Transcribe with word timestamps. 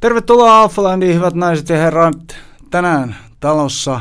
Tervetuloa 0.00 0.60
Alfalandiin, 0.60 1.14
hyvät 1.14 1.34
naiset 1.34 1.68
ja 1.68 1.76
herrat. 1.76 2.36
Tänään 2.70 3.16
talossa 3.40 4.00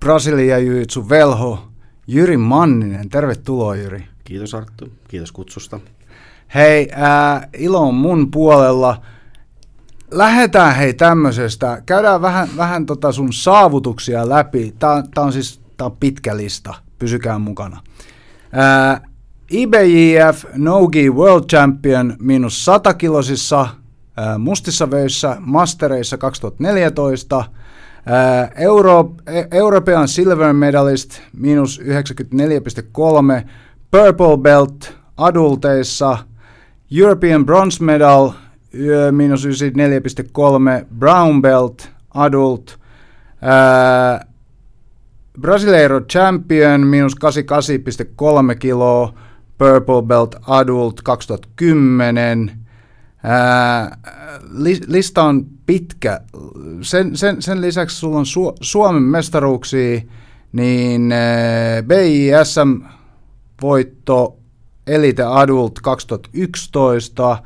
Brasilia 0.00 0.58
Jujitsu 0.58 1.08
velho 1.08 1.68
Jyri 2.06 2.36
Manninen. 2.36 3.08
Tervetuloa 3.08 3.76
Jyri. 3.76 4.04
Kiitos 4.24 4.54
Arttu, 4.54 4.88
kiitos 5.08 5.32
kutsusta. 5.32 5.80
Hei, 6.54 6.88
ää, 6.92 7.48
ilo 7.58 7.88
on 7.88 7.94
mun 7.94 8.30
puolella. 8.30 9.02
Lähdetään 10.10 10.76
hei 10.76 10.94
tämmöisestä. 10.94 11.82
Käydään 11.86 12.22
vähän, 12.22 12.48
vähän 12.56 12.86
tota 12.86 13.12
sun 13.12 13.32
saavutuksia 13.32 14.28
läpi. 14.28 14.74
Tää, 14.78 15.02
tää 15.14 15.24
on 15.24 15.32
siis 15.32 15.60
tää 15.76 15.86
on 15.86 15.96
pitkä 15.96 16.36
lista. 16.36 16.74
Pysykää 16.98 17.38
mukana. 17.38 17.80
Ää, 18.52 19.00
IBJF 19.50 20.44
Nogi 20.56 21.10
World 21.10 21.44
Champion 21.44 22.16
miinus 22.18 22.64
100 22.64 22.94
kilosissa– 22.94 23.68
mustissa 24.38 24.90
vöissä 24.90 25.36
mastereissa 25.40 26.18
2014, 26.18 27.44
Euro, 28.56 29.14
e, 29.26 29.56
European 29.56 30.08
Silver 30.08 30.52
Medalist 30.52 31.20
miinus 31.36 31.80
94,3, 31.80 33.48
Purple 33.90 34.38
Belt 34.42 34.92
adulteissa, 35.16 36.18
European 36.90 37.46
Bronze 37.46 37.84
Medal 37.84 38.30
miinus 39.12 39.44
94,3, 39.44 40.86
Brown 40.98 41.42
Belt 41.42 41.88
adult, 42.14 42.78
Brasileiro 45.40 46.00
Champion 46.00 46.86
miinus 46.86 47.14
88,3 47.14 48.56
kiloa, 48.58 49.14
Purple 49.58 50.02
Belt 50.02 50.34
Adult 50.46 51.00
2010, 51.04 52.59
Ää, 53.24 53.98
li, 54.50 54.80
lista 54.86 55.22
on 55.24 55.46
pitkä. 55.66 56.20
Sen, 56.82 57.16
sen, 57.16 57.42
sen 57.42 57.60
lisäksi 57.60 57.96
sulla 57.96 58.18
on 58.18 58.26
Su, 58.26 58.54
Suomen 58.60 59.02
mestaruuksia, 59.02 60.00
niin 60.52 61.14
BISM-voitto 61.86 62.90
Elite 64.86 65.22
Adult 65.22 65.80
2011, 65.82 67.42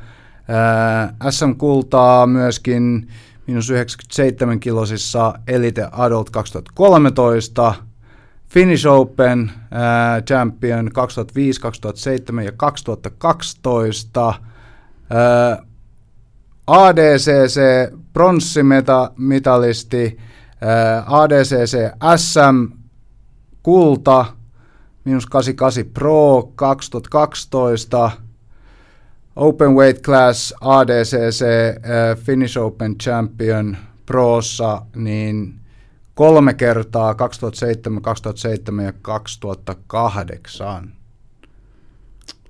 ää, 0.47 1.13
SM-kultaa 1.29 2.27
myöskin 2.27 3.07
minus 3.47 3.69
97 3.69 4.59
kilosissa 4.59 5.33
Elite 5.47 5.87
Adult 5.91 6.29
2013, 6.29 7.73
Finnish 8.47 8.87
Open 8.87 9.51
ää, 9.71 10.21
Champion 10.21 10.91
2005, 10.93 11.61
2007 11.61 12.45
ja 12.45 12.51
2012, 12.51 14.33
ADCC 16.67 17.59
pronssimitalisti, 18.13 20.17
ADCC 21.05 21.77
SM 22.15 22.67
kulta, 23.63 24.25
minus 25.05 25.25
88 25.25 25.85
Pro 25.93 26.51
2012, 26.55 28.11
Open 29.35 29.75
Weight 29.75 30.01
Class 30.01 30.53
ADCC 30.61 31.45
Finnish 32.23 32.57
Open 32.57 32.97
Champion 32.97 33.77
Prossa, 34.05 34.81
niin 34.95 35.59
kolme 36.13 36.53
kertaa 36.53 37.15
2007, 37.15 38.01
2007 38.01 38.85
ja 38.85 38.93
2008. 39.01 40.94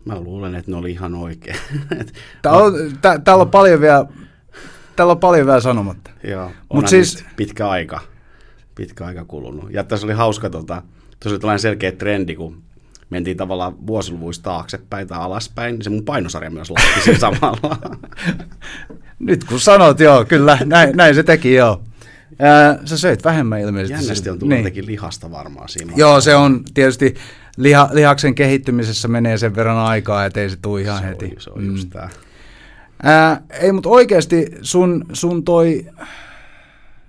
Mä 0.06 0.20
luulen, 0.20 0.56
että 0.56 0.72
ne 0.72 0.78
oli 0.78 0.92
ihan 0.92 1.16
oikein. 1.16 1.58
Täällä 2.42 2.64
on, 2.64 2.74
tä, 3.02 3.20
täällä 3.20 3.42
on 3.42 3.50
paljon 3.50 3.82
vielä, 3.82 4.06
täällä 4.96 5.12
on 5.12 5.20
paljon 5.20 5.48
vielä 5.48 5.62
sanomatta. 5.62 6.12
Joo, 6.24 6.52
Mut 6.74 6.88
siis... 6.88 7.26
pitkä 7.36 7.70
aika, 7.70 8.00
pitkä 8.76 9.06
aika 9.06 9.26
kulunut. 9.26 9.74
Ja 9.74 9.84
tässä 9.84 10.08
oli 10.08 10.14
hauska, 10.14 10.50
tota, 10.50 10.82
oli 11.26 11.40
tällainen 11.40 11.60
selkeä 11.60 11.92
trendi, 11.92 12.36
kun 12.36 12.64
mentiin 13.10 13.38
tavallaan 13.38 13.88
vuosiluvuista 13.88 14.44
taaksepäin 14.44 15.08
tai 15.08 15.20
alaspäin, 15.20 15.76
niin 15.76 15.84
se 15.84 15.90
mun 15.90 16.06
painosarja 16.06 16.50
myös 16.50 16.72
laski 16.72 17.02
siinä 17.02 17.20
samalla. 17.30 17.78
Nyt 19.20 19.44
kun 19.44 19.60
sanot, 19.60 20.00
joo, 20.00 20.26
kyllä, 20.26 20.58
näin, 20.66 20.98
näin 20.98 21.16
se 21.16 21.24
teki, 21.24 21.54
joo. 21.54 21.82
Ää, 22.40 22.80
sä 22.86 22.98
söit 22.98 23.24
vähemmän 23.24 23.62
ilmeisesti. 23.62 24.04
Jännästi 24.04 24.30
on 24.30 24.40
tullut 24.40 24.58
niin. 24.58 24.86
lihasta 24.86 25.32
varmaan 25.32 25.70
siinä. 25.70 25.94
Joo, 25.96 26.22
se 26.22 26.36
on 26.36 26.64
tietysti 26.74 27.16
liha, 27.58 27.90
lihaksen 27.94 28.36
kehittymisessä 28.36 29.08
menee 29.08 29.38
sen 29.38 29.56
verran 29.56 29.78
aikaa, 29.78 30.26
ettei 30.26 30.50
se 30.50 30.58
tule 30.62 30.82
ihan 30.82 31.00
se 31.00 31.08
heti. 31.08 31.26
On, 31.26 31.42
se 31.42 31.50
on 31.50 31.66
just 31.66 31.84
mm. 31.84 31.90
tämä. 31.90 32.10
Ää, 33.04 33.42
ei, 33.50 33.72
mutta 33.72 33.90
oikeasti 33.90 34.52
sun, 34.62 35.06
sun 35.14 35.44
toi, 35.44 35.86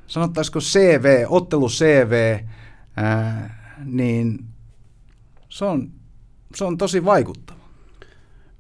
sanottaisiko 0.07 0.61
CV, 0.61 1.25
ottelu 1.29 1.69
CV, 1.69 2.39
ää, 2.97 3.57
niin 3.85 4.45
se 5.49 5.65
on, 5.65 5.91
se 6.55 6.65
on 6.65 6.79
tosi 6.79 7.05
vaikuttava. 7.05 7.57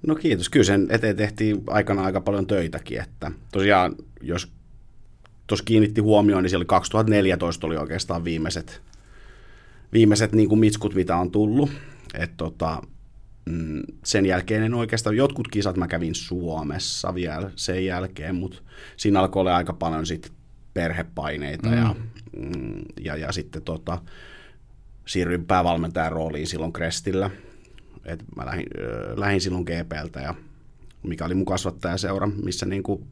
No 0.06 0.14
kiitos. 0.14 0.48
Kyllä 0.48 0.64
sen 0.64 0.86
eteen 0.90 1.16
tehtiin 1.16 1.62
aikana 1.66 2.04
aika 2.04 2.20
paljon 2.20 2.46
töitäkin. 2.46 3.00
Että 3.00 3.30
tosiaan, 3.52 3.94
jos 4.20 4.52
tuossa 5.46 5.64
kiinnitti 5.64 6.00
huomioon, 6.00 6.42
niin 6.42 6.50
siellä 6.50 6.64
2014 6.64 7.66
oli 7.66 7.76
oikeastaan 7.76 8.24
viimeiset 8.24 8.82
viimeiset 9.92 10.32
niin 10.32 10.48
kuin 10.48 10.58
mitskut, 10.58 10.94
mitä 10.94 11.16
on 11.16 11.30
tullut. 11.30 11.70
Et 12.14 12.36
tota, 12.36 12.82
mm, 13.46 13.82
sen 14.04 14.26
jälkeen 14.26 14.62
en 14.62 14.74
oikeastaan, 14.74 15.16
jotkut 15.16 15.48
kisat 15.48 15.76
mä 15.76 15.88
kävin 15.88 16.14
Suomessa 16.14 17.14
vielä 17.14 17.50
sen 17.56 17.86
jälkeen, 17.86 18.34
mutta 18.34 18.58
siinä 18.96 19.20
alkoi 19.20 19.40
olla 19.40 19.56
aika 19.56 19.72
paljon 19.72 20.06
sit 20.06 20.32
perhepaineita 20.74 21.68
mm. 21.68 21.76
ja, 21.76 21.94
mm, 22.36 22.82
ja, 23.00 23.16
ja 23.16 23.32
sitten 23.32 23.62
tota, 23.62 23.98
siirryin 25.06 25.46
päävalmentajan 25.46 26.12
rooliin 26.12 26.46
silloin 26.46 26.72
Crestillä. 26.72 27.30
Et 28.04 28.24
mä 28.36 28.46
lähdin, 28.46 28.66
äh, 28.78 29.18
lähdin 29.18 29.40
silloin 29.40 29.64
GPltä 29.64 30.20
ja 30.20 30.34
mikä 31.02 31.24
oli 31.24 31.34
mun 31.34 31.46
kasvattajaseura, 31.46 32.26
missä 32.26 32.66
niinku 32.66 33.06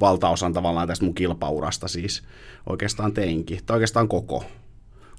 valtaosan 0.00 0.52
tavallaan 0.52 0.88
tästä 0.88 1.04
mun 1.04 1.14
kilpaurasta 1.14 1.88
siis 1.88 2.22
oikeastaan 2.68 3.12
teinkin, 3.12 3.60
tai 3.66 3.74
oikeastaan 3.74 4.08
koko 4.08 4.44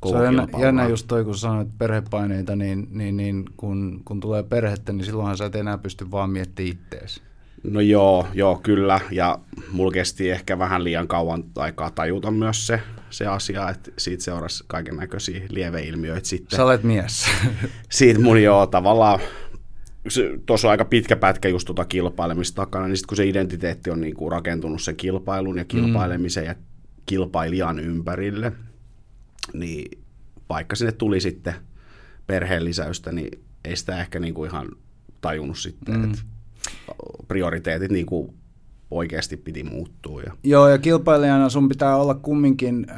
se 0.09 0.18
on 0.18 0.24
jännä, 0.24 0.47
jännä 0.59 0.88
just 0.88 1.08
toi, 1.08 1.24
kun 1.24 1.38
sanoit 1.38 1.78
perhepaineita, 1.78 2.56
niin, 2.56 2.88
niin, 2.91 3.18
niin 3.18 3.46
kun, 3.58 4.02
kun 4.06 4.19
tulee 4.19 4.44
perhettä, 4.44 4.94
niin 4.94 5.06
silloinhan 5.06 5.38
sä 5.38 5.46
et 5.46 5.56
enää 5.56 5.78
pysty 5.78 6.12
vaan 6.12 6.30
miettimään 6.30 6.72
itteesi. 6.72 7.22
No 7.64 7.80
joo, 7.80 8.28
joo, 8.34 8.59
kyllä. 8.63 9.00
Ja 9.12 9.40
mulla 9.72 9.92
kesti 9.92 10.30
ehkä 10.30 10.59
vähän 10.59 10.84
liian 10.84 11.08
kauan 11.08 11.44
aikaa 11.56 11.92
tajuta 11.92 12.31
myös 12.31 12.68
se, 12.68 12.80
se 13.09 13.28
asia, 13.28 13.69
että 13.69 13.92
siitä 13.97 14.24
seurasi 14.24 14.63
kaiken 14.68 14.96
näköisiä 14.96 15.42
lieveilmiöitä 15.50 16.28
sitten. 16.28 16.58
Sä 16.58 16.66
olet 16.66 16.84
mies. 16.84 17.25
siitä 17.90 18.19
mun 18.19 18.44
joo 18.44 18.68
tavallaan, 18.68 19.19
tuossa 20.46 20.68
on 20.68 20.72
aika 20.72 20.86
pitkä 20.86 21.16
pätkä 21.16 21.50
just 21.50 21.66
tuota 21.66 21.86
kilpailemista 21.86 22.56
takana, 22.56 22.88
niin 22.88 22.97
sitten 22.97 23.08
kun 23.08 23.18
se 23.18 23.28
identiteetti 23.28 23.90
on 23.90 24.02
niinku 24.02 24.30
rakentunut 24.30 24.81
sen 24.81 24.96
kilpailun 24.96 25.58
ja 25.58 25.66
kilpailemisen 25.66 26.44
mm. 26.44 26.47
ja 26.47 26.56
kilpailijan 27.06 27.80
ympärille, 27.80 28.52
niin 29.54 30.04
vaikka 30.50 30.76
sinne 30.76 30.92
tuli 30.92 31.22
sitten 31.22 31.54
perheen 32.28 32.66
lisäystä, 32.66 33.12
niin 33.12 33.44
ei 33.66 33.76
sitä 33.76 34.02
ehkä 34.02 34.20
niin 34.20 34.34
kuin 34.34 34.50
ihan 34.50 34.70
tajunnut 35.22 35.58
sitten, 35.58 35.96
mm. 35.96 36.04
että 36.04 36.20
prioriteetit 37.28 37.92
niin 37.92 38.06
kuin 38.06 38.34
oikeasti 38.92 39.38
piti 39.38 39.64
muuttua. 39.64 40.22
Ja. 40.22 40.34
Joo, 40.44 40.70
ja 40.70 40.78
kilpailijana 40.78 41.50
sun 41.50 41.70
pitää 41.70 41.96
olla 41.96 42.16
kumminkin 42.16 42.88
äh, 42.90 42.98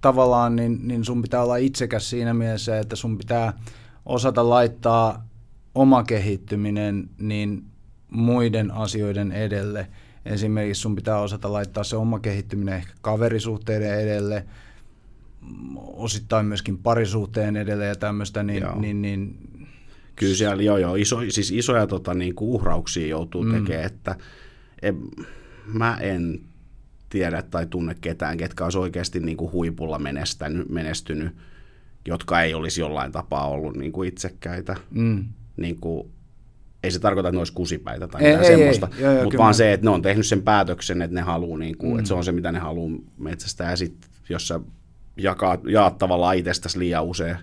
tavallaan, 0.00 0.56
niin, 0.56 0.88
niin 0.88 1.04
sun 1.04 1.22
pitää 1.22 1.42
olla 1.42 1.56
itsekäs 1.56 2.10
siinä 2.10 2.34
mielessä, 2.34 2.78
että 2.78 2.96
sun 2.96 3.18
pitää 3.18 3.52
osata 4.06 4.48
laittaa 4.48 5.28
oma 5.74 6.02
kehittyminen 6.02 7.10
niin 7.18 7.64
muiden 8.10 8.70
asioiden 8.70 9.32
edelle. 9.32 9.86
Esimerkiksi 10.24 10.80
sun 10.80 10.96
pitää 10.96 11.20
osata 11.20 11.52
laittaa 11.52 11.84
se 11.84 11.96
oma 11.96 12.18
kehittyminen 12.18 12.74
ehkä 12.74 12.92
kaverisuhteiden 13.00 14.00
edelle, 14.00 14.46
osittain 15.76 16.46
myöskin 16.46 16.78
parisuhteen 16.78 17.56
edelleen 17.56 17.88
ja 17.88 17.96
tämmöistä, 17.96 18.42
niin, 18.42 18.64
niin, 18.80 19.02
niin 19.02 19.38
Kyllä 20.16 20.34
siellä 20.34 20.62
joo, 20.62 20.78
joo, 20.78 20.94
iso, 20.94 21.20
siis 21.28 21.50
isoja 21.50 21.86
tota, 21.86 22.14
niin 22.14 22.34
kuin 22.34 22.48
uhrauksia 22.48 23.06
joutuu 23.06 23.42
mm. 23.42 23.52
tekemään, 23.52 23.86
että 23.86 24.16
en, 24.82 24.98
mä 25.66 25.96
en 26.00 26.40
tiedä 27.08 27.42
tai 27.42 27.66
tunne 27.66 27.96
ketään, 28.00 28.36
ketkä 28.36 28.64
olisi 28.64 28.78
oikeasti 28.78 29.20
niin 29.20 29.36
kuin 29.36 29.52
huipulla 29.52 29.98
menestynyt, 29.98 30.68
menestynyt, 30.68 31.36
jotka 32.08 32.42
ei 32.42 32.54
olisi 32.54 32.80
jollain 32.80 33.12
tapaa 33.12 33.48
ollut 33.48 33.76
niin 33.76 33.92
kuin 33.92 34.08
itsekkäitä. 34.08 34.76
Mm. 34.90 35.24
Niin 35.56 35.80
kuin, 35.80 36.10
ei 36.82 36.90
se 36.90 36.98
tarkoita, 36.98 37.28
että 37.28 37.36
ne 37.36 37.40
olisi 37.40 37.52
kusipäitä 37.52 38.08
tai 38.08 38.22
mitään 38.22 38.44
ei, 38.44 38.46
semmoista, 38.46 38.88
mutta 39.22 39.38
vaan 39.38 39.54
se, 39.54 39.72
että 39.72 39.86
ne 39.86 39.90
on 39.90 40.02
tehnyt 40.02 40.26
sen 40.26 40.42
päätöksen, 40.42 41.02
että 41.02 41.14
ne 41.14 41.20
haluaa, 41.20 41.58
niin 41.58 41.76
kuin, 41.76 41.92
mm. 41.92 41.98
että 41.98 42.08
se 42.08 42.14
on 42.14 42.24
se, 42.24 42.32
mitä 42.32 42.52
ne 42.52 42.58
haluaa 42.58 42.98
metsästää. 43.18 43.70
Ja 43.70 43.76
sitten, 43.76 44.10
jos 44.28 44.48
sä 44.48 44.60
jakaa, 45.16 45.58
jaat 45.68 45.98
tavallaan 45.98 46.36
itsestäsi 46.36 46.78
liian 46.78 47.04
usein, 47.04 47.36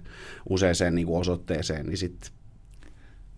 useaseen 0.50 0.96
niin 0.96 1.08
kuin 1.08 1.20
osoitteeseen, 1.20 1.86
niin 1.86 1.98
sitten 1.98 2.32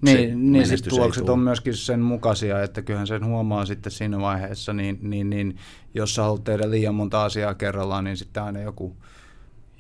niin, 0.01 0.51
niin 0.51 0.67
siis 0.67 0.81
tulokset 0.81 1.29
on 1.29 1.39
myöskin 1.39 1.73
sen 1.73 1.99
mukaisia, 1.99 2.63
että 2.63 2.81
kyllähän 2.81 3.07
sen 3.07 3.25
huomaa 3.25 3.65
sitten 3.65 3.91
siinä 3.91 4.19
vaiheessa, 4.19 4.73
niin, 4.73 4.99
niin, 5.01 5.29
niin 5.29 5.57
jos 5.93 6.15
sä 6.15 6.21
haluat 6.21 6.43
tehdä 6.43 6.71
liian 6.71 6.95
monta 6.95 7.23
asiaa 7.23 7.53
kerrallaan, 7.53 8.03
niin 8.03 8.17
sitten 8.17 8.43
aina 8.43 8.61
joku, 8.61 8.95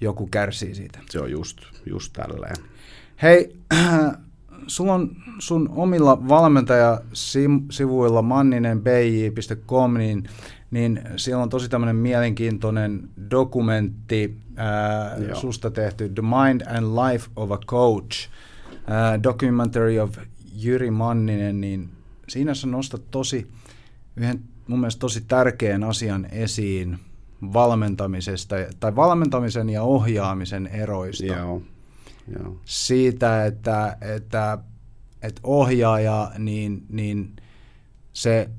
joku 0.01 0.27
kärsii 0.27 0.75
siitä. 0.75 0.99
Se 1.09 1.19
on 1.19 1.31
just, 1.31 1.57
just 1.85 2.13
tälleen. 2.13 2.55
Hei, 3.21 3.55
sulla 4.67 4.93
on 4.93 5.15
sun 5.39 5.69
omilla 5.75 6.27
valmentajasivuilla 6.29 8.21
manninen.bj.com, 8.21 9.93
niin, 9.93 10.23
niin 10.71 11.01
siellä 11.15 11.43
on 11.43 11.49
tosi 11.49 11.69
tämmöinen 11.69 11.95
mielenkiintoinen 11.95 13.09
dokumentti 13.31 14.37
ää, 14.55 15.17
susta 15.33 15.71
tehty 15.71 16.09
The 16.09 16.21
Mind 16.21 16.61
and 16.77 16.85
Life 16.85 17.29
of 17.35 17.51
a 17.51 17.57
Coach, 17.67 18.29
ää, 18.87 19.23
documentary 19.23 19.99
of 19.99 20.17
Jyri 20.55 20.91
Manninen, 20.91 21.61
niin 21.61 21.89
siinä 22.27 22.53
sä 22.53 22.67
nostat 22.67 23.01
tosi, 23.11 23.47
yhden 24.15 24.41
mun 24.67 24.79
mielestä 24.79 24.99
tosi 24.99 25.21
tärkeän 25.21 25.83
asian 25.83 26.27
esiin 26.31 26.99
valmentamisesta, 27.53 28.55
tai 28.79 28.95
valmentamisen 28.95 29.69
ja 29.69 29.83
ohjaamisen 29.83 30.67
eroista. 30.67 31.25
Joo. 31.25 31.61
Joo. 32.27 32.57
Siitä, 32.65 33.45
että, 33.45 33.97
että, 34.01 34.57
että 35.21 35.41
ohjaaja, 35.43 36.31
niin, 36.37 36.85
niin 36.89 37.35
se, 38.13 38.49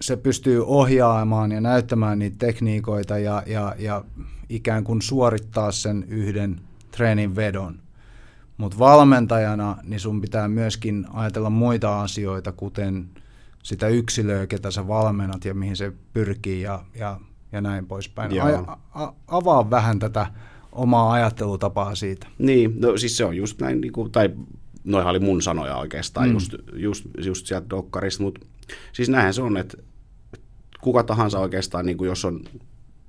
se 0.00 0.16
pystyy 0.16 0.64
ohjaamaan 0.66 1.52
ja 1.52 1.60
näyttämään 1.60 2.18
niitä 2.18 2.36
tekniikoita 2.38 3.18
ja, 3.18 3.42
ja, 3.46 3.74
ja 3.78 4.04
ikään 4.48 4.84
kuin 4.84 5.02
suorittaa 5.02 5.72
sen 5.72 6.04
yhden 6.08 6.60
treenin 6.90 7.36
vedon. 7.36 7.78
Mutta 8.56 8.78
valmentajana 8.78 9.76
niin 9.82 10.00
sun 10.00 10.20
pitää 10.20 10.48
myöskin 10.48 11.06
ajatella 11.12 11.50
muita 11.50 12.02
asioita, 12.02 12.52
kuten 12.52 13.10
sitä 13.62 13.88
yksilöä, 13.88 14.46
ketä 14.46 14.70
sä 14.70 14.88
valmennat 14.88 15.44
ja 15.44 15.54
mihin 15.54 15.76
se 15.76 15.92
pyrkii 16.12 16.62
ja, 16.62 16.84
ja, 16.94 17.20
ja 17.52 17.60
näin 17.60 17.86
poispäin. 17.86 18.32
A, 18.42 18.76
a, 18.94 19.12
avaa 19.28 19.70
vähän 19.70 19.98
tätä 19.98 20.26
omaa 20.72 21.12
ajattelutapaa 21.12 21.94
siitä. 21.94 22.26
Niin, 22.38 22.74
no 22.80 22.96
siis 22.96 23.16
se 23.16 23.24
on 23.24 23.36
just 23.36 23.60
näin, 23.60 23.80
niin 23.80 23.92
kuin, 23.92 24.12
tai 24.12 24.30
noihan 24.84 25.10
oli 25.10 25.18
mun 25.18 25.42
sanoja 25.42 25.76
oikeastaan 25.76 26.28
mm. 26.28 26.32
just, 26.32 26.54
just, 26.72 27.04
just 27.24 27.46
sieltä 27.46 27.70
dokkarista, 27.70 28.22
mutta 28.22 28.46
siis 28.92 29.08
näinhän 29.08 29.34
se 29.34 29.42
on, 29.42 29.56
että 29.56 29.76
kuka 30.80 31.02
tahansa 31.02 31.38
oikeastaan, 31.38 31.86
niin 31.86 31.98
kuin 31.98 32.08
jos 32.08 32.24
on, 32.24 32.44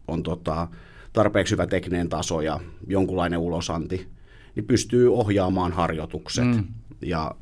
on 0.08 0.24
tota, 0.24 0.68
tarpeeksi 1.14 1.52
hyvä 1.52 1.68
tekninen 1.68 2.10
taso 2.10 2.42
ja 2.42 2.60
jonkunlainen 2.88 3.40
ulosanti, 3.40 4.08
niin 4.56 4.66
pystyy 4.66 5.14
ohjaamaan 5.14 5.72
harjoitukset. 5.72 6.46
Mm. 6.46 6.68
Ja 7.02 7.36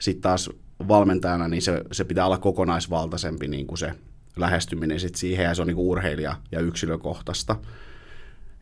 sitten 0.00 0.22
taas 0.22 0.50
valmentajana, 0.88 1.48
niin 1.48 1.62
se, 1.62 1.84
se 1.92 2.04
pitää 2.04 2.26
olla 2.26 2.38
kokonaisvaltaisempi 2.38 3.48
niin 3.48 3.66
kuin 3.66 3.78
se 3.78 3.94
lähestyminen 4.36 5.00
sit 5.00 5.14
siihen, 5.14 5.44
ja 5.44 5.54
se 5.54 5.62
on 5.62 5.68
niin 5.68 5.76
kuin 5.76 5.86
urheilija- 5.86 6.36
ja 6.52 6.60
yksilökohtaista. 6.60 7.56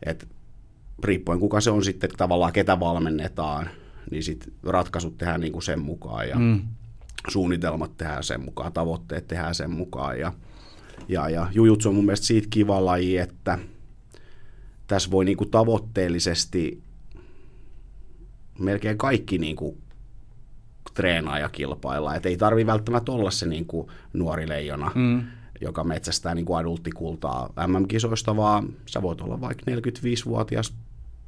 Et 0.05 0.27
riippuen 1.03 1.39
kuka 1.39 1.61
se 1.61 1.71
on 1.71 1.83
sitten 1.83 2.09
tavallaan, 2.17 2.53
ketä 2.53 2.79
valmennetaan, 2.79 3.69
niin 4.11 4.23
sitten 4.23 4.53
ratkaisut 4.63 5.17
tehdään 5.17 5.41
niin 5.41 5.53
kuin 5.53 5.63
sen 5.63 5.79
mukaan 5.79 6.29
ja 6.29 6.39
mm. 6.39 6.61
suunnitelmat 7.29 7.97
tehdään 7.97 8.23
sen 8.23 8.41
mukaan, 8.41 8.73
tavoitteet 8.73 9.27
tehdään 9.27 9.55
sen 9.55 9.71
mukaan. 9.71 10.19
Ja, 10.19 10.33
ja, 11.07 11.29
ja 11.29 11.47
jujutsu 11.51 11.89
on 11.89 11.95
mun 11.95 12.05
mielestä 12.05 12.25
siitä 12.25 12.47
kiva 12.49 12.85
laji, 12.85 13.17
että 13.17 13.59
tässä 14.87 15.11
voi 15.11 15.25
niin 15.25 15.37
kuin 15.37 15.51
tavoitteellisesti 15.51 16.83
melkein 18.59 18.97
kaikki 18.97 19.37
niin 19.37 19.55
kuin 19.55 19.77
treenaa 20.93 21.39
ja 21.39 21.49
kilpailla. 21.49 22.15
Et 22.15 22.25
ei 22.25 22.37
tarvi 22.37 22.65
välttämättä 22.65 23.11
olla 23.11 23.31
se 23.31 23.45
niin 23.45 23.65
kuin 23.65 23.87
nuori 24.13 24.49
leijona, 24.49 24.91
mm. 24.95 25.23
joka 25.61 25.83
metsästää 25.83 26.35
niin 26.35 26.45
kuin 26.45 26.57
adulttikultaa 26.57 27.53
MM-kisoista, 27.67 28.35
vaan 28.37 28.69
sä 28.85 29.01
voit 29.01 29.21
olla 29.21 29.41
vaikka 29.41 29.71
45-vuotias 29.71 30.73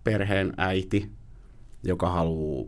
perheen 0.03 0.53
äiti, 0.57 1.11
joka 1.83 2.09
haluaa 2.09 2.65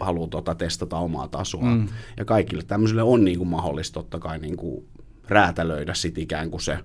haluu 0.00 0.28
tota 0.28 0.54
testata 0.54 0.96
omaa 0.98 1.28
tasoa. 1.28 1.62
Mm. 1.62 1.88
Ja 2.16 2.24
kaikille 2.24 2.62
tämmöisille 2.62 3.02
on 3.02 3.24
niin 3.24 3.38
kuin 3.38 3.48
mahdollista 3.48 3.94
totta 3.94 4.18
kai 4.18 4.38
niin 4.38 4.56
kuin 4.56 4.88
räätälöidä 5.28 5.94
sit 5.94 6.18
ikään 6.18 6.50
kuin 6.50 6.60
se 6.60 6.78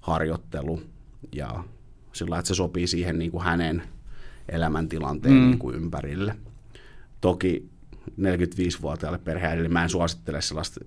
harjoittelu 0.00 0.82
ja 1.32 1.64
sillä 2.12 2.38
että 2.38 2.48
se 2.48 2.54
sopii 2.54 2.86
siihen 2.86 3.18
niin 3.18 3.30
kuin 3.30 3.44
hänen 3.44 3.82
elämäntilanteen 4.48 5.34
mm. 5.34 5.40
niin 5.40 5.58
kuin 5.58 5.76
ympärille. 5.76 6.36
Toki 7.20 7.68
45-vuotiaalle 8.20 9.18
perheäidille 9.18 9.68
mä 9.68 9.82
en 9.82 9.88
suosittele 9.88 10.42
sellaista 10.42 10.80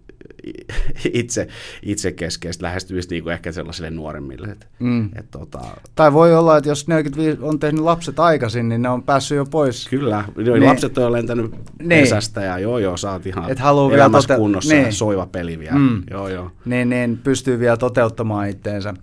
itse, 1.14 1.48
itsekeskeistä 1.84 2.66
lähestymistä 2.66 3.14
niin 3.14 3.24
kuin 3.24 3.34
ehkä 3.34 3.52
sellaisille 3.52 3.90
nuoremmille. 3.90 4.48
Et, 4.48 4.68
mm. 4.80 5.10
et, 5.16 5.32
tota... 5.32 5.60
Tai 5.96 6.14
voi 6.14 6.36
olla, 6.36 6.58
että 6.58 6.70
jos 6.70 6.88
45 6.88 7.38
on 7.42 7.60
tehnyt 7.60 7.84
lapset 7.84 8.20
aikaisin, 8.20 8.70
niin 8.70 8.82
ne 8.82 8.90
on 8.90 9.04
päässyt 9.04 9.36
jo 9.36 9.46
pois. 9.46 9.88
Kyllä, 9.88 10.24
niin. 10.36 10.66
lapset 10.66 10.98
on 10.98 11.12
lentänyt 11.12 11.52
niin. 11.80 12.02
pesästä 12.02 12.42
ja 12.42 12.60
joo 12.60 12.78
joo, 12.78 12.98
sä 12.98 13.12
oot 13.12 13.26
ihan 13.26 13.52
Et 13.52 13.60
elämässä 13.94 14.28
tote... 14.28 14.40
kunnossa 14.40 14.74
niin. 14.74 14.94
soiva 14.94 15.26
peli 15.26 15.60
vielä. 15.60 15.76
Mm. 15.76 16.04
Joo, 16.12 16.28
joo. 16.28 16.52
Niin, 16.66 16.90
niin, 16.90 17.18
pystyy 17.18 17.60
vielä 17.60 17.78
toteuttamaan 17.78 18.50
itteensä. 18.50 18.94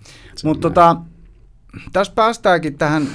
Mutta 0.45 0.71
tota, 0.71 0.97
tässä 1.93 2.13
päästäänkin 2.17 2.79
tähän 2.79 3.09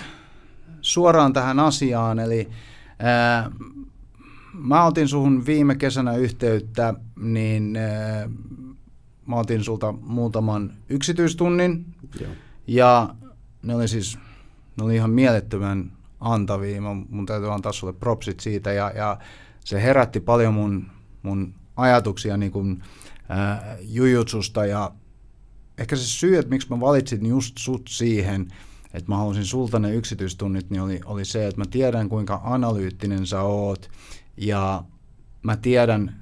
suoraan 0.82 1.34
tähän 1.34 1.60
asiaan, 1.60 2.20
eli 2.20 2.50
ää, 3.00 3.52
mä 4.58 4.86
otin 4.86 5.08
suhun 5.08 5.46
viime 5.46 5.76
kesänä 5.76 6.16
yhteyttä, 6.16 6.94
niin 7.20 7.76
äh, 7.76 8.30
mä 9.28 9.36
otin 9.36 9.64
sulta 9.64 9.92
muutaman 9.92 10.74
yksityistunnin. 10.90 11.86
Joo. 12.22 12.32
Ja 12.68 13.16
ne 13.64 13.76
oli 13.76 13.88
siis, 13.88 14.18
ne 14.78 14.84
oli 14.84 14.96
ihan 14.96 15.10
mielettömän 15.10 15.92
antavia. 16.20 16.82
Mun, 16.82 17.06
mun 17.10 17.26
täytyy 17.26 17.54
antaa 17.54 17.72
sulle 17.72 17.94
propsit 17.94 18.40
siitä. 18.40 18.72
Ja, 18.72 18.92
ja 18.96 19.18
se 19.66 19.84
herätti 19.84 20.20
paljon 20.20 20.54
mun, 20.54 20.86
mun 21.24 21.54
ajatuksia 21.76 22.38
niin 22.38 22.52
kuin, 22.52 22.84
äh, 23.32 23.78
jujutsusta. 23.82 24.66
Ja 24.66 24.92
ehkä 25.78 25.96
se 25.96 26.04
syy, 26.04 26.38
että 26.38 26.50
miksi 26.50 26.70
mä 26.70 26.80
valitsin 26.80 27.26
just 27.26 27.58
sut 27.58 27.90
siihen, 27.90 28.48
että 28.94 29.12
mä 29.12 29.18
halusin 29.18 29.46
sulta 29.46 29.80
ne 29.80 29.94
yksityistunnit, 29.94 30.70
niin 30.70 30.82
oli, 30.82 31.02
oli 31.06 31.26
se, 31.26 31.48
että 31.48 31.62
mä 31.62 31.66
tiedän 31.70 32.10
kuinka 32.10 32.42
analyyttinen 32.44 33.26
sä 33.26 33.42
oot 33.42 33.90
ja 34.38 34.84
mä 35.44 35.58
tiedän, 35.58 36.16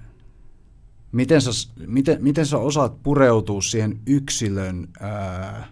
miten 1.11 1.41
sä, 1.41 1.51
miten, 1.87 2.17
miten 2.23 2.45
sä 2.45 2.57
osaat 2.57 3.03
pureutua 3.03 3.61
siihen 3.61 3.99
yksilön 4.07 4.87
ää, 4.99 5.67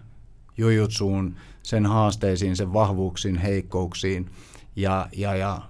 jujutsuun, 0.58 1.36
sen 1.62 1.86
haasteisiin, 1.86 2.56
sen 2.56 2.72
vahvuuksiin, 2.72 3.36
heikkouksiin 3.36 4.30
ja, 4.76 5.08
ja, 5.16 5.34
ja, 5.34 5.60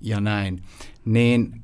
ja 0.00 0.20
näin. 0.20 0.62
Niin 1.04 1.62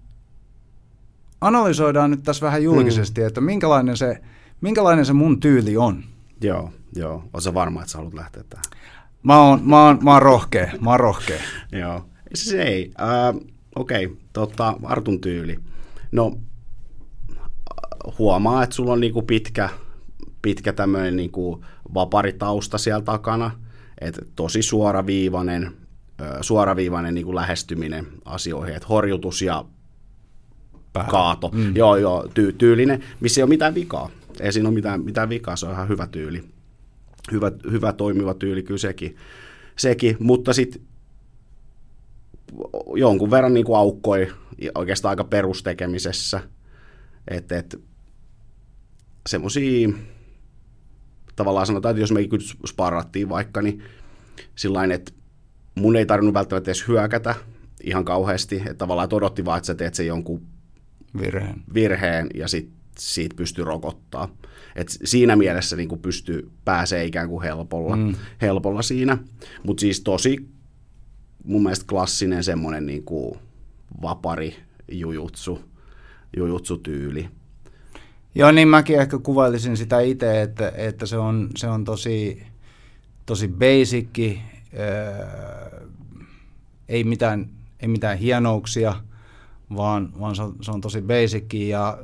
analysoidaan 1.40 2.11
nyt 2.11 2.23
tässä 2.23 2.47
vähän 2.47 2.62
julkisesti, 2.62 3.21
mm. 3.21 3.26
että 3.26 3.40
minkälainen 3.40 3.97
se, 3.97 4.23
minkälainen 4.61 5.07
se 5.07 5.12
mun 5.12 5.40
tyyli 5.40 5.76
on. 5.76 6.05
Joo, 6.40 6.71
joo. 6.97 7.25
Oletko 7.33 7.55
varma, 7.55 7.81
että 7.81 7.93
sä 7.93 7.99
haluat 7.99 8.14
lähteä 8.14 8.45
tähän? 8.49 8.64
Mä 9.23 9.40
oon, 9.40 9.61
mä 9.64 9.87
oon, 9.87 9.99
mä 10.02 10.12
oon 10.12 10.23
rohkea, 10.23 10.73
mä 10.81 10.90
oon 10.90 11.00
rohkea. 11.00 11.40
joo. 11.81 12.09
Se 12.35 12.62
ei. 12.62 12.93
Uh, 13.35 13.51
Okei, 13.76 14.07
okay, 14.07 14.17
tota, 14.33 14.76
Artun 14.83 15.21
tyyli. 15.21 15.59
No, 16.12 16.38
huomaa, 18.19 18.62
että 18.62 18.76
sulla 18.76 18.93
on 18.93 19.00
niinku 19.00 19.23
pitkä, 19.23 19.69
pitkä 20.43 20.73
tämmöinen 20.73 21.17
niinku 21.17 21.64
vaparitausta 21.95 22.79
siellä 22.79 23.02
takana, 23.02 23.50
että 24.00 24.23
tosi 24.37 24.62
suoraviivainen, 24.62 25.73
suoraviivainen 26.41 27.14
niinku 27.14 27.35
lähestyminen 27.35 28.07
asioihin, 28.25 28.75
että 28.75 28.88
horjutus 28.88 29.43
ja 29.43 29.64
Päähän. 30.93 31.11
kaato, 31.11 31.50
mm. 31.55 31.76
joo 31.76 31.97
joo, 31.97 32.23
ty- 32.25 32.55
tyylinen, 32.59 33.05
missä 33.21 33.41
ei 33.41 33.43
ole 33.43 33.49
mitään 33.49 33.75
vikaa, 33.75 34.11
ei 34.41 34.52
siinä 34.52 34.69
ole 34.69 34.75
mitään, 34.75 35.00
mitään 35.00 35.29
vikaa, 35.29 35.57
se 35.57 35.67
on 35.67 35.73
ihan 35.73 35.88
hyvä 35.88 36.07
tyyli, 36.07 36.45
hyvä, 37.33 37.52
hyvä 37.71 37.93
toimiva 37.93 38.35
tyyli 38.35 38.62
kyllä 38.62 38.79
sekin, 38.79 39.17
sekin. 39.76 40.17
mutta 40.21 40.52
sitten 40.52 40.83
jonkun 42.97 43.30
verran 43.30 43.54
niin 43.54 43.66
kuin 43.66 43.78
aukkoi 43.78 44.32
oikeastaan 44.75 45.11
aika 45.11 45.25
perustekemisessä. 45.25 46.40
Että 47.28 47.59
et, 47.59 47.80
semmoisia, 49.28 49.88
tavallaan 51.37 51.66
sanotaan, 51.66 51.90
että 51.90 52.00
jos 52.00 52.12
me 52.12 52.21
sparrattiin 52.66 53.28
vaikka, 53.28 53.62
niin 53.62 53.82
sillä 54.54 54.94
että 54.94 55.12
mun 55.75 55.97
ei 55.97 56.06
tarvinnut 56.06 56.35
välttämättä 56.35 56.71
edes 56.71 56.88
hyökätä 56.88 57.35
ihan 57.82 58.04
kauheasti, 58.04 58.56
että 58.56 58.75
tavallaan 58.75 59.04
että 59.04 59.16
odotti 59.16 59.44
vaan, 59.44 59.56
että 59.59 59.66
sä 59.66 59.75
teet 59.75 59.94
sen 59.94 60.06
jonkun 60.06 60.42
virheen, 61.18 61.62
virheen 61.75 62.28
ja 62.35 62.49
sit, 62.49 62.71
siitä 62.99 63.37
pystyy 63.37 63.64
rokottaa. 63.64 64.37
Et 64.76 64.88
siinä 65.04 65.37
mielessä 65.37 65.76
niin 65.76 65.99
pystyy 66.02 66.50
pääsee 66.64 67.04
ikään 67.04 67.28
kuin 67.28 67.42
helpolla, 67.42 67.97
mm. 67.97 68.14
helpolla 68.40 68.82
siinä, 68.82 69.18
mutta 69.62 69.80
siis 69.80 70.00
tosi 70.00 70.51
mun 71.45 71.63
mielestä 71.63 71.87
klassinen 71.89 72.45
semmoinen 72.45 72.87
niin 72.87 73.05
kuin 73.05 73.39
vapari 74.03 74.57
jujutsu, 74.89 75.61
jujutsutyyli. 76.37 77.29
Joo, 78.35 78.53
niin 78.53 78.69
mäkin 78.69 79.01
ehkä 79.01 79.19
kuvailisin 79.19 79.77
sitä 79.77 80.01
itse, 80.01 80.43
että, 80.43 80.73
että 80.77 81.07
se, 81.07 81.17
on, 81.17 81.51
se 81.57 81.67
on 81.67 81.85
tosi, 81.85 82.43
tosi 83.27 83.49
basic, 83.49 84.19
ei 86.89 87.05
mitään, 87.05 87.51
ei 87.81 87.89
mitään 87.89 88.19
hienouksia, 88.19 88.95
vaan, 89.77 90.13
vaan 90.21 90.37
se, 90.37 90.43
on, 90.43 90.57
se 90.61 90.71
on 90.71 90.81
tosi 90.81 91.03
basic 91.03 91.55
ja 91.55 91.99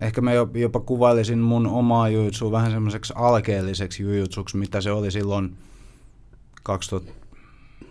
ehkä 0.00 0.20
mä 0.20 0.32
jopa 0.54 0.80
kuvailisin 0.80 1.38
mun 1.38 1.66
omaa 1.66 2.08
jujutsua 2.08 2.52
vähän 2.52 2.70
semmoiseksi 2.70 3.12
alkeelliseksi 3.16 4.02
jujutsuksi, 4.02 4.56
mitä 4.56 4.80
se 4.80 4.90
oli 4.92 5.10
silloin 5.10 5.56
2000, 6.62 7.12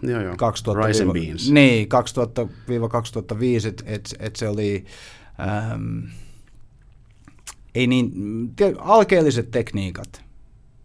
Joo, 0.01 0.21
joo. 0.21 0.35
2000 0.37 0.87
Rice 0.87 1.03
and 1.03 1.13
beans. 1.13 1.51
Niin, 1.51 1.87
2000-2005, 3.63 3.67
että 3.67 3.83
et, 3.87 4.15
et 4.19 4.35
se 4.35 4.47
oli... 4.47 4.85
Ähm, 5.39 6.05
ei 7.75 7.87
niin, 7.87 8.11
tie- 8.55 8.75
alkeelliset 8.79 9.51
tekniikat, 9.51 10.23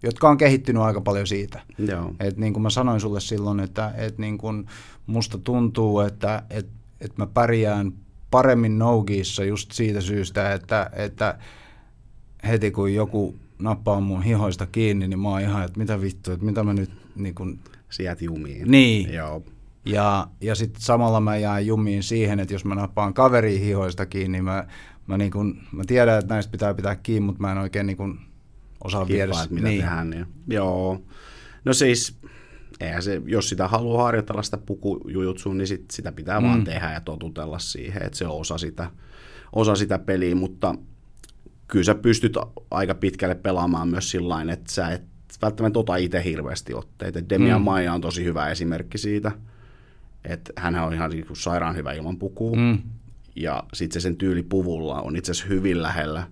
jotka 0.03 0.29
on 0.29 0.37
kehittynyt 0.37 0.83
aika 0.83 1.01
paljon 1.01 1.27
siitä. 1.27 1.61
Joo. 1.79 2.15
Et 2.21 2.37
niin 2.37 2.53
kuin 2.53 2.63
mä 2.63 2.71
sanoin 2.71 3.01
sulle 3.01 3.21
silloin, 3.21 3.61
että 3.61 3.95
et 3.97 4.19
niin 4.19 4.39
kuin 4.39 4.67
musta 5.07 5.39
tuntuu, 5.39 6.01
että 6.01 6.43
et, 6.51 6.67
et 7.01 7.19
mä 7.19 7.27
pärjään 7.27 7.93
paremmin 8.31 8.79
Nogiissa 8.79 9.45
just 9.45 9.73
siitä 9.73 10.01
syystä, 10.01 10.53
että, 10.53 10.91
että 10.93 11.39
heti 12.49 12.71
kun 12.71 12.95
joku 12.95 13.37
nappaa 13.59 14.01
mun 14.01 14.23
hihoista 14.23 14.67
kiinni, 14.67 15.09
niin 15.09 15.21
mä 15.21 15.29
oon 15.29 15.41
ihan, 15.41 15.65
että 15.65 15.79
mitä 15.79 16.01
vittua, 16.01 16.35
että 16.35 16.47
mitä 16.47 16.63
mä 16.63 16.75
nyt 16.75 16.91
niin 17.17 17.35
kuin, 17.35 17.61
Sieltä 17.91 18.25
jumiin. 18.25 18.71
Niin. 18.71 19.13
Joo. 19.13 19.43
ja, 19.85 20.29
ja 20.41 20.55
sitten 20.55 20.83
samalla 20.83 21.21
mä 21.21 21.37
jään 21.37 21.67
jumiin 21.67 22.03
siihen, 22.03 22.41
että 22.41 22.55
jos 22.55 22.65
mä 22.65 22.75
nappaan 22.75 23.15
kaveri 23.15 23.61
hihoista 23.61 24.07
kiinni, 24.07 24.39
niin 24.39 24.45
mä, 24.45 24.67
mä, 25.07 25.19
niin 25.19 25.31
kun, 25.31 25.59
mä 25.73 25.83
tiedän, 25.87 26.19
että 26.19 26.35
näistä 26.35 26.51
pitää 26.53 26.75
pitää 26.75 26.97
kiinni, 26.97 27.27
mutta 27.27 27.41
mä 27.41 27.53
en 27.53 27.59
oikein 27.59 27.87
niin 27.87 27.97
kun 27.97 28.21
osaa 28.85 29.09
viedä. 29.09 29.33
Mitä 29.51 29.69
niin. 29.69 29.81
tehdään. 29.81 30.11
Niin. 30.11 30.27
Joo. 30.49 31.01
No 31.65 31.73
siis, 31.73 32.19
eihän 32.81 33.03
se, 33.03 33.23
jos 33.27 33.49
sitä 33.49 33.69
haluaa 33.69 34.05
harjoitella 34.05 34.43
sitä 34.43 34.59
pukujujutsua, 34.59 35.55
niin 35.55 35.67
sit, 35.67 35.91
sitä 35.91 36.13
pitää 36.13 36.41
mm. 36.41 36.47
vaan 36.47 36.65
tehdä 36.65 36.93
ja 36.93 37.01
totutella 37.01 37.59
siihen, 37.59 38.03
että 38.03 38.19
se 38.19 38.27
on 38.27 38.41
osa 38.41 38.59
sitä, 38.59 38.91
osa 39.53 39.77
sitä 39.77 39.99
peliä, 39.99 40.35
mutta 40.35 40.75
kyllä 41.69 41.85
sä 41.85 41.95
pystyt 41.95 42.37
aika 42.71 42.95
pitkälle 42.95 43.35
pelaamaan 43.35 43.89
myös 43.89 44.11
sillä 44.11 44.53
että 44.53 44.73
sä 44.73 44.89
et 44.89 45.03
välttämättä 45.43 45.79
ota 45.79 45.97
itse 45.97 46.25
hirveästi 46.25 46.75
otteita. 46.75 47.29
Demian 47.29 47.61
mm. 47.61 47.65
Maija 47.65 47.95
on 47.95 48.01
tosi 48.01 48.25
hyvä 48.25 48.49
esimerkki 48.49 48.99
siitä, 48.99 49.33
että 50.25 50.53
hän 50.57 50.75
on 50.75 50.95
ihan 50.95 51.11
niinku 51.11 51.35
sairaan 51.35 51.77
hyvä 51.77 51.93
ilman 51.93 52.19
pukua, 52.19 52.57
Mm. 52.57 52.79
ja 53.37 53.63
sitten 53.73 54.01
se 54.01 54.03
sen 54.03 54.17
tyyli 54.17 54.43
puvulla 54.43 55.01
on 55.01 55.17
itse 55.17 55.33
asiassa 55.33 55.49
hyvin 55.49 55.83
lähellä 55.83 56.27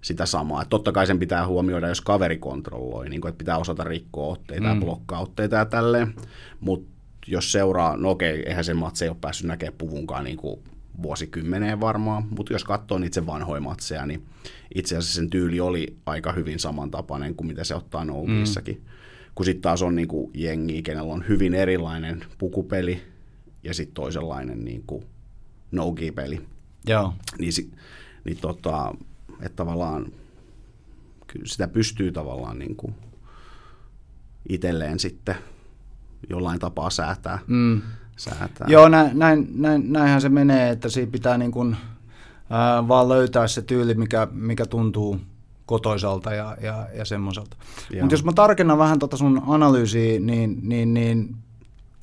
sitä 0.00 0.26
samaa. 0.26 0.62
Et 0.62 0.68
totta 0.68 0.92
kai 0.92 1.06
sen 1.06 1.18
pitää 1.18 1.46
huomioida, 1.46 1.88
jos 1.88 2.00
kaveri 2.00 2.38
kontrolloi, 2.38 3.08
niin 3.08 3.20
kun, 3.20 3.28
että 3.28 3.38
pitää 3.38 3.58
osata 3.58 3.84
rikkoa 3.84 4.32
otteita 4.32 4.66
mm. 4.66 4.74
ja 4.74 4.80
blokkaa 4.80 5.20
otteita 5.20 5.56
ja 5.56 5.64
tälleen. 5.64 6.14
Mutta 6.60 6.96
jos 7.26 7.52
seuraa, 7.52 7.96
no 7.96 8.10
okei, 8.10 8.42
eihän 8.48 8.64
se 8.64 8.74
matse 8.74 9.04
ei 9.04 9.08
ole 9.08 9.16
päässyt 9.20 9.46
näkemään 9.46 9.78
puvunkaan 9.78 10.24
niin 10.24 10.36
kuin 10.36 10.60
vuosikymmeneen 11.02 11.80
varmaan, 11.80 12.26
mutta 12.30 12.52
jos 12.52 12.64
katsoo 12.64 12.98
niitä 12.98 13.14
sen 13.14 13.26
vanhoja 13.26 13.60
matseja, 13.60 14.06
niin 14.06 14.26
itse 14.74 14.96
asiassa 14.96 15.14
sen 15.14 15.30
tyyli 15.30 15.60
oli 15.60 15.96
aika 16.06 16.32
hyvin 16.32 16.58
samantapainen 16.58 17.34
kuin 17.34 17.46
mitä 17.46 17.64
se 17.64 17.74
ottaa 17.74 18.04
Nougissakin. 18.04 18.76
Mm. 18.76 18.84
Kun 19.34 19.46
sitten 19.46 19.62
taas 19.62 19.82
on 19.82 19.94
niin 19.94 20.08
kuin 20.08 20.30
jengi, 20.34 20.82
kenellä 20.82 21.12
on 21.12 21.24
hyvin 21.28 21.54
erilainen 21.54 22.24
pukupeli 22.38 23.02
ja 23.62 23.74
sitten 23.74 23.94
toisenlainen 23.94 24.64
niin 24.64 24.82
kuin 24.86 25.04
no-peli 25.72 26.46
Joo. 26.86 27.14
niin, 27.38 27.52
niin 28.24 28.36
tota, 28.36 28.94
että 29.40 29.56
tavallaan 29.56 30.12
kyllä 31.26 31.46
sitä 31.46 31.68
pystyy 31.68 32.12
tavallaan 32.12 32.58
niin 32.58 32.76
kuin 32.76 32.94
itselleen 34.48 34.98
sitten 34.98 35.34
jollain 36.30 36.58
tapaa 36.58 36.90
säätää. 36.90 37.38
Mm. 37.46 37.82
Säätää. 38.16 38.66
Joo, 38.66 38.88
näin, 38.88 39.18
näin, 39.18 39.48
näin, 39.54 39.92
näinhän 39.92 40.20
se 40.20 40.28
menee, 40.28 40.70
että 40.70 40.88
siinä 40.88 41.12
pitää 41.12 41.38
niin 41.38 41.52
kuin, 41.52 41.76
ää, 42.50 42.88
vaan 42.88 43.08
löytää 43.08 43.48
se 43.48 43.62
tyyli, 43.62 43.94
mikä, 43.94 44.28
mikä 44.32 44.66
tuntuu 44.66 45.20
kotoisalta 45.66 46.34
ja, 46.34 46.56
ja, 46.60 46.86
ja 46.94 47.04
semmoiselta. 47.04 47.56
Mutta 48.00 48.14
jos 48.14 48.24
mä 48.24 48.32
tarkennan 48.32 48.78
vähän 48.78 48.98
tota 48.98 49.16
sun 49.16 49.42
analyysiä, 49.46 50.20
niin, 50.20 50.58
niin, 50.62 50.94
niin 50.94 51.36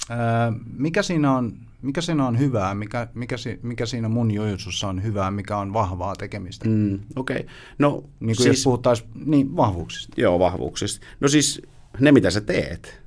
ää, 0.09 0.53
mikä, 0.77 1.03
siinä 1.03 1.35
on, 1.35 1.53
mikä 1.81 2.01
siinä 2.01 2.27
on 2.27 2.39
hyvää, 2.39 2.75
mikä, 2.75 3.07
mikä, 3.13 3.37
si, 3.37 3.59
mikä 3.63 3.85
siinä 3.85 4.09
mun 4.09 4.31
jujutsussa 4.31 4.87
on 4.87 5.03
hyvää, 5.03 5.31
mikä 5.31 5.57
on 5.57 5.73
vahvaa 5.73 6.15
tekemistä? 6.15 6.69
Mm. 6.69 6.99
Okei, 7.15 7.37
okay. 7.39 7.49
no 7.79 7.89
Niin 7.91 8.03
kuin 8.19 8.35
siis, 8.35 8.47
jos 8.47 8.63
puhuttaisiin 8.63 9.09
niin, 9.25 9.55
vahvuuksista. 9.55 10.21
joo, 10.21 10.39
vahvuuksista. 10.39 11.05
No 11.19 11.27
siis 11.27 11.61
ne, 11.99 12.11
mitä 12.11 12.31
sä 12.31 12.41
teet. 12.41 13.02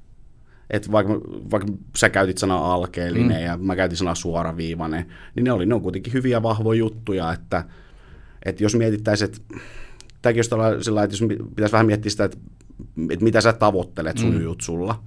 Et 0.70 0.92
vaikka, 0.92 1.12
vaikka 1.50 1.72
sä 1.96 2.10
käytit 2.10 2.38
sanaa 2.38 2.74
alkeellinen 2.74 3.36
mm. 3.36 3.44
ja 3.44 3.58
mä 3.58 3.76
käytin 3.76 3.98
sanaa 3.98 4.14
suoraviivainen, 4.14 5.06
niin 5.34 5.44
ne, 5.44 5.52
oli, 5.52 5.66
ne 5.66 5.74
on 5.74 5.80
kuitenkin 5.80 6.12
hyviä 6.12 6.42
vahvoja 6.42 6.78
juttuja, 6.78 7.32
että, 7.32 7.64
että 8.44 8.64
jos 8.64 8.74
mietittäisiin, 8.74 9.30
että 9.30 9.40
tämäkin 10.22 10.38
jos 10.38 10.50
sillä, 10.80 11.02
että 11.02 11.14
jos 11.14 11.28
pitäisi 11.54 11.72
vähän 11.72 11.86
miettiä 11.86 12.10
sitä, 12.10 12.24
että, 12.24 12.38
että 13.10 13.24
mitä 13.24 13.40
sä 13.40 13.52
tavoittelet 13.52 14.18
sun 14.18 14.34
mm. 14.34 14.40
jutsulla. 14.40 15.02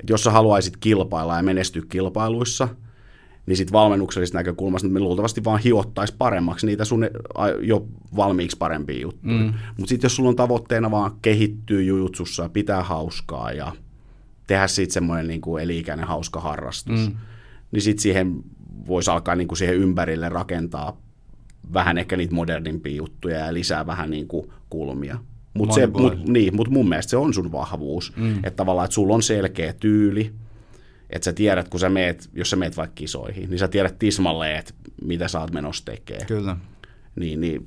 Että 0.00 0.12
jos 0.12 0.24
sä 0.24 0.30
haluaisit 0.30 0.76
kilpailla 0.76 1.36
ja 1.36 1.42
menestyä 1.42 1.82
kilpailuissa, 1.88 2.68
niin 3.46 3.56
sitten 3.56 3.72
valmennuksellisesta 3.72 4.38
näkökulmasta 4.38 4.88
me 4.88 5.00
luultavasti 5.00 5.44
vaan 5.44 5.60
hiottaisi 5.60 6.14
paremmaksi 6.18 6.66
niitä 6.66 6.84
sun 6.84 7.06
jo 7.60 7.86
valmiiksi 8.16 8.56
parempia 8.58 9.00
juttuja. 9.00 9.38
Mm. 9.38 9.54
Mutta 9.76 9.88
sitten 9.88 10.08
jos 10.08 10.16
sulla 10.16 10.28
on 10.28 10.36
tavoitteena 10.36 10.90
vaan 10.90 11.12
kehittyä 11.22 11.80
jujutsussa 11.80 12.42
ja 12.42 12.48
pitää 12.48 12.82
hauskaa 12.82 13.52
ja 13.52 13.72
tehdä 14.50 14.66
siitä 14.66 14.92
semmoinen 14.92 15.28
niin 15.28 15.40
kuin 15.40 15.62
eli-ikäinen 15.62 16.06
hauska 16.06 16.40
harrastus, 16.40 17.08
mm. 17.08 17.16
niin 17.72 17.82
sitten 17.82 18.02
siihen 18.02 18.42
voisi 18.86 19.10
alkaa 19.10 19.34
niin 19.34 19.48
kuin 19.48 19.58
siihen 19.58 19.76
ympärille 19.76 20.28
rakentaa 20.28 21.00
vähän 21.72 21.98
ehkä 21.98 22.16
niitä 22.16 22.34
modernimpia 22.34 22.96
juttuja 22.96 23.38
ja 23.38 23.54
lisää 23.54 23.86
vähän 23.86 24.10
niin 24.10 24.28
kuin 24.28 24.50
kulmia. 24.70 25.18
Mutta 25.54 25.74
mut, 25.74 25.92
Monipuolisesti. 25.92 26.32
niin, 26.32 26.56
mut 26.56 26.68
mun 26.68 26.88
mielestä 26.88 27.10
se 27.10 27.16
on 27.16 27.34
sun 27.34 27.52
vahvuus, 27.52 28.16
mm. 28.16 28.36
että 28.36 28.50
tavallaan, 28.50 28.84
että 28.84 28.94
sulla 28.94 29.14
on 29.14 29.22
selkeä 29.22 29.72
tyyli, 29.72 30.32
että 31.10 31.24
sä 31.24 31.32
tiedät, 31.32 31.68
kun 31.68 31.80
sä 31.80 31.88
meet, 31.88 32.30
jos 32.34 32.50
sä 32.50 32.56
meet 32.56 32.76
vaikka 32.76 32.94
kisoihin, 32.94 33.50
niin 33.50 33.58
sä 33.58 33.68
tiedät 33.68 33.98
tismalleen, 33.98 34.58
että 34.58 34.74
mitä 35.04 35.28
sä 35.28 35.40
oot 35.40 35.52
menossa 35.52 35.84
tekemään. 35.84 36.26
Kyllä. 36.26 36.56
Niin, 37.16 37.40
niin 37.40 37.66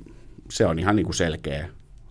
se 0.50 0.66
on 0.66 0.78
ihan 0.78 0.96
niin 0.96 1.06
kuin 1.06 1.14
selkeä 1.14 1.68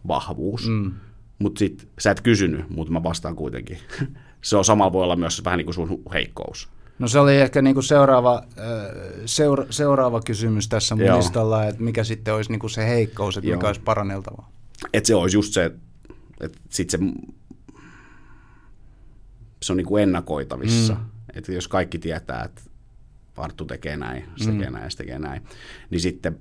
vahvuus. 0.07 0.67
Mm. 0.67 0.91
Mutta 1.39 1.59
sit 1.59 1.89
sä 1.99 2.11
et 2.11 2.21
kysynyt, 2.21 2.69
mutta 2.69 2.93
mä 2.93 3.03
vastaan 3.03 3.35
kuitenkin. 3.35 3.77
se 4.43 4.57
on 4.57 4.65
samalla 4.65 4.93
voi 4.93 5.03
olla 5.03 5.15
myös 5.15 5.45
vähän 5.45 5.57
niin 5.57 5.65
kuin 5.65 5.75
sun 5.75 6.01
heikkous. 6.13 6.69
No 6.99 7.07
se 7.07 7.19
oli 7.19 7.37
ehkä 7.37 7.61
niinku 7.61 7.81
seuraava, 7.81 8.35
äh, 8.35 8.65
seura, 9.25 9.65
seuraava 9.69 10.21
kysymys 10.21 10.67
tässä 10.67 10.95
mun 10.95 11.05
Joo. 11.05 11.17
listalla, 11.17 11.65
että 11.65 11.83
mikä 11.83 12.03
sitten 12.03 12.33
olisi 12.33 12.51
niinku 12.51 12.69
se 12.69 12.87
heikkous, 12.87 13.37
että 13.37 13.49
mikä 13.49 13.63
Joo. 13.63 13.67
olisi 13.67 13.81
paranneltavaa. 13.81 14.51
Että 14.93 15.07
se 15.07 15.15
olisi 15.15 15.37
just 15.37 15.53
se, 15.53 15.71
että 16.41 16.57
sit 16.69 16.89
se, 16.89 16.99
se 19.63 19.73
on 19.73 19.77
niin 19.77 19.87
kuin 19.87 20.03
ennakoitavissa. 20.03 20.93
Mm. 20.93 21.05
Että 21.33 21.51
jos 21.51 21.67
kaikki 21.67 21.99
tietää, 21.99 22.43
että 22.43 22.61
Arttu 23.37 23.65
tekee 23.65 23.97
näin, 23.97 24.25
se 24.35 24.51
tekee 24.51 24.69
näin, 24.69 24.91
se 24.91 24.97
tekee 24.97 25.19
näin, 25.19 25.41
niin 25.89 26.01
sitten 26.01 26.39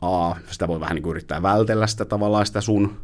A, 0.00 0.34
sitä 0.50 0.68
voi 0.68 0.80
vähän 0.80 0.94
niin 0.94 1.02
kuin 1.02 1.10
yrittää 1.10 1.42
vältellä 1.42 1.86
sitä 1.86 2.04
tavallaan 2.04 2.46
sitä 2.46 2.60
sun 2.60 3.00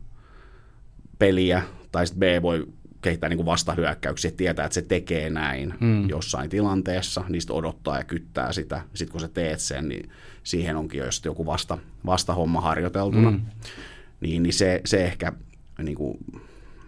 peliä, 1.19 1.62
tai 1.93 2.07
sitten 2.07 2.21
B 2.21 2.43
voi 2.43 2.67
kehittää 3.07 3.29
niin 3.29 3.37
kuin 3.37 3.47
vastahyökkäyksiä, 3.47 4.29
että 4.29 4.37
tietää, 4.37 4.65
että 4.65 4.75
se 4.75 4.83
tekee 4.83 5.31
näin 5.31 5.75
mm. 5.81 6.09
jossain 6.09 6.51
tilanteessa, 6.51 7.25
niistä 7.29 7.53
odottaa 7.53 7.99
ja 7.99 8.05
kyttää 8.05 8.53
sitä. 8.53 8.83
Sitten 8.95 9.13
kun 9.13 9.21
sä 9.21 9.29
teet 9.29 9.61
sen, 9.61 9.89
niin 9.89 10.11
siihen 10.43 10.77
onkin 10.77 10.99
jo 10.99 11.05
joku 11.25 11.47
vasta, 11.47 11.79
vastahomma 12.07 12.61
harjoiteltuna. 12.61 13.31
Mm. 13.31 13.41
Niin, 14.21 14.43
niin 14.43 14.53
se, 14.53 14.81
se 14.85 15.05
ehkä 15.05 15.33
niin 15.83 15.97
kuin, 15.97 16.19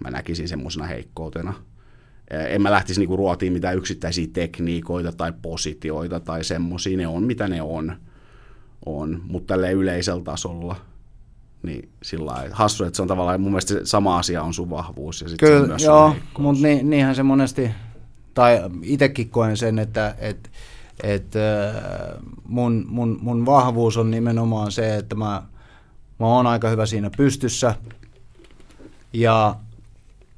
mä 0.04 0.10
näkisin 0.10 0.48
semmoisena 0.48 0.86
heikkoutena. 0.86 1.54
En 2.30 2.62
mä 2.62 2.70
lähtisi 2.70 3.00
niinku 3.00 3.16
ruotiin 3.16 3.52
mitään 3.52 3.76
yksittäisiä 3.76 4.26
tekniikoita 4.32 5.12
tai 5.12 5.32
positioita 5.42 6.20
tai 6.20 6.44
semmoisia, 6.44 6.96
ne 6.96 7.06
on 7.06 7.22
mitä 7.22 7.48
ne 7.48 7.62
on, 7.62 7.96
on. 8.86 9.22
mutta 9.24 9.54
tälle 9.54 9.72
yleisellä 9.72 10.22
tasolla, 10.22 10.76
niin 11.62 11.88
sillä 12.02 12.26
lailla, 12.26 12.56
hassu, 12.56 12.84
että 12.84 12.96
se 12.96 13.02
on 13.02 13.08
tavallaan, 13.08 13.40
mun 13.40 13.52
mielestä 13.52 13.74
se 13.74 13.80
sama 13.84 14.18
asia 14.18 14.42
on 14.42 14.54
sun 14.54 14.70
vahvuus 14.70 15.20
ja 15.20 15.28
sitten 15.28 15.48
se 15.48 15.54
on 15.54 15.60
Kyllä, 15.60 15.68
myös 15.68 15.82
sun 15.82 15.90
joo, 15.90 16.16
mutta 16.38 16.62
ni, 16.62 16.82
niinhän 16.82 17.14
se 17.14 17.22
monesti, 17.22 17.70
tai 18.34 18.60
itsekin 18.82 19.30
koen 19.30 19.56
sen, 19.56 19.78
että 19.78 20.14
et, 20.18 20.50
et, 21.02 21.32
mun, 22.48 22.84
mun, 22.88 23.18
mun 23.20 23.46
vahvuus 23.46 23.96
on 23.96 24.10
nimenomaan 24.10 24.72
se, 24.72 24.96
että 24.96 25.14
mä, 25.14 25.42
mä 26.18 26.26
oon 26.26 26.46
aika 26.46 26.68
hyvä 26.68 26.86
siinä 26.86 27.10
pystyssä 27.16 27.74
ja 29.12 29.56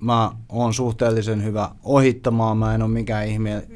mä 0.01 0.31
oon 0.49 0.75
suhteellisen 0.75 1.45
hyvä 1.45 1.71
ohittamaan, 1.83 2.57
mä 2.57 2.75
en 2.75 2.83
ole 2.83 2.91
mikään 2.91 3.27
ihme, 3.27 3.67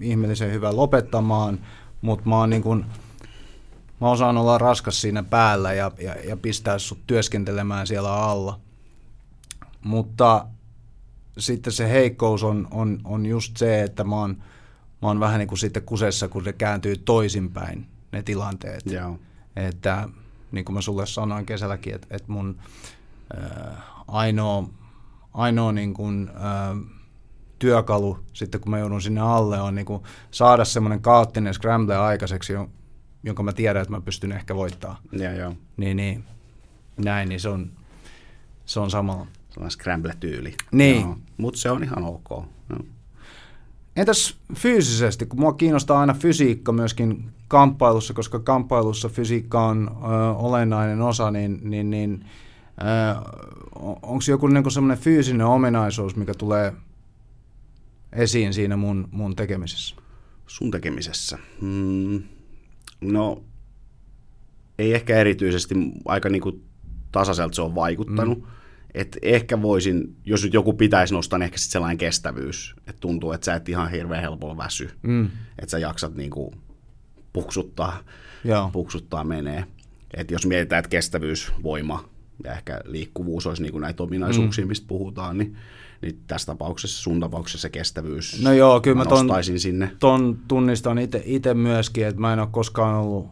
ihmeellisen 0.00 0.52
hyvä 0.52 0.76
lopettamaan, 0.76 1.58
mutta 2.02 2.28
mä 2.28 2.38
oon 2.38 2.50
niin 2.50 2.62
kun, 2.62 2.84
mä 4.00 4.10
osaan 4.10 4.36
olla 4.36 4.58
raskas 4.58 5.00
siinä 5.00 5.22
päällä 5.22 5.72
ja, 5.72 5.90
ja, 5.98 6.14
ja 6.14 6.36
pistää 6.36 6.78
sut 6.78 6.98
työskentelemään 7.06 7.86
siellä 7.86 8.14
alla. 8.14 8.60
Mutta 9.84 10.46
sitten 11.38 11.72
se 11.72 11.88
heikkous 11.88 12.42
on, 12.42 12.68
on, 12.70 13.00
on 13.04 13.26
just 13.26 13.56
se, 13.56 13.82
että 13.82 14.04
mä 14.04 14.16
oon, 14.16 14.36
mä 15.02 15.08
oon 15.08 15.20
vähän 15.20 15.38
niin 15.38 15.48
kuin 15.48 15.58
sitten 15.58 15.82
kusessa, 15.82 16.28
kun 16.28 16.44
se 16.44 16.52
kääntyy 16.52 16.96
toisinpäin 16.96 17.86
ne 18.12 18.22
tilanteet. 18.22 18.86
Joo. 18.86 19.18
Että 19.56 20.08
niin 20.52 20.64
kuin 20.64 20.74
mä 20.74 20.80
sulle 20.80 21.06
sanoin 21.06 21.46
kesälläkin, 21.46 21.94
että, 21.94 22.06
että 22.10 22.32
mun 22.32 22.58
äh, 23.38 23.76
ainoa, 24.08 24.68
ainoa 25.34 25.72
niin 25.72 25.94
kuin, 25.94 26.30
äh, 26.36 26.94
työkalu 27.58 28.18
sitten 28.32 28.60
kun 28.60 28.70
mä 28.70 28.78
joudun 28.78 29.02
sinne 29.02 29.20
alle 29.20 29.60
on 29.60 29.74
niin 29.74 29.86
kuin 29.86 30.02
saada 30.30 30.64
semmoinen 30.64 31.00
kaoottinen 31.00 31.54
scramble 31.54 31.96
aikaiseksi, 31.96 32.52
jonka 33.24 33.42
mä 33.42 33.52
tiedän, 33.52 33.82
että 33.82 33.94
mä 33.94 34.00
pystyn 34.00 34.32
ehkä 34.32 34.54
voittaa. 34.54 35.00
Ja, 35.12 35.32
joo. 35.32 35.54
Niin, 35.76 35.96
niin, 35.96 36.24
näin, 36.96 37.28
niin 37.28 37.40
se 37.40 37.48
on, 37.48 37.70
se 38.64 38.80
on 38.80 38.90
samalla. 38.90 39.26
Sellainen 39.50 39.70
scramble-tyyli. 39.70 40.54
Niin. 40.72 41.22
Mutta 41.36 41.60
se 41.60 41.70
on 41.70 41.84
ihan 41.84 42.04
ok. 42.04 42.28
No. 42.68 42.76
Entäs 43.96 44.36
fyysisesti, 44.54 45.26
kun 45.26 45.40
mua 45.40 45.52
kiinnostaa 45.52 46.00
aina 46.00 46.14
fysiikka 46.14 46.72
myöskin 46.72 47.30
kamppailussa, 47.48 48.14
koska 48.14 48.38
kamppailussa 48.38 49.08
fysiikka 49.08 49.66
on 49.66 49.90
ö, 50.02 50.34
olennainen 50.34 51.02
osa, 51.02 51.30
niin, 51.30 51.60
niin, 51.62 51.90
niin 51.90 52.24
onko 54.02 54.24
joku 54.28 54.46
niin 54.46 54.70
semmoinen 54.70 55.04
fyysinen 55.04 55.46
ominaisuus, 55.46 56.16
mikä 56.16 56.34
tulee 56.34 56.72
esiin 58.12 58.54
siinä 58.54 58.76
mun, 58.76 59.08
mun 59.10 59.36
tekemisessä? 59.36 59.96
Sun 60.46 60.70
tekemisessä? 60.70 61.38
Hmm. 61.60 62.22
No, 63.00 63.44
ei 64.78 64.94
ehkä 64.94 65.16
erityisesti 65.16 65.74
aika 66.04 66.28
niin 66.28 66.42
kuin 66.42 66.64
tasaiselta 67.12 67.54
se 67.54 67.62
on 67.62 67.74
vaikuttanut. 67.74 68.38
Mm. 68.38 68.46
Et 68.94 69.18
ehkä 69.22 69.62
voisin, 69.62 70.16
jos 70.24 70.44
nyt 70.44 70.54
joku 70.54 70.72
pitäisi 70.72 71.14
nostaa, 71.14 71.38
niin 71.38 71.44
ehkä 71.44 71.58
sitten 71.58 71.72
sellainen 71.72 71.98
kestävyys. 71.98 72.74
Että 72.78 73.00
tuntuu, 73.00 73.32
että 73.32 73.44
sä 73.44 73.54
et 73.54 73.68
ihan 73.68 73.90
hirveän 73.90 74.22
helpolla 74.22 74.56
väsy. 74.56 74.90
Mm. 75.02 75.24
Että 75.58 75.70
sä 75.70 75.78
jaksat 75.78 76.14
niin 76.14 76.30
kuin 76.30 76.54
puksuttaa, 77.32 77.98
Joo. 78.44 78.70
puksuttaa 78.72 79.24
menee. 79.24 79.64
Et 80.16 80.30
jos 80.30 80.46
mietitään, 80.46 80.78
että 80.78 80.88
kestävyys, 80.88 81.52
voima 81.62 82.08
ja 82.44 82.52
ehkä 82.52 82.80
liikkuvuus 82.84 83.46
olisi 83.46 83.62
niin 83.62 83.72
kuin 83.72 83.82
näitä 83.82 84.02
ominaisuuksia, 84.02 84.64
mm. 84.64 84.68
mistä 84.68 84.86
puhutaan, 84.88 85.38
niin, 85.38 85.56
niin 86.04 86.20
tässä 86.26 86.46
tapauksessa, 86.46 87.02
sun 87.02 87.20
tapauksessa 87.20 87.62
se 87.62 87.70
kestävyys, 87.70 88.42
no 88.42 88.52
joo, 88.52 88.80
kyllä 88.80 88.96
mä, 88.96 89.04
ton, 89.04 89.28
sinne. 89.58 89.90
Ton 89.98 90.38
tunnistan 90.48 90.98
itse 91.24 91.54
myöskin, 91.54 92.06
että 92.06 92.20
mä 92.20 92.32
en 92.32 92.38
ole 92.38 92.48
koskaan 92.50 92.94
ollut 92.94 93.26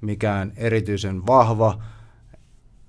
mikään 0.00 0.52
erityisen 0.56 1.26
vahva, 1.26 1.82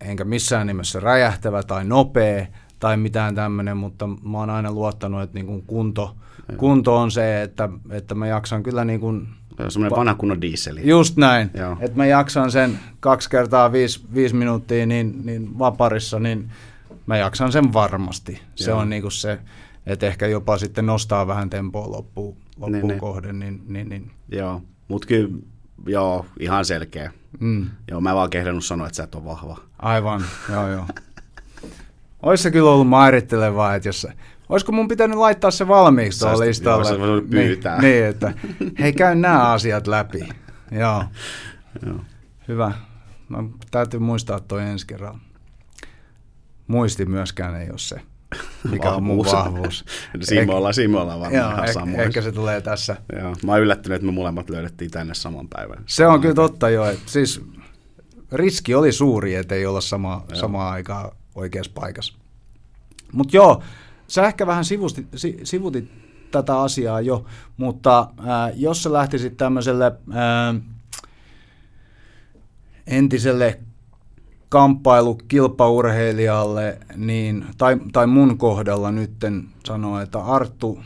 enkä 0.02 0.24
missään 0.24 0.68
nimessä 0.68 1.00
räjähtävä 1.00 1.64
tai 1.64 1.86
nopea 1.86 2.46
tai 2.80 2.98
mitään 2.98 3.36
tämmöinen, 3.36 3.78
mutta 3.78 4.08
mä 4.08 4.38
oon 4.38 4.50
aina 4.50 4.72
luottanut, 4.72 5.22
että 5.22 5.34
niin 5.34 5.46
kuin 5.46 5.64
kunto, 5.68 6.16
kunto 6.58 6.96
on 6.96 7.12
se, 7.12 7.42
että, 7.42 7.70
että 7.90 8.16
mä 8.16 8.28
jaksan 8.28 8.64
kyllä 8.64 8.86
niin 8.86 9.00
kuin 9.00 9.28
Semmoinen 9.70 9.92
va- 9.92 9.98
vanha 9.98 10.16
kunnon 10.16 10.42
diisseli. 10.42 10.82
Just 10.84 11.18
näin, 11.18 11.52
että 11.80 11.98
mä 11.98 12.06
jaksan 12.06 12.52
sen 12.52 12.80
kaksi 13.00 13.30
kertaa 13.30 13.72
viisi, 13.72 14.06
viisi 14.14 14.36
minuuttia 14.36 14.86
niin, 14.86 15.22
niin 15.26 15.60
vaparissa, 15.60 16.20
niin 16.20 16.52
mä 17.08 17.18
jaksan 17.18 17.52
sen 17.52 17.74
varmasti. 17.74 18.32
Joo. 18.32 18.42
Se 18.56 18.74
on 18.74 18.90
niinku 18.90 19.10
se, 19.10 19.40
että 19.86 20.08
ehkä 20.08 20.28
jopa 20.28 20.58
sitten 20.58 20.86
nostaa 20.86 21.28
vähän 21.28 21.50
tempoa 21.50 21.92
loppuun, 21.92 22.38
loppuun 22.58 22.72
niin, 22.72 22.88
niin. 22.88 23.00
kohden. 23.00 23.40
Niin, 23.40 23.62
niin, 23.68 23.90
niin. 23.90 24.12
Joo, 24.30 24.62
mutta 24.88 25.08
kyllä 25.08 25.38
joo, 25.86 26.26
ihan 26.40 26.66
selkeä. 26.66 27.12
Mm. 27.40 27.70
Joo, 27.92 28.02
mä 28.02 28.16
vaan 28.16 28.30
kehdannut 28.30 28.66
sanoa, 28.66 28.88
että 28.88 28.98
sä 28.98 29.04
et 29.04 29.16
ole 29.16 29.26
vahva. 29.26 29.58
Aivan, 29.80 30.24
joo 30.52 30.72
joo. 30.72 30.86
Ois 32.24 32.44
se 32.44 32.52
kyllä 32.52 32.72
ollut 32.72 32.88
mairittelevaa, 32.88 33.76
että 33.76 33.90
jos 33.90 34.08
Olisiko 34.50 34.72
mun 34.72 34.88
pitänyt 34.88 35.18
laittaa 35.18 35.52
se 35.52 35.68
valmiiksi 35.68 36.20
tuolla 36.20 36.40
listalla? 36.40 36.90
Joo, 36.90 37.22
pyytää. 37.30 37.82
Niin, 37.82 37.92
niin, 37.92 38.06
että 38.06 38.34
hei, 38.80 38.94
käy 38.94 39.16
nämä 39.16 39.52
asiat 39.52 39.88
läpi. 39.88 40.20
Joo. 40.80 41.04
Joo. 41.86 42.00
Hyvä. 42.48 42.72
No, 43.30 43.50
täytyy 43.72 44.00
muistaa 44.00 44.40
toi 44.40 44.62
ensi 44.62 44.88
kerralla. 44.88 45.20
Muisti 46.68 47.06
myöskään 47.06 47.62
ei 47.62 47.70
ole 47.70 47.78
se, 47.78 48.02
mikä 48.72 48.92
on 48.92 49.04
mun 49.04 49.26
vahvuus. 49.26 49.86
siinä, 50.22 50.46
me 50.46 50.54
ollaan, 50.54 50.74
siinä 50.74 50.92
me 50.92 51.00
ollaan 51.00 51.20
varmaan 51.20 51.44
joo, 51.44 51.52
ihan 51.52 51.74
samoin. 51.74 52.00
Ehkä 52.00 52.22
se 52.22 52.32
tulee 52.32 52.62
tässä. 52.62 52.98
Joo. 53.20 53.36
Mä 53.44 53.52
oon 53.52 53.62
yllättynyt, 53.62 53.96
että 53.96 54.06
me 54.06 54.12
molemmat 54.12 54.50
löydettiin 54.50 54.92
tänne 54.92 55.14
saman 55.14 55.48
päivän. 55.50 55.84
Se 55.86 56.08
on 56.08 56.22
kyllä 56.22 56.36
totta 56.36 56.70
jo. 56.70 56.84
Siis 57.06 57.42
riski 58.32 58.76
oli 58.76 58.92
suuri, 58.92 59.36
ettei 59.36 59.66
olla 59.66 59.82
sama, 59.82 60.26
samaan 60.34 60.74
aikaan 60.74 61.12
oikeassa 61.36 61.72
paikassa. 61.76 62.14
Mutta 63.12 63.38
joo, 63.38 63.62
Sä 64.08 64.28
ehkä 64.28 64.48
vähän 64.48 64.66
sivusti, 64.66 65.08
sivutit 65.44 65.92
tätä 66.32 66.62
asiaa 66.62 67.02
jo, 67.02 67.26
mutta 67.58 68.10
ää, 68.26 68.52
jos 68.56 68.84
sä 68.84 68.94
lähtisit 68.94 69.38
tämmöiselle 69.38 69.92
ää, 70.12 70.56
entiselle 72.88 73.60
kamppailu 74.50 75.16
kilpaurheilijalle, 75.16 76.80
niin, 76.96 77.46
tai, 77.58 77.78
tai 77.92 78.08
mun 78.08 78.38
kohdalla 78.38 78.92
nytten 78.92 79.48
sanoa, 79.66 80.02
että 80.02 80.20
Arttu, 80.20 80.80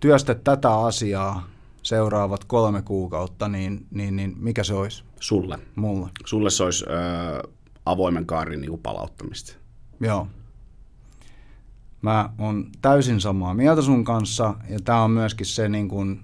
työstä 0.00 0.34
tätä 0.34 0.74
asiaa 0.74 1.48
seuraavat 1.82 2.44
kolme 2.44 2.82
kuukautta, 2.82 3.48
niin, 3.48 3.86
niin, 3.90 4.16
niin 4.16 4.34
mikä 4.38 4.64
se 4.64 4.74
olisi? 4.74 5.04
Sulle. 5.20 5.58
Mulle. 5.76 6.08
Sulle 6.26 6.50
se 6.50 6.64
olisi 6.64 6.84
ö, 6.88 7.48
avoimen 7.86 8.26
kaarin 8.26 8.60
niin 8.60 8.78
palauttamista. 8.78 9.54
Joo. 10.00 10.28
Mä 12.02 12.30
oon 12.38 12.66
täysin 12.82 13.20
samaa 13.20 13.54
mieltä 13.54 13.82
sun 13.82 14.04
kanssa, 14.04 14.54
ja 14.68 14.78
tämä 14.84 15.02
on 15.02 15.10
myöskin 15.10 15.46
se, 15.46 15.68
niin 15.68 15.88
kun, 15.88 16.20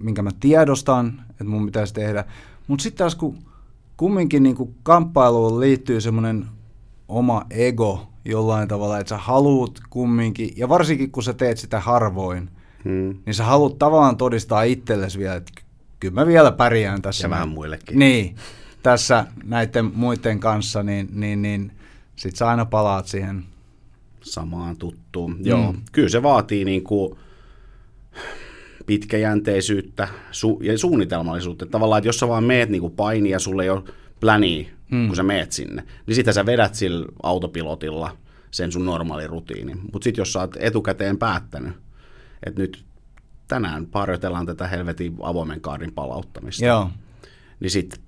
minkä 0.00 0.22
mä 0.22 0.30
tiedostan, 0.40 1.24
että 1.30 1.44
mun 1.44 1.66
pitäisi 1.66 1.94
tehdä. 1.94 2.24
Mutta 2.68 2.82
sitten 2.82 2.98
taas 2.98 3.14
kun 3.14 3.38
kumminkin 3.96 4.42
niin 4.42 4.56
kun 4.56 4.74
kamppailuun 4.82 5.60
liittyy 5.60 6.00
semmoinen 6.00 6.46
oma 7.08 7.46
ego 7.50 8.10
jollain 8.24 8.68
tavalla, 8.68 8.98
että 8.98 9.08
sä 9.08 9.18
haluut 9.18 9.80
kumminkin, 9.90 10.50
ja 10.56 10.68
varsinkin 10.68 11.10
kun 11.10 11.22
sä 11.22 11.32
teet 11.32 11.58
sitä 11.58 11.80
harvoin, 11.80 12.50
hmm. 12.84 13.18
niin 13.26 13.34
sä 13.34 13.44
haluat 13.44 13.78
tavallaan 13.78 14.16
todistaa 14.16 14.62
itsellesi 14.62 15.18
vielä, 15.18 15.34
että 15.34 15.52
kyllä 16.00 16.14
mä 16.14 16.26
vielä 16.26 16.52
pärjään 16.52 17.02
tässä. 17.02 17.24
Ja 17.24 17.30
vähän 17.30 17.48
muillekin. 17.48 17.98
Niin, 17.98 18.36
tässä 18.82 19.26
näiden 19.44 19.90
muiden 19.94 20.40
kanssa, 20.40 20.82
niin, 20.82 21.08
niin, 21.12 21.42
niin 21.42 21.72
sit 22.16 22.36
sä 22.36 22.48
aina 22.48 22.64
palaat 22.64 23.06
siihen 23.06 23.44
samaan 24.22 24.76
tuttuun. 24.76 25.30
Mm. 25.30 25.46
Joo, 25.46 25.74
kyllä 25.92 26.08
se 26.08 26.22
vaatii 26.22 26.64
niin 26.64 26.84
kuin 26.84 27.18
pitkäjänteisyyttä 28.86 30.08
su- 30.30 30.64
ja 30.64 30.78
suunnitelmallisuutta. 30.78 31.64
Että 31.64 31.72
tavallaan, 31.72 31.98
että 31.98 32.08
jos 32.08 32.18
sä 32.18 32.28
vaan 32.28 32.44
meet 32.44 32.68
niin 32.68 32.80
kuin 32.80 32.92
paini 32.92 33.30
ja 33.30 33.38
sulle 33.38 33.62
ei 33.62 33.70
ole 33.70 33.82
pläniä, 34.20 34.66
mm. 34.90 35.06
kun 35.06 35.16
sä 35.16 35.22
meet 35.22 35.52
sinne, 35.52 35.84
niin 36.06 36.14
sitä 36.14 36.32
sä 36.32 36.46
vedät 36.46 36.74
sillä 36.74 37.06
autopilotilla 37.22 38.16
sen 38.50 38.72
sun 38.72 38.86
normaali 38.86 39.26
rutiini. 39.26 39.74
Mutta 39.92 40.04
sitten 40.04 40.22
jos 40.22 40.32
sä 40.32 40.40
oot 40.40 40.56
etukäteen 40.58 41.18
päättänyt, 41.18 41.72
että 42.46 42.60
nyt 42.60 42.84
tänään 43.48 43.86
parjotellaan 43.86 44.46
tätä 44.46 44.66
helvetin 44.66 45.16
avoimen 45.22 45.60
kaardin 45.60 45.92
palauttamista, 45.92 46.64
Joo. 46.64 46.90
niin 47.60 47.70
sitten 47.70 48.00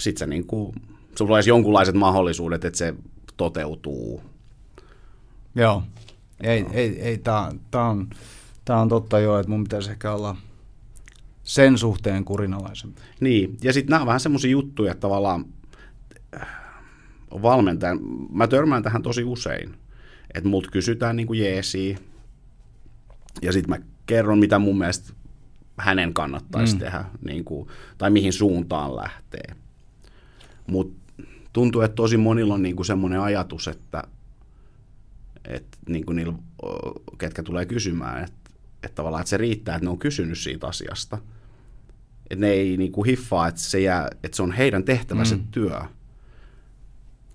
sit 0.00 0.16
sä 0.16 0.26
niin 0.26 0.46
kuin, 0.46 0.74
sulla 1.18 1.34
olisi 1.34 1.50
jonkunlaiset 1.50 1.94
mahdollisuudet, 1.94 2.64
että 2.64 2.78
se 2.78 2.94
toteutuu 3.36 4.22
Joo, 5.54 5.82
ei, 6.40 6.66
ei, 6.72 7.00
ei 7.00 7.18
tämä 7.18 7.48
on, 7.88 8.08
tää 8.64 8.80
on 8.80 8.88
totta 8.88 9.18
jo, 9.18 9.38
että 9.38 9.50
mun 9.50 9.64
pitäisi 9.64 9.90
ehkä 9.90 10.12
olla 10.12 10.36
sen 11.42 11.78
suhteen 11.78 12.24
kurinalaisempi. 12.24 13.00
Niin, 13.20 13.56
ja 13.62 13.72
sitten 13.72 13.90
nämä 13.90 14.00
on 14.00 14.06
vähän 14.06 14.20
semmoisia 14.20 14.50
juttuja, 14.50 14.92
että 14.92 15.00
tavallaan 15.00 15.44
äh, 16.40 16.48
valmentajan, 17.42 17.98
mä 18.32 18.46
törmään 18.46 18.82
tähän 18.82 19.02
tosi 19.02 19.24
usein, 19.24 19.74
että 20.34 20.48
multa 20.48 20.70
kysytään 20.70 21.16
niin 21.16 21.26
kuin 21.26 21.40
jeesiä, 21.40 21.98
ja 23.42 23.52
sitten 23.52 23.70
mä 23.70 23.86
kerron, 24.06 24.38
mitä 24.38 24.58
mun 24.58 24.78
mielestä 24.78 25.12
hänen 25.76 26.14
kannattaisi 26.14 26.74
mm. 26.74 26.78
tehdä, 26.78 27.04
niin 27.24 27.44
kuin, 27.44 27.68
tai 27.98 28.10
mihin 28.10 28.32
suuntaan 28.32 28.96
lähtee. 28.96 29.56
Mutta 30.66 31.02
tuntuu, 31.52 31.80
että 31.80 31.94
tosi 31.94 32.16
monilla 32.16 32.54
on 32.54 32.62
niin 32.62 32.76
kuin 32.76 32.86
semmoinen 32.86 33.20
ajatus, 33.20 33.68
että 33.68 34.02
että 35.44 35.78
niin 35.88 36.06
kuin 36.06 36.16
niillä, 36.16 36.34
ketkä 37.18 37.42
tulee 37.42 37.66
kysymään, 37.66 38.24
että, 38.24 38.41
että 38.82 38.94
tavallaan 38.94 39.20
että 39.20 39.30
se 39.30 39.36
riittää, 39.36 39.74
että 39.74 39.84
ne 39.84 39.90
on 39.90 39.98
kysynyt 39.98 40.38
siitä 40.38 40.66
asiasta. 40.66 41.18
Että 42.30 42.46
ne 42.46 42.50
ei 42.50 42.76
niin 42.76 42.92
kuin 42.92 43.06
hiffaa, 43.06 43.48
että 43.48 43.60
se, 43.60 43.80
jää, 43.80 44.08
että 44.22 44.36
se 44.36 44.42
on 44.42 44.52
heidän 44.52 44.84
tehtävä 44.84 45.22
mm. 45.22 45.46
työ. 45.50 45.80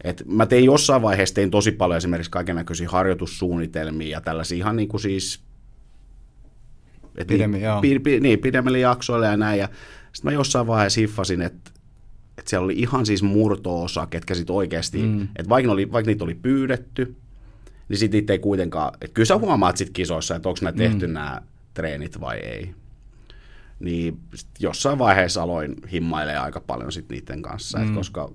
Et 0.03 0.23
mä 0.25 0.45
tein 0.45 0.65
jossain 0.65 1.01
vaiheessa 1.01 1.35
tein 1.35 1.51
tosi 1.51 1.71
paljon 1.71 1.97
esimerkiksi 1.97 2.31
kaikenlaisia 2.31 2.89
harjoitussuunnitelmia 2.89 4.09
ja 4.09 4.21
tällaisia 4.21 4.57
ihan 4.57 4.75
niin 4.75 4.89
kuin 4.89 5.01
siis 5.01 5.43
et 7.17 7.27
Pidemmin, 7.27 7.61
niin, 7.61 7.81
pi, 7.81 7.99
pi, 7.99 8.19
niin, 8.19 8.39
pidemmille 8.39 8.79
jaksoille 8.79 9.25
ja 9.25 9.37
näin. 9.37 9.59
Ja 9.59 9.69
sitten 10.13 10.31
mä 10.31 10.31
jossain 10.31 10.67
vaiheessa 10.67 11.01
hiffasin, 11.01 11.41
että 11.41 11.71
että 12.37 12.49
siellä 12.49 12.65
oli 12.65 12.73
ihan 12.73 13.05
siis 13.05 13.23
murtoosa, 13.23 14.05
ketkä 14.05 14.35
sitten 14.35 14.55
oikeasti, 14.55 14.97
mm. 14.97 15.21
että 15.35 15.49
vaikka, 15.49 15.71
oli, 15.71 15.91
vaikka 15.91 16.09
niitä 16.09 16.23
oli 16.23 16.35
pyydetty, 16.35 17.15
niin 17.89 17.97
sitten 17.97 18.17
niitä 18.17 18.33
ei 18.33 18.39
kuitenkaan, 18.39 18.93
että 19.01 19.13
kyllä 19.13 19.25
sä 19.25 19.37
huomaat 19.37 19.77
sitten 19.77 19.93
kisoissa, 19.93 20.35
että 20.35 20.49
onko 20.49 20.59
nämä 20.61 20.77
tehty 20.77 21.07
mm. 21.07 21.13
nämä 21.13 21.41
treenit 21.73 22.19
vai 22.19 22.37
ei. 22.37 22.75
Niin 23.79 24.19
jossain 24.59 24.99
vaiheessa 24.99 25.41
aloin 25.41 25.75
himmailemaan 25.91 26.45
aika 26.45 26.61
paljon 26.61 26.91
sitten 26.91 27.17
niiden 27.17 27.41
kanssa, 27.41 27.77
mm. 27.77 27.83
että 27.83 27.95
koska 27.95 28.31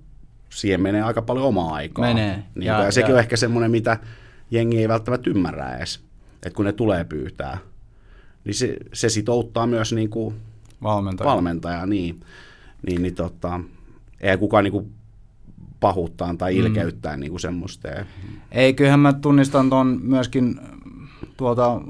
siihen 0.51 0.81
menee 0.81 1.03
aika 1.03 1.23
paljon 1.23 1.47
omaa 1.47 1.75
aikaa. 1.75 2.05
Menee. 2.05 2.43
Niin 2.55 2.67
ja, 2.67 2.85
ja 2.85 2.93
sekin 2.93 3.09
ja. 3.09 3.15
on 3.15 3.21
ehkä 3.21 3.37
semmoinen, 3.37 3.71
mitä 3.71 3.99
jengi 4.51 4.79
ei 4.79 4.89
välttämättä 4.89 5.31
ymmärrä 5.31 5.77
edes, 5.77 6.01
että 6.35 6.57
kun 6.57 6.65
ne 6.65 6.73
tulee 6.73 7.05
pyytää, 7.05 7.59
niin 8.45 8.55
se, 8.55 8.77
se 8.93 9.09
sitouttaa 9.09 9.67
myös 9.67 9.93
niin 9.93 10.11
kuin 10.11 10.35
valmentaja. 10.83 11.31
valmentaja 11.31 11.87
niin, 11.87 12.21
niin, 12.87 13.03
niin 13.03 13.15
tota, 13.15 13.61
ei 14.21 14.39
kukaan 14.39 14.65
niin 14.65 14.73
kuin 14.73 14.93
pahuuttaan 15.83 16.39
tai 16.39 16.55
mm. 16.55 16.61
ilkeyttää 16.61 17.17
mm. 17.17 17.21
niin 17.21 17.31
kuin 17.31 17.41
semmoista. 17.41 17.89
Ei, 18.53 18.75
kyllähän 18.75 19.01
mä 19.01 19.13
tunnistan 19.13 19.71
tuon 19.71 20.01
myöskin 20.03 20.61
tuolta 21.37 21.81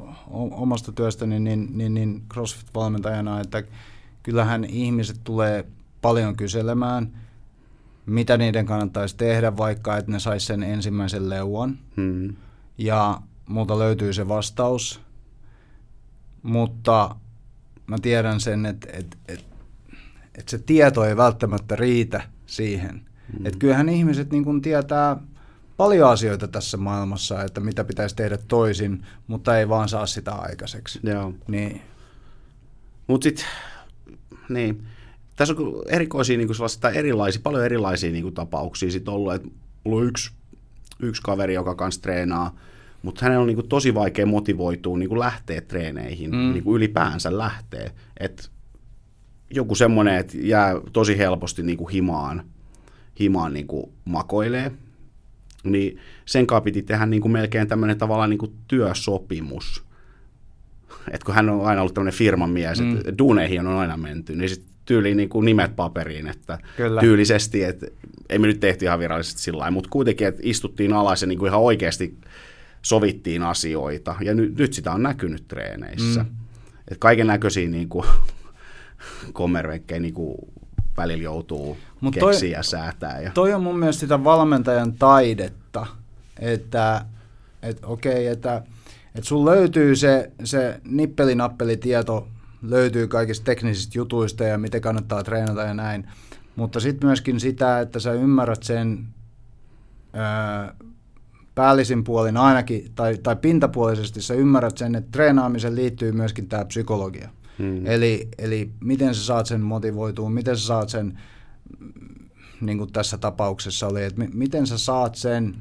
omasta 0.50 0.92
työstäni 0.92 1.40
niin, 1.40 1.68
niin, 1.78 1.94
niin 1.94 2.22
CrossFit-valmentajana, 2.35 3.40
että 3.40 3.62
kyllähän 4.22 4.64
ihmiset 4.64 5.20
tulee 5.24 5.64
paljon 6.02 6.37
kyselemään, 6.37 7.12
mitä 8.07 8.37
niiden 8.37 8.66
kannattaisi 8.66 9.16
tehdä, 9.16 9.57
vaikka 9.57 9.96
että 9.96 10.11
ne 10.11 10.20
saisi 10.20 10.46
sen 10.46 10.62
ensimmäisen 10.62 11.28
leuan. 11.28 11.78
Hmm. 11.96 12.37
Ja 12.78 13.20
multa 13.48 13.78
löytyy 13.78 14.12
se 14.12 14.28
vastaus, 14.28 15.00
mutta 16.42 17.16
mä 17.87 17.98
tiedän 18.02 18.40
sen, 18.40 18.66
että, 18.66 18.88
että, 18.92 19.16
että, 19.28 19.57
että 20.38 20.50
se 20.50 20.59
tieto 20.59 21.05
ei 21.05 21.16
välttämättä 21.16 21.76
riitä 21.76 22.22
siihen. 22.46 23.12
Hmm. 23.38 23.46
Että 23.46 23.58
kyllähän 23.58 23.88
ihmiset 23.88 24.30
niin 24.30 24.44
kun 24.44 24.62
tietää 24.62 25.16
paljon 25.76 26.11
asioita 26.11 26.48
tässä 26.48 26.76
maailmassa, 26.76 27.42
että 27.42 27.61
mitä 27.61 27.85
pitäisi 27.85 28.16
tehdä 28.16 28.38
toisin, 28.48 29.06
mutta 29.26 29.58
ei 29.58 29.68
vaan 29.68 29.88
saa 29.88 30.06
sitä 30.06 30.32
aikaiseksi. 30.32 31.00
Joo. 31.02 31.35
Niin. 31.48 31.82
Mutta 33.06 33.24
sitten, 33.24 33.44
niin, 34.48 34.87
tässä 35.37 35.54
on 35.58 35.82
erikoisia, 35.88 36.38
niin 36.38 36.48
kuin 36.48 36.94
erilaisia, 36.94 37.40
paljon 37.44 37.64
erilaisia 37.64 38.12
niin 38.12 38.22
kuin 38.22 38.35
tapauksia 38.35 38.90
sitten 38.90 39.14
ollut, 39.14 39.35
että 39.35 39.48
mulla 39.85 40.00
on 40.00 40.06
yksi, 40.06 40.30
yksi 41.00 41.22
kaveri, 41.22 41.54
joka 41.54 41.74
kanssa 41.74 42.02
treenaa, 42.02 42.56
mutta 43.02 43.24
hänen 43.24 43.38
on 43.38 43.46
niin 43.46 43.56
kuin 43.56 43.68
tosi 43.68 43.94
vaikea 43.94 44.26
motivoitua 44.26 44.98
niin 44.98 45.08
kuin 45.08 45.18
lähteä 45.18 45.61
treeneihin, 45.61 46.30
mm. 46.30 46.52
niin 46.52 46.64
kuin 46.64 46.76
ylipäänsä 46.76 47.38
lähtee. 47.38 47.92
Et 48.20 48.50
joku 49.50 49.74
semmoinen, 49.74 50.14
että 50.14 50.38
jää 50.40 50.72
tosi 50.92 51.18
helposti 51.18 51.62
niin 51.62 51.78
kuin 51.78 51.92
himaan, 51.92 52.44
himaan 53.20 53.55
niin 53.55 53.66
kuin 53.66 53.92
makoilee, 54.05 54.72
niin 55.64 55.98
sen 56.25 56.46
kanssa 56.46 56.61
piti 56.61 56.83
tehdä 56.83 57.07
niin 57.07 57.22
kuin 57.22 57.33
melkein 57.33 57.68
tämmöinen 57.68 57.98
tavallaan 57.98 58.31
niin 58.31 58.38
kuin 58.38 58.53
työsopimus. 58.68 59.85
että 61.11 61.25
kun 61.25 61.35
hän 61.35 61.51
on 61.51 61.66
aina 61.66 61.81
ollut 61.81 61.94
tämmöinen 61.94 62.18
firman 62.18 62.51
mies, 62.51 62.81
mm. 62.81 62.96
että 62.96 63.18
duuneihin 63.18 63.66
on 63.66 63.77
aina 63.79 63.96
menty, 63.96 64.37
niin 64.37 64.48
sitten 64.48 64.72
tyyliin 64.85 65.16
niin 65.16 65.29
kuin 65.29 65.44
nimet 65.44 65.77
paperiin, 65.77 66.29
että 66.29 66.59
Kyllä. 66.77 67.01
tyylisesti, 67.01 67.64
että 67.64 67.87
ei 68.29 68.38
me 68.38 68.46
nyt 68.46 68.61
tehty 68.61 68.85
ihan 68.85 68.98
virallisesti 68.98 69.40
sillä 69.40 69.59
lailla, 69.59 69.70
mutta 69.70 69.90
kuitenkin, 69.90 70.27
että 70.27 70.40
istuttiin 70.44 70.92
alas 70.92 71.22
ja 71.22 71.29
niin 71.29 71.38
kuin 71.38 71.48
ihan 71.48 71.61
oikeasti 71.61 72.18
sovittiin 72.83 73.42
asioita, 73.42 74.14
ja 74.20 74.35
nyt, 74.35 74.59
nyt 74.59 74.72
sitä 74.72 74.92
on 74.92 75.03
näkynyt 75.03 75.48
treeneissä. 75.48 76.22
Mm. 76.22 76.31
Että 76.79 76.98
kaiken 76.98 77.27
näköisiä 77.27 77.68
niin 77.79 77.88
kuin, 77.88 78.07
kommervenkkejä 79.33 80.01
niin 80.01 80.14
kuin 80.14 80.37
välillä 80.96 81.22
joutuu 81.22 81.77
Mut 82.03 82.15
keksiä 82.15 82.59
ja 82.59 82.62
säätää. 82.62 83.21
Ja... 83.21 83.31
Toi 83.35 83.55
on 83.55 83.62
mun 83.62 83.79
mielestä 83.79 84.01
sitä 84.01 84.25
valmentajan 84.25 84.93
taidetta, 84.93 85.87
että, 86.38 87.05
että 87.62 87.87
okei, 87.87 88.12
okay, 88.12 88.27
että, 88.27 88.62
että 89.15 89.29
sun 89.29 89.45
löytyy 89.45 89.97
se, 89.97 90.31
se 90.45 90.81
nippelinappelitieto, 90.85 92.29
löytyy 92.62 93.09
kaikista 93.09 93.45
teknisistä 93.45 93.99
jutuista 93.99 94.45
ja 94.45 94.59
miten 94.59 94.81
kannattaa 94.81 95.23
treenata 95.23 95.62
ja 95.62 95.75
näin, 95.75 96.07
mutta 96.57 96.81
sitten 96.81 97.09
myöskin 97.09 97.41
sitä, 97.41 97.81
että 97.81 98.01
sä 98.01 98.12
ymmärrät 98.12 98.62
sen 98.62 99.07
ää, 100.12 100.75
päällisin 101.55 102.05
puolin 102.05 102.37
ainakin, 102.37 102.93
tai, 102.95 103.19
tai 103.23 103.37
pintapuolisesti 103.37 104.23
sä 104.23 104.35
ymmärrät 104.35 104.79
sen, 104.79 104.95
että 104.95 105.11
treenaamisen 105.12 105.75
liittyy 105.75 106.12
myöskin 106.12 106.49
tämä 106.49 106.65
psykologia. 106.65 107.29
Hmm. 107.59 107.87
Eli, 107.87 108.29
eli 108.38 108.71
miten 108.81 109.15
sä 109.15 109.25
saat 109.25 109.47
sen 109.47 109.61
motivoitua, 109.61 110.31
miten 110.31 110.57
sä 110.57 110.67
saat 110.67 110.88
sen, 110.88 111.19
niin 112.61 112.78
kuin 112.78 112.92
tässä 112.92 113.18
tapauksessa 113.18 113.87
oli, 113.87 114.04
että 114.04 114.22
miten 114.35 114.66
sä 114.66 114.78
saat 114.78 115.14
sen 115.14 115.54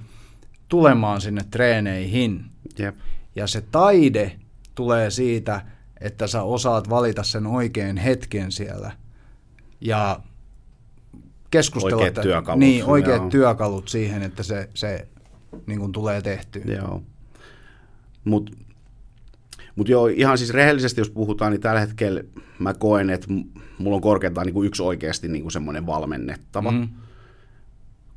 tulemaan 0.68 1.22
sinne 1.22 1.42
treeneihin. 1.52 2.46
Yep. 2.80 2.96
Ja 3.36 3.48
se 3.48 3.62
taide 3.62 4.40
tulee 4.76 5.10
siitä, 5.10 5.62
että 6.02 6.28
sä 6.28 6.44
osaat 6.44 6.90
valita 6.90 7.24
sen 7.24 7.48
oikean 7.48 7.98
hetken 7.98 8.52
siellä. 8.52 8.92
Ja 9.82 10.20
keskustella. 11.52 12.04
Oikeat 12.04 12.24
työkalut. 12.24 12.60
Niin, 12.60 12.86
oikeat 12.86 13.22
joo. 13.22 13.30
työkalut 13.30 13.88
siihen, 13.88 14.24
että 14.24 14.44
se, 14.44 14.70
se 14.74 15.08
niin 15.66 15.80
kuin 15.80 15.92
tulee 15.92 16.22
tehtyä. 16.22 16.64
Joo. 16.66 17.04
Mutta 18.24 18.52
mutta 19.76 19.92
joo, 19.92 20.08
ihan 20.08 20.38
siis 20.38 20.50
rehellisesti, 20.54 21.02
jos 21.02 21.10
puhutaan, 21.10 21.52
niin 21.52 21.62
tällä 21.62 21.80
hetkellä 21.80 22.24
mä 22.60 22.74
koen, 22.74 23.10
että 23.10 23.28
mulla 23.78 23.96
on 23.96 24.02
korkeintaan 24.02 24.46
niin 24.46 24.54
kuin 24.54 24.68
yksi 24.68 24.84
oikeasti 24.84 25.28
niin 25.28 25.42
kuin 25.42 25.52
semmoinen 25.52 25.86
valmennettava. 25.86 26.72
Mm. 26.72 26.90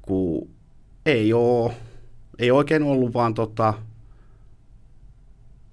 Kun 0.03 0.49
ei 1.07 1.33
ole, 1.33 1.73
ei 2.38 2.51
oikein 2.51 2.83
ollut 2.83 3.14
vaan 3.14 3.35
tota, 3.35 3.75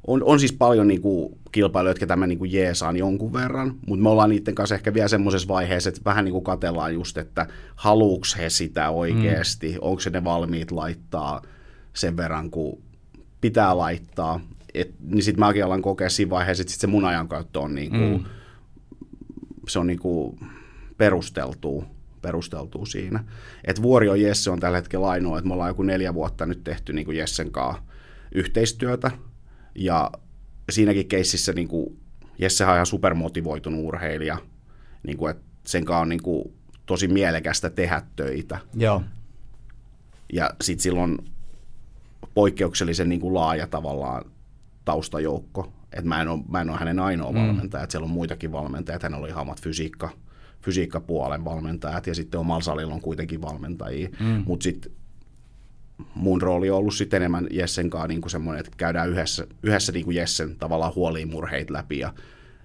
on, 0.08 0.24
on 0.24 0.40
siis 0.40 0.54
paljon 0.54 0.88
niin 0.88 1.02
kuin 1.02 1.38
kilpailijoita, 1.52 1.96
jotka 1.96 2.08
tämä 2.08 2.28
niin 2.28 2.40
kuin 2.40 2.54
jeesaan 2.54 2.98
jonkun 2.98 3.34
verran, 3.34 3.76
mutta 3.88 4.04
me 4.04 4.10
ollaan 4.10 4.30
niiden 4.30 4.56
kanssa 4.56 4.76
ehkä 4.76 4.94
vielä 4.94 5.08
semmoisessa 5.08 5.48
vaiheessa, 5.48 5.90
että 5.90 6.02
vähän 6.06 6.26
niin 6.26 6.34
kuin 6.34 6.44
katellaan 6.44 6.94
just, 6.94 7.18
että 7.18 7.48
haluuks 7.76 8.38
he 8.38 8.50
sitä 8.50 8.90
oikeasti, 8.90 9.72
mm. 9.72 9.78
onko 9.82 10.00
se 10.00 10.10
ne 10.10 10.24
valmiit 10.24 10.72
laittaa 10.72 11.42
sen 11.94 12.18
verran, 12.18 12.52
kun 12.52 12.82
pitää 13.42 13.78
laittaa 13.78 14.40
et, 14.74 14.96
niin 15.00 15.24
sitten 15.24 15.40
mäkin 15.40 15.66
alan 15.66 15.82
kokea 15.82 16.10
siinä 16.10 16.30
vaiheessa, 16.30 16.62
että 16.62 16.72
sit 16.72 16.82
se 16.82 16.88
mun 16.88 17.06
ajankäyttö 17.06 17.60
on, 17.60 17.76
niinku, 17.76 17.98
mm. 17.98 18.26
se 19.68 19.80
on 19.80 19.88
niinku 19.88 20.40
perusteltu, 20.98 21.84
perusteltu 22.22 22.86
siinä. 22.86 23.24
Et 23.64 23.82
Vuorio 23.82 24.16
Jesse 24.16 24.50
on 24.50 24.60
tällä 24.60 24.78
hetkellä 24.78 25.08
ainoa, 25.08 25.38
että 25.38 25.48
me 25.48 25.54
ollaan 25.54 25.70
joku 25.70 25.84
neljä 25.84 26.14
vuotta 26.14 26.46
nyt 26.46 26.64
tehty 26.64 26.94
niinku 26.94 27.12
Jessen 27.12 27.52
kanssa 27.52 27.84
yhteistyötä, 28.32 29.12
ja 29.76 30.12
siinäkin 30.70 31.08
keississä 31.08 31.54
niinku, 31.54 31.98
Jesse 32.40 32.66
on 32.66 32.74
ihan 32.74 32.86
supermotivoitunut 32.86 33.86
urheilija, 33.86 34.38
niinku, 35.04 35.28
että 35.28 35.44
sen 35.68 35.86
kanssa 35.86 36.02
on 36.02 36.10
niinku, 36.10 36.54
tosi 36.86 37.08
mielekästä 37.08 37.70
tehdä 37.70 38.02
töitä. 38.16 38.60
Joo. 38.74 39.04
Ja 40.34 40.50
sitten 40.62 40.84
silloin 40.84 41.18
poikkeuksellisen 42.34 43.10
niin 43.10 43.22
kuin 43.22 43.34
laaja 43.34 43.68
tavallaan 43.68 44.32
taustajoukko. 44.86 45.74
Et 45.94 46.06
mä, 46.06 46.22
en 46.22 46.28
ole, 46.28 46.42
mä 46.50 46.62
en 46.62 46.70
ole 46.70 46.78
hänen 46.78 47.00
ainoa 47.00 47.32
mm. 47.32 47.38
valmentaja, 47.38 47.84
että 47.84 47.92
siellä 47.92 48.06
on 48.06 48.12
muitakin 48.12 48.52
valmentajia, 48.52 49.00
hänellä 49.04 49.24
oli 49.24 49.30
ihan 49.30 49.42
omat 49.42 49.62
fysiikka, 49.62 50.10
fysiikkapuolen 50.62 51.46
valmentajat 51.46 52.08
ja 52.08 52.16
sitten 52.16 52.40
omalla 52.40 52.62
salilla 52.62 52.94
on 52.94 53.02
kuitenkin 53.02 53.42
valmentajia, 53.42 54.10
mm. 54.20 54.44
mutta 54.46 54.64
sitten 54.64 54.92
mun 56.16 56.42
rooli 56.42 56.70
on 56.70 56.78
ollut 56.78 56.96
sitten 56.96 57.18
enemmän 57.18 57.48
Jessen 57.52 57.90
kanssa 57.90 58.08
niin 58.08 58.22
kuin 58.22 58.32
semmoinen, 58.32 58.60
että 58.60 58.72
käydään 58.78 59.10
yhdessä, 59.10 59.48
yhdessä 59.64 59.92
niin 59.92 60.06
kuin 60.06 60.18
Jessen 60.18 60.56
tavallaan 60.56 60.96
huoliin 60.96 61.30
murheit 61.30 61.70
läpi 61.70 62.00
ja 62.00 62.14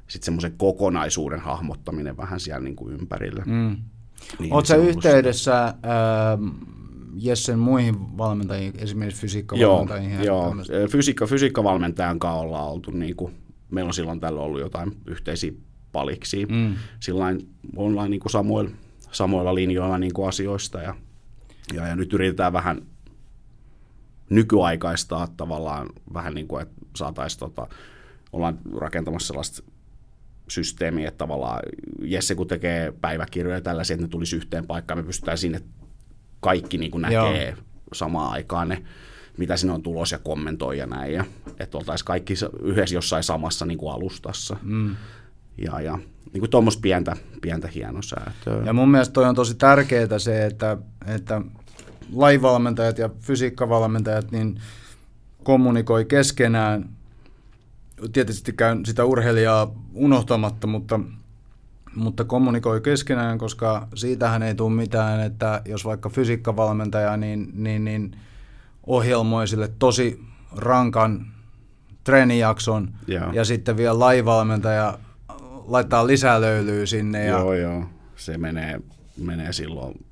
sitten 0.08 0.24
semmoisen 0.24 0.54
kokonaisuuden 0.56 1.40
hahmottaminen 1.40 2.16
vähän 2.16 2.40
siellä 2.40 2.60
niin 2.60 2.76
kuin 2.76 2.94
ympärillä. 2.94 3.42
Mm. 3.46 3.76
Niin, 4.38 4.52
Oletko 4.52 4.74
yhteydessä 4.74 5.64
äh, 5.64 5.74
Jessen 7.18 7.58
muihin 7.58 8.18
valmentajiin, 8.18 8.72
esimerkiksi 8.78 9.20
fysiikkavalmentajiin? 9.20 10.24
Joo, 10.24 10.54
joo. 10.68 10.88
Fysiikka, 10.88 11.26
fysiikkavalmentajan 11.26 12.18
kanssa 12.18 12.40
ollaan 12.40 12.68
oltu, 12.68 12.90
niin 12.90 13.16
kuin, 13.16 13.34
meillä 13.70 13.88
on 13.88 13.94
silloin 13.94 14.20
tällä 14.20 14.40
ollut 14.40 14.60
jotain 14.60 14.96
yhteisiä 15.06 15.52
paliksi. 15.92 16.46
Mm. 16.46 16.74
Sillain 17.00 17.48
ollaan 17.76 18.10
niin 18.10 18.20
kuin 18.20 18.32
samoilla, 18.32 18.70
samoilla 19.12 19.54
linjoilla 19.54 19.98
niin 19.98 20.12
kuin 20.12 20.28
asioista 20.28 20.82
ja, 20.82 20.94
ja, 21.74 21.86
ja 21.86 21.96
nyt 21.96 22.12
yritetään 22.12 22.52
vähän 22.52 22.82
nykyaikaistaa 24.30 25.28
tavallaan 25.36 25.88
vähän 26.14 26.34
niin 26.34 26.48
kuin, 26.48 26.62
että 26.62 26.74
saataisiin, 26.96 27.40
tota, 27.40 27.66
ollaan 28.32 28.58
rakentamassa 28.76 29.26
sellaista 29.26 29.62
systeemiä, 30.48 31.08
että 31.08 31.18
tavallaan 31.18 31.62
Jesse 32.00 32.34
kun 32.34 32.46
tekee 32.46 32.92
päiväkirjoja 33.00 33.60
tällaisia, 33.60 33.94
että 33.94 34.06
ne 34.06 34.10
tulisi 34.10 34.36
yhteen 34.36 34.66
paikkaan, 34.66 34.98
me 34.98 35.04
pystytään 35.04 35.38
sinne 35.38 35.60
kaikki 36.46 36.78
niin 36.78 36.90
kuin 36.90 37.02
näkee 37.02 37.48
Joo. 37.48 37.56
samaan 37.92 38.32
aikaan 38.32 38.68
ne, 38.68 38.82
mitä 39.38 39.56
sinne 39.56 39.74
on 39.74 39.82
tulos 39.82 40.12
ja 40.12 40.18
kommentoi 40.18 40.78
ja 40.78 40.86
näin. 40.86 41.12
Ja, 41.12 41.24
että 41.60 41.78
oltaisiin 41.78 42.06
kaikki 42.06 42.34
yhdessä 42.62 42.94
jossain 42.94 43.22
samassa 43.22 43.66
niin 43.66 43.78
kuin 43.78 43.92
alustassa. 43.92 44.56
Mm. 44.62 44.96
ja, 45.58 45.80
ja 45.80 45.98
niin 46.32 46.40
kuin 46.40 46.50
tuommoista 46.50 46.80
pientä, 46.80 47.16
pientä 47.42 47.68
hienosäätöä. 47.68 48.62
Ja 48.64 48.72
mun 48.72 48.88
mielestä 48.88 49.12
toi 49.12 49.24
on 49.24 49.34
tosi 49.34 49.54
tärkeää 49.54 50.18
se, 50.18 50.46
että, 50.46 50.76
että 51.06 51.40
lajivalmentajat 52.12 52.98
ja 52.98 53.10
fysiikkavalmentajat 53.20 54.30
niin 54.30 54.60
kommunikoi 55.44 56.04
keskenään. 56.04 56.88
Tietysti 58.12 58.52
käyn 58.52 58.86
sitä 58.86 59.04
urheilijaa 59.04 59.74
unohtamatta, 59.94 60.66
mutta, 60.66 61.00
mutta 61.96 62.24
kommunikoi 62.24 62.80
keskenään, 62.80 63.38
koska 63.38 63.88
siitähän 63.94 64.42
ei 64.42 64.54
tule 64.54 64.72
mitään, 64.72 65.20
että 65.20 65.62
jos 65.64 65.84
vaikka 65.84 66.08
fysiikkavalmentaja 66.08 67.16
niin, 67.16 67.52
niin, 67.54 67.84
niin 67.84 68.16
ohjelmoi 68.86 69.48
sille 69.48 69.70
tosi 69.78 70.24
rankan 70.56 71.26
treenijakson 72.04 72.88
Joo. 73.06 73.32
ja 73.32 73.44
sitten 73.44 73.76
vielä 73.76 73.98
lajivalmentaja 73.98 74.98
laittaa 75.66 76.06
lisää 76.06 76.40
löylyä 76.40 76.86
sinne. 76.86 77.24
Ja, 77.24 77.38
Joo, 77.38 77.54
joo. 77.54 77.84
Se 78.16 78.38
menee, 78.38 78.80
menee 79.16 79.52
silloin 79.52 80.06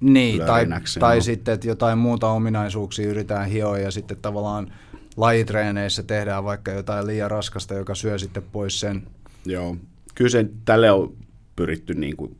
Niin, 0.00 0.42
tai, 0.46 0.66
tai 0.98 1.20
sitten, 1.20 1.54
että 1.54 1.68
jotain 1.68 1.98
muuta 1.98 2.28
ominaisuuksia 2.28 3.08
yritetään 3.08 3.46
hioa 3.46 3.78
ja 3.78 3.90
sitten 3.90 4.16
tavallaan 4.22 4.72
lajitreeneissä 5.16 6.02
tehdään 6.02 6.44
vaikka 6.44 6.70
jotain 6.70 7.06
liian 7.06 7.30
raskasta, 7.30 7.74
joka 7.74 7.94
syö 7.94 8.18
sitten 8.18 8.42
pois 8.52 8.80
sen. 8.80 9.02
Joo, 9.44 9.76
kyllä 10.14 10.30
se 10.30 10.46
tälle 10.64 10.90
on 10.90 11.16
pyritty 11.56 11.94
niin 11.94 12.16
kuin 12.16 12.36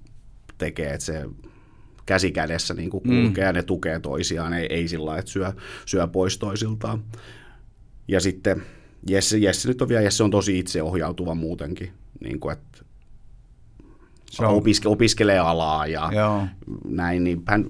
tekemään, 0.58 0.94
että 0.94 1.04
se 1.06 1.24
käsi 2.06 2.32
kädessä 2.32 2.74
niin 2.74 2.90
kuin 2.90 3.02
kulkee 3.02 3.44
mm. 3.44 3.46
ja 3.46 3.52
ne 3.52 3.62
tukee 3.62 4.00
toisiaan, 4.00 4.52
ei, 4.52 4.66
ei 4.70 4.88
sillä 4.88 5.06
lailla, 5.06 5.18
että 5.18 5.30
syö, 5.30 5.52
syö 5.86 6.06
pois 6.06 6.38
toisiltaan. 6.38 7.04
Ja 8.08 8.20
sitten 8.20 8.62
Jesse, 9.08 9.38
Jesse 9.38 9.68
nyt 9.68 9.82
on 9.82 9.88
vielä, 9.88 10.02
Jesse 10.02 10.24
on 10.24 10.30
tosi 10.30 10.58
itseohjautuva 10.58 11.34
muutenkin, 11.34 11.92
niin 12.20 12.40
kuin, 12.40 12.52
että 12.52 12.78
Se 14.30 14.44
on- 14.46 14.54
opiske, 14.54 14.88
opiskelee 14.88 15.38
alaa 15.38 15.86
ja 15.86 16.10
Joo. 16.14 16.46
näin, 16.88 17.24
niin 17.24 17.42
hän 17.46 17.66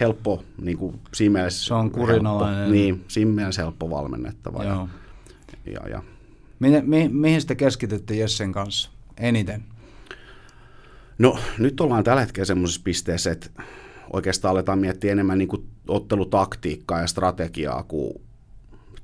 helppo, 0.00 0.44
niin 0.62 0.78
kuin 0.78 1.00
siinä 1.14 1.32
mielessä 1.32 1.64
Se 1.66 1.74
on 1.74 1.90
kurinalainen. 1.90 2.56
Helppo, 2.58 2.72
niin, 2.72 3.04
siinä 3.08 3.30
mielessä 3.30 3.62
helppo 3.62 3.90
valmennettava. 3.90 4.64
Joo. 4.64 4.88
Ja, 5.66 5.72
ja, 5.72 5.88
ja 5.88 6.02
Mihin, 6.58 6.90
mi, 6.90 7.08
mihin 7.08 7.46
te 7.46 7.54
keskitytte 7.54 8.14
Jessen 8.14 8.52
kanssa 8.52 8.90
eniten? 9.20 9.64
No 11.18 11.38
nyt 11.58 11.80
ollaan 11.80 12.04
tällä 12.04 12.20
hetkellä 12.20 12.44
semmoisessa 12.44 12.80
pisteessä, 12.84 13.30
että 13.30 13.50
oikeastaan 14.12 14.52
aletaan 14.52 14.78
miettiä 14.78 15.12
enemmän 15.12 15.38
niin 15.38 15.48
kuin 15.48 15.66
ottelutaktiikkaa 15.88 17.00
ja 17.00 17.06
strategiaa 17.06 17.82
kuin 17.82 18.14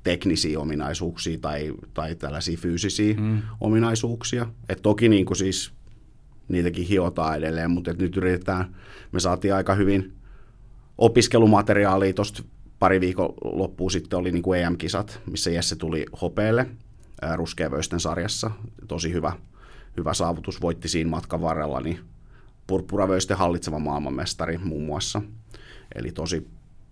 teknisiä 0.03 0.59
ominaisuuksia 0.59 1.37
tai, 1.41 1.73
tai 1.93 2.15
tällaisia 2.15 2.57
fyysisiä 2.57 3.13
mm. 3.13 3.41
ominaisuuksia. 3.61 4.47
Et 4.69 4.81
toki 4.81 5.09
niin 5.09 5.25
kuin 5.25 5.37
siis 5.37 5.71
niitäkin 6.47 6.85
hiotaan 6.85 7.37
edelleen, 7.37 7.71
mutta 7.71 7.91
et 7.91 7.97
nyt 7.97 8.17
yritetään, 8.17 8.75
me 9.11 9.19
saatiin 9.19 9.53
aika 9.53 9.75
hyvin 9.75 10.13
opiskelumateriaalia 10.97 12.13
tuosta 12.13 12.43
pari 12.79 13.01
viikon 13.01 13.33
loppuun 13.43 13.91
sitten 13.91 14.19
oli 14.19 14.31
niin 14.31 14.43
kuin 14.43 14.59
EM-kisat, 14.61 15.19
missä 15.31 15.49
Jesse 15.49 15.75
tuli 15.75 16.05
hopeelle 16.21 16.67
ruskeavöisten 17.35 17.99
sarjassa. 17.99 18.51
Tosi 18.87 19.13
hyvä, 19.13 19.33
hyvä 19.97 20.13
saavutus, 20.13 20.61
voitti 20.61 20.87
siinä 20.87 21.09
matkan 21.09 21.41
varrella 21.41 21.81
niin 21.81 21.99
purppuravöisten 22.67 23.37
hallitseva 23.37 23.79
maailmanmestari 23.79 24.57
muun 24.57 24.85
muassa. 24.85 25.21
Eli 25.95 26.11
tosi, 26.11 26.47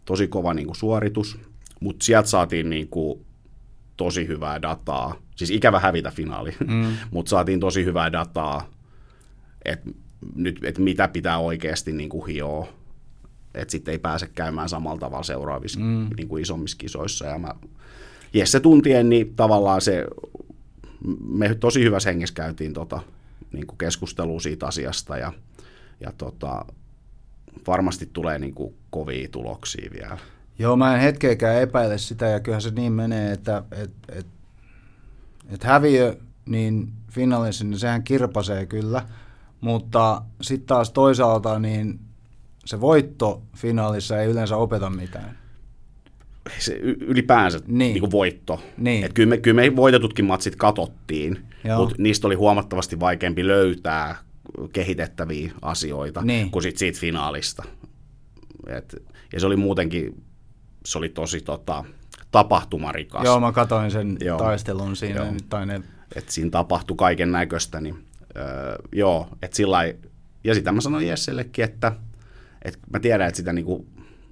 tosi 0.05 0.27
kova 0.27 0.53
niin 0.53 0.65
kuin 0.65 0.75
suoritus, 0.75 1.39
mutta 1.79 2.05
sieltä 2.05 2.29
saatiin 2.29 2.69
niin 2.69 2.87
kuin 2.87 3.25
tosi 3.97 4.27
hyvää 4.27 4.61
dataa. 4.61 5.15
Siis 5.35 5.51
ikävä 5.51 5.79
hävitä 5.79 6.11
finaali, 6.11 6.55
mm. 6.67 6.97
mutta 7.11 7.29
saatiin 7.29 7.59
tosi 7.59 7.85
hyvää 7.85 8.11
dataa, 8.11 8.69
että 9.65 9.89
nyt, 10.35 10.59
et 10.63 10.77
mitä 10.77 11.07
pitää 11.07 11.37
oikeasti 11.37 11.91
niin 11.91 12.09
kuin 12.09 12.27
hioa, 12.27 12.67
että 13.53 13.71
sitten 13.71 13.91
ei 13.91 13.99
pääse 13.99 14.29
käymään 14.35 14.69
samalla 14.69 14.99
tavalla 14.99 15.23
seuraavissa 15.23 15.79
mm. 15.79 16.09
niin 16.17 16.27
kuin 16.27 16.41
isommissa 16.41 16.77
kisoissa. 16.77 17.25
Ja 17.25 17.37
mä, 17.39 17.49
Jesse 18.33 18.59
tuntien, 18.59 19.09
niin 19.09 19.35
tavallaan 19.35 19.81
se, 19.81 20.05
me 21.27 21.55
tosi 21.55 21.83
hyvässä 21.83 22.09
hengessä 22.09 22.35
käytiin 22.35 22.73
tota, 22.73 23.01
niin 23.51 23.67
kuin 23.67 23.77
keskustelua 23.77 24.39
siitä 24.39 24.67
asiasta 24.67 25.17
ja, 25.17 25.33
ja 25.99 26.13
tota, 26.17 26.65
varmasti 27.67 28.09
tulee 28.13 28.39
niin 28.39 28.53
kuin 28.53 28.75
kovia 28.89 29.27
tuloksia 29.31 29.91
vielä. 29.93 30.17
Joo, 30.59 30.75
mä 30.75 30.95
en 30.95 31.01
hetkeäkään 31.01 31.61
epäile 31.61 31.97
sitä 31.97 32.25
ja 32.25 32.39
kyllähän 32.39 32.61
se 32.61 32.71
niin 32.71 32.93
menee, 32.93 33.31
että 33.31 33.63
et, 33.71 33.93
et, 34.09 34.27
et 35.49 35.63
häviö 35.63 36.17
niin 36.45 36.91
finaalissa, 37.11 37.63
niin 37.63 37.79
sehän 37.79 38.03
kirpasee 38.03 38.65
kyllä, 38.65 39.07
mutta 39.61 40.21
sitten 40.41 40.67
taas 40.67 40.91
toisaalta 40.91 41.59
niin 41.59 41.99
se 42.65 42.81
voitto 42.81 43.41
finaalissa 43.55 44.21
ei 44.21 44.29
yleensä 44.29 44.57
opeta 44.57 44.89
mitään. 44.89 45.37
Se 46.59 46.73
ylipäänsä 46.83 47.59
Niin. 47.67 47.77
niin. 47.77 47.99
Kuin 47.99 48.11
voitto. 48.11 48.61
Niin. 48.77 49.03
Et 49.05 49.13
kyllä, 49.13 49.29
me, 49.29 49.37
kyllä 49.37 49.61
me 49.61 49.75
voitetutkin 49.75 50.25
matsit 50.25 50.55
katottiin, 50.55 51.39
mutta 51.77 51.95
niistä 51.97 52.27
oli 52.27 52.35
huomattavasti 52.35 52.99
vaikeampi 52.99 53.47
löytää 53.47 54.15
kehitettäviä 54.73 55.51
asioita 55.61 56.21
Niin. 56.21 56.51
kuin 56.51 56.63
sit 56.63 56.77
siitä 56.77 56.99
finaalista. 56.99 57.63
Et, 58.67 58.95
ja 59.33 59.39
se 59.39 59.45
oli 59.45 59.55
muutenkin, 59.55 60.23
se 60.85 60.97
oli 60.97 61.09
tosi 61.09 61.41
tota, 61.41 61.85
tapahtumarikas. 62.31 63.23
Joo, 63.25 63.39
mä 63.39 63.51
katoin 63.51 63.91
sen 63.91 64.17
Joo. 64.21 64.37
taistelun 64.37 64.95
siinä, 64.95 65.21
Joo. 65.21 65.31
nyt, 65.31 65.45
tai 65.49 65.65
ne, 65.65 65.81
että 66.15 66.31
siinä 66.31 66.49
tapahtui 66.49 66.97
kaiken 66.97 67.31
näköistä, 67.31 67.81
niin 67.81 67.95
öö, 68.37 68.75
joo, 68.91 69.27
että 69.41 69.57
sillä 69.57 69.71
lai- 69.71 69.95
ja 70.43 70.53
sitä 70.55 70.71
mä 70.71 70.81
sanoin 70.81 71.07
Jessellekin, 71.07 71.65
että, 71.65 71.91
että 72.65 72.79
mä 72.93 72.99
tiedän, 72.99 73.27
että 73.27 73.37
sitä, 73.37 73.53
niinku, 73.53 73.85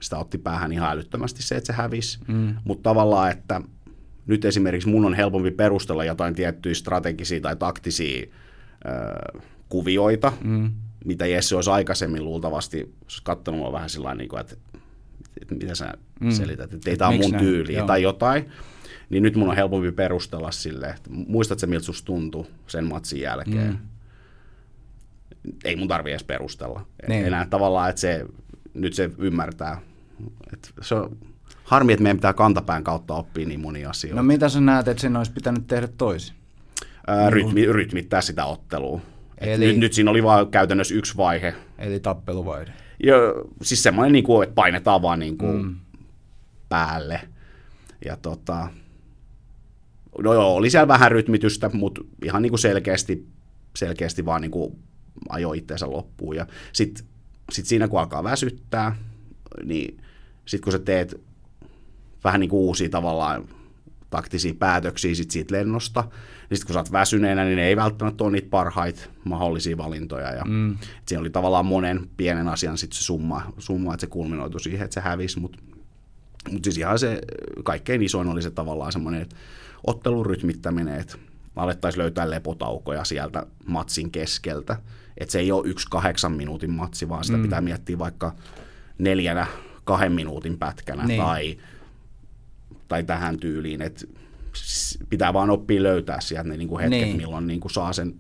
sitä 0.04 0.18
otti 0.18 0.38
päähän 0.38 0.72
ihan 0.72 0.92
älyttömästi 0.92 1.44
se, 1.44 1.56
että 1.56 1.68
se 1.68 1.74
hävisi, 1.74 2.20
mm. 2.28 2.56
mutta 2.64 2.90
tavallaan, 2.90 3.32
että 3.32 3.62
nyt 4.28 4.46
esimerkiksi 4.46 4.90
mun 4.90 5.06
on 5.06 5.14
helpompi 5.14 5.52
perustella 5.52 6.06
jotain 6.06 6.36
tiettyjä 6.36 6.76
strategisia 6.76 7.42
tai 7.42 7.56
taktisia 7.56 8.26
öö, 8.86 9.42
kuvioita, 9.70 10.34
mm. 10.44 10.72
mitä 11.06 11.26
Jesse 11.26 11.56
olisi 11.56 11.70
aikaisemmin 11.70 12.24
luultavasti, 12.24 12.94
olisi 13.02 13.22
katsonut 13.24 13.60
mua 13.60 13.72
vähän 13.72 13.90
sillä 13.90 14.16
niin 14.16 14.40
että, 14.40 14.56
että 15.42 15.56
mitä 15.56 15.76
sä 15.76 15.94
mm. 16.20 16.32
selität, 16.32 16.74
että 16.74 16.90
ei 16.90 16.98
tämä 16.98 17.10
ole 17.10 17.18
mun 17.18 17.32
näin? 17.32 17.44
tyyli 17.44 17.74
Joo. 17.74 17.88
tai 17.88 18.02
jotain, 18.02 18.50
niin 19.10 19.24
nyt 19.24 19.36
mun 19.36 19.50
on 19.50 19.56
helpompi 19.56 19.92
perustella 19.92 20.52
sille, 20.52 20.88
että 20.88 21.10
muistatko 21.10 21.68
miltä 21.68 21.86
susta 21.86 22.06
tuntui 22.06 22.46
sen 22.68 22.86
matsin 22.86 23.22
jälkeen? 23.22 23.72
Mm. 23.72 23.78
Ei 25.64 25.76
mun 25.76 25.88
tarvi 25.88 26.12
edes 26.12 26.24
perustella. 26.24 26.86
Niin. 27.08 27.26
Enää 27.26 27.46
tavallaan, 27.46 27.90
että 27.90 28.00
se, 28.00 28.26
nyt 28.74 28.94
se 28.94 29.10
ymmärtää. 29.18 29.82
Että 30.54 30.70
se 30.82 30.96
on 30.96 31.18
harmi, 31.64 31.94
että 31.94 32.04
meidän 32.04 32.18
pitää 32.18 32.34
kantapään 32.34 32.84
kautta 32.84 33.14
oppia 33.14 33.48
niin 33.48 33.60
monia 33.60 33.90
asioita. 33.90 34.16
no 34.16 34.24
mitä 34.24 34.50
sä 34.50 34.62
näet, 34.62 34.88
että 34.88 35.02
sen 35.02 35.18
olisi 35.18 35.32
pitänyt 35.32 35.68
tehdä 35.68 35.88
toisin? 35.88 36.36
Ää, 37.08 37.30
rytmi, 37.30 37.66
rytmittää 37.66 38.22
sitä 38.22 38.46
ottelua. 38.46 39.02
Et 39.38 39.50
Eli- 39.50 39.68
nyt, 39.68 39.78
nyt 39.78 39.94
siinä 39.94 40.12
oli 40.12 40.24
vaan 40.24 40.48
käytännössä 40.48 40.96
yksi 40.96 41.18
vaihe. 41.18 41.56
Eli 41.78 42.00
tappeluvaihde. 42.00 42.74
Ja, 43.04 43.16
siis 43.62 43.84
semmoinen, 43.84 44.14
niin 44.14 44.24
kuin, 44.24 44.44
että 44.44 44.56
painetaan 44.56 45.02
vaan 45.02 45.20
niin 45.20 45.38
kuin 45.38 45.66
mm. 45.66 45.76
päälle. 46.70 47.22
Ja 48.06 48.18
tota, 48.18 48.68
no 50.24 50.34
joo, 50.34 50.56
oli 50.56 50.70
siellä 50.70 50.88
vähän 50.88 51.12
rytmitystä, 51.12 51.70
mutta 51.74 52.02
ihan 52.26 52.42
niin 52.42 52.52
kuin 52.52 52.60
selkeästi, 52.60 53.28
selkeästi 53.76 54.26
vaan 54.26 54.42
niin 54.42 54.52
kuin 54.52 54.76
ajoi 55.30 55.58
itseensä 55.58 55.92
loppuun. 55.92 56.36
Ja 56.36 56.48
sitten 56.74 57.06
sit 57.52 57.66
siinä 57.66 57.88
kun 57.88 58.00
alkaa 58.00 58.24
väsyttää, 58.24 58.96
niin 59.64 60.03
sitten 60.46 60.64
kun 60.64 60.72
sä 60.72 60.80
teet 60.80 61.22
vähän 62.24 62.40
niin 62.40 62.50
kuin 62.50 62.60
uusia 62.60 62.90
tavallaan 62.90 63.48
taktisia 64.10 64.54
päätöksiä 64.54 65.16
sit 65.16 65.32
siitä 65.32 65.56
lennosta, 65.56 66.02
niin 66.02 66.58
sitten 66.58 66.68
kun 66.68 66.74
sä 66.74 66.80
oot 66.80 66.92
väsyneenä, 66.92 67.46
niin 67.46 67.56
ne 67.56 67.68
ei 67.68 67.76
välttämättä 67.76 68.24
ole 68.24 68.32
niitä 68.32 68.50
parhaita 68.50 69.02
mahdollisia 69.24 69.78
valintoja. 69.78 70.32
Ja 70.32 70.44
mm. 70.46 70.78
Siinä 71.06 71.22
oli 71.22 71.30
tavallaan 71.30 71.66
monen 71.66 72.10
pienen 72.18 72.48
asian 72.48 72.78
sit 72.78 72.94
se 72.94 73.04
summa, 73.04 73.54
summa, 73.58 73.94
että 73.94 74.02
se 74.02 74.08
kulminoitui 74.08 74.62
siihen, 74.62 74.84
että 74.84 74.94
se 74.94 75.02
hävisi, 75.02 75.40
mutta 75.40 75.60
mutta 76.52 76.64
siis 76.64 76.78
ihan 76.78 77.00
se 77.00 77.22
kaikkein 77.64 78.02
isoin 78.02 78.28
oli 78.28 78.42
se 78.42 78.52
tavallaan 78.52 78.92
semmoinen, 78.92 79.22
että 79.22 79.36
ottelun 79.88 80.26
rytmittäminen, 80.26 81.00
että 81.00 81.18
alettaisiin 81.56 82.02
löytää 82.02 82.30
lepotaukoja 82.30 83.04
sieltä 83.04 83.46
matsin 83.66 84.12
keskeltä. 84.12 84.78
Että 85.18 85.32
se 85.32 85.40
ei 85.40 85.52
ole 85.52 85.68
yksi 85.68 85.88
kahdeksan 85.90 86.32
minuutin 86.32 86.72
matsi, 86.72 87.10
vaan 87.10 87.24
sitä 87.24 87.38
mm. 87.38 87.44
pitää 87.44 87.62
miettiä 87.62 88.00
vaikka 88.00 88.36
neljänä 88.98 89.48
kahden 89.84 90.12
minuutin 90.12 90.58
pätkänä 90.58 91.04
Niin. 91.06 91.22
tai, 91.22 91.58
tai 92.88 93.04
tähän 93.04 93.38
tyyliin, 93.38 93.82
että 93.82 94.06
pitää 95.10 95.34
vaan 95.34 95.50
oppia 95.50 95.84
löytää 95.84 96.22
sieltä 96.22 96.50
ne 96.50 96.58
niinku 96.58 96.78
hetket, 96.78 96.92
Niin. 96.92 97.04
niin. 97.08 97.18
milloin 97.18 97.48
niinku 97.48 97.70
saa 97.70 97.94
sen 97.94 98.16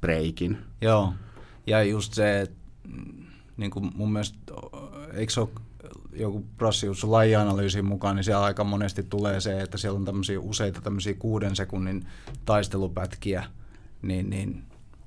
breikin. 0.00 0.58
Joo, 0.80 1.12
ja 1.66 1.82
just 1.82 2.14
se, 2.14 2.40
että 2.40 2.56
niin 3.56 3.70
kuin 3.70 3.92
mun 3.94 4.12
mielestä, 4.12 4.38
eikö 5.14 5.32
se 5.32 5.40
ole 5.40 5.48
joku 6.12 6.44
prassius 6.58 7.04
lajianalyysin 7.04 7.84
mukaan, 7.84 8.16
niin 8.16 8.24
siellä 8.24 8.44
aika 8.44 8.64
monesti 8.64 9.02
tulee 9.02 9.40
se, 9.40 9.60
että 9.60 9.78
siellä 9.78 9.98
on 9.98 10.04
tämmöisiä 10.04 10.40
useita 10.40 10.80
tämmöisiä 10.80 11.14
kuuden 11.14 11.56
sekunnin 11.56 12.06
taistelupätkiä, 12.44 13.44
niin, 14.02 14.30
niin 14.30 14.62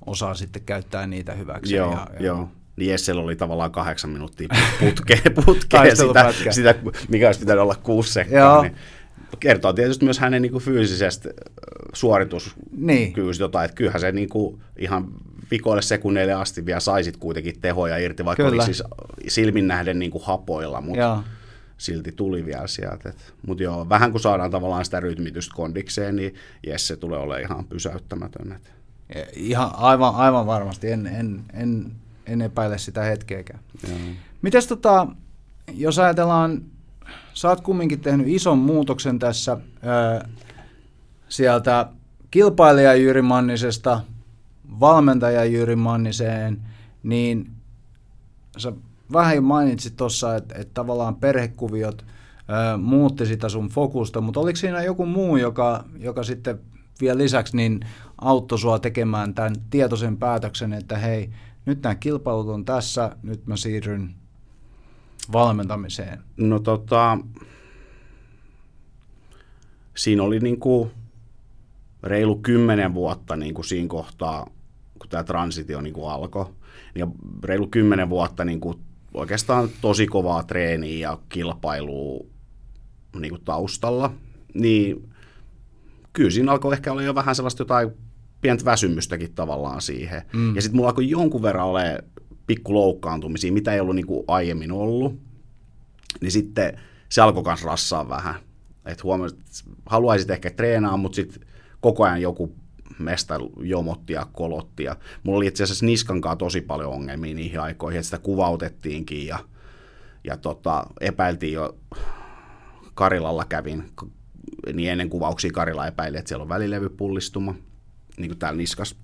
osaa 0.06 0.34
sitten 0.34 0.62
käyttää 0.62 1.06
niitä 1.06 1.32
hyväksi. 1.34 1.74
Joo, 1.74 1.92
ja, 1.92 2.06
ja, 2.14 2.26
joo. 2.26 2.48
Niin 2.80 2.90
Jessellä 2.90 3.22
oli 3.22 3.36
tavallaan 3.36 3.72
kahdeksan 3.72 4.10
minuuttia 4.10 4.48
putkeen, 4.80 5.34
putkeen 5.44 5.96
sitä, 5.96 6.32
sitä, 6.50 6.74
mikä 7.08 7.26
olisi 7.26 7.40
pitänyt 7.40 7.62
olla 7.62 7.76
kuusi 7.82 8.12
sekkaa. 8.12 8.62
Niin 8.62 8.76
kertoo 9.40 9.72
tietysti 9.72 10.04
myös 10.04 10.18
hänen 10.18 10.42
niin 10.42 10.52
kuin 10.52 10.64
fyysisestä 10.64 11.30
suorituskyvystä 11.92 12.76
niin. 12.76 13.14
jotain, 13.40 13.64
että 13.64 13.74
kyllähän 13.74 14.00
se 14.00 14.12
niin 14.12 14.28
kuin 14.28 14.60
ihan 14.78 15.08
vikoille 15.50 15.82
sekunneille 15.82 16.32
asti 16.32 16.66
vielä 16.66 16.80
saisit 16.80 17.16
kuitenkin 17.16 17.60
tehoja 17.60 17.96
irti, 17.98 18.24
vaikka 18.24 18.42
Kyllä. 18.42 18.62
oli 18.62 18.64
siis 18.64 18.82
silmin 19.28 19.68
nähden 19.68 19.98
niin 19.98 20.10
kuin 20.10 20.24
hapoilla, 20.24 20.80
mutta 20.80 21.00
Joo. 21.00 21.22
silti 21.78 22.12
tuli 22.12 22.46
vielä 22.46 22.66
sieltä. 22.66 23.12
Mutta 23.46 23.62
joo, 23.62 23.88
vähän 23.88 24.10
kun 24.10 24.20
saadaan 24.20 24.50
tavallaan 24.50 24.84
sitä 24.84 25.00
rytmitystä 25.00 25.54
kondikseen, 25.56 26.16
niin 26.16 26.34
Jesse 26.66 26.96
tulee 26.96 27.18
olemaan 27.18 27.40
ihan 27.40 27.64
pysäyttämätön. 27.64 28.52
Et. 28.52 28.72
Ihan, 29.36 29.70
aivan, 29.74 30.14
aivan 30.14 30.46
varmasti, 30.46 30.90
en, 30.90 31.06
en, 31.06 31.44
en, 31.54 31.92
en 32.26 32.42
epäile 32.42 32.78
sitä 32.78 33.02
hetkeäkään. 33.02 33.60
Mites 34.42 34.66
tota, 34.66 35.06
jos 35.74 35.98
ajatellaan, 35.98 36.62
sä 37.34 37.48
oot 37.48 37.60
kumminkin 37.60 38.00
tehnyt 38.00 38.28
ison 38.28 38.58
muutoksen 38.58 39.18
tässä 39.18 39.56
ää, 39.82 40.28
sieltä 41.28 41.86
kilpailija 42.30 42.94
Jyri 42.94 43.22
Mannisesta 43.22 44.00
valmentaja 44.80 45.44
Jyri 45.44 45.76
Manniseen, 45.76 46.60
niin 47.02 47.50
sä 48.58 48.72
vähän 49.12 49.44
mainitsit 49.44 49.96
tuossa, 49.96 50.36
että, 50.36 50.54
että 50.54 50.74
tavallaan 50.74 51.16
perhekuviot 51.16 52.04
ää, 52.48 52.76
muutti 52.76 53.26
sitä 53.26 53.48
sun 53.48 53.68
fokusta, 53.68 54.20
mutta 54.20 54.40
oliko 54.40 54.56
siinä 54.56 54.82
joku 54.82 55.06
muu, 55.06 55.36
joka, 55.36 55.84
joka 55.98 56.22
sitten 56.22 56.58
vielä 57.00 57.18
lisäksi 57.18 57.56
niin 57.56 57.80
auttoi 58.20 58.58
sua 58.58 58.78
tekemään 58.78 59.34
tämän 59.34 59.54
tietoisen 59.70 60.16
päätöksen, 60.16 60.72
että 60.72 60.98
hei, 60.98 61.30
nyt 61.70 61.82
nämä 61.82 61.94
kilpailut 61.94 62.48
on 62.48 62.64
tässä, 62.64 63.16
nyt 63.22 63.46
mä 63.46 63.56
siirryn 63.56 64.14
valmentamiseen? 65.32 66.18
No 66.36 66.58
tota, 66.58 67.18
siinä 69.96 70.22
oli 70.22 70.38
niinku 70.38 70.90
reilu 72.02 72.36
kymmenen 72.36 72.94
vuotta 72.94 73.36
niinku 73.36 73.62
siinä 73.62 73.88
kohtaa, 73.88 74.46
kun 74.98 75.08
tämä 75.08 75.24
transitio 75.24 75.80
niinku 75.80 76.06
alkoi. 76.06 76.46
Ja 76.94 77.06
reilu 77.44 77.66
kymmenen 77.66 78.08
vuotta 78.08 78.44
niinku 78.44 78.80
oikeastaan 79.14 79.68
tosi 79.80 80.06
kovaa 80.06 80.42
treeniä 80.42 81.08
ja 81.08 81.18
kilpailua 81.28 82.26
niinku 83.18 83.38
taustalla. 83.38 84.12
Niin 84.54 85.10
kyllä 86.12 86.30
siinä 86.30 86.52
alkoi 86.52 86.72
ehkä 86.72 86.92
olla 86.92 87.02
jo 87.02 87.14
vähän 87.14 87.34
sellaista 87.34 87.60
jotain 87.60 87.90
pientä 88.40 88.64
väsymystäkin 88.64 89.34
tavallaan 89.34 89.80
siihen. 89.80 90.22
Mm. 90.32 90.54
Ja 90.54 90.62
sitten 90.62 90.76
mulla 90.76 90.88
alkoi 90.88 91.10
jonkun 91.10 91.42
verran 91.42 91.66
olemaan 91.66 91.98
pikku 92.46 92.74
loukkaantumisia, 92.74 93.52
mitä 93.52 93.72
ei 93.72 93.80
ollut 93.80 93.96
niin 93.96 94.06
kuin 94.06 94.24
aiemmin 94.28 94.72
ollut. 94.72 95.18
Niin 96.20 96.32
sitten 96.32 96.80
se 97.08 97.20
alkoi 97.20 97.42
myös 97.42 97.64
rassaa 97.64 98.08
vähän. 98.08 98.34
Että 98.86 99.02
huomasit, 99.04 99.38
että 99.38 99.70
haluaisit 99.86 100.30
ehkä 100.30 100.50
treenaa, 100.50 100.96
mutta 100.96 101.16
sitten 101.16 101.46
koko 101.80 102.04
ajan 102.04 102.22
joku 102.22 102.54
mesta 102.98 103.34
jomotti 103.62 104.12
ja 104.12 104.26
kolotti. 104.32 104.84
Ja 104.84 104.96
mulla 105.22 105.36
oli 105.36 105.46
itse 105.46 105.64
asiassa 105.64 105.86
niskankaan 105.86 106.38
tosi 106.38 106.60
paljon 106.60 106.92
ongelmia 106.92 107.34
niihin 107.34 107.60
aikoihin, 107.60 107.98
että 107.98 108.04
sitä 108.04 108.18
kuvautettiinkin 108.18 109.26
ja, 109.26 109.38
ja 110.24 110.36
tota, 110.36 110.86
epäiltiin 111.00 111.52
jo, 111.52 111.76
Karilalla 112.94 113.44
kävin, 113.44 113.84
niin 114.72 114.90
ennen 114.90 115.10
kuvauksia 115.10 115.50
Karila 115.52 115.86
epäili, 115.86 116.18
että 116.18 116.28
siellä 116.28 116.42
on 116.42 116.48
välilevypullistuma 116.48 117.54
niin 118.20 118.30
kuin 118.30 118.38
täällä 118.38 118.56
niskas, 118.56 118.96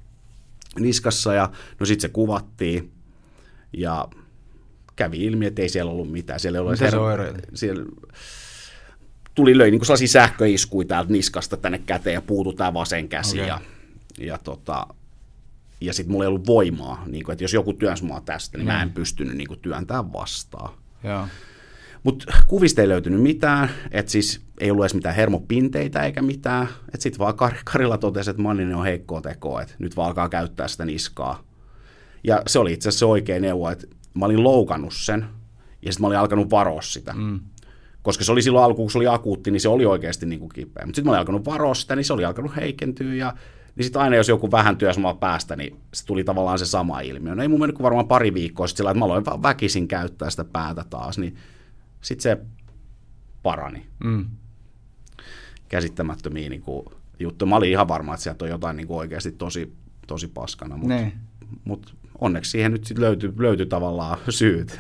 niskassa 0.79 1.35
ja 1.35 1.51
no 1.81 1.87
sitten 1.87 2.03
se 2.03 2.09
kuvattiin 2.09 2.93
ja 3.73 4.09
kävi 4.97 5.25
ilmi, 5.25 5.47
että 5.47 5.63
ei 5.63 5.69
siellä 5.69 5.91
ollut 5.91 6.13
mitään. 6.13 6.41
Siellä 6.41 6.57
ei 6.57 6.61
ollut 6.61 6.73
Mitä 6.73 6.91
her- 6.91 7.41
se 7.51 7.57
siellä 7.57 7.85
tuli 9.35 9.59
löi 9.59 9.71
niin 9.71 9.79
kuin 9.79 9.87
sellaisia 9.87 10.09
sähköiskuja 10.09 10.89
täältä 10.89 11.13
niskasta 11.13 11.57
tänne 11.57 11.79
käteen 11.79 12.15
ja 12.15 12.23
puutu 12.23 12.53
tämä 12.53 12.75
vasen 12.75 13.09
käsi 13.09 13.37
okay. 13.37 13.49
ja, 13.49 13.61
ja, 14.19 14.39
tota, 14.39 14.87
ja 15.81 15.93
sitten 15.93 16.13
mulla 16.13 16.25
ei 16.25 16.29
ollut 16.29 16.47
voimaa, 16.47 17.03
niin 17.07 17.25
kuin, 17.25 17.33
että 17.33 17.45
jos 17.45 17.53
joku 17.53 17.73
työnsi 17.73 18.05
mua 18.05 18.21
tästä, 18.21 18.59
niin 18.59 18.67
mm. 18.67 18.73
mä 18.73 18.83
en 18.83 18.93
pystynyt 18.93 19.37
niin 19.37 19.49
kuin, 19.49 19.61
työntämään 19.61 20.13
vastaan. 20.13 20.75
Joo. 21.05 21.27
Mutta 22.07 22.35
kuvista 22.47 22.81
ei 22.81 22.89
löytynyt 22.89 23.23
mitään, 23.23 23.71
että 23.91 24.13
siis 24.13 24.41
ei 24.61 24.71
ollut 24.71 24.85
edes 24.85 24.95
mitään 24.95 25.15
hermopinteitä 25.15 26.03
eikä 26.03 26.23
mitään. 26.23 26.69
Että 26.95 27.03
sitten 27.03 27.19
vaan 27.19 27.35
Kar- 27.35 27.63
Karilla 27.65 27.99
totesi, 27.99 28.31
että 28.31 28.43
Manninen 28.43 28.77
on 28.77 28.85
heikkoa 28.85 29.21
tekoa, 29.21 29.63
että 29.63 29.75
nyt 29.79 29.97
vaan 29.97 30.09
alkaa 30.09 30.29
käyttää 30.29 30.69
sitä 30.69 30.85
niskaa. 30.85 31.43
Ja 32.25 32.43
se 32.47 32.59
oli 32.59 32.73
itse 32.73 32.89
asiassa 32.89 32.99
se 32.99 33.05
oikea 33.05 33.41
neuvo, 33.41 33.71
että 33.71 33.87
mä 34.15 34.25
olin 34.25 34.45
loukannut 34.45 34.93
sen 34.95 35.27
ja 35.83 35.93
sitten 35.93 36.03
mä 36.03 36.07
olin 36.07 36.19
alkanut 36.19 36.51
varoa 36.51 36.83
sitä. 36.83 37.13
Mm. 37.13 37.41
Koska 38.03 38.25
se 38.25 38.33
oli 38.33 38.43
silloin 38.43 38.65
alkuun, 38.65 38.87
kun 38.87 38.91
se 38.91 38.99
oli 38.99 39.07
akuutti, 39.07 39.51
niin 39.51 39.61
se 39.61 39.69
oli 39.69 39.87
oikeasti 39.87 40.27
niin 40.27 40.41
kuin 40.41 40.51
kipeä. 40.55 40.87
Mutta 40.87 40.97
sitten 40.97 41.05
mä 41.05 41.11
olin 41.11 41.19
alkanut 41.19 41.45
varoa 41.45 41.75
sitä, 41.75 41.97
niin 41.97 42.05
se 42.05 42.13
oli 42.13 42.25
alkanut 42.25 42.57
heikentyä 42.57 43.15
ja 43.15 43.35
niin 43.77 43.85
sitten 43.85 44.03
aina 44.03 44.17
jos 44.17 44.29
joku 44.29 44.51
vähän 44.51 44.77
työs 44.77 44.99
mua 44.99 45.15
päästä, 45.15 45.57
niin 45.57 45.77
se 45.95 46.07
tuli 46.07 46.25
tavallaan 46.25 46.59
se 46.59 46.67
sama 46.67 47.01
ilmiö. 47.01 47.35
No 47.35 47.43
ei 47.43 47.49
mun 47.49 47.61
mennyt 47.61 47.77
kuin 47.77 47.85
varmaan 47.85 48.09
pari 48.09 48.35
viikkoa 48.35 48.67
sitten 48.67 48.77
sillä, 48.77 48.91
että 48.91 48.99
mä 48.99 49.05
aloin 49.05 49.25
vaan 49.25 49.43
väkisin 49.43 49.89
käyttää 49.89 50.31
sitä 50.31 50.45
päätä 50.45 50.85
taas, 50.91 51.19
niin 51.19 51.37
sitten 52.07 52.23
se 52.23 52.39
parani. 53.43 53.87
Mm. 54.05 54.27
Käsittämättömiä 55.69 56.49
niin 56.49 56.63
kuin, 56.63 56.87
juttu. 57.21 57.47
Mä 57.47 57.57
olin 57.57 57.71
ihan 57.71 57.89
varma, 57.89 58.15
että 58.15 58.23
sieltä 58.23 58.45
on 58.45 58.51
jotain 58.51 58.77
niin 58.77 58.87
kuin 58.87 58.99
oikeasti 58.99 59.33
tosi, 59.33 59.77
tosi 60.07 60.29
paskana, 60.29 60.77
mutta 60.77 60.95
niin. 60.95 61.13
mut 61.65 61.97
onneksi 62.19 62.51
siihen 62.51 62.73
nyt 62.73 62.85
sit 62.85 62.99
löytyi, 62.99 63.33
löytyi 63.37 63.67
tavallaan 63.67 64.19
syyt. 64.29 64.77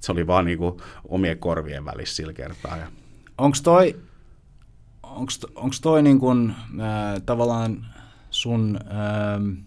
se 0.00 0.12
oli 0.12 0.26
vaan 0.26 0.44
niin 0.44 0.58
kuin 0.58 0.76
omien 1.08 1.38
korvien 1.38 1.84
välissä 1.84 2.16
sillä 2.16 2.32
kertaa. 2.32 2.76
Ja... 2.76 2.86
Onko 3.38 3.56
toi, 3.62 4.00
onks, 5.02 5.40
onks 5.54 5.80
toi 5.80 6.02
niin 6.02 6.18
kuin, 6.18 6.50
äh, 6.50 7.22
tavallaan 7.26 7.86
sun 8.30 8.78
äh, 8.86 9.64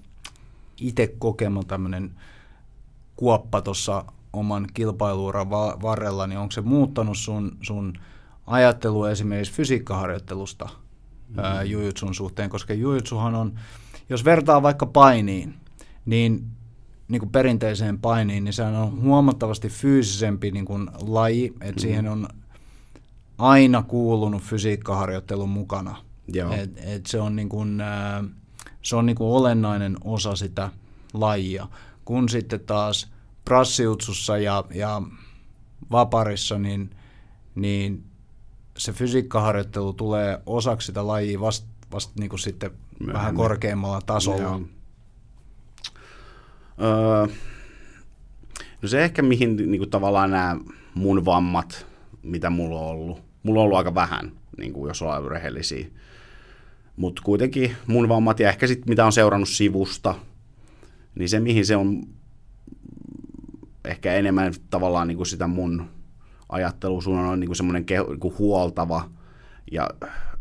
itse 0.77 1.15
kokema 1.19 1.63
tämmöinen 1.63 2.11
kuoppa 3.15 3.61
tuossa 3.61 4.05
oman 4.33 4.67
kilpailuuran 4.73 5.49
varrella, 5.81 6.27
niin 6.27 6.39
onko 6.39 6.51
se 6.51 6.61
muuttanut 6.61 7.17
sun, 7.17 7.57
sun 7.61 7.93
ajattelu 8.47 9.05
esimerkiksi 9.05 9.53
fysiikkaharjoittelusta 9.53 10.69
mm. 11.29 11.39
ää, 11.39 11.63
jujutsun 11.63 12.13
suhteen, 12.15 12.49
koska 12.49 12.73
jujutsuhan 12.73 13.35
on, 13.35 13.59
jos 14.09 14.25
vertaa 14.25 14.61
vaikka 14.61 14.85
painiin, 14.85 15.53
niin 16.05 16.45
niin 17.07 17.19
kuin 17.19 17.31
perinteiseen 17.31 17.99
painiin, 17.99 18.43
niin 18.43 18.53
se 18.53 18.63
on 18.63 19.01
huomattavasti 19.01 19.69
fyysisempi 19.69 20.51
niin 20.51 20.65
kuin 20.65 20.89
laji, 21.01 21.45
että 21.45 21.71
mm. 21.71 21.79
siihen 21.79 22.07
on 22.07 22.27
aina 23.37 23.83
kuulunut 23.83 24.41
fysiikkaharjoittelun 24.41 25.49
mukana. 25.49 25.95
Et, 26.51 26.77
et 26.77 27.05
se 27.05 27.19
on, 27.19 27.35
niin 27.35 27.49
kuin, 27.49 27.81
ää, 27.81 28.23
se 28.81 28.95
on 28.95 29.05
niin 29.05 29.15
kuin 29.15 29.29
olennainen 29.29 29.97
osa 30.03 30.35
sitä 30.35 30.69
lajia, 31.13 31.67
kun 32.05 32.29
sitten 32.29 32.59
taas 32.59 33.12
prassiutsussa 33.45 34.37
ja, 34.37 34.63
ja 34.73 35.01
vaparissa, 35.91 36.59
niin, 36.59 36.89
niin 37.55 38.03
se 38.77 38.93
fysiikkaharjoittelu 38.93 39.93
tulee 39.93 40.41
osaksi 40.45 40.85
sitä 40.85 41.07
lajia 41.07 41.39
vasta 41.39 41.73
vast 41.93 42.11
niin 42.19 42.29
kuin 42.29 42.39
sitten 42.39 42.71
Myöhemmin. 42.71 43.13
vähän 43.13 43.35
korkeammalla 43.35 44.01
tasolla. 44.01 44.61
Öö, 46.81 47.27
no 48.81 48.87
se 48.87 49.03
ehkä 49.03 49.21
mihin 49.21 49.55
niin 49.55 49.77
kuin 49.77 49.89
tavallaan 49.89 50.31
nämä 50.31 50.57
mun 50.93 51.25
vammat, 51.25 51.85
mitä 52.23 52.49
mulla 52.49 52.79
on 52.79 52.87
ollut. 52.87 53.21
Mulla 53.43 53.59
on 53.59 53.63
ollut 53.63 53.77
aika 53.77 53.95
vähän, 53.95 54.31
niin 54.57 54.73
kuin 54.73 54.87
jos 54.87 55.01
ollaan 55.01 55.31
rehellisiä. 55.31 55.87
Mutta 56.95 57.21
kuitenkin 57.25 57.75
mun 57.87 58.09
vammat 58.09 58.39
ja 58.39 58.49
ehkä 58.49 58.67
sitten 58.67 58.89
mitä 58.89 59.05
on 59.05 59.11
seurannut 59.11 59.49
sivusta, 59.49 60.15
niin 61.15 61.29
se 61.29 61.39
mihin 61.39 61.65
se 61.65 61.75
on 61.75 62.03
ehkä 63.85 64.13
enemmän 64.13 64.53
tavallaan 64.69 65.07
niin 65.07 65.17
kuin 65.17 65.27
sitä 65.27 65.47
mun 65.47 65.89
ajattelusuunnan 66.49 67.25
on 67.25 67.39
niin 67.39 67.47
kuin 67.47 67.55
semmoinen 67.55 67.85
keho, 67.85 68.09
niin 68.09 68.19
kuin 68.19 68.37
huoltava 68.37 69.09
ja 69.71 69.89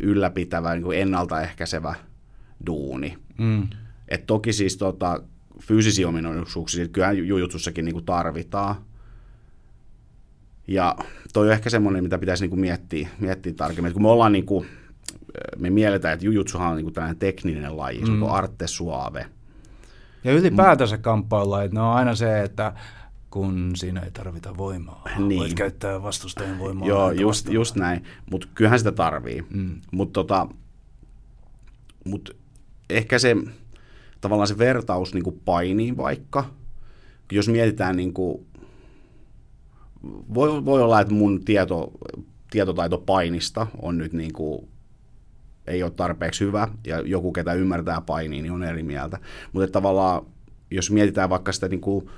ylläpitävä, 0.01 0.75
niin 0.75 0.83
kuin 0.83 0.99
ennaltaehkäisevä 0.99 1.95
duuni. 2.66 3.19
Mm. 3.39 3.69
Et 4.09 4.27
toki 4.27 4.53
siis 4.53 4.77
tota, 4.77 5.23
fyysisiä 5.61 6.09
ominaisuuksia 6.09 6.89
kyllä 6.89 7.12
jujutsussakin 7.12 7.85
niin 7.85 7.93
kuin 7.93 8.05
tarvitaan. 8.05 8.75
Ja 10.66 10.97
toi 11.33 11.47
on 11.47 11.53
ehkä 11.53 11.71
semmoinen, 11.71 12.03
mitä 12.03 12.19
pitäisi 12.19 12.45
niin 12.45 12.51
kuin 12.51 12.61
miettiä, 12.61 13.09
miettiä 13.21 13.53
tarkemmin. 13.53 13.89
Et 13.89 13.93
kun 13.93 14.03
me 14.03 14.09
ollaan 14.09 14.33
niin 14.33 14.47
kuin, 14.47 14.66
me 15.59 15.71
mielletään, 15.71 16.14
että 16.14 16.27
jujutsuhan 16.27 16.71
on 16.71 16.77
niin 16.77 16.85
kuin 16.85 16.95
tällainen 16.95 17.19
tekninen 17.19 17.77
laji, 17.77 17.99
mm. 17.99 18.07
se 18.07 18.12
on 18.12 18.19
mm. 18.19 18.25
arte 18.25 18.66
suave. 18.66 19.27
Ja 20.25 20.33
ylipäätänsä 20.33 20.97
että 20.97 21.11
ne 21.73 21.81
on 21.81 21.95
aina 21.95 22.14
se, 22.14 22.43
että 22.43 22.73
kun 23.33 23.72
siinä 23.74 24.01
ei 24.01 24.11
tarvita 24.11 24.57
voimaa. 24.57 25.05
Niin. 25.18 25.39
Voit 25.39 25.55
käyttää 25.55 26.03
vastustajan 26.03 26.59
voimaa. 26.59 26.89
Joo, 26.89 27.11
just, 27.11 27.49
just 27.49 27.76
näin. 27.76 28.05
Mutta 28.30 28.49
kyllähän 28.55 28.78
sitä 28.78 28.93
tarvii. 28.93 29.45
Mm. 29.51 29.80
Mutta 29.91 30.12
tota, 30.12 30.47
mut 32.05 32.37
ehkä 32.91 33.18
se 33.18 33.37
tavallaan 34.20 34.49
se 34.49 34.59
vertaus 34.59 35.14
niin 35.14 35.24
kuin 35.24 35.41
painiin 35.45 35.97
vaikka, 35.97 36.45
jos 37.33 37.49
mietitään 37.49 37.97
niin 37.97 38.12
kuin, 38.12 38.47
voi, 40.35 40.64
voi 40.64 40.83
olla, 40.83 41.01
että 41.01 41.14
mun 41.14 41.45
tieto, 41.45 41.93
tietotaito 42.51 42.99
painista 42.99 43.66
on 43.83 43.99
nyt 43.99 44.12
niin 44.12 44.33
kuin, 44.33 44.68
ei 45.66 45.83
ole 45.83 45.91
tarpeeksi 45.91 46.45
hyvä, 46.45 46.68
ja 46.87 47.01
joku, 47.01 47.33
ketä 47.33 47.53
ymmärtää 47.53 48.01
painia, 48.01 48.43
niin 48.43 48.53
on 48.53 48.64
eri 48.64 48.83
mieltä. 48.83 49.18
Mutta 49.53 49.72
tavallaan, 49.72 50.26
jos 50.70 50.91
mietitään 50.91 51.30
vaikka 51.30 51.53
sitä 51.53 51.68
niin 51.68 51.80
kuin 51.80 52.11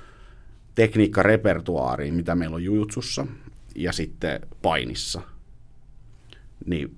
tekniikkarepertuaaria, 0.75 2.13
mitä 2.13 2.35
meillä 2.35 2.55
on 2.55 2.63
jujutsussa, 2.63 3.27
ja 3.75 3.91
sitten 3.91 4.39
painissa, 4.61 5.21
niin 6.65 6.97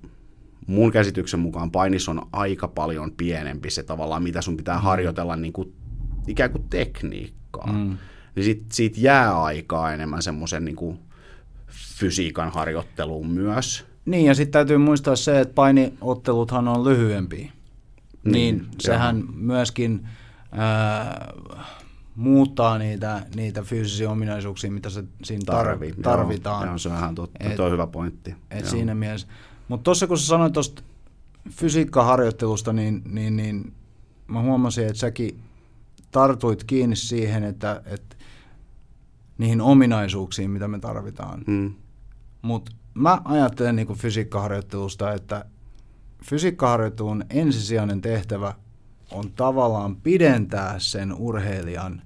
mun 0.66 0.92
käsityksen 0.92 1.40
mukaan 1.40 1.70
painis 1.70 2.08
on 2.08 2.22
aika 2.32 2.68
paljon 2.68 3.12
pienempi 3.12 3.70
se 3.70 3.82
tavallaan, 3.82 4.22
mitä 4.22 4.42
sun 4.42 4.56
pitää 4.56 4.76
mm. 4.76 4.82
harjoitella 4.82 5.36
niin 5.36 5.52
kuin, 5.52 5.72
ikään 6.26 6.50
kuin 6.50 6.64
tekniikkaa. 6.70 7.72
Mm. 7.72 7.98
Niin 8.34 8.44
sit, 8.44 8.72
siitä 8.72 9.00
jää 9.00 9.42
aikaa 9.42 9.92
enemmän 9.92 10.22
semmoisen 10.22 10.64
niin 10.64 10.76
kuin 10.76 10.98
fysiikan 11.98 12.52
harjoitteluun 12.52 13.30
myös. 13.30 13.86
Niin, 14.04 14.26
ja 14.26 14.34
sitten 14.34 14.52
täytyy 14.52 14.78
muistaa 14.78 15.16
se, 15.16 15.40
että 15.40 15.54
painiotteluthan 15.54 16.68
on 16.68 16.84
lyhyempiä. 16.84 17.52
Niin, 18.24 18.32
niin 18.32 18.66
sehän 18.80 19.18
joo. 19.18 19.28
myöskin 19.34 20.08
ää, 20.52 21.32
muuttaa 22.18 22.78
niitä, 22.78 23.26
niitä 23.34 23.62
fyysisiä 23.62 24.10
ominaisuuksia, 24.10 24.70
mitä 24.70 24.90
se 24.90 25.04
siinä 25.24 25.42
Tarvi, 25.46 25.92
tarvitaan. 26.02 26.62
Joo, 26.62 26.70
joo, 26.72 26.78
se 26.78 26.88
on 26.88 26.96
ihan 26.96 27.14
totta. 27.14 27.38
Et, 27.40 27.56
Tuo 27.56 27.66
on 27.66 27.72
hyvä 27.72 27.86
pointti. 27.86 28.34
Et 28.50 28.66
siinä 28.66 28.94
mielessä. 28.94 29.26
Mutta 29.68 29.84
tuossa 29.84 30.06
kun 30.06 30.18
sä 30.18 30.26
sanoit 30.26 30.52
tuosta 30.52 30.82
fysiikkaharjoittelusta, 31.50 32.72
niin, 32.72 33.02
niin, 33.06 33.36
niin 33.36 33.72
mä 34.26 34.42
huomasin, 34.42 34.86
että 34.86 34.98
säkin 34.98 35.42
tartuit 36.10 36.64
kiinni 36.64 36.96
siihen, 36.96 37.44
että, 37.44 37.82
että 37.86 38.16
niihin 39.38 39.60
ominaisuuksiin, 39.60 40.50
mitä 40.50 40.68
me 40.68 40.78
tarvitaan. 40.78 41.44
Mm. 41.46 41.74
Mutta 42.42 42.72
mä 42.94 43.18
ajattelen 43.24 43.76
niin 43.76 43.86
kuin 43.86 43.98
fysiikkaharjoittelusta, 43.98 45.12
että 45.12 45.44
fysiikkaharjoittelun 46.24 47.24
ensisijainen 47.30 48.00
tehtävä 48.00 48.54
on 49.12 49.32
tavallaan 49.32 49.96
pidentää 49.96 50.78
sen 50.78 51.14
urheilijan 51.14 52.02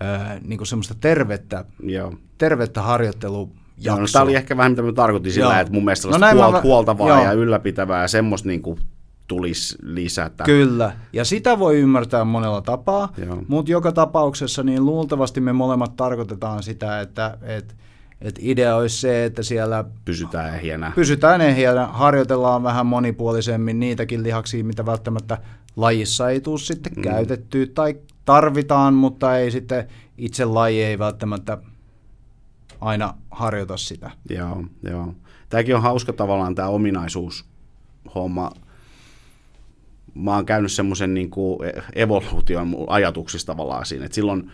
ää, 0.00 0.40
niin 0.44 0.58
kuin 0.58 0.66
semmoista 0.66 0.94
tervettä, 1.00 1.64
Joo. 1.82 2.14
tervettä 2.38 2.82
harjoittelua 2.82 3.48
Joo, 3.78 4.00
no, 4.00 4.06
tämä 4.12 4.22
oli 4.22 4.34
ehkä 4.34 4.56
vähän 4.56 4.72
mitä 4.72 4.82
mä 4.82 4.92
tarkoitin 4.92 5.32
sillä, 5.32 5.52
joo. 5.52 5.60
että 5.60 5.72
mun 5.72 5.84
mielestä 5.84 6.08
no, 6.08 6.16
huol- 6.16 6.52
mä... 6.52 6.60
huoltavaa 6.60 7.08
joo. 7.08 7.24
ja 7.24 7.32
ylläpitävää 7.32 8.02
ja 8.02 8.08
semmoista 8.08 8.48
niin 8.48 8.62
kuin 8.62 8.78
tulisi 9.26 9.76
lisätä. 9.82 10.44
Kyllä, 10.44 10.92
ja 11.12 11.24
sitä 11.24 11.58
voi 11.58 11.80
ymmärtää 11.80 12.24
monella 12.24 12.60
tapaa, 12.60 13.12
mutta 13.48 13.72
joka 13.72 13.92
tapauksessa 13.92 14.62
niin 14.62 14.86
luultavasti 14.86 15.40
me 15.40 15.52
molemmat 15.52 15.96
tarkoitetaan 15.96 16.62
sitä, 16.62 17.00
että, 17.00 17.38
että 17.42 17.74
et 18.20 18.38
idea 18.40 18.76
olisi 18.76 19.00
se, 19.00 19.24
että 19.24 19.42
siellä 19.42 19.84
pysytään 20.04 20.54
ehjänä. 20.54 20.92
Pysytään 20.94 21.40
ehjänä, 21.40 21.86
harjoitellaan 21.86 22.62
vähän 22.62 22.86
monipuolisemmin 22.86 23.80
niitäkin 23.80 24.22
lihaksia, 24.22 24.64
mitä 24.64 24.86
välttämättä 24.86 25.38
lajissa 25.76 26.30
ei 26.30 26.40
tule 26.40 26.58
sitten 26.58 26.92
mm. 26.96 27.02
käytettyä 27.02 27.66
tai 27.74 27.96
tarvitaan, 28.26 28.94
mutta 28.94 29.38
ei 29.38 29.50
sitten 29.50 29.88
itse 30.18 30.44
laji 30.44 30.82
ei 30.82 30.98
välttämättä 30.98 31.58
aina 32.80 33.14
harjoita 33.30 33.76
sitä. 33.76 34.10
Joo, 34.30 34.64
joo. 34.82 35.14
Tämäkin 35.48 35.76
on 35.76 35.82
hauska 35.82 36.12
tavallaan 36.12 36.54
tämä 36.54 36.68
ominaisuushomma. 36.68 38.50
Mä 40.14 40.34
oon 40.34 40.46
käynyt 40.46 40.72
semmoisen 40.72 41.14
niin 41.14 41.30
evoluution 41.94 42.76
ajatuksista 42.86 43.52
tavallaan 43.52 43.86
siinä, 43.86 44.04
että 44.04 44.14
silloin 44.14 44.50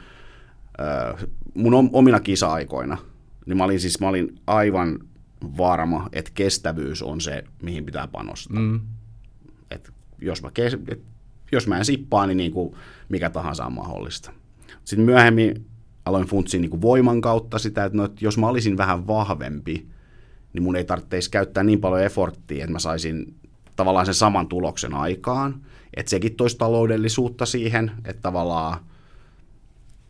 äh, 0.81 1.29
mun 1.55 1.91
omina 1.93 2.21
kisa-aikoina, 2.21 2.99
niin 3.47 3.57
mä 3.57 3.65
olin 3.65 3.81
siis 3.81 4.01
mä 4.01 4.09
olin 4.09 4.41
aivan 4.47 4.99
varma, 5.59 6.09
että 6.13 6.31
kestävyys 6.35 7.03
on 7.03 7.21
se, 7.21 7.45
mihin 7.63 7.85
pitää 7.85 8.09
panostaa. 8.09 8.61
Mm. 8.61 8.81
Et 9.71 9.93
jos, 10.19 10.43
mä 10.43 10.51
kes, 10.51 10.77
et 10.89 11.12
jos 11.53 11.67
mä 11.67 11.79
en 11.79 11.85
sippaa, 11.85 12.27
niin, 12.27 12.37
niin 12.37 12.53
kuin 12.53 12.75
mikä 13.09 13.31
tahansa 13.31 13.67
on 13.67 13.73
mahdollista. 13.73 14.33
Sitten 14.85 15.05
myöhemmin 15.05 15.67
aloin 16.05 16.27
funtsia 16.27 16.61
niin 16.61 16.71
kuin 16.71 16.83
voiman 16.83 17.21
kautta 17.21 17.59
sitä, 17.59 17.85
että, 17.85 17.97
no, 17.99 18.05
että 18.05 18.25
jos 18.25 18.39
mä 18.39 18.49
olisin 18.49 18.77
vähän 18.77 19.07
vahvempi, 19.07 19.87
niin 20.53 20.63
mun 20.63 20.77
ei 20.77 20.85
tarvitsisi 20.85 21.31
käyttää 21.31 21.63
niin 21.63 21.81
paljon 21.81 22.03
efforttia, 22.03 22.65
että 22.65 22.73
mä 22.73 22.79
saisin 22.79 23.35
tavallaan 23.77 24.07
sen 24.07 24.15
saman 24.15 24.49
tuloksen 24.49 24.95
aikaan. 24.95 25.61
Että 25.97 26.11
sekin 26.11 26.37
toisi 26.37 26.59
taloudellisuutta 26.59 27.47
siihen, 27.47 27.91
että 28.05 28.23
tavallaan, 28.23 28.79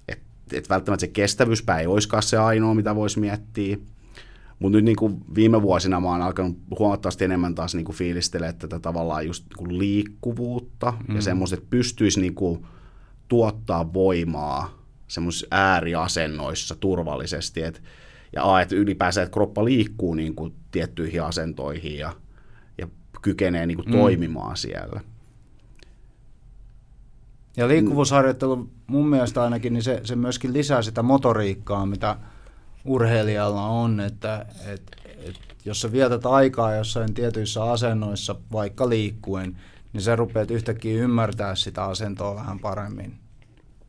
että, 0.08 0.24
että 0.52 0.68
välttämättä 0.68 1.00
se 1.00 1.08
kestävyyspää 1.08 1.80
ei 1.80 1.86
olisikaan 1.86 2.22
se 2.22 2.36
ainoa, 2.36 2.74
mitä 2.74 2.94
voisi 2.94 3.20
miettiä. 3.20 3.76
Mutta 4.62 4.78
nyt 4.78 4.84
niin 4.84 4.96
kuin 4.96 5.20
viime 5.34 5.62
vuosina 5.62 6.00
mä 6.00 6.08
oon 6.08 6.22
alkanut 6.22 6.58
huomattavasti 6.78 7.24
enemmän 7.24 7.54
taas 7.54 7.74
niin 7.74 7.84
kuin 7.84 7.96
fiilistelemään 7.96 8.56
tätä 8.56 8.78
tavallaan 8.78 9.26
just 9.26 9.44
niin 9.44 9.56
kuin 9.58 9.78
liikkuvuutta 9.78 10.92
mm. 11.08 11.14
ja 11.14 11.22
semmoista, 11.22 11.56
että 11.56 11.66
pystyisi 11.70 12.20
niin 12.20 12.34
kuin 12.34 12.66
tuottaa 13.28 13.92
voimaa 13.92 14.78
semmoisissa 15.08 15.46
ääriasennoissa 15.50 16.74
turvallisesti, 16.74 17.62
et, 17.62 17.82
ja 18.32 18.54
a, 18.54 18.60
että 18.60 18.74
ylipäänsä, 18.74 19.22
että 19.22 19.32
kroppa 19.32 19.64
liikkuu 19.64 20.14
niin 20.14 20.34
kuin 20.34 20.54
tiettyihin 20.70 21.22
asentoihin 21.22 21.98
ja, 21.98 22.12
ja 22.78 22.88
kykenee 23.22 23.66
niin 23.66 23.76
kuin 23.76 23.88
mm. 23.88 23.92
toimimaan 23.92 24.56
siellä. 24.56 25.00
Ja 27.56 27.68
liikkuvuusharjoittelu 27.68 28.68
mun 28.86 29.08
mielestä 29.08 29.42
ainakin, 29.42 29.72
niin 29.72 29.82
se, 29.82 30.00
se 30.04 30.16
myöskin 30.16 30.52
lisää 30.52 30.82
sitä 30.82 31.02
motoriikkaa, 31.02 31.86
mitä 31.86 32.16
urheilijalla 32.84 33.66
on, 33.66 34.00
että 34.00 34.46
et, 34.66 34.82
et, 35.26 35.40
jos 35.64 35.80
sä 35.80 35.92
vietät 35.92 36.26
aikaa 36.26 36.74
jossain 36.74 37.14
tietyissä 37.14 37.64
asennoissa, 37.64 38.36
vaikka 38.52 38.88
liikkuen, 38.88 39.56
niin 39.92 40.02
sä 40.02 40.16
rupeat 40.16 40.50
yhtäkkiä 40.50 41.02
ymmärtää 41.02 41.54
sitä 41.54 41.84
asentoa 41.84 42.34
vähän 42.34 42.58
paremmin 42.58 43.22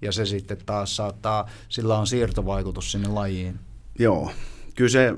ja 0.04 0.12
se 0.12 0.26
sitten 0.26 0.58
taas 0.66 0.96
saattaa, 0.96 1.50
sillä 1.70 1.98
on 1.98 2.08
siirtovaikutus 2.08 2.92
sinne 2.92 3.08
lajiin. 3.08 3.60
Joo, 4.00 4.32
kyllä 4.76 4.90
se, 4.90 5.14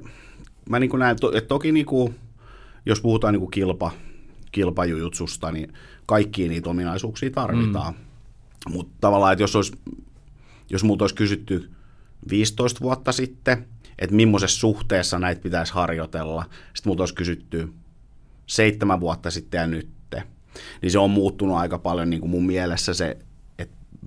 mä 0.69 0.79
niin 0.79 0.99
näen, 0.99 1.17
että 1.33 1.47
toki 1.47 1.71
niin 1.71 1.85
kuin, 1.85 2.15
jos 2.85 3.01
puhutaan 3.01 3.33
niin 3.33 3.39
kuin 3.39 3.51
kilpa, 3.51 3.91
kilpajujutsusta, 4.51 5.51
niin 5.51 5.73
kaikkia 6.05 6.49
niitä 6.49 6.69
ominaisuuksia 6.69 7.29
tarvitaan. 7.29 7.93
Mm. 7.93 8.73
Mutta 8.73 8.93
tavallaan, 9.01 9.33
että 9.33 9.43
jos, 9.43 9.55
olisi, 9.55 9.73
jos 10.69 10.83
multa 10.83 11.03
olisi 11.03 11.15
kysytty 11.15 11.71
15 12.29 12.81
vuotta 12.81 13.11
sitten, 13.11 13.65
että 13.99 14.15
millaisessa 14.15 14.59
suhteessa 14.59 15.19
näitä 15.19 15.41
pitäisi 15.41 15.73
harjoitella, 15.73 16.45
sitten 16.73 16.89
multa 16.89 17.01
olisi 17.01 17.15
kysytty 17.15 17.73
seitsemän 18.47 18.99
vuotta 18.99 19.31
sitten 19.31 19.59
ja 19.59 19.67
nyt, 19.67 19.89
niin 20.81 20.91
se 20.91 20.99
on 20.99 21.09
muuttunut 21.09 21.57
aika 21.57 21.77
paljon 21.77 22.09
niin 22.09 22.21
kuin 22.21 22.31
mun 22.31 22.45
mielessä 22.45 22.93
se 22.93 23.17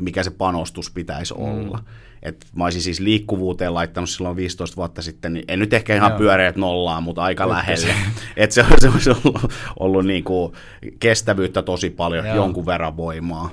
mikä 0.03 0.23
se 0.23 0.31
panostus 0.31 0.91
pitäisi 0.91 1.35
mm. 1.35 1.41
olla. 1.41 1.85
Et 2.23 2.47
mä 2.57 2.65
olisin 2.65 2.83
siis 2.83 3.01
liikkuvuuteen 3.01 3.75
laittanut 3.75 4.11
silloin 4.11 4.37
15 4.37 4.77
vuotta 4.77 5.03
sitten, 5.03 5.33
niin 5.33 5.45
en 5.49 5.59
nyt 5.59 5.73
ehkä 5.73 5.95
ihan 5.95 6.11
Joo. 6.11 6.19
pyöreät 6.19 6.57
nollaan, 6.57 7.03
mutta 7.03 7.23
aika 7.23 7.45
Nyt 7.45 7.53
lähelle. 7.53 7.95
Et 8.37 8.53
se, 8.53 8.65
se 8.79 8.89
olisi 8.89 9.11
ollut, 9.11 9.53
ollut 9.79 10.07
niin 10.07 10.25
kuin 10.25 10.53
kestävyyttä 11.01 11.63
tosi 11.63 11.91
paljon, 11.91 12.27
Joo. 12.27 12.37
jonkun 12.37 12.67
verran 12.67 12.97
voimaa. 12.97 13.51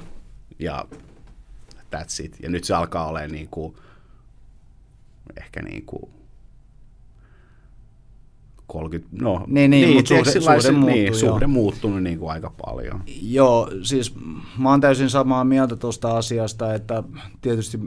Ja 0.60 0.86
that's 1.96 2.24
it. 2.24 2.38
Ja 2.42 2.50
nyt 2.50 2.64
se 2.64 2.74
alkaa 2.74 3.08
olemaan 3.08 3.32
niin 3.32 3.48
kuin, 3.52 3.76
ehkä 5.38 5.62
niin 5.62 5.86
kuin 5.86 6.12
30, 8.68 9.16
no 9.24 9.44
niin, 9.48 9.72
niin, 9.72 9.86
niin 9.86 9.96
mutta 9.96 10.08
suhde, 10.08 10.32
suhde, 10.32 10.72
muuttuu, 10.72 10.96
niin, 10.96 11.16
suhde 11.16 11.48
muuttunut 11.48 12.04
niin 12.04 12.20
kuin 12.20 12.32
aika 12.32 12.54
paljon. 12.66 13.04
Joo, 13.22 13.72
siis 13.84 14.16
mä 14.58 14.70
oon 14.70 14.82
täysin 14.82 15.10
samaa 15.10 15.44
mieltä 15.44 15.76
tuosta 15.76 16.18
asiasta, 16.18 16.74
että 16.74 17.04
tietysti 17.42 17.80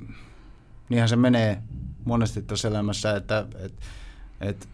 niinhän 0.89 1.09
se 1.09 1.17
menee 1.17 1.63
monesti 2.05 2.43
tässä 2.43 2.69
elämässä, 2.69 3.17
että, 3.17 3.47
että, 3.65 3.83
että 4.41 4.67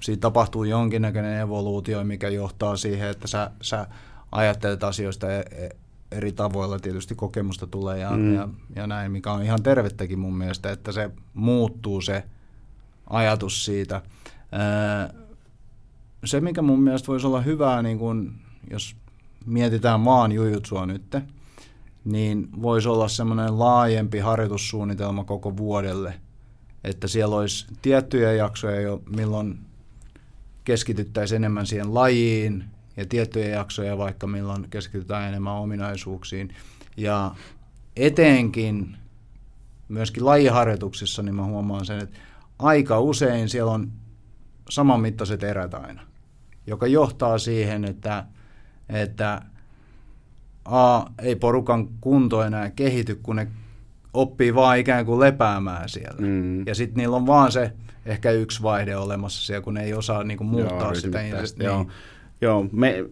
siitä 0.00 0.20
tapahtuu 0.20 0.64
jonkinnäköinen 0.64 1.40
evoluutio, 1.40 2.04
mikä 2.04 2.28
johtaa 2.28 2.76
siihen, 2.76 3.08
että 3.08 3.28
sä, 3.28 3.50
sä 3.60 3.86
ajattelet 4.32 4.84
asioista 4.84 5.32
e, 5.32 5.38
e, 5.38 5.68
eri 6.12 6.32
tavoilla, 6.32 6.78
tietysti 6.78 7.14
kokemusta 7.14 7.66
tulee 7.66 7.98
ja, 7.98 8.10
mm. 8.10 8.34
ja, 8.34 8.48
ja 8.76 8.86
näin, 8.86 9.12
mikä 9.12 9.32
on 9.32 9.42
ihan 9.42 9.62
tervettäkin 9.62 10.18
mun 10.18 10.34
mielestä, 10.34 10.70
että 10.70 10.92
se 10.92 11.10
muuttuu 11.34 12.00
se 12.00 12.24
ajatus 13.10 13.64
siitä. 13.64 14.02
Se, 16.24 16.40
mikä 16.40 16.62
mun 16.62 16.82
mielestä 16.82 17.06
voisi 17.06 17.26
olla 17.26 17.40
hyvää, 17.40 17.82
niin 17.82 17.98
kun, 17.98 18.34
jos 18.70 18.96
mietitään 19.46 20.04
vaan 20.04 20.32
jujutsua 20.32 20.86
nyt, 20.86 21.16
niin 22.04 22.48
voisi 22.62 22.88
olla 22.88 23.08
semmoinen 23.08 23.58
laajempi 23.58 24.18
harjoitussuunnitelma 24.18 25.24
koko 25.24 25.56
vuodelle, 25.56 26.14
että 26.84 27.08
siellä 27.08 27.36
olisi 27.36 27.66
tiettyjä 27.82 28.32
jaksoja, 28.32 28.80
jo, 28.80 29.02
milloin 29.16 29.58
keskityttäisiin 30.64 31.36
enemmän 31.36 31.66
siihen 31.66 31.94
lajiin, 31.94 32.64
ja 32.96 33.06
tiettyjä 33.06 33.48
jaksoja 33.48 33.98
vaikka 33.98 34.26
milloin 34.26 34.70
keskitytään 34.70 35.28
enemmän 35.28 35.52
ominaisuuksiin. 35.52 36.54
Ja 36.96 37.34
etenkin 37.96 38.96
myöskin 39.88 40.24
lajiharjoituksissa, 40.24 41.22
niin 41.22 41.34
mä 41.34 41.44
huomaan 41.44 41.86
sen, 41.86 41.98
että 41.98 42.18
aika 42.58 43.00
usein 43.00 43.48
siellä 43.48 43.72
on 43.72 43.92
samanmittaiset 44.70 45.42
erät 45.42 45.74
aina, 45.74 46.02
joka 46.66 46.86
johtaa 46.86 47.38
siihen, 47.38 47.84
että, 47.84 48.24
että 48.88 49.42
A, 50.64 51.02
ei 51.18 51.36
porukan 51.36 51.88
kunto 52.00 52.42
enää 52.42 52.70
kehity, 52.70 53.14
kun 53.14 53.36
ne 53.36 53.48
oppii 54.14 54.54
vaan 54.54 54.78
ikään 54.78 55.06
kuin 55.06 55.20
lepäämään 55.20 55.88
siellä. 55.88 56.20
Mm. 56.20 56.66
Ja 56.66 56.74
sitten 56.74 56.96
niillä 56.96 57.16
on 57.16 57.26
vaan 57.26 57.52
se 57.52 57.72
ehkä 58.06 58.30
yksi 58.30 58.62
vaihde 58.62 58.96
olemassa 58.96 59.46
siellä, 59.46 59.64
kun 59.64 59.74
ne 59.74 59.82
ei 59.82 59.94
osaa 59.94 60.24
niin 60.24 60.38
kuin, 60.38 60.48
muuttaa 60.48 60.82
joo, 60.82 60.94
sitä. 60.94 61.22
Niin, 61.22 61.34
joo, 61.58 61.86
joo 62.42 62.66
me, 62.72 63.04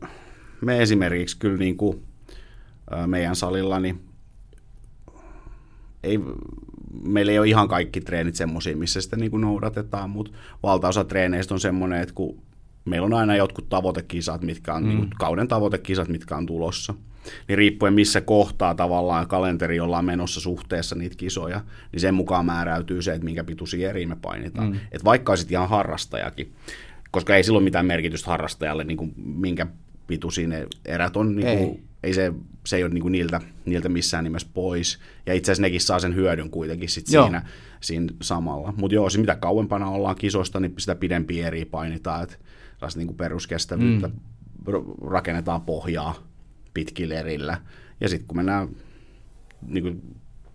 me 0.61 0.83
esimerkiksi 0.83 1.39
kyllä 1.39 1.57
niin 1.57 1.76
kuin, 1.76 2.03
meidän 3.07 3.37
salilla, 3.37 3.81
niin 3.81 4.01
ei, 6.03 6.20
meillä 7.03 7.33
ei 7.33 7.39
ole 7.39 7.49
ihan 7.49 7.68
kaikki 7.68 8.01
treenit 8.01 8.35
semmoisia, 8.35 8.76
missä 8.76 9.01
sitä 9.01 9.16
niin 9.16 9.31
kuin 9.31 9.41
noudatetaan, 9.41 10.11
mutta 10.11 10.33
valtaosa 10.62 11.05
treeneistä 11.05 11.55
on 11.55 11.61
semmoinen, 11.61 12.01
että 12.01 12.14
kun 12.14 12.43
meillä 12.85 13.07
on 13.07 13.14
aina 13.14 13.37
jotkut 13.37 13.68
tavoitekisat, 13.68 14.43
mitkä 14.43 14.74
on 14.74 14.83
mm. 14.83 14.89
niin 14.89 14.99
kuin, 14.99 15.11
kauden 15.18 15.49
tavoitekisat, 15.49 16.09
mitkä 16.09 16.37
on 16.37 16.47
tulossa– 16.47 16.95
niin 17.49 17.59
riippuen 17.59 17.95
missä 17.95 18.20
kohtaa 18.20 18.74
tavallaan 18.74 19.28
kalenteri 19.28 19.81
ollaan 19.81 20.05
menossa 20.05 20.41
suhteessa 20.41 20.97
niitä 20.97 21.16
kisoja, 21.16 21.61
niin 21.93 22.01
sen 22.01 22.14
mukaan 22.14 22.47
määräytyy 22.47 23.03
se, 23.03 23.12
että 23.12 23.24
minkä 23.24 23.45
pituisia 23.45 23.91
eriä 23.91 24.07
me 24.07 24.16
painitaan. 24.22 24.70
Mm. 24.70 24.81
Et 24.93 25.05
vaikka 25.05 25.33
olisit 25.33 25.53
ihan 25.53 25.68
harrastajakin, 25.68 26.53
koska 27.11 27.36
ei 27.36 27.42
silloin 27.42 27.64
mitään 27.64 27.86
merkitystä 27.86 28.30
harrastajalle, 28.30 28.84
niin 28.84 28.96
kuin 28.96 29.14
minkä 29.16 29.66
pituisia 30.06 30.48
ne 30.48 30.66
erät 30.84 31.16
on. 31.16 31.36
Niin 31.36 31.58
kuin, 31.58 31.68
ei. 31.68 31.82
ei 32.02 32.14
se, 32.14 32.32
se 32.66 32.76
ei 32.76 32.84
ole 32.84 32.92
niin 32.92 33.02
kuin 33.02 33.12
niiltä, 33.12 33.40
niiltä 33.64 33.88
missään 33.88 34.24
nimessä 34.24 34.48
pois. 34.54 34.98
Ja 35.26 35.34
itse 35.34 35.52
asiassa 35.52 35.62
nekin 35.62 35.80
saa 35.80 35.98
sen 35.98 36.14
hyödyn 36.14 36.50
kuitenkin 36.50 36.88
sit 36.88 37.06
siinä, 37.06 37.42
siinä 37.80 38.12
samalla. 38.22 38.74
Mutta 38.76 38.94
joo, 38.94 39.08
mitä 39.16 39.36
kauempana 39.36 39.90
ollaan 39.90 40.16
kisosta, 40.16 40.61
niin 40.61 40.74
sitä 40.78 40.94
pidempiä 40.94 41.46
eri 41.46 41.64
painitaan, 41.64 42.22
että 42.22 42.36
niin 42.96 43.06
kuin 43.06 43.16
peruskestävyyttä 43.16 44.08
mm. 44.08 44.14
rakennetaan 45.06 45.61
pohjaa 45.61 46.14
pitkillä 46.74 47.14
erillä. 47.14 47.61
Ja 48.00 48.08
sitten 48.08 48.26
kun 48.26 48.36
mennään 48.36 48.68
niin 49.66 49.82
kuin 49.82 50.02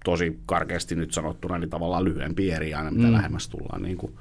tosi 0.05 0.39
karkeasti 0.45 0.95
nyt 0.95 1.13
sanottuna, 1.13 1.57
niin 1.57 1.69
tavallaan 1.69 2.03
lyhyempi 2.03 2.51
eri 2.51 2.73
aina, 2.73 2.91
mitä 2.91 3.07
mm. 3.07 3.13
lähemmäs 3.13 3.49
tullaan 3.49 3.81
niin 3.81 3.97
kuin 3.97 4.13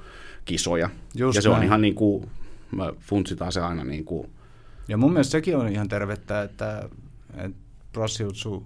kisoja. 0.45 0.89
Just 1.15 1.35
ja 1.35 1.41
se 1.41 1.49
näin. 1.49 1.59
on 1.59 1.65
ihan 1.65 1.81
niin 1.81 1.95
kuin, 1.95 2.29
mä 2.71 2.93
funtsitaan 2.99 3.51
se 3.51 3.61
aina 3.61 3.83
niin 3.83 4.05
kuin... 4.05 4.29
Ja 4.87 4.97
mun 4.97 5.13
mielestä 5.13 5.31
sekin 5.31 5.57
on 5.57 5.67
ihan 5.67 5.87
tervettä, 5.87 6.41
että, 6.41 6.89
että 7.37 7.57
brassiutsu 7.93 8.65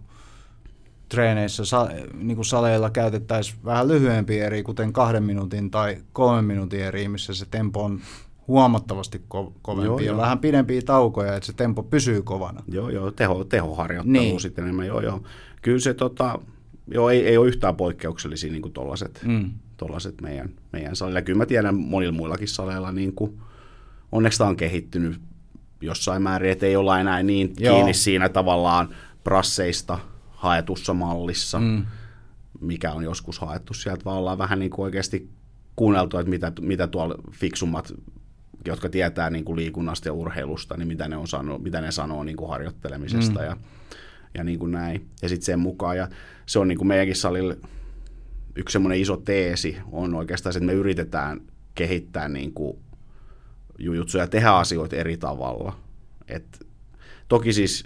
treeneissä 1.09 1.65
sa, 1.65 1.89
niin 2.13 2.35
kuin 2.35 2.45
saleilla 2.45 2.89
käytettäisiin 2.89 3.59
vähän 3.65 3.87
lyhyempi 3.87 4.39
eri, 4.39 4.63
kuten 4.63 4.93
kahden 4.93 5.23
minuutin 5.23 5.71
tai 5.71 5.97
kolmen 6.13 6.45
minuutin 6.45 6.81
eri, 6.81 7.07
missä 7.07 7.33
se 7.33 7.45
tempo 7.51 7.83
on 7.83 7.99
huomattavasti 8.47 9.17
ko- 9.17 9.53
kovempi 9.61 9.85
joo, 9.85 9.99
ja 9.99 10.05
joo. 10.05 10.17
vähän 10.17 10.39
pidempiä 10.39 10.81
taukoja, 10.81 11.35
että 11.35 11.47
se 11.47 11.53
tempo 11.53 11.83
pysyy 11.83 12.21
kovana. 12.21 12.63
Joo, 12.67 12.89
joo, 12.89 13.11
teho, 13.11 13.43
tehoharjoittelu 13.43 14.23
niin. 14.23 14.39
sitten 14.39 14.63
enemmän, 14.63 14.87
joo, 14.87 15.01
joo. 15.01 15.23
Kyllä 15.61 15.79
se 15.79 15.93
tota, 15.93 16.39
joo, 16.87 17.09
ei, 17.09 17.27
ei 17.27 17.37
ole 17.37 17.47
yhtään 17.47 17.75
poikkeuksellisia 17.75 18.51
niin 18.51 18.73
tuollaiset 18.73 19.21
mm. 19.25 19.51
Meidän, 20.21 20.49
meidän 20.73 20.95
salilla. 20.95 21.21
Kyllä 21.21 21.37
mä 21.37 21.45
tiedän 21.45 21.75
monilla 21.75 22.13
muillakin 22.13 22.47
saleilla, 22.47 22.91
niin 22.91 23.13
kuin, 23.13 23.39
onneksi 24.11 24.37
tämä 24.37 24.49
on 24.49 24.57
kehittynyt 24.57 25.21
jossain 25.81 26.21
määrin, 26.21 26.51
että 26.51 26.65
ei 26.65 26.75
olla 26.75 26.99
enää 26.99 27.23
niin 27.23 27.53
joo. 27.59 27.75
kiinni 27.75 27.93
siinä 27.93 28.29
tavallaan 28.29 28.89
prasseista 29.23 29.99
haetussa 30.29 30.93
mallissa, 30.93 31.59
mm. 31.59 31.85
mikä 32.61 32.91
on 32.91 33.03
joskus 33.03 33.39
haettu 33.39 33.73
sieltä, 33.73 34.05
vaan 34.05 34.17
ollaan 34.17 34.37
vähän 34.37 34.59
niin 34.59 34.71
kuin 34.71 34.83
oikeasti 34.83 35.29
kuunneltu, 35.75 36.17
että 36.17 36.29
mitä, 36.29 36.51
mitä 36.61 36.87
tuolla 36.87 37.15
fiksummat 37.31 37.93
jotka 38.65 38.89
tietää 38.89 39.29
niin 39.29 39.45
kuin 39.45 39.55
liikunnasta 39.55 40.07
ja 40.07 40.13
urheilusta, 40.13 40.77
niin 40.77 40.87
mitä 40.87 41.07
ne, 41.07 41.17
on 41.17 41.27
sanoo, 41.27 41.57
mitä 41.57 41.81
ne 41.81 41.91
sanoo 41.91 42.23
niin 42.23 42.37
kuin 42.37 42.49
harjoittelemisesta 42.49 43.39
mm. 43.39 43.45
ja, 43.45 43.57
ja 44.33 44.43
niin 44.43 44.59
kuin 44.59 44.71
näin. 44.71 45.07
Ja 45.21 45.29
sitten 45.29 45.45
sen 45.45 45.59
mukaan, 45.59 45.97
ja 45.97 46.07
se 46.45 46.59
on 46.59 46.67
niin 46.67 46.77
kuin 46.77 46.87
meidänkin 46.87 47.15
salilla 47.15 47.55
yksi 48.59 48.73
semmoinen 48.73 48.99
iso 48.99 49.17
teesi 49.17 49.77
on 49.91 50.15
oikeastaan 50.15 50.55
että 50.55 50.65
me 50.65 50.73
yritetään 50.73 51.41
kehittää 51.75 52.29
niin 52.29 52.53
kuin 52.53 52.77
jujutsuja 53.77 54.23
ja 54.23 54.27
tehdä 54.27 54.51
asioita 54.51 54.95
eri 54.95 55.17
tavalla. 55.17 55.77
Et 56.27 56.65
toki 57.27 57.53
siis 57.53 57.83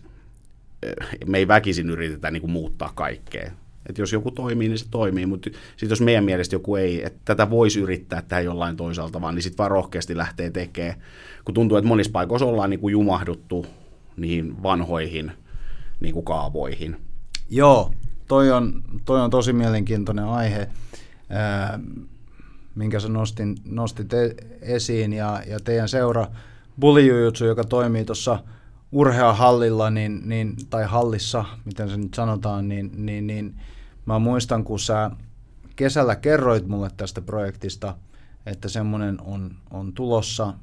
eh, 0.83 1.19
me 1.25 1.37
ei 1.37 1.47
väkisin 1.47 1.89
yritetä 1.89 2.31
niin 2.31 2.41
kuin 2.41 2.51
muuttaa 2.51 2.91
kaikkea. 2.95 3.51
Että 3.89 4.01
jos 4.01 4.13
joku 4.13 4.31
toimii, 4.31 4.69
niin 4.69 4.79
se 4.79 4.85
toimii, 4.91 5.25
mutta 5.25 5.49
sitten 5.69 5.89
jos 5.89 6.01
meidän 6.01 6.23
mielestä 6.23 6.55
joku 6.55 6.75
ei, 6.75 7.05
että 7.05 7.19
tätä 7.25 7.49
voisi 7.49 7.79
yrittää 7.79 8.21
tehdä 8.21 8.41
jollain 8.41 8.77
toisaalta 8.77 9.21
vaan, 9.21 9.35
niin 9.35 9.43
sitten 9.43 9.57
vaan 9.57 9.71
rohkeasti 9.71 10.17
lähtee 10.17 10.49
tekemään. 10.49 11.01
Kun 11.45 11.53
tuntuu, 11.53 11.77
että 11.77 11.87
monissa 11.87 12.11
paikoissa 12.11 12.45
ollaan 12.45 12.69
niin 12.69 12.79
kuin 12.79 12.91
jumahduttu 12.91 13.65
niihin 14.17 14.63
vanhoihin 14.63 15.31
niin 15.99 16.13
kuin 16.13 16.25
kaavoihin. 16.25 16.95
Joo, 17.49 17.91
toi 18.27 18.51
on, 18.51 18.83
toi 19.05 19.21
on 19.21 19.29
tosi 19.29 19.53
mielenkiintoinen 19.53 20.25
aihe, 20.25 20.69
ää, 21.29 21.79
minkä 22.75 22.99
sä 22.99 23.09
nostin, 23.09 23.55
nostit 23.65 24.13
e- 24.13 24.35
esiin, 24.61 25.13
ja, 25.13 25.41
ja 25.47 25.59
teidän 25.59 25.89
seura 25.89 26.27
Bulijujutsu, 26.79 27.45
joka 27.45 27.63
toimii 27.63 28.05
tuossa 28.05 28.39
urheahallilla, 28.91 29.89
niin, 29.89 30.21
niin, 30.25 30.55
tai 30.69 30.83
hallissa, 30.83 31.45
miten 31.65 31.89
se 31.89 31.97
nyt 31.97 32.13
sanotaan, 32.13 32.67
niin, 32.67 32.91
niin, 33.05 33.27
niin 33.27 33.55
Mä 34.05 34.19
muistan, 34.19 34.63
kun 34.63 34.79
sä 34.79 35.11
kesällä 35.75 36.15
kerroit 36.15 36.67
mulle 36.67 36.89
tästä 36.97 37.21
projektista, 37.21 37.97
että 38.45 38.69
semmoinen 38.69 39.21
on, 39.21 39.55
on 39.71 39.93
tulossa, 39.93 40.53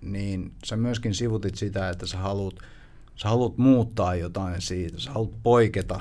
niin 0.00 0.52
sä 0.64 0.76
myöskin 0.76 1.14
sivutit 1.14 1.54
sitä, 1.54 1.90
että 1.90 2.06
sä 2.06 2.18
haluat, 2.18 2.54
sä 3.16 3.28
haluat 3.28 3.58
muuttaa 3.58 4.14
jotain 4.14 4.60
siitä, 4.60 5.00
sä 5.00 5.10
haluat 5.10 5.42
poiketa 5.42 6.00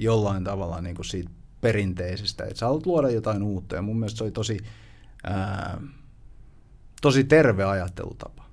jollain 0.00 0.44
tavalla 0.44 0.80
niin 0.80 0.96
kuin 0.96 1.06
siitä 1.06 1.30
perinteisestä, 1.60 2.44
että 2.44 2.58
sä 2.58 2.66
haluat 2.66 2.86
luoda 2.86 3.10
jotain 3.10 3.42
uutta 3.42 3.76
ja 3.76 3.82
mun 3.82 3.98
mielestä 3.98 4.18
se 4.18 4.24
oli 4.24 4.30
tosi, 4.30 4.58
ää, 5.24 5.80
tosi 7.02 7.24
terve 7.24 7.64
ajattelutapa. 7.64 8.44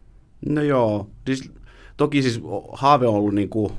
No 0.49 0.61
joo, 0.61 1.09
siis, 1.25 1.51
toki 1.97 2.21
siis 2.21 2.41
haave 2.73 3.07
on 3.07 3.15
ollut 3.15 3.35
niin 3.35 3.49
kuin 3.49 3.73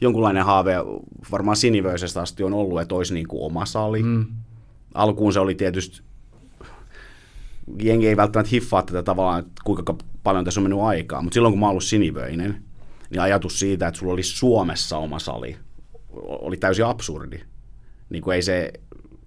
jonkunlainen 0.00 0.44
haave 0.44 0.74
varmaan 1.30 1.56
sinivöisestä 1.56 2.22
asti 2.22 2.42
on 2.42 2.52
ollut, 2.52 2.80
että 2.80 2.94
olisi 2.94 3.14
niin 3.14 3.28
kuin 3.28 3.42
oma 3.42 3.66
sali. 3.66 4.02
Mm. 4.02 4.26
Alkuun 4.94 5.32
se 5.32 5.40
oli 5.40 5.54
tietysti, 5.54 6.02
jengi 7.82 8.08
ei 8.08 8.16
välttämättä 8.16 8.50
hiffaa 8.50 8.82
tätä 8.82 9.02
tavallaan, 9.02 9.40
että 9.40 9.62
kuinka 9.64 9.96
paljon 10.22 10.44
tässä 10.44 10.60
on 10.60 10.64
mennyt 10.64 10.80
aikaa, 10.80 11.22
mutta 11.22 11.34
silloin 11.34 11.52
kun 11.52 11.60
mä 11.60 11.68
ollut 11.68 11.84
sinivöinen, 11.84 12.62
niin 13.10 13.20
ajatus 13.20 13.58
siitä, 13.58 13.88
että 13.88 13.98
sulla 13.98 14.12
olisi 14.12 14.36
Suomessa 14.36 14.98
oma 14.98 15.18
sali, 15.18 15.56
oli 16.22 16.56
täysin 16.56 16.84
absurdi. 16.84 17.40
Niin 18.10 18.22
kuin 18.22 18.34
ei, 18.34 18.42
se, 18.42 18.72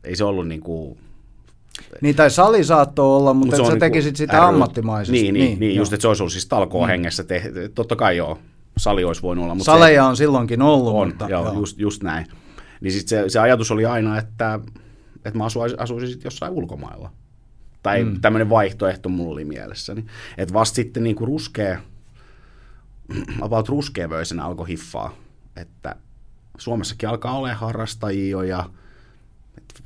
ei 0.04 0.16
se 0.16 0.24
ollut 0.24 0.48
niin 0.48 0.62
kuin 0.62 0.98
niin, 2.02 2.16
tai 2.16 2.30
sali 2.30 2.64
saattoi 2.64 3.18
olla, 3.18 3.34
mutta 3.34 3.58
Mut 3.58 3.66
sä 3.66 3.72
niin 3.72 3.80
tekisit 3.80 4.16
sitä 4.16 4.34
ry... 4.34 4.46
ammattimaisesti. 4.46 5.22
Niin, 5.22 5.34
niin, 5.34 5.46
niin, 5.46 5.60
niin 5.60 5.76
just, 5.76 5.94
että 5.94 6.02
se 6.02 6.08
olisi 6.08 6.24
ollut 6.24 6.34
siis 6.34 6.46
talkoon 6.46 6.84
mm. 6.84 6.88
hengessä. 6.88 7.24
Te, 7.24 7.52
totta 7.76 7.96
kai 7.96 8.18
joo, 8.18 8.40
sali 8.78 9.04
olisi 9.04 9.22
voinut 9.22 9.44
olla. 9.44 9.56
Mutta 9.56 9.72
Saleja 9.72 10.04
se, 10.04 10.08
on 10.08 10.18
silloinkin 10.18 10.62
ollut. 10.62 10.94
On, 10.94 11.08
mutta, 11.08 11.30
joo, 11.30 11.46
joo. 11.46 11.54
Just, 11.54 11.80
just 11.80 12.04
näin. 12.04 12.26
Niin 12.82 12.92
sit 12.92 13.08
se, 13.08 13.30
se 13.30 13.40
ajatus 13.40 13.72
oli 13.72 13.86
aina, 13.86 14.18
että, 14.18 14.60
että 15.16 15.38
mä 15.38 15.46
asuisin, 15.46 15.80
asuisin 15.80 16.10
sit 16.10 16.24
jossain 16.24 16.54
ulkomailla. 16.54 17.12
Tai 17.84 18.04
mm. 18.04 18.22
tämmöinen 18.22 18.50
vaihtoehto 18.50 19.10
mulla 19.10 19.34
oli 19.34 19.46
mielessäni. 19.46 20.06
Että 20.38 20.54
vasta 20.54 20.76
sitten 20.76 21.04
niin 21.04 21.16
kuin 21.16 21.28
ruskea, 21.28 21.80
about 23.42 23.70
ruskeavöisen 23.70 24.40
alkoi 24.40 24.68
hiffaa, 24.68 25.16
että 25.56 25.96
Suomessakin 26.58 27.10
alkaa 27.10 27.38
olla 27.38 27.54
harrastajia 27.54 28.30
jo 28.30 28.42
ja 28.42 28.70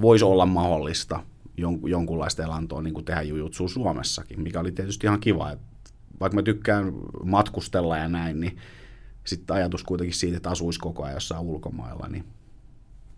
voisi 0.01 0.26
olla 0.26 0.45
mahdollista 0.45 1.24
jon, 1.57 1.80
jonkunlaista 1.84 2.43
elantoa 2.43 2.82
niin 2.82 2.93
kuin 2.93 3.05
tehdä 3.05 3.22
jujutsua 3.22 3.67
Suomessakin, 3.67 4.41
mikä 4.41 4.59
oli 4.59 4.72
tietysti 4.72 5.07
ihan 5.07 5.20
kiva. 5.20 5.51
Että 5.51 5.65
vaikka 6.20 6.36
mä 6.36 6.41
tykkään 6.41 6.93
matkustella 7.24 7.97
ja 7.97 8.07
näin, 8.07 8.39
niin 8.39 8.57
sitten 9.24 9.55
ajatus 9.55 9.84
kuitenkin 9.84 10.15
siitä, 10.15 10.38
että 10.38 10.49
asuisi 10.49 10.80
koko 10.80 11.03
ajan 11.03 11.13
jossain 11.13 11.41
ulkomailla, 11.41 12.07
niin 12.07 12.26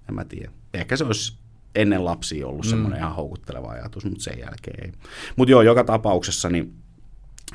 en 0.09 0.15
mä 0.15 0.25
tiedä. 0.25 0.51
Ehkä 0.73 0.97
se 0.97 1.03
olisi 1.03 1.37
ennen 1.75 2.05
lapsia 2.05 2.47
ollut 2.47 2.65
mm. 2.65 2.69
semmoinen 2.69 2.99
ihan 2.99 3.15
houkutteleva 3.15 3.69
ajatus, 3.69 4.05
mutta 4.05 4.23
sen 4.23 4.39
jälkeen 4.39 4.85
ei. 4.85 4.91
Mutta 5.35 5.51
joo, 5.51 5.61
joka 5.61 5.83
tapauksessa 5.83 6.49
niin 6.49 6.73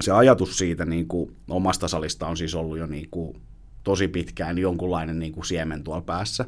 se 0.01 0.13
ajatus 0.13 0.59
siitä 0.59 0.85
niin 0.85 1.09
kuin 1.09 1.37
omasta 1.49 1.89
salista 1.89 2.27
on 2.27 2.37
siis 2.37 2.55
ollut 2.55 2.79
jo 2.79 2.87
niin 2.87 3.09
kuin 3.11 3.41
tosi 3.87 4.09
pitkään 4.09 4.59
jonkunlainen 4.59 5.19
niin 5.19 5.33
kuin 5.33 5.45
siemen 5.45 5.85
tuolla 5.85 6.03
päässä. 6.03 6.45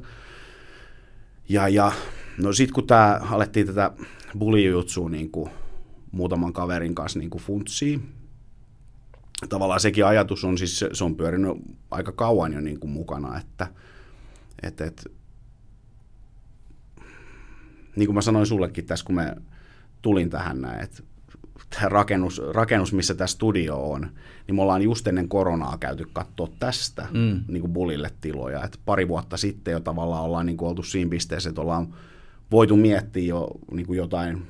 Ja, 1.48 1.68
ja 1.68 1.92
no 2.38 2.52
sitten 2.52 2.74
kun 2.74 2.86
tää, 2.86 3.20
alettiin 3.30 3.66
tätä 3.66 3.90
bulijutsua 4.38 5.08
niin 5.08 5.30
kuin 5.30 5.50
muutaman 6.12 6.52
kaverin 6.52 6.94
kanssa 6.94 7.18
niin 7.18 7.30
kuin 7.30 7.42
funtsiin, 7.42 8.12
tavallaan 9.48 9.80
sekin 9.80 10.06
ajatus 10.06 10.44
on 10.44 10.58
siis, 10.58 10.84
se 10.92 11.04
on 11.04 11.16
pyörinyt 11.16 11.52
aika 11.90 12.12
kauan 12.12 12.52
jo 12.52 12.60
niin 12.60 12.80
kuin 12.80 12.90
mukana, 12.90 13.38
että 13.38 13.66
et, 14.62 14.80
et, 14.80 15.12
niin 17.96 18.06
kuin 18.06 18.14
mä 18.14 18.20
sanoin 18.20 18.46
sullekin 18.46 18.86
tässä, 18.86 19.06
kun 19.06 19.14
mä 19.14 19.36
tulin 20.02 20.30
tähän 20.30 20.60
näin, 20.60 20.80
että 20.80 21.02
tämä 21.70 21.88
rakennus, 21.88 22.42
rakennus, 22.52 22.92
missä 22.92 23.14
tämä 23.14 23.26
studio 23.26 23.90
on, 23.90 24.10
niin 24.46 24.54
me 24.54 24.62
ollaan 24.62 24.82
just 24.82 25.06
ennen 25.06 25.28
koronaa 25.28 25.78
käyty 25.78 26.06
katsoa 26.12 26.48
tästä 26.58 27.06
mm. 27.12 27.44
niin 27.48 27.60
kuin 27.60 27.72
Bulille 27.72 28.10
tiloja. 28.20 28.64
Et 28.64 28.80
pari 28.84 29.08
vuotta 29.08 29.36
sitten 29.36 29.72
jo 29.72 29.80
tavallaan 29.80 30.24
ollaan 30.24 30.46
niin 30.46 30.56
kuin 30.56 30.68
oltu 30.68 30.82
siinä 30.82 31.10
pisteessä, 31.10 31.48
että 31.48 31.60
ollaan 31.60 31.94
voitu 32.50 32.76
miettiä 32.76 33.24
jo 33.24 33.50
niin 33.72 33.86
kuin 33.86 33.96
jotain, 33.96 34.46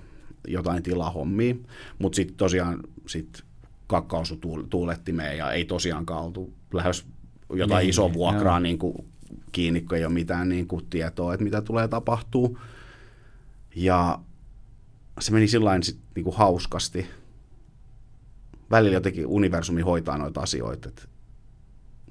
jotain 0.48 0.82
tilahommia, 0.82 1.54
mutta 1.98 2.16
sitten 2.16 2.36
tosiaan 2.36 2.80
sit 3.06 3.42
kakkausu 3.86 4.38
tuuletti 4.70 5.12
meidän 5.12 5.36
ja 5.36 5.52
ei 5.52 5.64
tosiaankaan 5.64 6.24
oltu 6.24 6.52
lähes 6.72 7.06
jotain 7.54 7.82
niin, 7.82 7.90
isoa 7.90 8.12
vuokraa 8.12 8.60
niin 8.60 8.78
kuin 8.78 8.94
kiinni, 9.52 9.80
kun 9.80 9.98
ei 9.98 10.04
ole 10.04 10.12
mitään 10.12 10.48
niin 10.48 10.68
kuin 10.68 10.86
tietoa, 10.90 11.34
että 11.34 11.44
mitä 11.44 11.62
tulee 11.62 11.88
tapahtuu. 11.88 12.58
Ja 13.76 14.18
se 15.20 15.32
meni 15.32 15.48
sillä 15.48 15.70
niin 16.14 16.24
kuin 16.24 16.36
hauskasti. 16.36 17.06
Välillä 18.70 18.96
jotenkin 18.96 19.26
universumi 19.26 19.80
hoitaa 19.80 20.18
noita 20.18 20.40
asioita. 20.40 20.90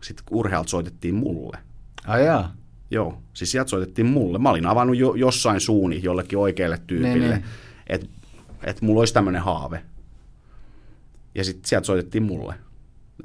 Sitten 0.03 0.25
urheilta 0.31 0.69
soitettiin 0.69 1.15
mulle. 1.15 1.57
Ai 2.07 2.25
jaa. 2.25 2.55
Joo, 2.91 3.21
siis 3.33 3.51
sieltä 3.51 3.69
soitettiin 3.69 4.05
mulle. 4.07 4.37
Mä 4.39 4.49
olin 4.49 4.65
avannut 4.65 4.97
jo, 4.97 5.13
jossain 5.13 5.61
suuni 5.61 6.03
jollekin 6.03 6.39
oikealle 6.39 6.81
tyypille, 6.87 7.27
niin, 7.27 7.43
että 7.87 8.07
et 8.63 8.81
mulla 8.81 8.99
olisi 8.99 9.13
tämmöinen 9.13 9.41
haave. 9.41 9.83
Ja 11.35 11.43
sitten 11.43 11.69
sieltä 11.69 11.85
soitettiin 11.85 12.23
mulle, 12.23 12.55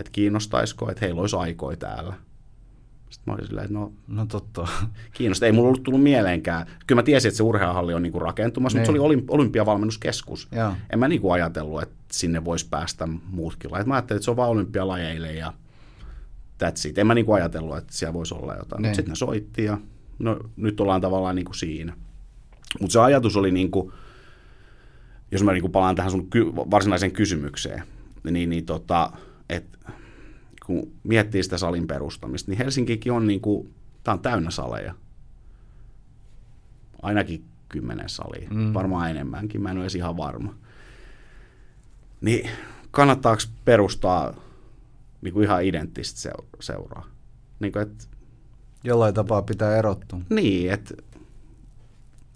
että 0.01 0.13
kiinnostaisiko, 0.13 0.91
että 0.91 1.05
heillä 1.07 1.21
olisi 1.21 1.37
aikoja 1.37 1.77
täällä. 1.77 2.15
Sitten 3.13 3.33
mä 3.33 3.35
olin 3.35 3.47
silleen, 3.47 3.65
että 3.65 3.79
no, 3.79 3.93
no 4.09 4.27
totta. 4.27 4.69
Kiinnostaa. 5.15 5.47
Ei 5.47 5.53
mulla 5.53 5.69
ollut 5.69 5.83
tullut 5.83 6.03
mieleenkään. 6.03 6.67
Kyllä 6.87 6.99
mä 6.99 7.03
tiesin, 7.03 7.29
että 7.29 7.37
se 7.37 7.43
urheiluhalli 7.43 7.95
on 7.95 8.03
niinku 8.03 8.19
rakentumassa, 8.19 8.79
niin. 8.79 8.91
mutta 8.91 8.99
se 8.99 9.07
oli 9.07 9.17
niin. 9.17 9.27
olympiavalmennuskeskus. 9.29 10.49
Ja. 10.53 10.77
En 10.93 10.99
mä 10.99 11.09
niinku 11.09 11.31
ajatellut, 11.31 11.83
että 11.83 11.97
sinne 12.13 12.45
voisi 12.45 12.69
päästä 12.69 13.09
muutkin 13.31 13.73
lajit. 13.73 13.87
Mä 13.87 13.95
ajattelin, 13.95 14.19
että 14.19 14.25
se 14.25 14.31
on 14.31 14.37
vaan 14.37 14.51
olympialajeille 14.51 15.33
ja 15.33 15.53
that's 16.65 16.89
it. 16.89 16.99
En 16.99 17.07
mä 17.07 17.15
niinku 17.15 17.33
ajatellut, 17.33 17.77
että 17.77 17.93
siellä 17.93 18.15
voisi 18.15 18.35
olla 18.35 18.55
jotain. 18.55 18.83
Niin. 18.83 18.95
Sitten 18.95 19.13
ne 19.13 19.17
soitti 19.17 19.65
ja 19.65 19.79
no, 20.19 20.39
nyt 20.57 20.81
ollaan 20.81 21.01
tavallaan 21.01 21.37
niinku 21.37 21.53
siinä. 21.53 21.97
Mutta 22.81 22.93
se 22.93 23.01
ajatus 23.01 23.37
oli, 23.37 23.51
niinku, 23.51 23.93
jos 25.31 25.43
mä 25.43 25.53
niinku 25.53 25.69
palaan 25.69 25.97
tähän 25.97 26.11
sun 26.11 26.31
ky- 26.31 26.53
varsinaiseen 26.57 27.13
kysymykseen, 27.13 27.83
niin, 28.31 28.51
niin 28.51 28.67
tota, 28.67 29.11
että 29.49 29.79
kun 30.67 30.93
miettii 31.03 31.43
sitä 31.43 31.59
salin 31.59 31.87
perustamista, 31.87 32.51
niin 32.51 32.59
Helsinkikin 32.59 33.13
on 33.13 33.27
niin 33.27 33.41
kuin, 33.41 33.75
tämä 34.05 34.13
on 34.13 34.21
täynnä 34.21 34.51
saleja. 34.51 34.95
Ainakin 37.03 37.45
kymmenen 37.69 38.09
salia, 38.09 38.49
mm. 38.51 38.75
varmaan 38.75 39.11
enemmänkin, 39.11 39.63
mä 39.63 39.71
en 39.71 39.77
ole 39.77 39.85
edes 39.85 39.95
ihan 39.95 40.17
varma. 40.17 40.55
Niin 42.21 42.51
kannattaako 42.91 43.43
perustaa 43.65 44.35
niin 45.23 45.35
kuin 45.35 45.45
ihan 45.45 45.65
identtistä 45.65 46.31
seuraa? 46.61 47.07
Niin 47.61 47.73
kuin, 47.73 47.83
että, 47.83 48.05
Jollain 48.85 49.15
tapaa 49.15 49.43
pitää 49.43 49.77
erottua. 49.77 50.21
Niin, 50.31 50.73
että 50.73 50.95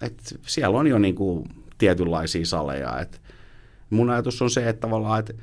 et 0.01 0.39
siellä 0.47 0.79
on 0.79 0.87
jo 0.87 0.99
niin 0.99 1.15
kuin 1.15 1.49
tietynlaisia 1.79 2.47
saleja. 2.47 3.01
Et 3.01 3.21
mun 3.91 4.11
ajatus 4.11 4.43
on 4.43 4.51
se, 4.51 4.69
että 4.69 4.81
tavallaan, 4.81 5.21
että 5.21 5.35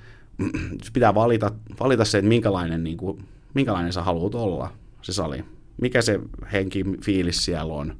pitää 0.93 1.15
valita, 1.15 1.51
valita 1.79 2.05
se, 2.05 2.17
että 2.17 2.29
minkälainen, 2.29 2.83
niin 2.83 2.97
kuin, 2.97 3.25
minkälainen 3.53 3.93
sä 3.93 4.03
haluat 4.03 4.35
olla, 4.35 4.73
se 5.01 5.13
sali. 5.13 5.43
Mikä 5.81 6.01
se 6.01 6.19
henki, 6.51 6.83
fiilis 7.03 7.45
siellä 7.45 7.73
on. 7.73 7.95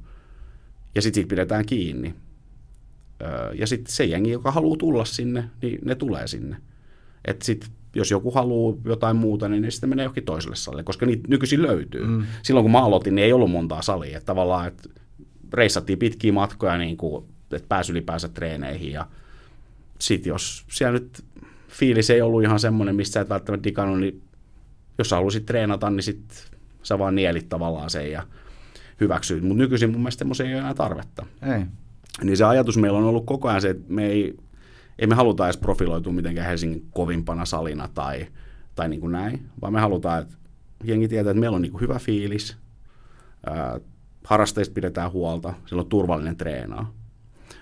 Ja 0.94 1.02
sitten 1.02 1.14
siitä 1.14 1.28
pidetään 1.28 1.66
kiinni. 1.66 2.14
Ja 3.54 3.66
sitten 3.66 3.92
se 3.92 4.04
jengi, 4.04 4.30
joka 4.30 4.50
haluaa 4.50 4.76
tulla 4.76 5.04
sinne, 5.04 5.50
niin 5.62 5.78
ne 5.84 5.94
tulee 5.94 6.26
sinne. 6.26 6.56
Et 7.24 7.42
sit, 7.42 7.70
jos 7.94 8.10
joku 8.10 8.30
haluaa 8.30 8.76
jotain 8.84 9.16
muuta, 9.16 9.48
niin 9.48 9.62
ne 9.62 9.70
sitten 9.70 9.88
menee 9.88 10.02
johonkin 10.02 10.24
toiselle 10.24 10.56
salille, 10.56 10.82
koska 10.82 11.06
niitä 11.06 11.28
nykyisin 11.28 11.62
löytyy. 11.62 12.06
Mm. 12.06 12.26
Silloin 12.42 12.64
kun 12.64 12.70
mä 12.70 12.84
aloitin, 12.84 13.14
niin 13.14 13.24
ei 13.24 13.32
ollut 13.32 13.50
montaa 13.50 13.82
salia. 13.82 14.16
Että 14.16 14.26
tavallaan, 14.26 14.68
että 14.68 14.88
reissattiin 15.52 15.98
pitkiä 15.98 16.32
matkoja, 16.32 16.78
niin 16.78 16.96
kuin, 16.96 17.24
että 17.52 17.68
pääsi 17.68 17.92
ylipäänsä 17.92 18.28
treeneihin. 18.28 18.92
Ja 18.92 19.06
sitten 19.98 20.30
jos 20.30 20.64
siellä 20.70 20.92
nyt 20.92 21.24
fiilis 21.74 22.10
ei 22.10 22.22
ollut 22.22 22.42
ihan 22.42 22.60
semmoinen, 22.60 22.96
mistä 22.96 23.14
sä 23.14 23.20
et 23.20 23.28
välttämättä 23.28 23.64
digannut, 23.64 24.00
niin 24.00 24.22
jos 24.98 25.08
sä 25.08 25.16
haluaisit 25.16 25.46
treenata, 25.46 25.90
niin 25.90 26.02
sit 26.02 26.50
sä 26.82 26.98
vaan 26.98 27.14
nielit 27.14 27.48
tavallaan 27.48 27.90
sen 27.90 28.12
ja 28.12 28.22
hyväksyit. 29.00 29.42
Mutta 29.42 29.62
nykyisin 29.62 29.90
mun 29.90 30.00
mielestä 30.00 30.18
semmoisen 30.18 30.46
ei 30.46 30.52
ole 30.52 30.60
enää 30.60 30.74
tarvetta. 30.74 31.26
Ei. 31.56 31.66
Niin 32.22 32.36
se 32.36 32.44
ajatus 32.44 32.78
meillä 32.78 32.98
on 32.98 33.04
ollut 33.04 33.26
koko 33.26 33.48
ajan 33.48 33.60
se, 33.60 33.70
että 33.70 33.92
me 33.92 34.06
ei, 34.06 34.36
ei 34.98 35.06
me 35.06 35.14
haluta 35.14 35.46
edes 35.46 35.56
profiloitua 35.56 36.12
mitenkään 36.12 36.46
Helsingin 36.46 36.86
kovimpana 36.92 37.44
salina 37.44 37.88
tai, 37.94 38.26
tai 38.74 38.88
niin 38.88 39.00
kuin 39.00 39.12
näin, 39.12 39.48
vaan 39.60 39.72
me 39.72 39.80
halutaan, 39.80 40.22
että 40.22 40.34
jengi 40.84 41.08
tietää, 41.08 41.30
että 41.30 41.40
meillä 41.40 41.54
on 41.54 41.62
niin 41.62 41.72
kuin 41.72 41.80
hyvä 41.80 41.98
fiilis, 41.98 42.56
ää, 43.46 43.80
harrasteista 44.24 44.74
pidetään 44.74 45.12
huolta, 45.12 45.54
siellä 45.66 45.82
on 45.82 45.88
turvallinen 45.88 46.36
treenaa. 46.36 46.94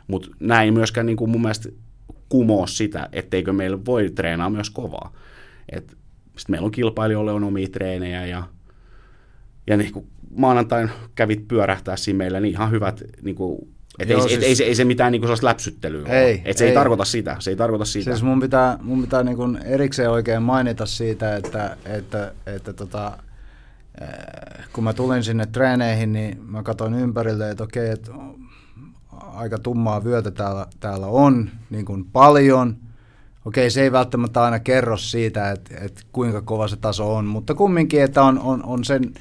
Mutta 0.06 0.28
näin 0.40 0.74
myöskään 0.74 1.06
niin 1.06 1.16
kuin 1.16 1.30
mun 1.30 1.40
mielestä 1.40 1.68
kumoa 2.32 2.66
sitä, 2.66 3.08
etteikö 3.12 3.52
meillä 3.52 3.84
voi 3.84 4.10
treenaa 4.10 4.50
myös 4.50 4.70
kovaa. 4.70 5.12
Sitten 5.72 5.96
meillä 6.48 6.64
on 6.64 6.70
kilpailijoille 6.70 7.32
on 7.32 7.44
omia 7.44 7.68
treenejä 7.68 8.26
ja, 8.26 8.42
ja 9.66 9.76
niin 9.76 9.92
kuin 9.92 10.06
maanantain 10.36 10.90
kävit 11.14 11.48
pyörähtää 11.48 11.96
siinä 11.96 12.18
meillä, 12.18 12.40
niin 12.40 12.52
ihan 12.52 12.70
hyvät 12.70 13.02
niin 13.22 13.36
kuin, 13.36 13.68
et 13.98 14.08
Joo, 14.08 14.22
ei, 14.22 14.28
siis, 14.28 14.38
et, 14.38 14.44
ei, 14.44 14.54
se, 14.54 14.64
ei 14.64 14.74
se 14.74 14.84
mitään 14.84 15.12
niinku 15.12 15.26
sellaista 15.26 15.46
läpsyttelyä 15.46 16.08
ei, 16.08 16.34
ole. 16.34 16.42
Et 16.44 16.56
se 16.56 16.64
ei, 16.64 16.70
ei 16.70 16.74
tarkoita 16.74 17.04
sitä. 17.04 17.36
Se 17.38 17.50
ei 17.50 17.56
tarkoita 17.56 17.84
sitä. 17.84 18.10
Siis 18.10 18.22
mun 18.22 18.40
pitää, 18.40 18.78
mun 18.82 19.00
pitää 19.00 19.22
niinku 19.22 19.42
erikseen 19.64 20.10
oikein 20.10 20.42
mainita 20.42 20.86
siitä, 20.86 21.36
että, 21.36 21.76
että, 21.84 22.32
että 22.46 22.72
tota, 22.72 23.12
kun 24.72 24.84
mä 24.84 24.92
tulin 24.92 25.24
sinne 25.24 25.46
treeneihin, 25.46 26.12
niin 26.12 26.42
mä 26.44 26.62
katsoin 26.62 26.94
ympärille, 26.94 27.50
että 27.50 27.64
okei, 27.64 27.90
että 27.90 28.12
aika 29.34 29.58
tummaa 29.58 30.04
vyötä 30.04 30.30
täällä, 30.30 30.66
täällä 30.80 31.06
on, 31.06 31.50
niin 31.70 31.84
kuin 31.84 32.04
paljon. 32.04 32.76
Okei, 33.44 33.70
se 33.70 33.82
ei 33.82 33.92
välttämättä 33.92 34.42
aina 34.42 34.58
kerro 34.58 34.96
siitä, 34.96 35.50
että, 35.50 35.74
että 35.80 36.02
kuinka 36.12 36.42
kova 36.42 36.68
se 36.68 36.76
taso 36.76 37.14
on, 37.14 37.24
mutta 37.24 37.54
kumminkin, 37.54 38.02
että 38.02 38.22
on, 38.22 38.38
on, 38.38 38.64
on, 38.64 38.84
sen, 38.84 39.14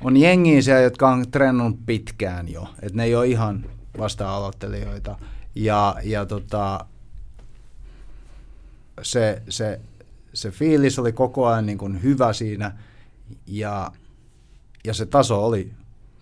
on 0.00 0.16
jengiä 0.16 0.62
siellä, 0.62 0.82
jotka 0.82 1.08
on 1.08 1.30
treenannut 1.30 1.86
pitkään 1.86 2.48
jo, 2.48 2.68
että 2.82 2.96
ne 2.96 3.04
ei 3.04 3.14
ole 3.14 3.26
ihan 3.26 3.64
vasta-aloittelijoita. 3.98 5.18
Ja, 5.54 5.96
ja 6.04 6.26
tota, 6.26 6.86
se, 9.02 9.42
se, 9.48 9.80
se 10.34 10.50
fiilis 10.50 10.98
oli 10.98 11.12
koko 11.12 11.46
ajan 11.46 11.66
niin 11.66 11.78
kuin 11.78 12.02
hyvä 12.02 12.32
siinä 12.32 12.72
ja, 13.46 13.92
ja 14.84 14.94
se 14.94 15.06
taso 15.06 15.46
oli 15.46 15.72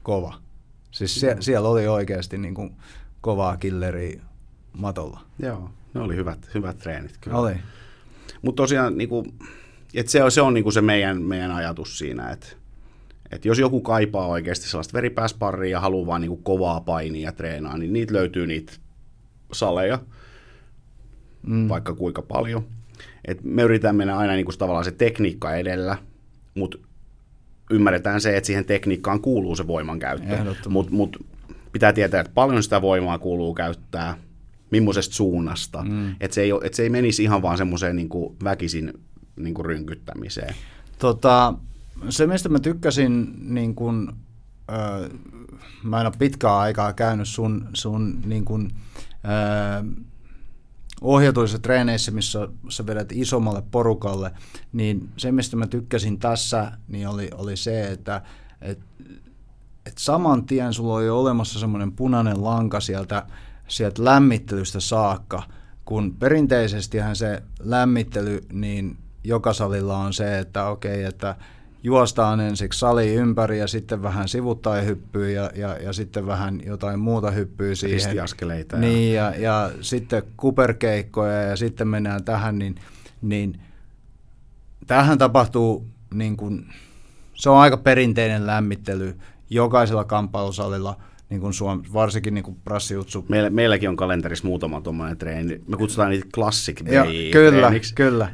kova. 0.03 0.35
Siis 0.91 1.21
sie, 1.21 1.37
siellä 1.41 1.69
oli 1.69 1.89
oikeasti 1.89 2.39
niin 2.39 2.55
kuin 2.55 2.77
kovaa 3.25 3.57
killeriä 3.57 4.21
matolla. 4.73 5.21
Joo, 5.39 5.71
ne 5.95 6.01
oli 6.01 6.17
hyvät, 6.17 6.51
hyvät 6.55 6.79
treenit 6.79 7.19
kyllä. 7.21 7.39
Oli. 7.39 7.53
Mutta 8.43 8.63
tosiaan 8.63 8.99
niin 8.99 9.09
kuin, 9.09 9.35
et 9.95 10.09
se 10.09 10.23
on 10.23 10.31
se, 10.31 10.41
on 10.41 10.55
niin 10.55 10.65
kuin 10.65 10.73
se 10.73 10.81
meidän, 10.81 11.23
meidän 11.23 11.51
ajatus 11.51 11.99
siinä, 11.99 12.31
että 12.31 12.47
et 13.33 13.45
jos 13.45 13.59
joku 13.59 13.81
kaipaa 13.81 14.27
oikeasti 14.27 14.69
sellaista 14.69 14.93
veripääsparria 14.93 15.71
ja 15.71 15.81
haluaa 15.81 16.07
vaan 16.07 16.21
niin 16.21 16.29
kuin 16.29 16.43
kovaa 16.43 16.81
painia 16.81 17.29
ja 17.29 17.33
treenaa, 17.33 17.79
niin 17.79 17.93
niitä 17.93 18.15
löytyy 18.15 18.47
niitä 18.47 18.73
saleja, 19.53 19.99
mm. 21.47 21.69
vaikka 21.69 21.95
kuinka 21.95 22.23
paljon. 22.23 22.65
Et 23.25 23.45
me 23.45 23.63
yritetään 23.63 23.97
mennä 23.97 24.19
aina 24.19 24.33
niin 24.33 24.47
kuin 24.47 24.59
tavallaan 24.59 24.85
se 24.85 24.91
tekniikka 24.91 25.55
edellä, 25.55 25.99
mutta 26.55 26.79
ymmärretään 27.71 28.21
se, 28.21 28.37
että 28.37 28.47
siihen 28.47 28.65
tekniikkaan 28.65 29.21
kuuluu 29.21 29.57
se 29.57 29.67
voimankäyttö. 29.67 30.39
Mutta 30.69 30.91
mut 30.91 31.34
pitää 31.75 31.93
tietää, 31.93 32.21
että 32.21 32.33
paljon 32.35 32.63
sitä 32.63 32.83
voimaa 32.83 33.19
kuuluu 33.19 33.55
käyttää, 33.55 34.17
millaisesta 34.71 35.15
suunnasta. 35.15 35.83
Mm. 35.83 36.17
Että 36.21 36.35
se, 36.35 36.43
ei, 36.43 36.51
et 36.63 36.75
se 36.75 36.83
ei 36.83 36.91
menisi 36.91 37.23
ihan 37.23 37.43
vaan 37.43 37.59
semmoiseen 37.59 37.97
niin 37.97 38.09
väkisin 38.45 38.93
niin 39.37 39.55
kuin 39.55 39.67
rynkyttämiseen. 39.67 40.55
Tota, 40.99 41.55
se, 42.09 42.27
mistä 42.27 42.49
mä 42.49 42.59
tykkäsin, 42.59 43.35
niin 43.55 43.75
kuin, 43.75 44.13
ö, 44.71 45.11
mä 45.83 46.01
en 46.01 46.07
ole 46.07 46.15
pitkää 46.19 46.59
aikaa 46.59 46.93
käynyt 46.93 47.29
sun, 47.29 47.69
sun 47.73 48.23
niin 48.27 48.45
kuin, 48.45 48.71
ö, 49.25 50.05
ohjatuissa 51.01 51.59
treeneissä, 51.59 52.11
missä 52.11 52.49
sä 52.69 52.87
vedät 52.87 53.13
isommalle 53.13 53.63
porukalle, 53.71 54.31
niin 54.73 55.09
se, 55.17 55.33
mistä 55.33 55.57
mä 55.57 55.67
tykkäsin 55.67 56.19
tässä, 56.19 56.73
niin 56.89 57.09
oli, 57.09 57.31
oli 57.35 57.57
se, 57.57 57.91
että, 57.91 58.23
että 58.61 58.85
että 59.87 60.01
saman 60.01 60.47
tien 60.47 60.73
sulla 60.73 60.95
on 60.95 61.07
jo 61.07 61.21
olemassa 61.21 61.59
semmoinen 61.59 61.93
punainen 61.93 62.45
lanka 62.45 62.81
sieltä, 62.81 63.27
sieltä 63.69 64.05
lämmittelystä 64.05 64.81
saakka, 64.81 65.43
kun 65.85 66.17
perinteisestihän 66.19 67.17
se 67.17 67.43
lämmittely, 67.61 68.41
niin 68.53 68.97
joka 69.25 69.53
salilla 69.53 69.97
on 69.97 70.13
se, 70.13 70.39
että 70.39 70.67
okei, 70.67 71.05
että 71.05 71.37
juostaan 71.83 72.41
ensiksi 72.41 72.79
sali 72.79 73.15
ympäri 73.15 73.59
ja 73.59 73.67
sitten 73.67 74.03
vähän 74.03 74.29
sivuttain 74.29 74.87
hyppyy 74.87 75.31
ja, 75.31 75.51
ja, 75.55 75.77
ja 75.77 75.93
sitten 75.93 76.27
vähän 76.27 76.61
jotain 76.67 76.99
muuta 76.99 77.31
hyppyy 77.31 77.77
siihen. 77.77 77.95
Ristiaskeleita. 77.95 78.77
Niin, 78.77 79.15
ja, 79.15 79.35
ja 79.37 79.71
sitten 79.81 80.23
kuperkeikkoja 80.37 81.43
ja 81.43 81.57
sitten 81.57 81.89
mennään 81.89 82.25
tähän, 82.25 82.59
niin, 82.59 82.75
niin 83.23 83.61
tähän 84.87 85.19
tapahtuu 85.19 85.87
niin 86.15 86.37
kuin, 86.37 86.67
se 87.35 87.51
on 87.51 87.59
aika 87.59 87.77
perinteinen 87.77 88.47
lämmittely 88.47 89.19
jokaisella 89.51 90.05
kamppailusalilla, 90.05 90.97
niin 91.31 91.41
kuin 91.41 91.55
Suom, 91.55 91.83
varsinkin 91.93 92.35
niin 92.35 92.45
kuin 92.45 92.57
prassiutsu. 92.65 93.25
Meillä, 93.29 93.51
meilläkin 93.51 93.89
on 93.89 93.97
kalenterissa 93.97 94.49
muutama 94.49 94.81
tuommoinen 94.81 95.17
treeni. 95.17 95.61
Me 95.69 95.77
kutsutaan 95.77 96.11
niitä 96.11 96.29
classic 96.35 96.93
ja, 96.93 97.05
Kyllä, 97.33 97.73
kyllä. 97.95 98.31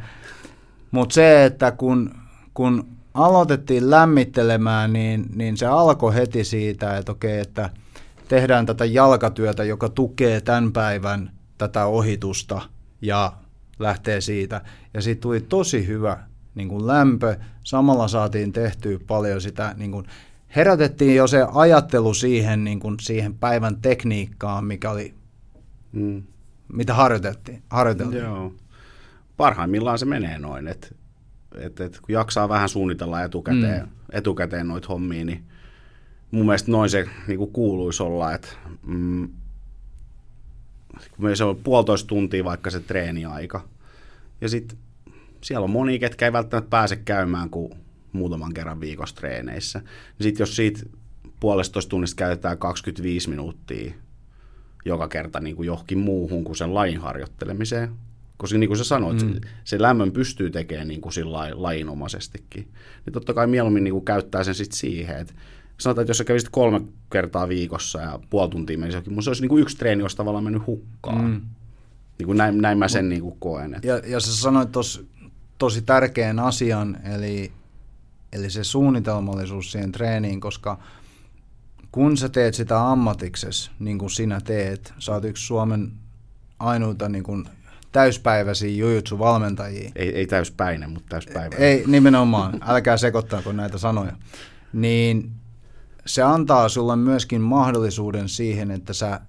Mutta 0.91 1.15
se, 1.15 1.45
että 1.45 1.71
kun, 1.71 2.11
kun 2.55 2.87
aloitettiin 3.15 3.91
lämmittelemään, 3.91 4.93
niin, 4.93 5.27
niin 5.35 5.57
se 5.57 5.67
alkoi 5.67 6.15
heti 6.15 6.45
siitä, 6.45 6.97
että 6.97 7.13
okei, 7.13 7.39
että 7.39 7.71
tehdään 8.29 8.67
tätä 8.67 8.85
jalkatyötä, 8.85 9.65
joka 9.65 9.89
tukee 9.89 10.41
tämän 10.41 10.73
päivän 10.73 11.31
tätä 11.59 11.87
ohitusta 11.87 12.61
ja 13.03 13.33
lähtee 13.79 14.21
siitä. 14.21 14.61
Ja 14.95 15.03
siitä 15.03 15.21
tuli 15.21 15.41
tosi 15.41 15.87
hyvä 15.87 16.19
niin 16.55 16.69
kuin 16.69 16.87
lämpö. 16.87 17.37
Samalla 17.63 18.09
saatiin 18.09 18.53
tehtyä 18.53 18.99
paljon 19.07 19.41
sitä, 19.41 19.75
niin 19.77 19.93
kuin, 19.93 20.07
herätettiin 20.57 21.17
jo 21.17 21.27
se 21.27 21.47
ajattelu 21.55 22.15
siihen, 22.15 22.65
niin 22.65 22.81
kuin, 22.81 22.97
siihen 23.01 23.35
päivän 23.35 23.77
tekniikkaan, 23.77 24.65
mikä 24.65 24.91
oli, 24.91 25.15
mm. 25.93 26.23
mitä 26.73 26.95
harjoiteltiin. 26.95 27.63
harjoiteltiin. 27.71 28.23
Joo. 28.23 28.53
Parhaimmillaan 29.37 29.99
se 29.99 30.07
menee 30.07 30.39
noin, 30.39 30.69
että 30.69 30.89
et, 31.55 31.81
et, 31.81 32.01
kun 32.01 32.13
jaksaa 32.13 32.49
vähän 32.49 32.69
suunnitella 32.69 33.23
etukäteen, 33.23 33.83
mm. 33.83 33.91
etukäteen 34.13 34.69
noita 34.69 34.89
hommia, 34.89 35.25
niin 35.25 35.45
mun 36.31 36.47
mielestä 36.47 36.71
noin 36.71 36.91
se 36.91 37.09
niin 37.27 37.39
kuin 37.39 37.53
kuuluisi 37.53 38.03
olla, 38.03 38.35
että 38.35 38.49
mm, 38.87 39.29
kun 41.17 41.37
se 41.37 41.45
on 41.45 41.57
puolitoista 41.57 42.07
tuntia 42.07 42.45
vaikka 42.45 42.71
se 42.71 42.81
treeniaika, 42.81 43.69
ja 44.41 44.49
sitten 44.49 44.79
siellä 45.41 45.65
on 45.65 45.71
moni, 45.71 45.99
ketkä 45.99 46.25
ei 46.25 46.33
välttämättä 46.33 46.71
pääse 46.71 46.97
käymään 46.97 47.51
kuin 47.51 47.73
muutaman 48.13 48.55
kerran 48.55 48.81
viikossa 48.81 49.17
treeneissä. 49.17 49.83
Sitten 50.21 50.43
jos 50.43 50.57
siitä 50.57 50.81
puolestoista 51.41 51.91
tunnista 51.91 52.17
käytetään 52.17 52.59
25 52.59 53.31
minuuttia 53.31 53.93
joka 54.85 55.09
kerta 55.09 55.41
niin 55.41 55.57
kuin 55.57 55.67
johonkin 55.67 55.99
muuhun 55.99 56.45
kuin 56.45 56.57
sen 56.57 56.75
lajin 56.75 57.01
harjoittelemiseen, 57.01 57.91
koska 58.37 58.59
niin 58.59 58.69
kuin 58.69 58.79
sä 58.79 58.85
sanoit, 58.85 59.23
mm. 59.23 59.41
se 59.65 59.83
lämmön 59.83 60.13
pystyy 60.13 60.51
tekemään 60.51 60.89
niin 60.89 61.01
kuin 61.01 61.13
sillä 61.13 61.49
lajinomaisestikin. 61.55 62.69
Niin 63.07 63.13
totta 63.13 63.35
kai 63.35 63.47
mieluummin 63.47 63.85
niin 63.85 63.93
kuin 63.93 64.05
käyttää 64.05 64.45
sen 64.45 64.55
sitten 64.55 64.79
siihen, 64.79 65.17
että 65.17 65.35
sanotaan, 65.79 66.03
että 66.03 66.11
jos 66.11 66.19
sä 66.19 66.25
kävisit 66.25 66.49
kolme 66.49 66.81
kertaa 67.13 67.49
viikossa 67.49 68.01
ja 68.01 68.19
puoli 68.31 68.51
tuntia 68.51 68.79
menisi 68.79 68.97
johonkin, 68.97 69.13
mutta 69.13 69.25
se 69.25 69.31
olisi 69.31 69.43
niin 69.43 69.49
kuin 69.49 69.63
yksi 69.63 69.77
treeni, 69.77 70.03
olisi 70.03 70.17
tavallaan 70.17 70.45
mennyt 70.45 70.67
hukkaan. 70.67 71.25
Mm. 71.25 71.41
Niin 72.19 72.27
kuin 72.27 72.39
näin, 72.39 72.59
näin 72.59 72.79
mä 72.79 72.89
sen 72.89 73.09
niin 73.09 73.23
kuin 73.23 73.37
koen. 73.39 73.75
Että. 73.75 73.89
Ja, 73.89 73.97
ja 74.07 74.21
sä 74.21 74.37
sanoit 74.37 74.73
tuossa 74.73 75.03
tosi 75.59 75.83
tärkeän 75.83 76.39
asian, 76.39 76.99
eli, 77.15 77.53
eli 78.33 78.51
se 78.51 78.65
suunnitelmallisuus 78.65 79.73
siihen 79.73 79.93
treeniin, 79.93 80.41
koska 80.41 80.79
kun 81.93 82.17
sä 82.17 82.29
teet 82.29 82.55
sitä 82.55 82.91
ammatiksessa, 82.91 83.71
niin 83.79 83.99
kuin 83.99 84.11
sinä 84.11 84.41
teet, 84.41 84.95
sä 84.99 85.13
oot 85.13 85.25
yksi 85.25 85.47
Suomen 85.47 85.93
ainoita 86.59 87.09
niin 87.09 87.25
kuin 87.25 87.45
täyspäiväisiä 87.93 88.71
jujutsu-valmentajia. 88.71 89.93
Ei, 89.97 90.15
ei 90.17 90.27
täyspäinen, 90.27 90.91
mutta 90.91 91.09
täyspäiväinen. 91.09 91.69
Ei, 91.69 91.85
nimenomaan. 91.87 92.61
Älkää 92.67 92.97
sekoittaako 92.97 93.53
näitä 93.53 93.79
sanoja. 93.79 94.13
Niin 94.73 95.31
se 96.07 96.23
antaa 96.23 96.69
sulle 96.69 96.97
myöskin 96.97 97.41
mahdollisuuden 97.41 98.29
siihen, 98.29 98.71
että 98.71 98.93
sä, 98.93 99.21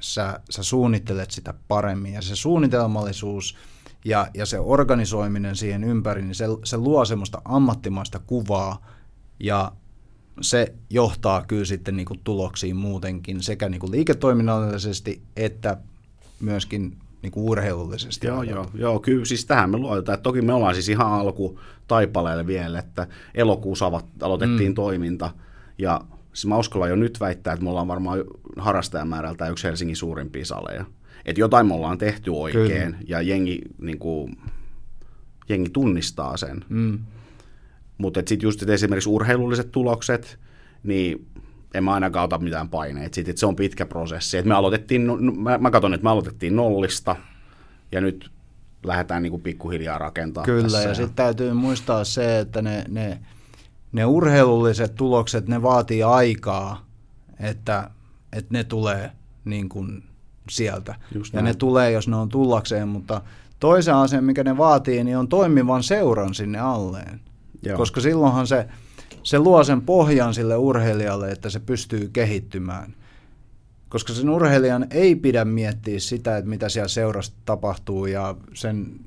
sä, 0.00 0.40
sä 0.50 0.62
suunnittelet 0.62 1.30
sitä 1.30 1.54
paremmin. 1.68 2.12
Ja 2.12 2.22
se 2.22 2.36
suunnitelmallisuus 2.36 3.56
ja, 4.04 4.26
ja 4.34 4.46
se 4.46 4.58
organisoiminen 4.58 5.56
siihen 5.56 5.84
ympäri, 5.84 6.22
niin 6.22 6.34
se, 6.34 6.44
se 6.64 6.76
luo 6.76 7.04
semmoista 7.04 7.42
ammattimaista 7.44 8.18
kuvaa 8.18 8.86
ja 9.40 9.72
se 10.40 10.74
johtaa 10.90 11.42
kyllä 11.46 11.64
sitten 11.64 11.96
niin 11.96 12.06
kuin 12.06 12.20
tuloksiin 12.24 12.76
muutenkin 12.76 13.42
sekä 13.42 13.68
niin 13.68 13.80
kuin 13.80 13.92
liiketoiminnallisesti 13.92 15.22
että 15.36 15.76
myöskin 16.40 16.96
niin 17.22 17.32
kuin 17.32 17.44
urheilullisesti. 17.44 18.26
Joo, 18.26 18.42
joo, 18.42 18.70
joo, 18.74 19.00
kyllä 19.00 19.24
siis 19.24 19.44
tähän 19.44 19.70
me 19.70 19.76
luotetaan. 19.78 20.22
Toki 20.22 20.42
me 20.42 20.52
ollaan 20.52 20.74
siis 20.74 20.88
ihan 20.88 21.12
alku 21.12 21.60
taipaleelle 21.88 22.46
vielä, 22.46 22.78
että 22.78 23.06
elokuussa 23.34 23.90
aloitettiin 24.22 24.70
mm. 24.70 24.74
toiminta 24.74 25.30
ja 25.78 26.00
siis 26.32 26.46
mä 26.46 26.58
uskallan 26.58 26.90
jo 26.90 26.96
nyt 26.96 27.20
väittää, 27.20 27.52
että 27.52 27.64
me 27.64 27.70
ollaan 27.70 27.88
varmaan 27.88 28.24
harrastajamäärältä 28.56 29.48
yksi 29.48 29.66
Helsingin 29.66 29.96
suurimpia 29.96 30.44
saleja. 30.44 30.84
Että 31.26 31.40
jotain 31.40 31.66
me 31.66 31.74
ollaan 31.74 31.98
tehty 31.98 32.30
oikein 32.30 32.92
kyllä. 32.92 32.96
ja 33.06 33.22
jengi, 33.22 33.60
niin 33.78 33.98
kuin, 33.98 34.36
jengi 35.48 35.70
tunnistaa 35.70 36.36
sen. 36.36 36.64
Mm. 36.68 36.98
Mutta 37.98 38.20
sitten 38.26 38.46
just 38.46 38.62
et 38.62 38.68
esimerkiksi 38.68 39.08
urheilulliset 39.08 39.72
tulokset, 39.72 40.38
niin 40.82 41.26
en 41.74 41.84
mä 41.84 41.94
ainakaan 41.94 42.24
ota 42.24 42.38
mitään 42.38 42.68
paineita 42.68 43.14
siitä, 43.14 43.30
että 43.30 43.40
se 43.40 43.46
on 43.46 43.56
pitkä 43.56 43.86
prosessi. 43.86 44.38
Et 44.38 44.44
me 44.44 44.54
aloitettiin, 44.54 45.06
no, 45.06 45.16
no, 45.20 45.32
mä, 45.32 45.58
mä 45.58 45.70
katson, 45.70 45.94
että 45.94 46.04
me 46.04 46.10
aloitettiin 46.10 46.56
nollista 46.56 47.16
ja 47.92 48.00
nyt 48.00 48.30
lähdetään 48.84 49.22
niin 49.22 49.30
kuin 49.30 49.42
pikkuhiljaa 49.42 49.98
rakentamaan 49.98 50.46
Kyllä, 50.46 50.62
tässä. 50.62 50.88
ja 50.88 50.94
sitten 50.94 51.16
täytyy 51.16 51.52
muistaa 51.52 52.04
se, 52.04 52.38
että 52.38 52.62
ne, 52.62 52.84
ne, 52.88 53.20
ne 53.92 54.04
urheilulliset 54.04 54.94
tulokset, 54.94 55.48
ne 55.48 55.62
vaatii 55.62 56.02
aikaa, 56.02 56.86
että, 57.40 57.90
että 58.32 58.48
ne 58.52 58.64
tulee 58.64 59.10
niin 59.44 59.68
kuin 59.68 60.02
sieltä. 60.50 60.94
Just 61.14 61.34
ja 61.34 61.42
näin. 61.42 61.52
ne 61.52 61.54
tulee, 61.54 61.90
jos 61.90 62.08
ne 62.08 62.16
on 62.16 62.28
tullakseen, 62.28 62.88
mutta 62.88 63.20
toisen 63.60 63.94
asian, 63.94 64.24
mikä 64.24 64.44
ne 64.44 64.56
vaatii, 64.56 65.04
niin 65.04 65.18
on 65.18 65.28
toimivan 65.28 65.82
seuran 65.82 66.34
sinne 66.34 66.58
alleen. 66.58 67.20
Joo. 67.62 67.76
Koska 67.76 68.00
silloinhan 68.00 68.46
se 68.46 68.68
se 69.24 69.38
luo 69.38 69.64
sen 69.64 69.82
pohjan 69.82 70.34
sille 70.34 70.56
urheilijalle, 70.56 71.30
että 71.30 71.50
se 71.50 71.60
pystyy 71.60 72.10
kehittymään. 72.12 72.94
Koska 73.88 74.12
sen 74.12 74.30
urheilijan 74.30 74.86
ei 74.90 75.16
pidä 75.16 75.44
miettiä 75.44 76.00
sitä, 76.00 76.36
että 76.36 76.50
mitä 76.50 76.68
siellä 76.68 76.88
seurassa 76.88 77.32
tapahtuu, 77.44 78.06
ja 78.06 78.34
sen 78.54 79.00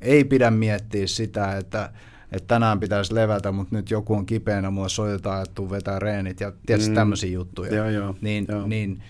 ei 0.00 0.24
pidä 0.24 0.50
miettiä 0.50 1.06
sitä, 1.06 1.56
että, 1.56 1.92
että 2.32 2.46
tänään 2.46 2.80
pitäisi 2.80 3.14
levätä, 3.14 3.52
mutta 3.52 3.76
nyt 3.76 3.90
joku 3.90 4.14
on 4.14 4.26
kipeänä, 4.26 4.70
mulle 4.70 4.88
soitetaan, 4.88 5.42
että 5.42 5.54
tuu 5.54 5.70
vetää 5.70 5.98
reenit, 5.98 6.40
ja 6.40 6.52
tietysti 6.66 6.90
mm. 6.90 6.94
tämmöisiä 6.94 7.30
juttuja. 7.30 7.74
Joo, 7.74 7.88
joo, 7.88 8.14
niin, 8.20 8.46
joo. 8.48 8.66
niin 8.66 9.02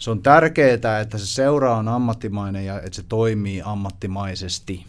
se 0.00 0.10
on 0.10 0.22
tärkeää, 0.22 1.00
että 1.00 1.18
se 1.18 1.26
seura 1.26 1.76
on 1.76 1.88
ammattimainen 1.88 2.64
ja 2.64 2.76
että 2.76 2.96
se 2.96 3.02
toimii 3.08 3.62
ammattimaisesti. 3.64 4.84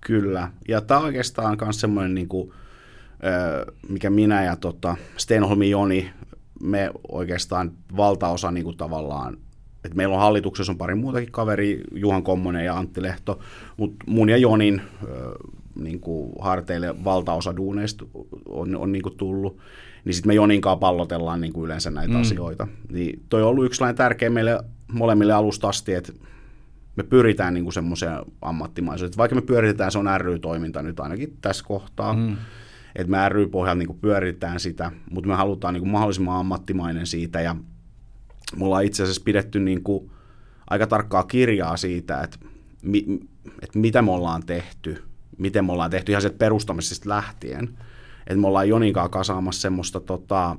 Kyllä, 0.00 0.50
ja 0.68 0.80
tämä 0.80 1.00
on 1.00 1.06
oikeastaan 1.06 1.58
myös 1.62 1.80
semmoinen 1.80 2.14
niin 2.14 2.28
kuin, 2.28 2.52
mikä 3.88 4.10
minä 4.10 4.44
ja 4.44 4.56
tota 4.56 4.96
Stenholmi 5.16 5.70
Joni, 5.70 6.10
me 6.62 6.90
oikeastaan 7.08 7.72
valtaosa 7.96 8.50
niin 8.50 8.64
kuin 8.64 8.76
tavallaan, 8.76 9.36
että 9.84 9.96
meillä 9.96 10.14
on 10.14 10.20
hallituksessa 10.20 10.72
on 10.72 10.78
pari 10.78 10.94
muutakin 10.94 11.32
kaveri, 11.32 11.80
Juhan 11.94 12.22
Kommonen 12.22 12.64
ja 12.64 12.78
Antti 12.78 13.02
Lehto, 13.02 13.38
mutta 13.76 13.96
mun 14.06 14.28
ja 14.28 14.36
Jonin 14.36 14.82
niin 15.74 16.00
kuin 16.00 16.32
harteille 16.40 17.04
valtaosa 17.04 17.56
duuneista 17.56 18.04
on, 18.48 18.76
on 18.76 18.92
niin 18.92 19.02
kuin 19.02 19.16
tullut, 19.16 19.58
niin 20.08 20.14
sitten 20.14 20.30
me 20.30 20.34
Joninkaan 20.34 20.78
pallotellaan 20.78 21.40
niin 21.40 21.52
kuin 21.52 21.64
yleensä 21.64 21.90
näitä 21.90 22.14
mm. 22.14 22.20
asioita. 22.20 22.66
Niin 22.92 23.22
toi 23.28 23.42
on 23.42 23.48
ollut 23.48 23.64
yksi 23.64 23.84
tärkeä 23.96 24.30
meille 24.30 24.60
molemmille 24.92 25.32
alusta 25.32 25.68
asti, 25.68 25.94
että 25.94 26.12
me 26.96 27.02
pyritään 27.02 27.54
niin 27.54 27.72
semmoiseen 27.72 28.18
ammattimaisuuteen. 28.42 29.18
Vaikka 29.18 29.34
me 29.34 29.42
pyöritetään, 29.42 29.92
se 29.92 29.98
on 29.98 30.06
ry-toiminta 30.18 30.82
nyt 30.82 31.00
ainakin 31.00 31.38
tässä 31.40 31.64
kohtaa, 31.64 32.12
mm 32.12 32.36
että 32.98 33.10
me 33.10 33.28
ry-pohjalla 33.28 33.78
niin 33.78 33.98
pyöritetään 34.00 34.60
sitä, 34.60 34.92
mutta 35.10 35.28
me 35.28 35.34
halutaan 35.34 35.74
niin 35.74 35.82
kuin 35.82 35.90
mahdollisimman 35.90 36.40
ammattimainen 36.40 37.06
siitä 37.06 37.40
ja 37.40 37.56
me 38.56 38.64
ollaan 38.64 38.84
itse 38.84 39.02
asiassa 39.02 39.22
pidetty 39.24 39.60
niin 39.60 39.82
kuin 39.82 40.10
aika 40.70 40.86
tarkkaa 40.86 41.22
kirjaa 41.22 41.76
siitä, 41.76 42.20
että, 42.22 42.38
mi, 42.82 43.06
että 43.62 43.78
mitä 43.78 44.02
me 44.02 44.10
ollaan 44.10 44.46
tehty, 44.46 45.02
miten 45.38 45.64
me 45.64 45.72
ollaan 45.72 45.90
tehty 45.90 46.12
ihan 46.12 46.22
sieltä 46.22 46.38
perustamisesta 46.38 47.08
lähtien. 47.08 47.78
Että 48.28 48.40
me 48.40 48.46
ollaan 48.46 48.68
Joninkaan 48.68 49.10
kasaamassa 49.10 49.60
semmoista, 49.60 50.00
tota, 50.00 50.56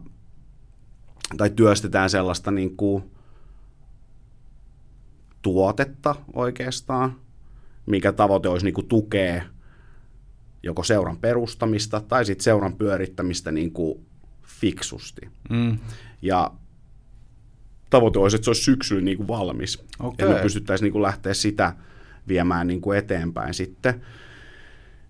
tai 1.38 1.49
työstetään 1.49 2.09
sellaista 2.09 2.51
niin 2.51 2.78
kuin 2.78 3.03
tuotetta 5.41 6.15
oikeastaan, 6.34 7.15
mikä 7.86 8.11
tavoite 8.11 8.49
olisi 8.49 8.65
niin 8.65 8.74
kuin 8.74 8.88
tukea 8.88 9.43
joko 10.63 10.84
seuran 10.84 11.17
perustamista 11.17 12.01
tai 12.01 12.26
sitten 12.26 12.43
seuran 12.43 12.76
pyörittämistä 12.76 13.51
niin 13.51 13.72
kuin 13.72 14.05
fiksusti. 14.43 15.22
Mm. 15.49 15.78
Ja 16.22 16.51
tavoite 17.89 18.20
olisi, 18.20 18.36
että 18.36 18.43
se 18.43 18.49
olisi 18.49 18.63
syksyllä 18.63 19.01
niin 19.01 19.17
kuin 19.17 19.28
valmis. 19.28 19.84
Okay. 19.99 20.28
Ja 20.28 20.36
me 20.36 20.41
pystyttäisiin 20.41 20.86
niin 20.86 20.91
kuin 20.93 21.01
lähteä 21.01 21.34
sitä 21.34 21.76
viemään 22.28 22.67
niin 22.67 22.82
kuin 22.82 22.97
eteenpäin 22.97 23.53
sitten. 23.53 24.01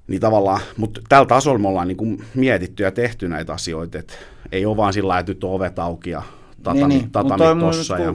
Niin 0.10 0.22
tavallaan, 0.22 0.62
mutta 0.78 1.02
tällä 1.10 1.26
tasolla 1.26 1.60
me 1.60 1.68
ollaan 1.68 1.88
niin 1.88 1.98
kuin 1.98 2.26
mietitty 2.36 2.84
ja 2.84 2.92
tehty 2.92 3.28
näitä 3.28 3.54
asioita, 3.54 3.98
että 3.98 4.14
ei 4.52 4.66
ole 4.66 4.78
vaan 4.78 4.94
sillä 4.94 5.20
että 5.20 5.32
nyt 5.32 5.44
on 5.44 5.52
ovet 5.52 5.80
auki 5.80 6.10
ja 6.10 6.24
tatami, 6.64 6.88
niin, 6.88 7.02
niin. 7.02 7.12
tatami 7.12 7.62
tossa. 7.62 7.98
Ja... 7.98 8.14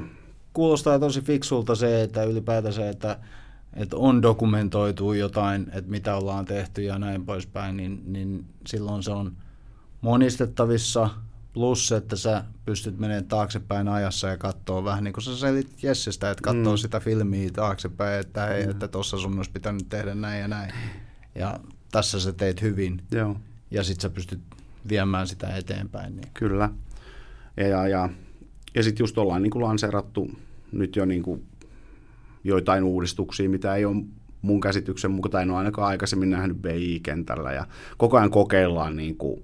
Kuulostaa 0.53 0.99
tosi 0.99 1.21
fiksulta 1.21 1.75
se, 1.75 2.03
että 2.03 2.25
ylipäätänsä, 2.25 2.89
että, 2.89 3.19
että 3.77 3.97
on 3.97 4.23
dokumentoitu 4.23 5.13
jotain, 5.13 5.67
että 5.73 5.91
mitä 5.91 6.17
ollaan 6.17 6.45
tehty 6.45 6.83
ja 6.83 6.99
näin 6.99 7.27
poispäin, 7.27 7.77
niin, 7.77 8.03
niin 8.07 8.45
silloin 8.67 9.03
se 9.03 9.11
on 9.11 9.33
monistettavissa, 10.01 11.11
plus 11.53 11.93
että 11.93 12.17
sä 12.17 12.45
pystyt 12.65 12.99
menemään 12.99 13.25
taaksepäin 13.25 13.89
ajassa 13.89 14.29
ja 14.29 14.37
katsoa 14.37 14.85
vähän 14.85 15.05
niin 15.05 15.15
kuin 15.15 15.25
sä 15.25 15.37
selit 15.37 15.83
Jessestä, 15.83 16.31
että 16.31 16.43
katsoo 16.43 16.73
mm. 16.73 16.79
sitä 16.79 17.01
filmiä 17.01 17.51
taaksepäin, 17.53 18.21
että 18.21 18.47
hei, 18.47 18.65
mm. 18.65 18.71
että 18.71 18.89
tuossa 18.89 19.19
sun 19.19 19.37
olisi 19.37 19.51
pitänyt 19.51 19.89
tehdä 19.89 20.15
näin 20.15 20.41
ja 20.41 20.49
näin. 20.49 20.73
Ja 21.35 21.61
tässä 21.95 22.21
sä 22.21 22.33
teit 22.33 22.63
hyvin. 22.63 23.03
Joo. 23.11 23.37
Ja 23.71 23.83
sit 23.83 24.01
sä 24.01 24.11
pystyt 24.11 24.41
viemään 24.89 25.27
sitä 25.27 25.57
eteenpäin. 25.57 26.17
Niin. 26.17 26.29
Kyllä. 26.35 26.71
Ja, 27.57 27.69
ja, 27.69 27.89
ja, 27.89 28.09
ja 28.75 28.83
sitten 28.83 29.03
just 29.03 29.19
ollaan 29.19 29.43
niin 29.43 29.51
kuin 29.51 29.65
lanseerattu 29.65 30.31
nyt 30.73 30.97
jo 30.97 31.05
niin 31.05 31.23
kuin 31.23 31.47
joitain 32.45 32.85
uudistuksia, 32.85 33.51
mitä 33.51 33.75
ei 33.75 33.85
ole 33.85 34.05
mun 34.43 34.61
käsityksen 34.61 35.11
mukaan, 35.11 35.31
tai 35.31 35.43
en 35.43 35.51
ole 35.51 35.59
ainakaan 35.59 35.89
aikaisemmin 35.89 36.31
nähnyt 36.31 36.63
BI-kentällä, 36.63 37.53
ja 37.53 37.67
koko 37.97 38.17
ajan 38.17 38.31
kokeillaan 38.31 38.97
niin 38.97 39.17
kuin 39.17 39.43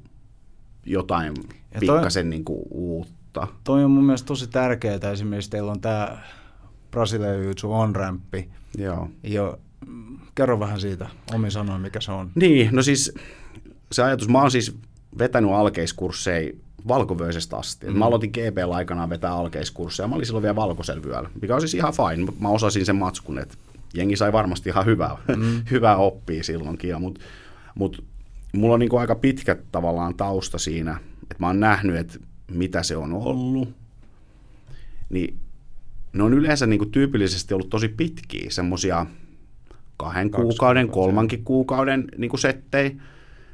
jotain 0.86 1.34
ja 1.74 1.80
pikkasen 1.80 2.30
niin 2.30 2.44
kuin 2.44 2.62
uutta. 2.70 3.48
Toi 3.64 3.84
on 3.84 3.90
mun 3.90 4.04
mielestä 4.04 4.26
tosi 4.26 4.46
tärkeää, 4.46 5.12
esimerkiksi 5.12 5.50
teillä 5.50 5.72
on 5.72 5.80
tämä 5.80 6.18
Brasilia 6.90 7.34
Jiu 7.34 7.72
on-rämppi. 7.72 8.50
Joo. 8.78 9.08
Jo, 9.22 9.58
kerro 10.34 10.60
vähän 10.60 10.80
siitä 10.80 11.08
omin 11.34 11.50
sanoin, 11.50 11.82
mikä 11.82 12.00
se 12.00 12.12
on. 12.12 12.30
Niin, 12.34 12.68
no 12.72 12.82
siis 12.82 13.14
se 13.92 14.02
ajatus, 14.02 14.28
mä 14.28 14.40
oon 14.40 14.50
siis 14.50 14.76
vetänyt 15.18 15.50
alkeiskursseja 15.50 16.52
valkovöisestä 16.88 17.56
asti. 17.56 17.86
Mm. 17.86 17.98
Mä 17.98 18.04
aloitin 18.04 18.30
GP 18.30 18.74
aikanaan 18.74 19.10
vetää 19.10 19.32
alkeiskursseja. 19.32 20.08
Mä 20.08 20.14
olin 20.14 20.26
silloin 20.26 20.42
vielä 20.42 20.56
valkoselvyöllä, 20.56 21.30
mikä 21.42 21.54
on 21.54 21.60
siis 21.60 21.74
ihan 21.74 21.92
fine. 21.92 22.32
Mä 22.40 22.48
osasin 22.48 22.86
sen 22.86 22.96
matskun, 22.96 23.38
että 23.38 23.54
jengi 23.94 24.16
sai 24.16 24.32
varmasti 24.32 24.68
ihan 24.68 24.86
hyvää, 24.86 25.16
mm. 25.36 25.62
hyvää 25.70 25.96
oppia 25.96 26.44
silloinkin. 26.44 27.00
Mutta 27.00 27.20
mut, 27.74 28.04
mulla 28.52 28.74
on 28.74 28.80
niinku 28.80 28.96
aika 28.96 29.14
pitkä 29.14 29.56
tavallaan 29.72 30.14
tausta 30.14 30.58
siinä, 30.58 31.00
että 31.22 31.36
mä 31.38 31.46
oon 31.46 31.60
nähnyt, 31.60 31.96
että 31.96 32.18
mitä 32.50 32.82
se 32.82 32.96
on 32.96 33.12
ollut. 33.12 33.68
Niin 35.10 35.38
ne 36.12 36.22
on 36.22 36.34
yleensä 36.34 36.66
niinku 36.66 36.86
tyypillisesti 36.86 37.54
ollut 37.54 37.70
tosi 37.70 37.88
pitkiä, 37.88 38.50
semmosia 38.50 39.06
kahden 40.00 40.30
Kaksi 40.30 40.42
kuukauden, 40.42 40.88
kolmankin 40.88 41.44
kuukauden 41.44 42.04
niinku 42.18 42.36
settejä 42.36 42.90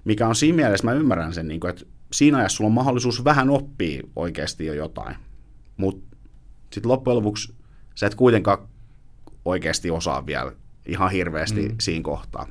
mikä 0.06 0.28
on 0.28 0.34
siinä 0.34 0.56
mielessä, 0.56 0.86
mä 0.86 0.92
ymmärrän 0.92 1.34
sen, 1.34 1.48
niin 1.48 1.60
kuin, 1.60 1.70
että 1.70 1.84
siinä 2.12 2.38
ajassa 2.38 2.56
sulla 2.56 2.68
on 2.68 2.74
mahdollisuus 2.74 3.24
vähän 3.24 3.50
oppia 3.50 4.02
oikeasti 4.16 4.66
jo 4.66 4.74
jotain, 4.74 5.16
mutta 5.76 6.16
sitten 6.72 6.92
loppujen 6.92 7.16
lopuksi 7.16 7.54
sä 7.94 8.06
et 8.06 8.14
kuitenkaan 8.14 8.58
oikeasti 9.44 9.90
osaa 9.90 10.26
vielä 10.26 10.52
ihan 10.86 11.10
hirveästi 11.10 11.68
mm. 11.68 11.74
siinä 11.80 12.02
kohtaa. 12.02 12.48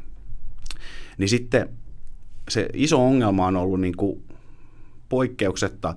Niin 1.18 1.30
sitten 1.30 1.70
se 2.50 2.70
iso 2.74 3.06
ongelma 3.06 3.48
on 3.48 3.56
ollut 3.56 3.82
niin 3.82 3.98
kuin 3.98 4.24
poikkeuksetta 5.10 5.96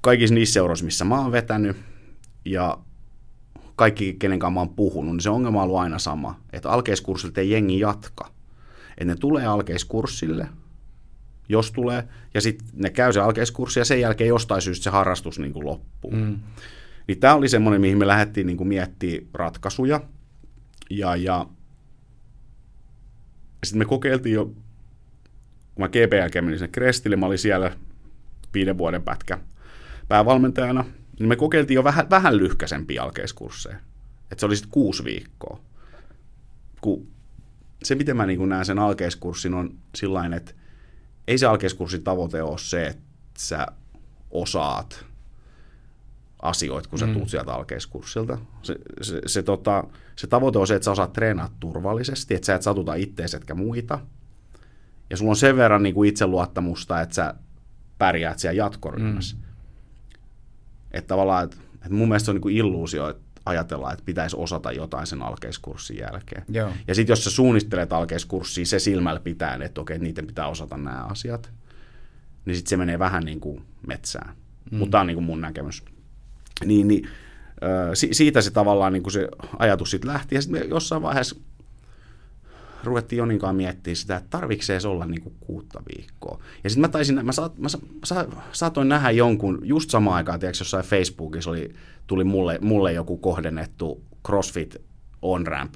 kaikissa 0.00 0.34
niissä 0.34 0.52
seuroissa, 0.52 0.84
missä 0.84 1.04
mä 1.04 1.20
oon 1.20 1.32
vetänyt, 1.32 1.76
ja 2.44 2.78
kaikki, 3.80 4.16
kenen 4.18 4.38
kanssa 4.38 4.54
mä 4.54 4.60
oon 4.60 4.74
puhunut, 4.74 5.14
niin 5.14 5.22
se 5.22 5.30
ongelma 5.30 5.58
on 5.58 5.64
ollut 5.64 5.80
aina 5.80 5.98
sama, 5.98 6.40
että 6.52 6.70
alkeiskurssilta 6.70 7.40
ei 7.40 7.50
jengi 7.50 7.80
jatka 7.80 8.30
että 9.00 9.04
ne 9.04 9.16
tulee 9.16 9.46
alkeiskurssille, 9.46 10.48
jos 11.48 11.72
tulee, 11.72 12.08
ja 12.34 12.40
sitten 12.40 12.68
ne 12.74 12.90
käy 12.90 13.12
se 13.12 13.20
alkeiskurssi, 13.20 13.80
ja 13.80 13.84
sen 13.84 14.00
jälkeen 14.00 14.28
jostain 14.28 14.62
syystä 14.62 14.84
se 14.84 14.90
harrastus 14.90 15.38
niin 15.38 15.52
kuin 15.52 15.66
loppuu. 15.66 16.10
Mm. 16.10 16.38
Niin 17.08 17.20
tämä 17.20 17.34
oli 17.34 17.48
semmoinen, 17.48 17.80
mihin 17.80 17.98
me 17.98 18.06
lähdettiin 18.06 18.46
niin 18.46 18.56
kuin 18.56 18.68
miettimään 18.68 19.28
ratkaisuja, 19.34 20.00
ja, 20.90 21.16
ja 21.16 21.46
sitten 23.64 23.78
me 23.78 23.84
kokeiltiin 23.84 24.34
jo, 24.34 24.44
kun 24.44 25.84
mä 25.84 25.88
GP 25.88 26.12
jälkeen 26.12 26.44
menin 26.44 26.58
sinne 26.58 26.72
Krestille, 26.72 27.16
mä 27.16 27.26
olin 27.26 27.38
siellä 27.38 27.76
viiden 28.54 28.78
vuoden 28.78 29.02
pätkä 29.02 29.38
päävalmentajana, 30.08 30.84
niin 31.20 31.28
me 31.28 31.36
kokeiltiin 31.36 31.74
jo 31.74 31.84
vähän, 31.84 32.10
vähän 32.10 32.36
lyhkäisempiä 32.36 33.02
alkeiskursseja. 33.02 33.76
Että 34.30 34.40
se 34.40 34.46
oli 34.46 34.56
sitten 34.56 34.72
kuusi 34.72 35.04
viikkoa. 35.04 35.60
Kun 36.80 37.06
se, 37.82 37.94
miten 37.94 38.16
mä 38.16 38.26
niin 38.26 38.48
näen 38.48 38.64
sen 38.64 38.78
alkeiskurssin, 38.78 39.54
on 39.54 39.78
sillain, 39.94 40.32
että 40.32 40.52
ei 41.28 41.38
se 41.38 41.46
alkeiskurssin 41.46 42.04
tavoite 42.04 42.42
ole 42.42 42.58
se, 42.58 42.86
että 42.86 43.02
sä 43.38 43.66
osaat 44.30 45.04
asioita, 46.42 46.88
kun 46.88 46.98
sä 46.98 47.06
mm. 47.06 47.12
tuut 47.12 47.28
sieltä 47.28 47.52
alkeiskurssilta. 47.52 48.38
Se, 48.62 48.76
se, 49.02 49.20
se, 49.26 49.42
tota, 49.42 49.84
se 50.16 50.26
tavoite 50.26 50.58
on 50.58 50.66
se, 50.66 50.74
että 50.74 50.84
sä 50.84 50.90
osaat 50.90 51.12
treenata 51.12 51.54
turvallisesti, 51.60 52.34
että 52.34 52.46
sä 52.46 52.54
et 52.54 52.62
satuta 52.62 52.94
ittees 52.94 53.34
etkä 53.34 53.54
muita. 53.54 53.98
Ja 55.10 55.16
sulla 55.16 55.30
on 55.30 55.36
sen 55.36 55.56
verran 55.56 55.82
niin 55.82 55.94
kuin 55.94 56.08
itseluottamusta, 56.08 57.00
että 57.00 57.14
sä 57.14 57.34
pärjäät 57.98 58.38
siellä 58.38 58.56
jatkoryhmässä. 58.56 59.36
Mm. 59.36 59.49
Että 60.90 61.08
tavallaan, 61.08 61.44
että, 61.44 61.56
että 61.74 61.90
mun 61.94 62.08
mielestä 62.08 62.24
se 62.24 62.30
on 62.30 62.34
niin 62.34 62.42
kuin 62.42 62.56
illuusio, 62.56 63.08
että 63.08 63.22
ajatella, 63.46 63.92
että 63.92 64.04
pitäisi 64.04 64.36
osata 64.38 64.72
jotain 64.72 65.06
sen 65.06 65.22
alkeiskurssin 65.22 65.98
jälkeen. 65.98 66.44
Joo. 66.48 66.72
Ja 66.88 66.94
sitten 66.94 67.12
jos 67.12 67.24
sä 67.24 67.30
suunnittelet 67.30 67.92
alkeiskurssia 67.92 68.66
se 68.66 68.78
silmällä 68.78 69.20
pitää, 69.20 69.58
että 69.62 69.80
okei, 69.80 69.98
niiden 69.98 70.26
pitää 70.26 70.48
osata 70.48 70.76
nämä 70.76 71.04
asiat, 71.04 71.50
niin 72.44 72.56
sitten 72.56 72.70
se 72.70 72.76
menee 72.76 72.98
vähän 72.98 73.24
niin 73.24 73.40
kuin 73.40 73.64
metsään. 73.86 74.34
Mm. 74.70 74.78
Mutta 74.78 74.90
tämä 74.90 75.00
on 75.00 75.06
niin 75.06 75.14
kuin 75.14 75.24
mun 75.24 75.40
näkemys. 75.40 75.84
Niin, 76.64 76.88
niin 76.88 77.08
si- 77.94 78.14
siitä 78.14 78.40
se 78.40 78.50
tavallaan 78.50 78.92
niin 78.92 79.02
kuin 79.02 79.12
se 79.12 79.28
ajatus 79.58 79.90
sitten 79.90 80.10
lähti. 80.10 80.34
Ja 80.34 80.42
sitten 80.42 80.70
jossain 80.70 81.02
vaiheessa 81.02 81.36
ruvettiin 82.84 83.18
Joninkaan 83.18 83.56
miettiä 83.56 83.94
sitä, 83.94 84.16
että 84.16 84.30
tarvitsee 84.30 84.80
se 84.80 84.88
olla 84.88 85.06
niin 85.06 85.22
kuin 85.22 85.34
kuutta 85.40 85.82
viikkoa. 85.96 86.42
Ja 86.64 86.70
sitten 86.70 86.80
mä 86.80 86.88
taisin, 86.88 87.26
mä, 87.26 87.32
sa, 87.32 87.50
mä 87.56 87.68
sa, 87.68 87.78
sa, 88.04 88.26
saatoin 88.52 88.88
nähdä 88.88 89.10
jonkun, 89.10 89.58
just 89.62 89.90
samaan 89.90 90.16
aikaan, 90.16 90.40
tiedätkö, 90.40 90.60
jossain 90.60 90.84
Facebookissa 90.84 91.50
oli, 91.50 91.74
tuli 92.06 92.24
mulle, 92.24 92.58
mulle 92.60 92.92
joku 92.92 93.16
kohdennettu 93.16 94.04
CrossFit 94.26 94.76
on-ramp 95.22 95.74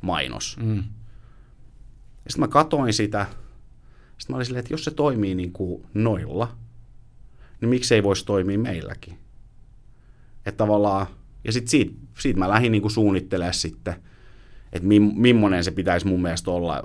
mainos. 0.00 0.56
Mm. 0.62 0.76
Ja 2.24 2.30
sitten 2.30 2.40
mä 2.40 2.48
katoin 2.48 2.92
sitä, 2.92 3.26
sitten 4.18 4.34
mä 4.34 4.36
olin 4.36 4.46
silleen, 4.46 4.60
että 4.60 4.74
jos 4.74 4.84
se 4.84 4.90
toimii 4.90 5.34
niin 5.34 5.52
kuin 5.52 5.86
noilla, 5.94 6.56
niin 7.60 7.68
miksei 7.68 8.02
voisi 8.02 8.26
toimia 8.26 8.58
meilläkin. 8.58 9.18
Että 10.46 10.58
tavallaan, 10.58 11.06
ja 11.44 11.52
sitten 11.52 11.70
siitä, 11.70 11.92
siitä 12.18 12.38
mä 12.38 12.48
lähdin 12.48 12.72
niin 12.72 12.82
kuin 12.82 12.92
suunnittelemaan 12.92 13.54
sitten– 13.54 13.94
että 14.76 14.88
mi, 14.88 15.00
millainen 15.00 15.64
se 15.64 15.70
pitäisi 15.70 16.06
mun 16.06 16.22
mielestä 16.22 16.50
olla 16.50 16.82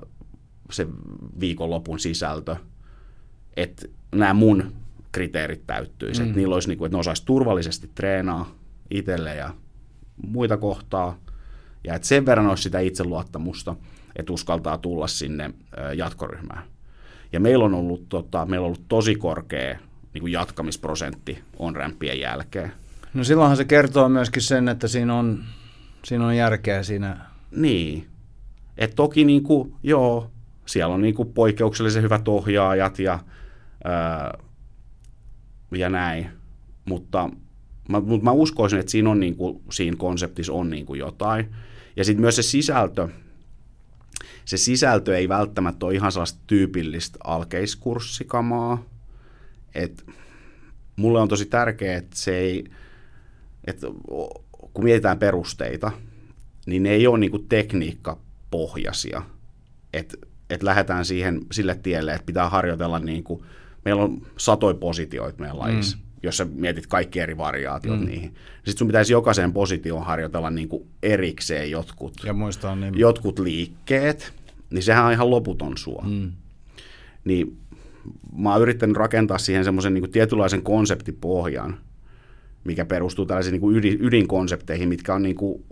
se 0.71 0.87
viikonlopun 1.39 1.99
sisältö, 1.99 2.55
että 3.57 3.85
nämä 4.15 4.33
mun 4.33 4.73
kriteerit 5.11 5.67
täyttyisi, 5.67 6.21
mm. 6.21 6.27
että 6.27 6.39
niillä 6.39 6.53
olisi, 6.53 6.67
niin 6.67 6.77
kuin, 6.77 6.85
että 6.85 6.95
ne 6.95 6.99
osaisi 6.99 7.25
turvallisesti 7.25 7.89
treenaa 7.95 8.55
itselle 8.89 9.35
ja 9.35 9.53
muita 10.27 10.57
kohtaa, 10.57 11.17
ja 11.83 11.95
että 11.95 12.07
sen 12.07 12.25
verran 12.25 12.47
olisi 12.47 12.63
sitä 12.63 12.79
itseluottamusta, 12.79 13.75
että 14.15 14.33
uskaltaa 14.33 14.77
tulla 14.77 15.07
sinne 15.07 15.53
jatkoryhmään. 15.95 16.63
Ja 17.33 17.39
meillä 17.39 17.65
on 17.65 17.73
ollut, 17.73 18.09
tota, 18.09 18.45
meillä 18.45 18.63
on 18.63 18.67
ollut 18.67 18.87
tosi 18.87 19.15
korkea 19.15 19.79
niin 20.13 20.21
kuin 20.21 20.33
jatkamisprosentti 20.33 21.43
on 21.59 21.75
rämpien 21.75 22.19
jälkeen. 22.19 22.71
No 23.13 23.23
silloinhan 23.23 23.57
se 23.57 23.65
kertoo 23.65 24.09
myöskin 24.09 24.41
sen, 24.41 24.69
että 24.69 24.87
siinä 24.87 25.15
on, 25.15 25.43
siinä 26.03 26.25
on 26.25 26.35
järkeä 26.35 26.83
siinä 26.83 27.17
niin. 27.51 28.07
Et 28.77 28.95
toki 28.95 29.25
niin 29.25 29.43
kuin, 29.43 29.73
joo, 29.83 30.31
siellä 30.65 30.95
on 30.95 31.01
niin 31.01 31.15
kuin 31.15 31.33
poikkeuksellisen 31.33 32.03
hyvät 32.03 32.27
ohjaajat 32.27 32.99
ja, 32.99 33.19
ää, 33.83 34.37
ja 35.71 35.89
näin, 35.89 36.27
mutta 36.85 37.29
mä, 37.89 37.99
mutta 37.99 38.23
mä 38.23 38.31
uskoisin, 38.31 38.79
että 38.79 38.91
siinä, 38.91 39.09
on 39.09 39.19
niin 39.19 39.35
kuin, 39.35 39.61
siinä 39.71 39.97
konseptissa 39.97 40.53
on 40.53 40.69
niin 40.69 40.85
kuin 40.85 40.99
jotain. 40.99 41.55
Ja 41.95 42.03
sitten 42.03 42.21
myös 42.21 42.35
se 42.35 42.41
sisältö, 42.41 43.07
se 44.45 44.57
sisältö 44.57 45.17
ei 45.17 45.29
välttämättä 45.29 45.85
ole 45.85 45.93
ihan 45.93 46.11
sellaista 46.11 46.39
tyypillistä 46.47 47.19
alkeiskurssikamaa. 47.23 48.83
Et 49.75 50.05
mulle 50.95 51.21
on 51.21 51.27
tosi 51.27 51.45
tärkeää, 51.45 51.97
että 51.97 52.15
se 52.17 52.37
ei, 52.37 52.63
että 53.67 53.87
kun 54.73 54.83
mietitään 54.83 55.19
perusteita, 55.19 55.91
niin 56.65 56.83
ne 56.83 56.89
ei 56.89 57.07
ole 57.07 57.19
niin 57.19 57.31
kuin 57.31 57.45
tekniikkapohjaisia. 57.49 59.21
Että 59.93 60.17
et 60.49 60.63
lähdetään 60.63 61.05
siihen 61.05 61.41
sille 61.51 61.75
tielle, 61.75 62.13
että 62.13 62.25
pitää 62.25 62.49
harjoitella, 62.49 62.99
niin 62.99 63.23
kuin, 63.23 63.43
meillä 63.85 64.03
on 64.03 64.21
satoi 64.37 64.73
positioita 64.73 65.39
meidän 65.39 65.59
lajissa, 65.59 65.97
mm. 65.97 66.03
jos 66.23 66.37
sä 66.37 66.45
mietit 66.45 66.87
kaikki 66.87 67.19
eri 67.19 67.37
variaatiot 67.37 67.99
mm. 67.99 68.05
niihin. 68.05 68.33
Sitten 68.55 68.77
sun 68.77 68.87
pitäisi 68.87 69.13
jokaiseen 69.13 69.53
positioon 69.53 70.05
harjoitella 70.05 70.49
niin 70.49 70.69
kuin 70.69 70.87
erikseen 71.03 71.71
jotkut, 71.71 72.13
ja 72.25 72.33
muistaa 72.33 72.75
niin. 72.75 72.99
jotkut 72.99 73.39
liikkeet, 73.39 74.33
niin 74.69 74.83
sehän 74.83 75.05
on 75.05 75.11
ihan 75.11 75.29
loputon 75.29 75.77
suo. 75.77 76.03
Mm. 76.07 76.31
Niin 77.25 77.57
mä 78.37 78.51
oon 78.51 78.61
yrittänyt 78.61 78.97
rakentaa 78.97 79.37
siihen 79.37 79.63
semmoisen 79.63 79.93
niin 79.93 80.11
tietynlaisen 80.11 80.61
konseptipohjan, 80.61 81.77
mikä 82.63 82.85
perustuu 82.85 83.25
tällaisiin 83.25 83.51
niin 83.51 83.61
kuin 83.61 83.75
ydin, 83.75 83.97
ydinkonsepteihin, 84.01 84.89
mitkä 84.89 85.13
on, 85.13 85.23
niin 85.23 85.35
kuin, 85.35 85.63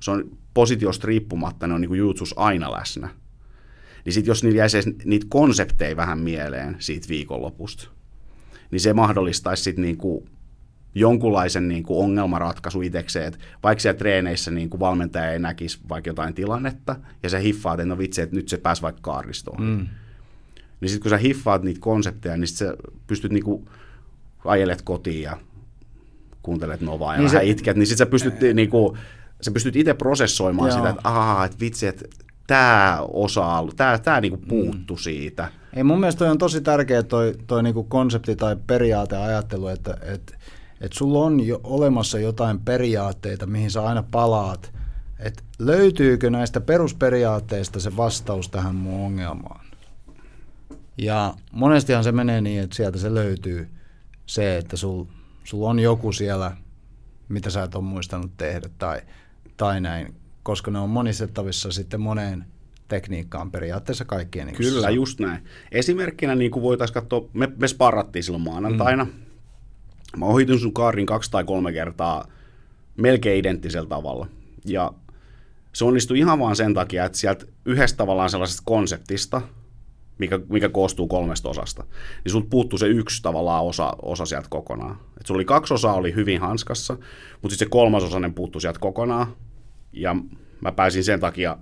se 0.00 0.10
on 0.10 0.38
positiosta 0.54 1.06
riippumatta, 1.06 1.66
ne 1.66 1.74
on 1.74 1.80
niin 1.80 1.88
kuin 1.88 1.98
jutsus 1.98 2.34
aina 2.36 2.72
läsnä. 2.72 3.08
Niin 4.04 4.12
sitten 4.12 4.30
jos 4.30 4.44
niillä 4.44 4.58
jäisi 4.58 4.96
niitä 5.04 5.26
konsepteja 5.28 5.96
vähän 5.96 6.18
mieleen 6.18 6.76
siitä 6.78 7.08
viikonlopusta, 7.08 7.88
niin 8.70 8.80
se 8.80 8.92
mahdollistaisi 8.92 9.62
sitten 9.62 9.82
niin 9.82 9.96
kuin 9.96 10.28
jonkunlaisen 10.94 11.68
niin 11.68 11.82
kuin 11.82 12.04
ongelmaratkaisu 12.04 12.82
itsekseen, 12.82 13.26
että 13.26 13.38
vaikka 13.62 13.82
siellä 13.82 13.98
treeneissä 13.98 14.50
niin 14.50 14.70
kuin 14.70 14.80
valmentaja 14.80 15.32
ei 15.32 15.38
näkisi 15.38 15.78
vaikka 15.88 16.10
jotain 16.10 16.34
tilannetta, 16.34 16.96
ja 17.22 17.28
se 17.28 17.42
hiffaa, 17.42 17.74
että 17.74 17.86
no 17.86 17.98
vitsi, 17.98 18.20
että 18.20 18.36
nyt 18.36 18.48
se 18.48 18.56
pääsi 18.56 18.82
vaikka 18.82 19.00
kaaristoon. 19.02 19.62
Mm. 19.62 19.86
Niin 20.80 20.88
sitten 20.88 21.02
kun 21.02 21.10
sä 21.10 21.16
hiffaat 21.16 21.62
niitä 21.62 21.80
konsepteja, 21.80 22.36
niin 22.36 22.48
sit 22.48 22.56
sä 22.56 22.76
pystyt 23.06 23.32
niin 23.32 23.44
kuin 23.44 23.68
ajelet 24.44 24.82
kotiin 24.82 25.22
ja 25.22 25.38
kuuntelet 26.42 26.80
Novaa 26.80 27.14
ja 27.14 27.18
niin 27.20 27.30
vähän 27.30 27.46
se... 27.46 27.50
itket, 27.50 27.76
niin 27.76 27.86
sitten 27.86 28.06
sä 28.06 28.10
pystyt, 28.10 28.34
niin 28.54 28.70
kuin, 28.70 28.98
sä 29.42 29.50
pystyt 29.50 29.76
itse 29.76 29.94
prosessoimaan 29.94 30.68
Joo. 30.68 30.78
sitä, 30.78 30.90
että 30.90 31.08
aah, 31.08 31.44
että 31.44 31.60
vitsi, 31.60 31.86
että 31.86 32.04
tämä 32.46 32.98
osa, 33.12 33.64
tämä, 33.76 33.98
tämä 33.98 34.20
niinku 34.20 34.38
puuttu 34.48 34.94
mm. 34.94 34.98
siitä. 34.98 35.48
Ei 35.76 35.82
mun 35.82 36.00
mielestä 36.00 36.18
toi 36.18 36.28
on 36.28 36.38
tosi 36.38 36.60
tärkeä 36.60 37.02
toi, 37.02 37.34
toi 37.46 37.62
niinku 37.62 37.84
konsepti 37.84 38.36
tai 38.36 38.56
periaateajattelu, 38.66 39.68
että, 39.68 39.96
että 40.02 40.38
että 40.80 40.98
sulla 40.98 41.18
on 41.18 41.46
jo 41.46 41.60
olemassa 41.64 42.18
jotain 42.18 42.60
periaatteita, 42.60 43.46
mihin 43.46 43.70
sä 43.70 43.82
aina 43.82 44.02
palaat, 44.10 44.72
että 45.18 45.42
löytyykö 45.58 46.30
näistä 46.30 46.60
perusperiaatteista 46.60 47.80
se 47.80 47.96
vastaus 47.96 48.48
tähän 48.48 48.74
mun 48.74 49.04
ongelmaan. 49.04 49.66
Ja 50.98 51.34
monestihan 51.52 52.04
se 52.04 52.12
menee 52.12 52.40
niin, 52.40 52.62
että 52.62 52.76
sieltä 52.76 52.98
se 52.98 53.14
löytyy 53.14 53.68
se, 54.26 54.58
että 54.58 54.76
sul, 54.76 55.04
sul 55.44 55.62
on 55.62 55.78
joku 55.78 56.12
siellä, 56.12 56.56
mitä 57.28 57.50
sä 57.50 57.62
et 57.62 57.74
ole 57.74 57.84
muistanut 57.84 58.36
tehdä 58.36 58.68
tai, 58.78 59.00
tai 59.58 59.80
näin, 59.80 60.14
koska 60.42 60.70
ne 60.70 60.78
on 60.78 60.90
monistettavissa 60.90 61.72
sitten 61.72 62.00
moneen 62.00 62.44
tekniikkaan 62.88 63.50
periaatteessa 63.50 64.04
kaikkien. 64.04 64.46
Niin 64.46 64.56
Kyllä, 64.56 64.90
just 64.90 65.20
näin. 65.20 65.44
Esimerkkinä 65.72 66.34
niin 66.34 66.50
kuin 66.50 66.62
voitaisiin 66.62 66.94
katsoa, 66.94 67.28
me, 67.32 67.48
me 67.60 67.68
sparrattiin 67.68 68.22
silloin 68.22 68.44
maanantaina, 68.44 69.04
mm 69.04 69.28
Mä 70.16 70.26
ohitin 70.26 70.58
sun 70.58 70.74
kaarin 70.74 71.06
kaksi 71.06 71.30
tai 71.30 71.44
kolme 71.44 71.72
kertaa 71.72 72.24
melkein 72.96 73.38
identtisellä 73.38 73.88
tavalla. 73.88 74.26
Ja 74.64 74.92
se 75.72 75.84
onnistui 75.84 76.18
ihan 76.18 76.38
vaan 76.38 76.56
sen 76.56 76.74
takia, 76.74 77.04
että 77.04 77.18
sieltä 77.18 77.46
yhdestä 77.64 77.96
tavallaan 77.96 78.30
sellaisesta 78.30 78.62
konseptista, 78.64 79.42
mikä, 80.18 80.40
mikä 80.48 80.68
koostuu 80.68 81.08
kolmesta 81.08 81.48
osasta, 81.48 81.84
niin 82.24 82.32
sulta 82.32 82.46
puuttuu 82.50 82.78
se 82.78 82.86
yksi 82.86 83.22
tavallaan 83.22 83.64
osa, 83.64 83.92
osa 84.02 84.26
sieltä 84.26 84.48
kokonaan. 84.50 85.00
Et 85.20 85.26
sulla 85.26 85.38
oli 85.38 85.44
kaksi 85.44 85.74
osaa 85.74 85.94
oli 85.94 86.14
hyvin 86.14 86.40
hanskassa, 86.40 86.94
mutta 87.42 87.54
sitten 87.54 87.66
se 87.66 87.70
kolmas 87.70 88.02
osainen 88.02 88.34
puuttui 88.34 88.60
sieltä 88.60 88.80
kokonaan, 88.80 89.26
ja 89.92 90.16
mä 90.60 90.72
pääsin 90.72 91.04
sen 91.04 91.20
takia 91.20 91.58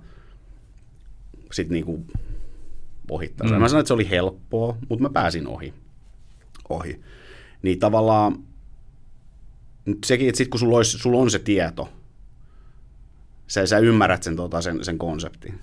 sitten 1.51 1.73
niinku 1.73 2.05
ohittamaan. 3.11 3.55
Mm. 3.55 3.61
Mä 3.61 3.67
sanoin, 3.67 3.81
että 3.81 3.87
se 3.87 3.93
oli 3.93 4.09
helppoa, 4.09 4.77
mutta 4.89 5.03
mä 5.03 5.09
pääsin 5.09 5.47
ohi. 5.47 5.73
ohi 6.69 7.01
niin 7.61 7.79
tavallaan 7.79 8.43
sekin, 10.05 10.29
että 10.29 10.37
sit 10.37 10.47
kun 10.47 10.59
sulla, 10.59 10.77
olisi, 10.77 10.99
sulla 10.99 11.17
on 11.19 11.31
se 11.31 11.39
tieto, 11.39 11.89
sä, 13.47 13.65
sä 13.65 13.77
ymmärrät 13.77 14.23
sen, 14.23 14.35
tota, 14.35 14.61
sen, 14.61 14.83
sen 14.83 14.97
konseptin, 14.97 15.59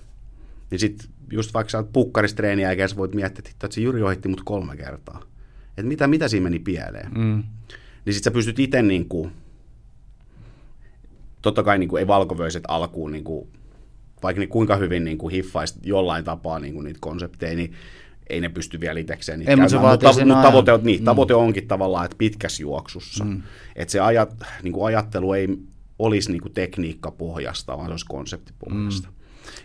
niin 0.71 0.79
sitten 0.79 1.09
just 1.31 1.53
vaikka 1.53 1.71
sä 1.71 1.77
oot 1.77 1.93
pukkaristreeniä 1.93 2.73
ja 2.73 2.87
sä 2.87 2.95
voit 2.95 3.15
miettiä, 3.15 3.51
että 3.51 3.67
se 3.71 3.81
Juri 3.81 4.03
ohitti 4.03 4.27
mut 4.27 4.41
kolme 4.45 4.77
kertaa. 4.77 5.21
Että 5.69 5.87
mitä, 5.87 6.07
mitä 6.07 6.27
siinä 6.27 6.43
meni 6.43 6.59
pieleen. 6.59 7.11
Mm. 7.11 7.43
Niin 8.05 8.13
sit 8.13 8.23
sä 8.23 8.31
pystyt 8.31 8.59
itse 8.59 8.81
niin 8.81 9.09
kuin, 9.09 9.31
totta 11.45 11.63
kai 11.63 11.77
niin 11.77 11.89
kuin, 11.89 11.99
ei 11.99 12.07
valkovöiset 12.07 12.63
alkuun, 12.67 13.11
niin 13.11 13.23
kuin, 13.23 13.47
vaikka 14.23 14.39
niin 14.39 14.49
kuinka 14.49 14.75
hyvin 14.75 15.03
niin 15.03 15.17
kuin 15.17 15.31
hiffaisi 15.31 15.79
jollain 15.83 16.23
tapaa 16.23 16.59
niin 16.59 16.73
kuin 16.73 16.83
niitä 16.83 16.99
konsepteja, 17.01 17.55
niin 17.55 17.73
ei 18.29 18.41
ne 18.41 18.49
pysty 18.49 18.79
vielä 18.79 18.99
itsekseen 18.99 19.39
niitä 19.39 19.57
mutta, 19.57 19.79
mutta, 19.79 20.25
mutta 20.25 20.41
tavoite, 20.41 20.71
on, 20.73 20.83
niin, 20.83 20.99
mm. 20.99 21.05
tavoite 21.05 21.33
onkin 21.33 21.67
tavallaan, 21.67 22.05
että 22.05 22.17
pitkässä 22.17 22.63
juoksussa. 22.63 23.23
Mm. 23.23 23.41
Että 23.75 23.91
se 23.91 23.99
ajat, 23.99 24.43
niin 24.63 24.71
kuin 24.71 24.85
ajattelu 24.85 25.33
ei 25.33 25.47
olisi 25.99 26.31
niin 26.31 26.41
kuin 26.41 26.53
tekniikkapohjasta, 26.53 27.77
vaan 27.77 27.87
se 27.87 27.91
olisi 27.91 28.05
konseptipohjasta. 28.05 29.07
Mm. 29.07 29.13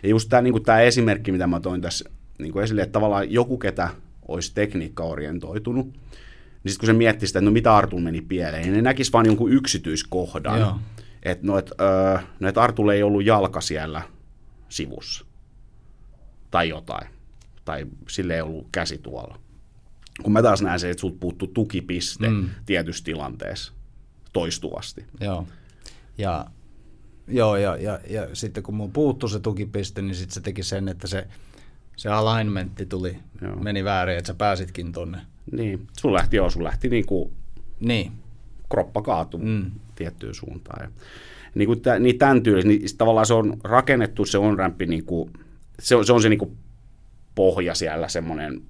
Ja 0.03 0.09
just 0.09 0.29
tämä, 0.29 0.41
niin 0.41 0.53
kuin 0.53 0.63
tämä 0.63 0.81
esimerkki, 0.81 1.31
mitä 1.31 1.47
mä 1.47 1.59
toin 1.59 1.81
tässä 1.81 2.09
niin 2.39 2.51
kuin 2.51 2.63
esille, 2.63 2.81
että 2.81 2.93
tavallaan 2.93 3.31
joku, 3.31 3.57
ketä 3.57 3.89
olisi 4.27 4.53
tekniikkaorientoitunut, 4.53 5.85
niin 5.85 6.71
sitten 6.71 6.79
kun 6.79 6.87
se 6.87 6.93
miettii 6.93 7.27
sitä, 7.27 7.39
että 7.39 7.45
no 7.45 7.51
mitä 7.51 7.75
Artul 7.75 7.99
meni 7.99 8.21
pieleen, 8.21 8.63
niin 8.63 8.73
ne 8.73 8.81
näkisi 8.81 9.13
vain 9.13 9.25
jonkun 9.25 9.51
yksityiskohdan, 9.51 10.79
että 11.23 11.47
no, 11.47 11.57
et, 11.57 11.71
öö, 11.81 12.17
no, 12.39 12.47
et 12.47 12.57
Artulle 12.57 12.93
ei 12.93 13.03
ollut 13.03 13.25
jalka 13.25 13.61
siellä 13.61 14.01
sivussa 14.69 15.25
tai 16.51 16.69
jotain 16.69 17.07
tai 17.65 17.85
sille 18.09 18.35
ei 18.35 18.41
ollut 18.41 18.67
käsi 18.71 18.97
tuolla. 18.97 19.39
Kun 20.23 20.33
mä 20.33 20.41
taas 20.41 20.61
näen 20.61 20.79
se, 20.79 20.89
että 20.89 21.01
sulta 21.01 21.17
puuttuu 21.19 21.47
tukipiste 21.47 22.29
mm. 22.29 22.49
tietyssä 22.65 23.03
tilanteessa 23.03 23.73
toistuvasti. 24.33 25.05
Joo. 25.19 25.47
Ja, 26.17 26.45
joo, 27.27 27.55
ja, 27.55 27.77
ja, 27.77 27.99
ja 28.09 28.35
sitten 28.35 28.63
kun 28.63 28.75
mulla 28.75 28.91
puuttuu 28.93 29.29
se 29.29 29.39
tukipiste, 29.39 30.01
niin 30.01 30.15
sitten 30.15 30.33
se 30.33 30.41
teki 30.41 30.63
sen, 30.63 30.87
että 30.87 31.07
se, 31.07 31.27
se 31.95 32.09
alignmentti 32.09 32.85
tuli, 32.85 33.19
joo. 33.41 33.55
meni 33.55 33.83
väärin, 33.83 34.17
että 34.17 34.27
sä 34.27 34.33
pääsitkin 34.33 34.91
tonne. 34.91 35.21
Niin, 35.51 35.87
sun 35.99 36.13
lähti, 36.13 36.37
joo, 36.37 36.49
sun 36.49 36.63
lähti 36.63 36.89
niinku 36.89 37.33
niin. 37.79 38.11
Kroppa 38.71 39.01
kaatu 39.01 39.37
mm. 39.37 39.71
tiettyyn 39.95 40.35
suuntaan. 40.35 40.83
Ja, 40.83 40.89
niin, 41.55 41.67
kuin 41.67 41.81
t- 41.81 41.99
niin 41.99 42.17
tämän 42.17 42.43
tyylistä, 42.43 42.67
niin 42.67 42.81
tavallaan 42.97 43.25
se 43.25 43.33
on 43.33 43.57
rakennettu, 43.63 44.25
se 44.25 44.37
on 44.37 44.59
rämpi, 44.59 44.85
niin 44.85 45.05
kuin, 45.05 45.31
se, 45.79 45.95
on, 45.95 46.05
se 46.05 46.13
on 46.13 46.21
se 46.21 46.29
niin 46.29 46.39
kuin 46.39 46.57
pohja 47.35 47.75
siellä, 47.75 48.07
semmoinen 48.07 48.61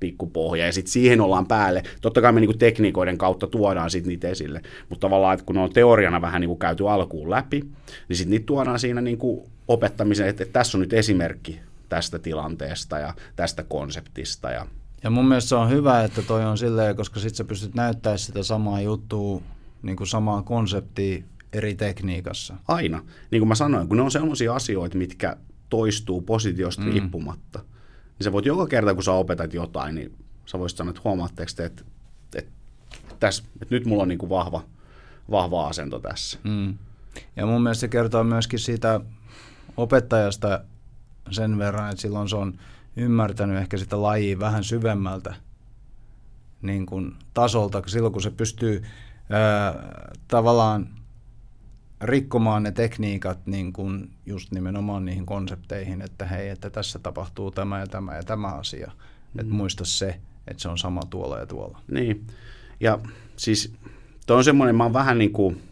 pikkupohja, 0.00 0.66
ja 0.66 0.72
sitten 0.72 0.92
siihen 0.92 1.20
ollaan 1.20 1.46
päälle. 1.46 1.82
Totta 2.00 2.20
kai 2.20 2.32
me 2.32 2.40
niinku 2.40 2.58
tekniikoiden 2.58 3.18
kautta 3.18 3.46
tuodaan 3.46 3.90
sitten 3.90 4.08
niitä 4.08 4.28
esille, 4.28 4.62
mutta 4.88 5.00
tavallaan, 5.00 5.34
että 5.34 5.46
kun 5.46 5.54
ne 5.54 5.62
on 5.62 5.72
teoriana 5.72 6.20
vähän 6.20 6.40
niinku 6.40 6.56
käyty 6.56 6.88
alkuun 6.88 7.30
läpi, 7.30 7.60
niin 8.08 8.16
sitten 8.16 8.30
niitä 8.30 8.46
tuodaan 8.46 8.78
siinä 8.78 9.00
niinku 9.00 9.48
opettamisen, 9.68 10.28
että, 10.28 10.42
että 10.42 10.52
tässä 10.52 10.78
on 10.78 10.80
nyt 10.80 10.92
esimerkki 10.92 11.60
tästä 11.88 12.18
tilanteesta 12.18 12.98
ja 12.98 13.14
tästä 13.36 13.62
konseptista. 13.62 14.50
Ja, 14.50 14.66
ja 15.02 15.10
mun 15.10 15.28
mielestä 15.28 15.48
se 15.48 15.54
on 15.54 15.70
hyvä, 15.70 16.04
että 16.04 16.22
toi 16.22 16.44
on 16.44 16.58
silleen, 16.58 16.96
koska 16.96 17.20
sitten 17.20 17.36
sä 17.36 17.44
pystyt 17.44 17.74
näyttämään 17.74 18.18
sitä 18.18 18.42
samaa 18.42 18.80
juttua, 18.80 19.42
niin 19.82 19.96
kuin 19.96 20.06
samaa 20.06 20.42
konseptia 20.42 21.22
eri 21.52 21.74
tekniikassa. 21.74 22.54
Aina. 22.68 23.02
Niin 23.30 23.40
kuin 23.40 23.48
mä 23.48 23.54
sanoin, 23.54 23.88
kun 23.88 23.96
ne 23.96 24.02
on 24.02 24.10
sellaisia 24.10 24.54
asioita, 24.54 24.98
mitkä 24.98 25.36
toistuu 25.68 26.22
positiosta 26.22 26.82
mm. 26.82 26.90
riippumatta. 26.90 27.58
Niin 28.18 28.24
sä 28.24 28.32
voit 28.32 28.46
joka 28.46 28.66
kerta, 28.66 28.94
kun 28.94 29.02
sä 29.02 29.12
opetat 29.12 29.54
jotain, 29.54 29.94
niin 29.94 30.14
sä 30.46 30.58
voisit 30.58 30.78
sanoa, 30.78 30.90
että 30.90 31.02
huomaatteko 31.04 31.50
te, 31.56 31.64
että, 31.64 31.82
että, 32.34 32.52
tässä, 33.20 33.44
että 33.62 33.74
nyt 33.74 33.86
mulla 33.86 34.02
on 34.02 34.08
niin 34.08 34.18
kuin 34.18 34.30
vahva, 34.30 34.62
vahva 35.30 35.66
asento 35.66 35.98
tässä. 35.98 36.38
Mm. 36.44 36.78
Ja 37.36 37.46
mun 37.46 37.62
mielestä 37.62 37.80
se 37.80 37.88
kertoo 37.88 38.24
myöskin 38.24 38.58
siitä 38.58 39.00
opettajasta 39.76 40.60
sen 41.30 41.58
verran, 41.58 41.90
että 41.90 42.02
silloin 42.02 42.28
se 42.28 42.36
on 42.36 42.58
ymmärtänyt 42.98 43.58
ehkä 43.58 43.76
sitä 43.76 44.02
lajia 44.02 44.38
vähän 44.38 44.64
syvemmältä 44.64 45.34
niin 46.62 46.86
kuin 46.86 47.16
tasolta, 47.34 47.82
silloin 47.86 48.12
kun 48.12 48.22
se 48.22 48.30
pystyy 48.30 48.82
ää, 49.30 49.74
tavallaan 50.28 50.88
rikkomaan 52.00 52.62
ne 52.62 52.72
tekniikat 52.72 53.46
niin 53.46 53.72
kuin 53.72 54.10
just 54.26 54.52
nimenomaan 54.52 55.04
niihin 55.04 55.26
konsepteihin, 55.26 56.02
että 56.02 56.26
hei, 56.26 56.48
että 56.48 56.70
tässä 56.70 56.98
tapahtuu 56.98 57.50
tämä 57.50 57.80
ja 57.80 57.86
tämä 57.86 58.16
ja 58.16 58.22
tämä 58.22 58.48
asia. 58.48 58.92
Mm. 59.34 59.40
Että 59.40 59.52
muista 59.52 59.84
se, 59.84 60.20
että 60.46 60.62
se 60.62 60.68
on 60.68 60.78
sama 60.78 61.00
tuolla 61.10 61.38
ja 61.38 61.46
tuolla. 61.46 61.80
Niin, 61.90 62.26
ja 62.80 62.98
siis 63.36 63.74
toi 64.26 64.36
on 64.36 64.44
semmoinen, 64.44 64.76
mä 64.76 64.82
oon 64.82 64.92
vähän 64.92 65.18
niin 65.18 65.32
kuin 65.32 65.62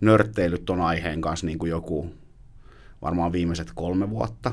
nörtteilyt 0.00 0.64
ton 0.64 0.80
aiheen 0.80 1.20
kanssa 1.20 1.46
niin 1.46 1.58
kuin 1.58 1.70
joku 1.70 2.14
varmaan 3.02 3.32
viimeiset 3.32 3.72
kolme 3.74 4.10
vuotta. 4.10 4.52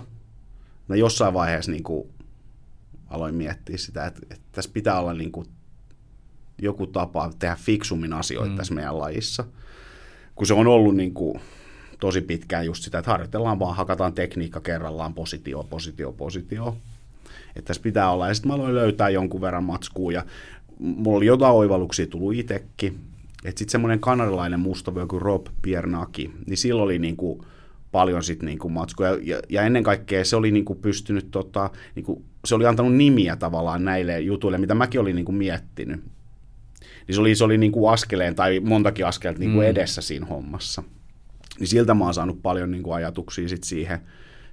No 0.89 0.95
jossain 0.95 1.33
vaiheessa 1.33 1.71
niin 1.71 1.83
kuin 1.83 2.09
aloin 3.07 3.35
miettiä 3.35 3.77
sitä, 3.77 4.05
että, 4.05 4.21
että 4.29 4.45
tässä 4.51 4.71
pitää 4.73 4.99
olla 4.99 5.13
niin 5.13 5.31
kuin 5.31 5.47
joku 6.61 6.87
tapa 6.87 7.31
tehdä 7.39 7.55
fiksummin 7.55 8.13
asioita 8.13 8.49
mm. 8.49 8.57
tässä 8.57 8.73
meidän 8.73 8.99
lajissa– 8.99 9.45
kun 10.39 10.47
se 10.47 10.53
on 10.53 10.67
ollut 10.67 10.95
niin 10.95 11.13
kuin 11.13 11.39
tosi 11.99 12.21
pitkään 12.21 12.65
just 12.65 12.83
sitä, 12.83 12.99
että 12.99 13.11
harjoitellaan 13.11 13.59
vaan, 13.59 13.75
hakataan 13.75 14.13
tekniikka 14.13 14.59
kerrallaan, 14.59 15.13
positio, 15.13 15.63
positio, 15.69 16.11
positio. 16.11 16.77
Että 17.55 17.67
tässä 17.67 17.81
pitää 17.81 18.11
olla. 18.11 18.27
Ja 18.27 18.33
sitten 18.33 18.47
mä 18.47 18.55
aloin 18.55 18.75
löytää 18.75 19.09
jonkun 19.09 19.41
verran 19.41 19.63
matskua 19.63 20.11
ja 20.11 20.25
mulla 20.79 21.17
oli 21.17 21.25
jotain 21.25 21.53
oivalluksia 21.53 22.07
tullut 22.07 22.33
itsekin. 22.33 22.99
Että 23.45 23.59
sitten 23.59 23.71
semmoinen 23.71 23.99
kanadalainen 23.99 24.59
mustavyö 24.59 25.07
kuin 25.07 25.21
Rob 25.21 25.47
Piernaki, 25.61 26.31
niin 26.47 26.57
sillä 26.57 26.81
oli 26.81 26.99
niin 26.99 27.17
kuin 27.17 27.45
paljon 27.91 28.23
sit 28.23 28.43
niinku 28.43 28.69
matskuja. 28.69 29.17
Ja, 29.21 29.39
ja, 29.49 29.61
ennen 29.61 29.83
kaikkea 29.83 30.25
se 30.25 30.35
oli 30.35 30.51
niinku 30.51 30.75
pystynyt, 30.75 31.31
tota, 31.31 31.69
niinku, 31.95 32.25
se 32.45 32.55
oli 32.55 32.65
antanut 32.65 32.95
nimiä 32.95 33.35
tavallaan 33.35 33.85
näille 33.85 34.19
jutuille, 34.19 34.57
mitä 34.57 34.75
mäkin 34.75 35.01
olin 35.01 35.15
niinku 35.15 35.31
miettinyt. 35.31 36.03
Niin 37.07 37.15
se 37.15 37.21
oli, 37.21 37.35
se 37.35 37.43
oli 37.43 37.57
niinku 37.57 37.87
askeleen 37.87 38.35
tai 38.35 38.59
montakin 38.59 39.05
askelta 39.05 39.39
niinku 39.39 39.57
mm. 39.57 39.63
edessä 39.63 40.01
siinä 40.01 40.25
hommassa. 40.25 40.83
Niin 41.59 41.67
siltä 41.67 41.93
mä 41.93 42.03
oon 42.03 42.13
saanut 42.13 42.41
paljon 42.41 42.71
niinku 42.71 42.91
ajatuksia 42.91 43.49
sit 43.49 43.63
siihen, 43.63 43.99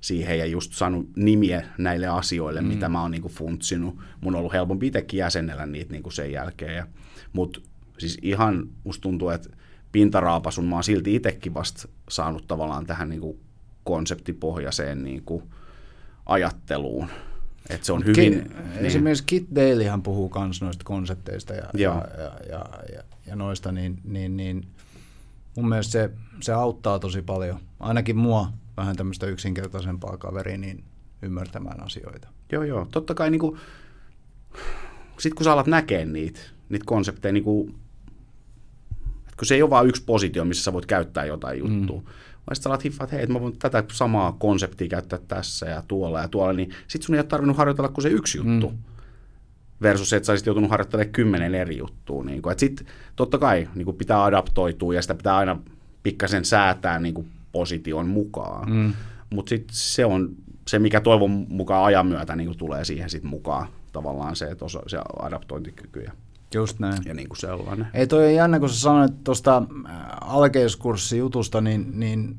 siihen 0.01 0.39
ja 0.39 0.47
just 0.47 0.73
saanut 0.73 1.09
nimiä 1.17 1.65
näille 1.79 2.07
asioille, 2.07 2.61
mm. 2.61 2.67
mitä 2.67 2.89
mä 2.89 3.03
oon 3.03 3.11
niinku 3.11 3.29
funtsinut. 3.29 3.99
Mun 4.21 4.35
on 4.35 4.39
ollut 4.39 4.53
helpompi 4.53 4.87
itsekin 4.87 5.19
jäsenellä 5.19 5.67
niitä 5.67 5.93
niinku 5.93 6.11
sen 6.11 6.33
jälkeen. 6.33 6.85
Mutta 7.33 7.61
siis 7.99 8.19
ihan 8.23 8.69
musta 8.85 9.03
tuntuu, 9.03 9.29
että 9.29 9.51
pintaraapasun 9.93 10.65
mä 10.65 10.77
oon 10.77 10.85
silti 10.85 11.15
itsekin 11.15 11.55
vasta 11.55 11.89
saanut 12.09 12.47
tavallaan 12.47 12.87
tähän 12.87 13.09
niinku 13.09 13.39
konseptipohjaiseen 13.85 15.05
niinku 15.05 15.43
ajatteluun. 16.27 17.09
Et 17.71 17.85
se 17.85 17.93
on 17.93 18.05
hyvin... 18.05 18.15
Ki- 18.15 18.31
niin. 18.31 18.87
Esimerkiksi 18.87 19.25
Kit 19.27 19.47
Dalyhan 19.55 20.03
puhuu 20.03 20.33
myös 20.39 20.63
noista 20.63 20.85
konsepteista 20.85 21.55
ja, 21.55 21.71
ja, 21.75 22.05
ja, 22.19 22.33
ja, 22.49 22.65
ja, 22.95 23.03
ja 23.27 23.37
noista, 23.37 23.73
niin, 23.73 24.01
niin, 24.05 24.37
niin 24.37 24.69
mun 25.57 25.69
mielestä 25.69 25.93
se, 25.93 26.11
se 26.41 26.53
auttaa 26.53 26.99
tosi 26.99 27.23
paljon. 27.23 27.61
Ainakin 27.81 28.17
mua 28.17 28.53
vähän 28.77 28.97
tämmöistä 28.97 29.27
yksinkertaisempaa 29.27 30.17
kaveria 30.17 30.59
niin 30.59 30.85
ymmärtämään 31.23 31.83
asioita. 31.83 32.29
Joo, 32.53 32.63
joo. 32.63 32.87
Totta 32.93 33.15
kai 33.15 33.31
niin 33.31 33.41
kuin, 33.41 33.59
sit 35.19 35.35
kun 35.35 35.45
sä 35.45 35.53
alat 35.53 35.67
näkee 35.67 36.05
niitä, 36.05 36.41
niitä 36.69 36.85
konsepteja, 36.87 37.33
niin 37.33 37.45
kuin, 37.45 37.75
kun 39.39 39.47
se 39.47 39.55
ei 39.55 39.63
ole 39.63 39.71
vain 39.71 39.89
yksi 39.89 40.05
positio, 40.07 40.45
missä 40.45 40.65
sä 40.65 40.73
voit 40.73 40.87
käyttää 40.87 41.25
jotain 41.25 41.63
mm. 41.63 41.79
juttua, 41.79 42.01
mm. 42.01 42.05
vaan 42.47 42.57
sä 42.57 42.69
alat 42.69 42.85
hiffaa, 42.85 43.05
että 43.05 43.17
hei, 43.17 43.23
että 43.23 43.33
mä 43.33 43.41
voin 43.41 43.59
tätä 43.59 43.85
samaa 43.93 44.33
konseptia 44.33 44.89
käyttää 44.89 45.19
tässä 45.29 45.67
ja 45.67 45.83
tuolla 45.89 46.21
ja 46.21 46.29
tuolla, 46.29 46.53
niin 46.53 46.71
sit 46.89 47.03
sun 47.03 47.15
ei 47.15 47.19
ole 47.19 47.27
tarvinnut 47.27 47.57
harjoitella 47.57 47.89
kuin 47.89 48.03
se 48.03 48.09
yksi 48.09 48.39
juttu. 48.39 48.69
Mm. 48.69 48.79
Versus 49.83 50.11
se, 50.11 50.17
että 50.17 50.27
sä 50.27 50.33
olisit 50.33 50.47
joutunut 50.47 50.71
harjoittelemaan 50.71 51.13
kymmenen 51.13 51.55
eri 51.55 51.79
juttua. 51.79 52.25
Niin 52.25 52.43
kuin. 52.43 52.53
Et 52.53 52.59
sit 52.59 52.87
totta 53.17 53.39
kai 53.39 53.69
niin 53.75 53.85
kuin 53.85 53.97
pitää 53.97 54.25
adaptoitua 54.25 54.95
ja 54.95 55.03
sitä 55.03 55.15
pitää 55.15 55.37
aina 55.37 55.59
pikkasen 56.03 56.45
säätää 56.45 56.99
niin 56.99 57.15
kuin 57.15 57.29
position 57.53 58.09
mukaan. 58.09 58.71
Mm. 58.71 58.93
Mutta 59.31 59.49
sitten 59.49 59.77
se 59.77 60.05
on 60.05 60.37
se, 60.69 60.79
mikä 60.79 61.01
toivon 61.01 61.47
mukaan 61.49 61.85
ajan 61.85 62.07
myötä 62.07 62.37
niin 62.37 62.47
kuin 62.47 62.59
tulee 62.59 62.85
siihen 62.85 63.11
sit 63.11 63.23
mukaan 63.23 63.69
tavallaan 63.93 64.37
se, 64.37 64.45
että 64.45 64.65
osa, 64.65 64.83
se 64.87 64.99
adaptointikyky 65.19 66.01
ja, 66.01 66.13
Just 66.57 66.79
näin. 66.79 67.03
ja 67.05 67.15
niin 67.15 67.29
kuin 67.29 67.39
sellainen. 67.39 67.87
Ei 67.95 68.07
toi 68.07 68.37
jännä, 68.37 68.61
kun 68.61 68.69
sä 68.69 68.81
sanoit 68.81 69.25
tuosta 69.25 69.63
äh, 69.91 71.17
jutusta, 71.19 71.61
niin, 71.61 72.01
niin 72.01 72.37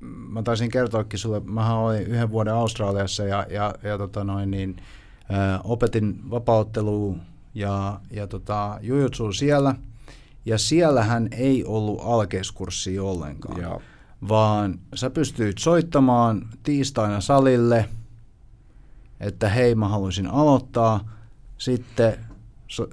mä 0.00 0.42
taisin 0.42 0.70
kertoakin 0.70 1.18
sulle, 1.18 1.40
mä 1.40 1.78
olin 1.78 2.02
yhden 2.02 2.30
vuoden 2.30 2.54
Australiassa 2.54 3.24
ja, 3.24 3.46
ja, 3.50 3.74
ja 3.82 3.98
tota 3.98 4.24
noin, 4.24 4.50
niin, 4.50 4.76
ä, 4.76 5.60
opetin 5.64 6.30
vapauttelua 6.30 7.14
ja, 7.54 8.00
ja 8.10 8.26
tota, 8.26 8.78
jujutsua 8.82 9.32
siellä. 9.32 9.74
Ja 10.46 10.58
siellähän 10.58 11.28
ei 11.32 11.64
ollut 11.64 12.00
alkeiskurssia 12.04 13.02
ollenkaan. 13.02 13.62
Joo 13.62 13.82
vaan 14.28 14.78
sä 14.94 15.10
pystyit 15.10 15.58
soittamaan 15.58 16.48
tiistaina 16.62 17.20
salille, 17.20 17.88
että 19.20 19.48
hei 19.48 19.74
mä 19.74 19.88
haluaisin 19.88 20.26
aloittaa. 20.26 21.08
Sitten 21.58 22.18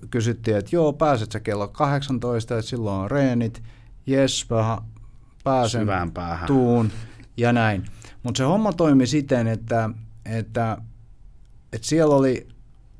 kysyttiin, 0.09 0.57
että 0.57 0.75
joo, 0.75 0.93
pääset 0.93 1.31
sä 1.31 1.39
kello 1.39 1.67
18, 1.67 2.57
että 2.57 2.69
silloin 2.69 3.01
on 3.01 3.11
reenit. 3.11 3.63
Jes, 4.07 4.47
pääsen, 5.43 5.81
Syvään 5.81 6.11
päähän. 6.11 6.47
tuun 6.47 6.91
ja 7.37 7.53
näin. 7.53 7.85
Mutta 8.23 8.37
se 8.37 8.43
homma 8.43 8.73
toimi 8.73 9.07
siten, 9.07 9.47
että, 9.47 9.89
että, 10.25 10.77
että 11.73 11.87
siellä 11.87 12.15
oli 12.15 12.47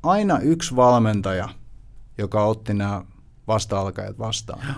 aina 0.02 0.38
yksi 0.38 0.76
valmentaja, 0.76 1.48
joka 2.18 2.44
otti 2.44 2.74
nämä 2.74 3.04
vasta-alkajat 3.48 4.18
vastaan. 4.18 4.74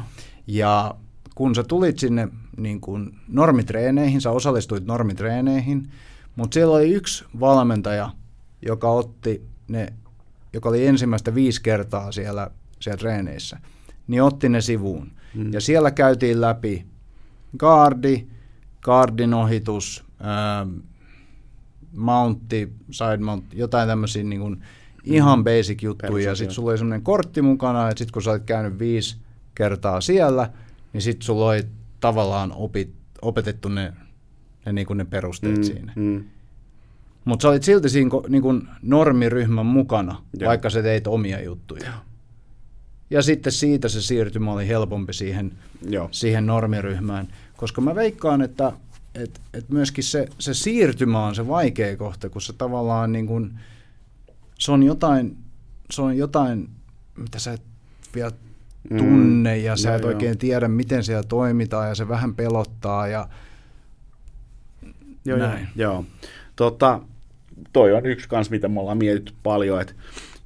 Ja 0.46 0.94
kun 1.34 1.54
sä 1.54 1.64
tulit 1.64 1.98
sinne 1.98 2.28
niin 2.56 2.80
kuin 2.80 3.20
normitreeneihin, 3.28 4.20
sä 4.20 4.30
osallistuit 4.30 4.86
normitreeneihin, 4.86 5.90
mutta 6.36 6.54
siellä 6.54 6.76
oli 6.76 6.90
yksi 6.90 7.24
valmentaja, 7.40 8.10
joka 8.62 8.90
otti 8.90 9.48
ne, 9.68 9.92
joka 10.58 10.68
oli 10.68 10.86
ensimmäistä 10.86 11.34
viisi 11.34 11.62
kertaa 11.62 12.12
siellä, 12.12 12.50
siellä 12.80 12.98
treeneissä, 12.98 13.58
niin 14.06 14.22
otti 14.22 14.48
ne 14.48 14.60
sivuun. 14.60 15.12
Mm. 15.34 15.52
Ja 15.52 15.60
siellä 15.60 15.90
käytiin 15.90 16.40
läpi 16.40 16.86
guardi, 17.58 18.26
guardin 18.82 19.34
ohitus, 19.34 20.04
ähm, 20.20 20.76
mountti, 21.96 22.72
side 22.90 23.16
mount, 23.16 23.44
jotain 23.54 23.88
tämmöisiä 23.88 24.22
niin 24.22 24.40
kuin 24.40 24.62
ihan 25.04 25.38
mm. 25.38 25.44
basic 25.44 25.82
juttuja. 25.82 26.28
Ja 26.28 26.34
sitten 26.34 26.54
sulla 26.54 26.70
oli 26.70 26.78
semmoinen 26.78 27.02
kortti 27.02 27.42
mukana, 27.42 27.88
että 27.88 27.98
sitten 27.98 28.12
kun 28.12 28.22
sä 28.22 28.30
olet 28.30 28.44
käynyt 28.44 28.78
viisi 28.78 29.16
kertaa 29.54 30.00
siellä, 30.00 30.50
niin 30.92 31.02
sitten 31.02 31.26
sulla 31.26 31.46
oli 31.46 31.62
tavallaan 32.00 32.52
opit, 32.52 32.94
opetettu 33.22 33.68
ne, 33.68 33.92
ne, 34.66 34.72
niin 34.72 34.86
kuin 34.86 34.96
ne 34.96 35.04
perusteet 35.04 35.56
mm, 35.56 35.62
siinä. 35.62 35.92
Mm. 35.96 36.24
Mutta 37.28 37.42
sä 37.42 37.48
olit 37.48 37.62
silti 37.62 37.88
siinä 37.88 38.10
niin 38.28 38.42
kuin 38.42 38.68
normiryhmän 38.82 39.66
mukana, 39.66 40.22
Joo. 40.38 40.48
vaikka 40.48 40.70
sä 40.70 40.82
teit 40.82 41.06
omia 41.06 41.42
juttuja. 41.42 41.84
Joo. 41.84 41.94
Ja 43.10 43.22
sitten 43.22 43.52
siitä 43.52 43.88
se 43.88 44.02
siirtymä 44.02 44.52
oli 44.52 44.68
helpompi 44.68 45.12
siihen, 45.12 45.52
Joo. 45.88 46.08
siihen 46.10 46.46
normiryhmään, 46.46 47.28
koska 47.56 47.80
mä 47.80 47.94
veikkaan, 47.94 48.42
että 48.42 48.72
et, 49.14 49.40
et 49.54 49.68
myöskin 49.68 50.04
se, 50.04 50.28
se 50.38 50.54
siirtymä 50.54 51.26
on 51.26 51.34
se 51.34 51.48
vaikea 51.48 51.96
kohta, 51.96 52.28
kun 52.28 52.42
se 52.42 52.52
tavallaan 52.52 53.12
niin 53.12 53.26
kuin, 53.26 53.58
se 54.58 54.72
on 54.72 54.82
jotain, 54.82 55.36
se 55.90 56.02
on 56.02 56.16
jotain, 56.16 56.68
mitä 57.16 57.38
sä 57.38 57.52
et 57.52 57.62
vielä 58.14 58.32
Mm. 58.90 58.98
tunne 58.98 59.58
ja 59.58 59.76
sä 59.76 59.94
et 59.94 60.04
oikein 60.04 60.30
joo. 60.30 60.38
tiedä, 60.38 60.68
miten 60.68 61.04
siellä 61.04 61.22
toimitaan 61.22 61.88
ja 61.88 61.94
se 61.94 62.08
vähän 62.08 62.34
pelottaa 62.34 63.08
ja 63.08 63.28
joo, 65.24 65.38
näin. 65.38 65.68
Joo, 65.76 65.92
joo. 65.92 66.04
Tota, 66.56 67.00
toi 67.72 67.92
on 67.92 68.06
yksi 68.06 68.28
kans, 68.28 68.50
mitä 68.50 68.68
me 68.68 68.80
ollaan 68.80 68.98
mietitty 68.98 69.32
paljon, 69.42 69.80
että 69.80 69.94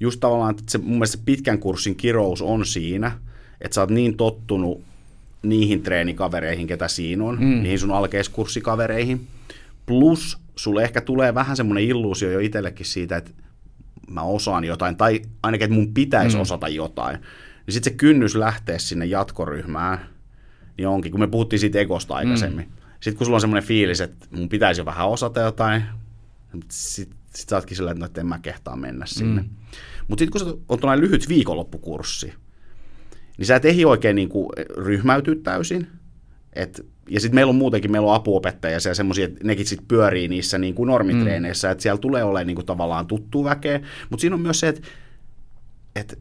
just 0.01 0.21
tavallaan, 0.21 0.51
että 0.51 0.63
se, 0.69 0.79
mun 0.79 0.91
mielestä 0.91 1.17
se 1.17 1.23
pitkän 1.25 1.59
kurssin 1.59 1.97
kirous 1.97 2.43
on 2.43 2.67
siinä, 2.67 3.13
että 3.61 3.75
sä 3.75 3.81
oot 3.81 3.91
niin 3.91 4.17
tottunut 4.17 4.83
niihin 5.43 5.83
treenikavereihin, 5.83 6.67
ketä 6.67 6.89
siinä 6.89 7.25
on, 7.25 7.39
mm. 7.41 7.63
niihin 7.63 7.79
sun 7.79 7.93
alkeiskurssikavereihin, 7.93 9.27
plus 9.87 10.39
sulle 10.57 10.83
ehkä 10.83 11.01
tulee 11.01 11.35
vähän 11.35 11.57
semmoinen 11.57 11.85
illuusio 11.85 12.31
jo 12.31 12.39
itsellekin 12.39 12.87
siitä, 12.87 13.17
että 13.17 13.31
mä 14.11 14.23
osaan 14.23 14.65
jotain, 14.65 14.97
tai 14.97 15.23
ainakin, 15.43 15.65
että 15.65 15.75
mun 15.75 15.95
pitäisi 15.95 16.37
mm. 16.37 16.43
osata 16.43 16.69
jotain 16.69 17.19
niin 17.67 17.75
sitten 17.75 17.93
se 17.93 17.97
kynnys 17.97 18.35
lähteä 18.35 18.79
sinne 18.79 19.07
jatkoryhmään, 19.07 19.99
niin 20.79 20.89
onkin, 20.89 21.11
kun 21.11 21.21
me 21.21 21.27
puhuttiin 21.27 21.61
siitä 21.61 21.79
egosta 21.79 22.15
aikaisemmin. 22.15 22.65
Mm. 22.65 22.73
Sitten 23.01 23.19
kun 23.19 23.27
sulla 23.27 23.37
on 23.37 23.41
semmoinen 23.41 23.69
fiilis, 23.69 24.01
että 24.01 24.27
mun 24.31 24.49
pitäisi 24.49 24.81
jo 24.81 24.85
vähän 24.85 25.09
osata 25.09 25.41
jotain, 25.41 25.85
sitten 26.71 27.19
sit 27.35 27.49
sä 27.49 27.57
ootkin 27.57 27.77
silleen, 27.77 28.05
että 28.05 28.21
en 28.21 28.27
mä 28.27 28.39
kehtaa 28.39 28.77
mennä 28.77 29.07
sinne. 29.07 29.43
Mm. 29.43 29.49
Mutta 30.09 30.23
sitten 30.23 30.41
kun 30.41 30.41
se 30.41 30.57
on 30.69 30.79
tuollainen 30.79 31.05
lyhyt 31.05 31.29
viikonloppukurssi, 31.29 32.33
niin 33.39 33.47
sä 33.47 33.57
et 33.57 33.65
ehdi 33.65 33.85
oikein 33.85 34.17
niin 34.17 34.29
kuin 34.29 34.49
ryhmäytyä 34.77 35.35
täysin. 35.43 35.87
Et, 36.53 36.87
ja 37.11 37.21
sitten 37.21 37.35
meillä 37.35 37.51
on 37.51 37.57
muutenkin, 37.57 37.93
meillä 37.93 38.09
on 38.09 38.15
apuopettajia 38.15 38.79
ja 38.85 38.95
semmoisia, 38.95 39.25
että 39.25 39.45
nekin 39.45 39.67
sitten 39.67 39.89
pyörii 39.89 40.29
niissä 40.29 40.59
niin 40.59 40.75
kuin 40.75 40.87
normitreeneissä, 40.87 41.69
mm. 41.69 41.73
että 41.73 41.83
siellä 41.83 41.99
tulee 41.99 42.25
olemaan 42.25 42.47
niin 42.47 42.55
kuin 42.55 42.67
tavallaan 42.67 43.07
tuttu 43.07 43.45
väkeä. 43.45 43.81
Mutta 44.11 44.21
siinä 44.21 44.35
on 44.35 44.43
myös 44.43 44.61
se, 44.61 44.69
että, 44.69 44.89
että 45.97 46.17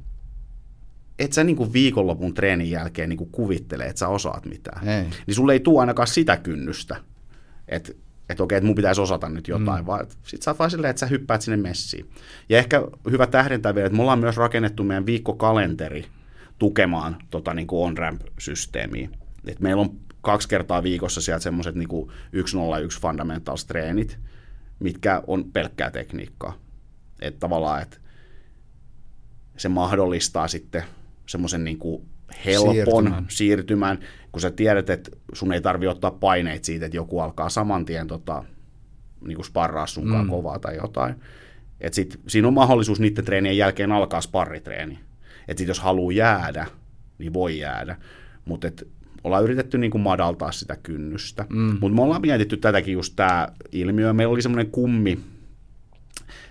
et 1.20 1.34
sä 1.34 1.44
niinku 1.44 1.74
viikonlopun 1.74 2.34
treenin 2.34 2.72
jälkeen 2.72 3.10
niinku 3.10 3.26
kuvittele, 3.26 3.86
että 3.86 4.00
sä 4.00 4.08
osaat 4.08 4.46
mitään. 4.46 4.88
Ei. 4.88 5.06
Niin 5.28 5.36
sulle 5.36 5.54
ei 5.54 5.60
tule 5.60 5.80
ainakaan 5.80 6.08
sitä 6.08 6.38
kynnystä, 6.38 6.96
että 7.68 7.94
että 8.32 8.44
okei, 8.44 8.58
että 8.58 8.66
mun 8.66 8.76
pitäisi 8.76 9.02
osata 9.02 9.30
nyt 9.30 9.48
jotain, 9.48 9.84
mm. 9.84 9.86
vaan 9.86 10.08
sit 10.24 10.42
sä 10.42 10.52
oot 10.52 10.60
vaan 10.60 10.72
silleen, 10.72 10.90
että 10.90 11.00
sä 11.00 11.06
hyppäät 11.06 11.42
sinne 11.42 11.58
messiin. 11.58 12.10
Ja 12.50 12.58
ehkä 12.58 12.82
hyvä 13.12 13.28
tähdentää 13.28 13.76
vielä, 13.76 13.86
että 13.86 13.96
me 13.96 14.02
ollaan 14.02 14.20
myös 14.20 14.38
rakennettu 14.38 14.84
meidän 14.84 15.06
viikkokalenteri 15.06 16.06
tukemaan 16.60 17.18
tota 17.30 17.54
niin 17.54 17.68
kuin 17.68 17.88
on-ramp-systeemiä. 17.88 19.10
Et 19.48 19.60
meillä 19.60 19.82
on 19.82 19.98
kaksi 20.22 20.50
kertaa 20.50 20.84
viikossa 20.84 21.22
sieltä 21.22 21.44
semmoiset 21.44 21.76
niin 21.76 21.90
101 22.46 23.02
fundamentals 23.02 23.66
treenit, 23.66 24.20
mitkä 24.80 25.24
on 25.28 25.52
pelkkää 25.54 25.92
tekniikkaa. 25.92 26.54
Että 27.22 27.40
tavallaan, 27.40 27.82
että 27.82 27.98
se 29.58 29.70
mahdollistaa 29.70 30.48
sitten 30.48 30.84
semmoisen 31.26 31.64
niin 31.64 31.78
kuin 31.78 32.06
helpon 32.46 32.74
siirtymän. 32.76 33.26
siirtymän, 33.30 34.00
kun 34.32 34.42
sä 34.42 34.52
tiedät, 34.52 34.90
että 34.90 35.12
sun 35.34 35.54
ei 35.54 35.62
tarvi 35.62 35.88
ottaa 35.88 36.12
paineita 36.12 36.66
siitä, 36.66 36.86
että 36.86 36.98
joku 36.98 37.20
alkaa 37.20 37.50
saman 37.50 37.86
tien 37.86 38.08
tota, 38.08 38.44
niin 39.26 39.36
kuin 39.36 39.46
sparraa 39.46 39.88
sunkaan 39.88 40.26
mm. 40.26 40.30
kovaa 40.30 40.60
tai 40.60 40.76
jotain. 40.76 41.16
Et 41.82 41.94
sit, 41.94 42.20
siinä 42.28 42.48
on 42.48 42.54
mahdollisuus 42.54 43.00
niiden 43.00 43.26
treenien 43.26 43.58
jälkeen 43.58 43.92
alkaa 43.92 44.22
sparritreeni. 44.22 45.00
Et 45.48 45.58
sit 45.58 45.68
jos 45.68 45.80
haluaa 45.80 46.14
jäädä, 46.14 46.68
niin 47.18 47.34
voi 47.34 47.60
jäädä. 47.60 47.98
Mutta 48.46 48.68
ollaan 49.24 49.44
yritetty 49.44 49.78
niin 49.78 49.92
kuin 49.92 50.02
madaltaa 50.02 50.52
sitä 50.52 50.78
kynnystä. 50.84 51.46
Mm. 51.50 51.78
Mutta 51.82 51.96
me 51.96 52.02
ollaan 52.02 52.22
mietitty 52.22 52.58
tätäkin 52.58 52.94
just 52.94 53.14
tämä 53.16 53.48
ilmiö. 53.72 54.14
Meillä 54.14 54.32
oli 54.32 54.42
semmoinen 54.42 54.72
kummi, 54.72 55.20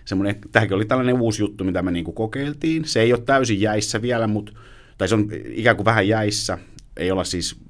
semmoinen, 0.05 0.37
tämäkin 0.53 0.75
oli 0.75 0.85
tällainen 0.85 1.21
uusi 1.21 1.43
juttu, 1.43 1.65
mitä 1.65 1.83
me 1.83 1.91
niin 1.91 2.05
kuin 2.05 2.15
kokeiltiin. 2.15 2.85
Se 2.85 3.01
ei 3.01 3.13
ole 3.13 3.21
täysin 3.21 3.61
jäissä 3.61 4.03
vielä, 4.03 4.27
mutta, 4.27 4.53
tai 5.01 5.09
se 5.09 5.15
on 5.15 5.29
ikään 5.45 5.77
kuin 5.77 5.85
vähän 5.85 6.09
jäissä. 6.09 6.59
Ei 6.97 7.11
olla 7.11 7.25
siis 7.25 7.61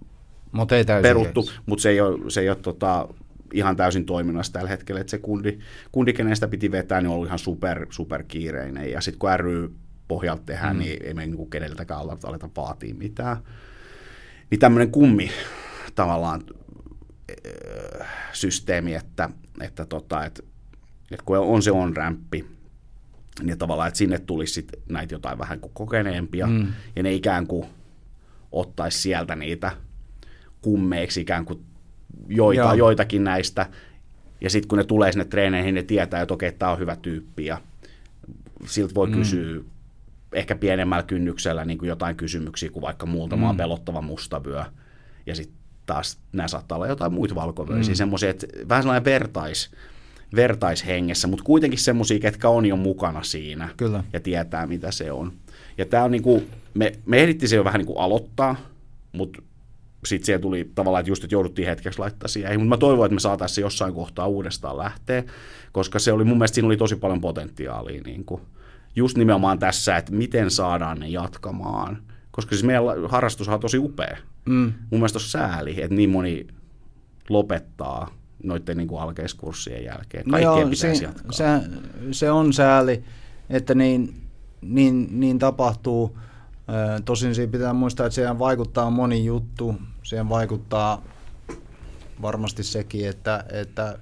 Mut 0.53 0.73
ei 0.73 0.85
täysin 0.85 1.03
peruttu, 1.03 1.41
jäissä. 1.41 1.63
mutta 1.67 1.83
se 1.83 1.91
ei 1.91 2.01
ole, 2.01 2.31
se 2.31 2.41
ei 2.41 2.49
ole 2.49 2.57
tota, 2.57 3.09
ihan 3.55 3.77
täysin 3.77 4.07
toiminnassa 4.07 4.53
tällä 4.53 4.69
hetkellä, 4.69 5.01
että 5.01 5.11
se 5.11 5.19
kundi, 5.19 5.59
kundi 5.93 6.15
sitä 6.35 6.49
piti 6.49 6.71
vetää, 6.71 7.01
niin 7.01 7.09
on 7.09 7.15
ollut 7.15 7.27
ihan 7.27 7.39
super, 7.39 7.87
super 7.91 8.23
kiireinen, 8.23 8.91
ja 8.91 9.01
sitten 9.01 9.19
kun 9.19 9.31
ry 9.37 9.71
pohjalta 10.09 10.43
tehdään, 10.47 10.77
mm. 10.77 10.83
niin 10.83 11.07
ei 11.07 11.15
me 11.15 11.27
niin 11.27 11.51
keneltäkään 11.51 12.01
aleta, 12.01 12.29
aleta 12.29 12.49
vaatia 12.57 12.95
mitään. 12.95 13.37
Niin 14.51 14.59
tämmöinen 14.59 14.91
kummi 14.91 15.31
tavallaan 15.95 16.43
systeemi, 18.33 18.95
että, 18.95 19.31
että, 19.61 19.87
tota, 19.87 20.25
että, 20.25 20.43
että 21.11 21.25
kun 21.25 21.39
on 21.39 21.63
se 21.63 21.71
on-rämppi, 21.71 22.47
niin 23.43 23.59
tavallaan, 23.59 23.89
että 23.89 23.99
sinne 23.99 24.19
tulisi 24.19 24.53
sit 24.53 24.73
näitä 24.89 25.15
jotain 25.15 25.39
vähän 25.39 25.61
kuin 25.61 25.73
kokeneempia, 25.75 26.47
mm. 26.47 26.67
ja 26.97 27.03
ne 27.03 27.13
ikään 27.13 27.47
kuin 27.47 27.67
ottaisi 28.53 28.99
sieltä 28.99 29.37
niitä 29.37 29.73
kummeiksi 30.63 31.21
ikään 31.21 31.45
kuin 31.45 31.65
joita, 32.29 32.63
Joo. 32.63 32.75
joitakin 32.75 33.25
näistä, 33.25 33.67
ja 34.41 34.51
sitten 34.51 34.69
kun 34.69 34.79
ne 34.79 34.85
tulee 34.85 35.13
sinne 35.13 35.25
treeneihin, 35.25 35.75
ne 35.75 35.83
tietää, 35.83 36.23
että 36.23 36.35
okei, 36.35 36.53
tämä 36.53 36.73
on 36.73 36.79
hyvä 36.79 36.97
tyyppi, 36.97 37.47
ja 37.47 37.61
siltä 38.67 38.95
voi 38.95 39.07
mm. 39.07 39.13
kysyä 39.13 39.61
ehkä 40.33 40.57
pienemmällä 40.57 41.03
kynnyksellä 41.03 41.65
niin 41.65 41.79
kuin 41.79 41.89
jotain 41.89 42.17
kysymyksiä 42.17 42.71
kuin 42.71 42.83
vaikka 42.83 43.07
muutama 43.07 43.53
mm. 43.53 43.57
pelottava 43.57 44.03
mustavyö, 44.03 44.65
ja 45.27 45.35
sitten 45.35 45.57
taas 45.87 46.19
nämä 46.33 46.49
saattaa 46.49 46.77
olla 46.77 46.87
jotain 46.87 47.13
muita 47.13 47.35
valkovöisiä, 47.35 47.93
mm. 47.93 47.97
semmoisia, 47.97 48.31
että 48.31 48.47
vähän 48.69 48.83
sellainen 48.83 49.05
vertais, 49.05 49.71
vertaishengessä, 50.37 51.29
mutta 51.29 51.45
kuitenkin 51.45 51.81
semmoisia, 51.81 52.19
ketkä 52.19 52.49
on 52.49 52.67
jo 52.67 52.77
mukana 52.77 53.23
siinä 53.23 53.69
Kyllä. 53.77 54.05
ja 54.13 54.21
tietää, 54.21 54.67
mitä 54.67 54.91
se 54.91 55.13
on. 55.13 55.33
Ja 55.79 55.85
tämä 55.85 56.05
on 56.05 56.11
niin 56.11 56.23
kuin, 56.23 56.47
me, 56.75 56.93
me 57.07 57.23
ehdittiin 57.23 57.49
se 57.49 57.57
jo 57.57 57.65
vähän 57.65 57.79
niin 57.79 57.87
kuin 57.87 57.99
aloittaa, 57.99 58.57
mutta 59.13 59.43
sitten 60.05 60.27
siihen 60.27 60.41
tuli 60.41 60.71
tavallaan, 60.75 61.01
että 61.01 61.11
just, 61.11 61.25
että 61.25 61.35
jouduttiin 61.35 61.69
hetkeksi 61.69 61.99
laittaa 61.99 62.29
siihen. 62.29 62.61
Mutta 62.61 62.69
mä 62.69 62.77
toivon, 62.77 63.07
että 63.07 63.15
me 63.15 63.21
saataisiin 63.21 63.55
se 63.55 63.61
jossain 63.61 63.95
kohtaa 63.95 64.27
uudestaan 64.27 64.79
lähteä, 64.79 65.25
koska 65.73 65.99
se 65.99 66.13
oli 66.13 66.25
mun 66.25 66.39
mielestä 66.39 66.55
siinä 66.55 66.67
oli 66.67 66.77
tosi 66.77 66.97
paljon 66.97 67.21
potentiaalia. 67.21 68.03
Niin 68.03 68.25
kuin, 68.25 68.43
just 68.97 69.17
nimenomaan 69.17 69.59
tässä, 69.59 69.97
että 69.97 70.13
miten 70.13 70.51
saadaan 70.51 71.01
ne 71.01 71.09
jatkamaan. 71.09 72.03
Koska 72.31 72.51
siis 72.51 72.65
meidän 72.65 72.85
harrastus 73.09 73.49
on 73.49 73.61
tosi 73.61 73.79
upea. 73.79 74.17
Mm. 74.45 74.73
Mun 74.91 75.01
mielestä 75.01 75.17
on 75.17 75.21
sääli, 75.21 75.83
että 75.83 75.95
niin 75.95 76.11
moni 76.11 76.47
lopettaa 77.29 78.20
noiden 78.43 78.77
niin 78.77 78.89
kuin 78.89 79.03
alkeiskurssien 79.03 79.85
jälkeen. 79.85 80.25
Kaikkien 80.31 80.43
joo, 80.43 80.57
pitäisi 80.57 80.97
se, 80.97 81.05
jatkaa. 81.05 81.33
Se, 81.33 81.45
se 82.11 82.31
on 82.31 82.53
sääli, 82.53 83.05
että 83.51 83.75
niin, 83.75 84.23
niin, 84.61 85.09
niin 85.11 85.39
tapahtuu. 85.39 86.19
Tosin 87.05 87.35
siinä 87.35 87.53
pitää 87.53 87.73
muistaa, 87.73 88.07
että 88.07 88.15
siihen 88.15 88.39
vaikuttaa 88.39 88.91
moni 88.91 89.25
juttu. 89.25 89.75
Siihen 90.03 90.29
vaikuttaa 90.29 91.03
varmasti 92.23 92.63
sekin, 92.63 93.09
että, 93.09 93.45
että 93.53 93.99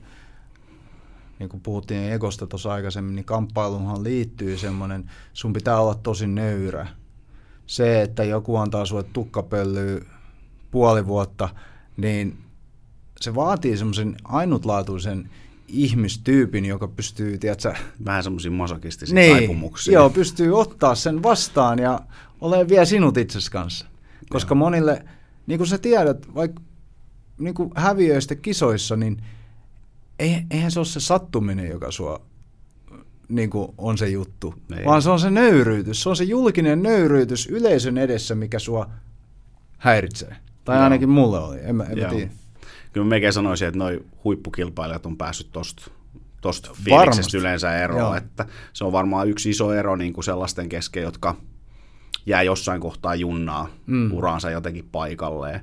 niin 1.39 1.49
kuin 1.49 1.61
puhuttiin 1.61 2.13
egosta 2.13 2.47
tuossa 2.47 2.73
aikaisemmin, 2.73 3.15
niin 3.15 3.25
kamppailuunhan 3.25 4.05
liittyy 4.05 4.57
semmoinen, 4.57 5.11
sun 5.33 5.53
pitää 5.53 5.81
olla 5.81 5.95
tosi 5.95 6.27
nöyrä. 6.27 6.87
Se, 7.67 8.03
että 8.03 8.25
joku 8.25 8.57
antaa 8.57 8.87
sulle 8.87 9.03
tukkapöllyä 9.03 10.01
puoli 10.71 11.07
vuotta, 11.07 11.49
niin 11.97 12.39
se 13.21 13.35
vaatii 13.35 13.77
semmoisen 13.77 14.17
ainutlaatuisen 14.25 15.31
ihmistyypin, 15.69 16.65
joka 16.65 16.89
pystyy, 16.89 17.39
tiedätkö, 17.39 17.75
Vähän 18.05 18.23
semmoisia 18.23 18.51
masokistisia 18.51 19.15
niin, 19.15 19.37
taipumuksia. 19.37 19.95
Joo, 19.95 20.11
pystyy 20.11 20.61
ottaa 20.61 20.95
sen 20.95 21.23
vastaan 21.23 21.79
ja 21.79 22.01
ole 22.41 22.69
vielä 22.69 22.85
sinut 22.85 23.17
itsesi 23.17 23.51
kanssa. 23.51 23.87
Koska 24.29 24.55
joo. 24.55 24.59
monille, 24.59 25.05
niin 25.47 25.59
kuin 25.59 25.69
sä 25.69 25.79
tiedät, 25.79 26.35
vaikka 26.35 26.63
niin 27.39 27.55
kuin 27.55 27.71
häviöistä 27.75 28.35
kisoissa, 28.35 28.97
niin 28.97 29.23
eihän 30.51 30.71
se 30.71 30.81
ole 30.81 30.87
se 30.87 31.01
sattuminen, 31.01 31.69
joka 31.69 31.91
sua 31.91 32.21
niin 33.29 33.51
kuin 33.51 33.75
on 33.79 33.99
se 33.99 34.09
juttu, 34.09 34.55
Ei. 34.77 34.85
vaan 34.85 35.03
se 35.03 35.11
on 35.11 35.21
se 35.21 35.31
nöyryytys. 35.31 36.03
Se 36.03 36.09
on 36.09 36.17
se 36.17 36.25
julkinen 36.25 36.83
nöyryytys 36.83 37.47
yleisön 37.47 37.99
edessä, 37.99 38.35
mikä 38.35 38.59
sua 38.59 38.91
häiritsee. 39.79 40.37
Tai 40.65 40.77
Joo. 40.77 40.85
ainakin 40.85 41.09
mulle 41.09 41.39
oli, 41.39 41.59
en 41.63 41.77
mä, 41.77 41.85
en 41.85 41.99
mä 41.99 42.09
tiedä. 42.09 42.31
Kyllä 42.99 43.07
mä 43.07 43.11
melkein 43.11 43.33
sanoisin, 43.33 43.69
että 43.69 43.79
noi 43.79 44.01
huippukilpailijat 44.25 45.07
on 45.07 45.17
päässyt 45.17 45.53
tosta 45.53 45.91
tosta 46.41 46.71
fiiliksestä 46.85 47.39
yleensä 47.39 47.79
eroon, 47.79 48.01
Joo. 48.01 48.15
että 48.15 48.47
se 48.73 48.85
on 48.85 48.93
varmaan 48.93 49.29
yksi 49.29 49.51
iso 49.51 49.73
ero 49.73 49.97
niin 49.97 50.13
kuin 50.13 50.25
sellaisten 50.25 50.69
kesken, 50.69 51.03
jotka 51.03 51.37
jää 52.27 52.43
jossain 52.43 52.81
kohtaa 52.81 53.15
junnaa 53.15 53.69
mm. 53.87 54.13
uraansa 54.13 54.51
jotenkin 54.51 54.89
paikalleen, 54.93 55.61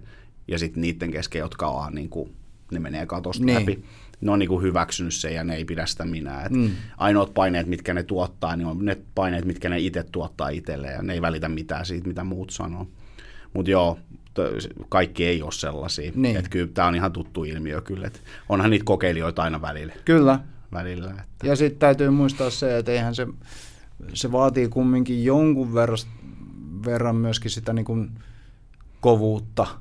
ja 0.47 0.59
sitten 0.59 0.81
niiden 0.81 1.11
kesken, 1.11 1.39
jotka 1.39 1.67
on 1.67 1.95
niin 1.95 2.09
kuin, 2.09 2.35
ne 2.71 2.79
menee 2.79 3.05
katosta 3.05 3.45
niin. 3.45 3.59
läpi 3.59 3.83
ne 4.21 4.31
on 4.31 4.39
niin 4.39 4.49
kuin 4.49 4.63
hyväksynyt 4.63 5.13
sen 5.13 5.33
ja 5.33 5.43
ne 5.43 5.55
ei 5.55 5.65
pidä 5.65 5.85
sitä 5.85 6.05
minä. 6.05 6.41
Et 6.41 6.51
mm. 6.51 6.71
Ainoat 6.97 7.33
paineet, 7.33 7.67
mitkä 7.67 7.93
ne 7.93 8.03
tuottaa, 8.03 8.55
niin 8.55 8.67
on 8.67 8.85
ne 8.85 8.97
paineet, 9.15 9.45
mitkä 9.45 9.69
ne 9.69 9.79
itse 9.79 10.03
tuottaa 10.03 10.49
itselle 10.49 10.87
ja 10.87 11.01
ne 11.01 11.13
ei 11.13 11.21
välitä 11.21 11.49
mitään 11.49 11.85
siitä, 11.85 12.07
mitä 12.07 12.23
muut 12.23 12.49
sanoo. 12.49 12.87
Mutta 13.53 13.71
joo, 13.71 13.99
kaikki 14.89 15.25
ei 15.25 15.41
ole 15.41 15.51
sellaisia. 15.51 16.11
Niin. 16.15 16.37
Että 16.37 16.49
kyllä 16.49 16.67
tämä 16.73 16.87
on 16.87 16.95
ihan 16.95 17.11
tuttu 17.11 17.43
ilmiö 17.43 17.81
kyllä. 17.81 18.07
Et 18.07 18.23
onhan 18.49 18.69
niitä 18.69 18.85
kokeilijoita 18.85 19.43
aina 19.43 19.61
välillä. 19.61 19.93
Kyllä. 20.05 20.39
välillä 20.71 21.09
että. 21.09 21.47
Ja 21.47 21.55
sitten 21.55 21.79
täytyy 21.79 22.09
muistaa 22.09 22.49
se, 22.49 22.77
että 22.77 22.91
eihän 22.91 23.15
se, 23.15 23.27
se 24.13 24.31
vaatii 24.31 24.67
kumminkin 24.67 25.25
jonkun 25.25 25.73
verran, 25.73 25.97
verran 26.85 27.15
myöskin 27.15 27.51
sitä 27.51 27.73
niin 27.73 27.85
kuin 27.85 28.11
kovuutta– 29.01 29.67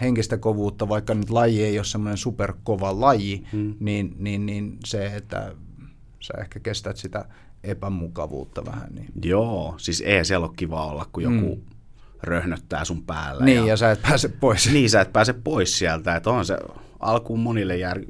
henkistä 0.00 0.38
kovuutta, 0.38 0.88
vaikka 0.88 1.14
nyt 1.14 1.30
laji 1.30 1.62
ei 1.62 1.78
ole 1.78 1.84
semmoinen 1.84 2.16
superkova 2.16 3.00
laji, 3.00 3.44
hmm. 3.52 3.74
niin, 3.80 4.16
niin, 4.18 4.46
niin 4.46 4.78
se, 4.84 5.06
että 5.06 5.54
sä 6.20 6.34
ehkä 6.40 6.60
kestät 6.60 6.96
sitä 6.96 7.24
epämukavuutta 7.64 8.64
vähän. 8.66 8.94
Niin. 8.94 9.08
Joo, 9.24 9.74
siis 9.76 10.00
ei 10.06 10.24
siellä 10.24 10.46
ole 10.46 10.54
kiva 10.56 10.86
olla, 10.86 11.06
kun 11.12 11.22
joku 11.22 11.54
hmm. 11.54 11.73
Röhnöttää 12.24 12.84
sun 12.84 13.02
päällä. 13.02 13.44
Niin, 13.44 13.56
ja, 13.56 13.66
ja 13.66 13.76
sä 13.76 13.90
et 13.90 14.02
pääse 14.02 14.28
pois. 14.28 14.72
Niin, 14.72 14.90
sä 14.90 15.00
et 15.00 15.12
pääse 15.12 15.32
pois 15.32 15.78
sieltä, 15.78 16.16
että 16.16 16.30
on 16.30 16.44
se 16.44 16.58
alkuun 17.00 17.40
monille 17.40 17.76
jär... 17.76 18.00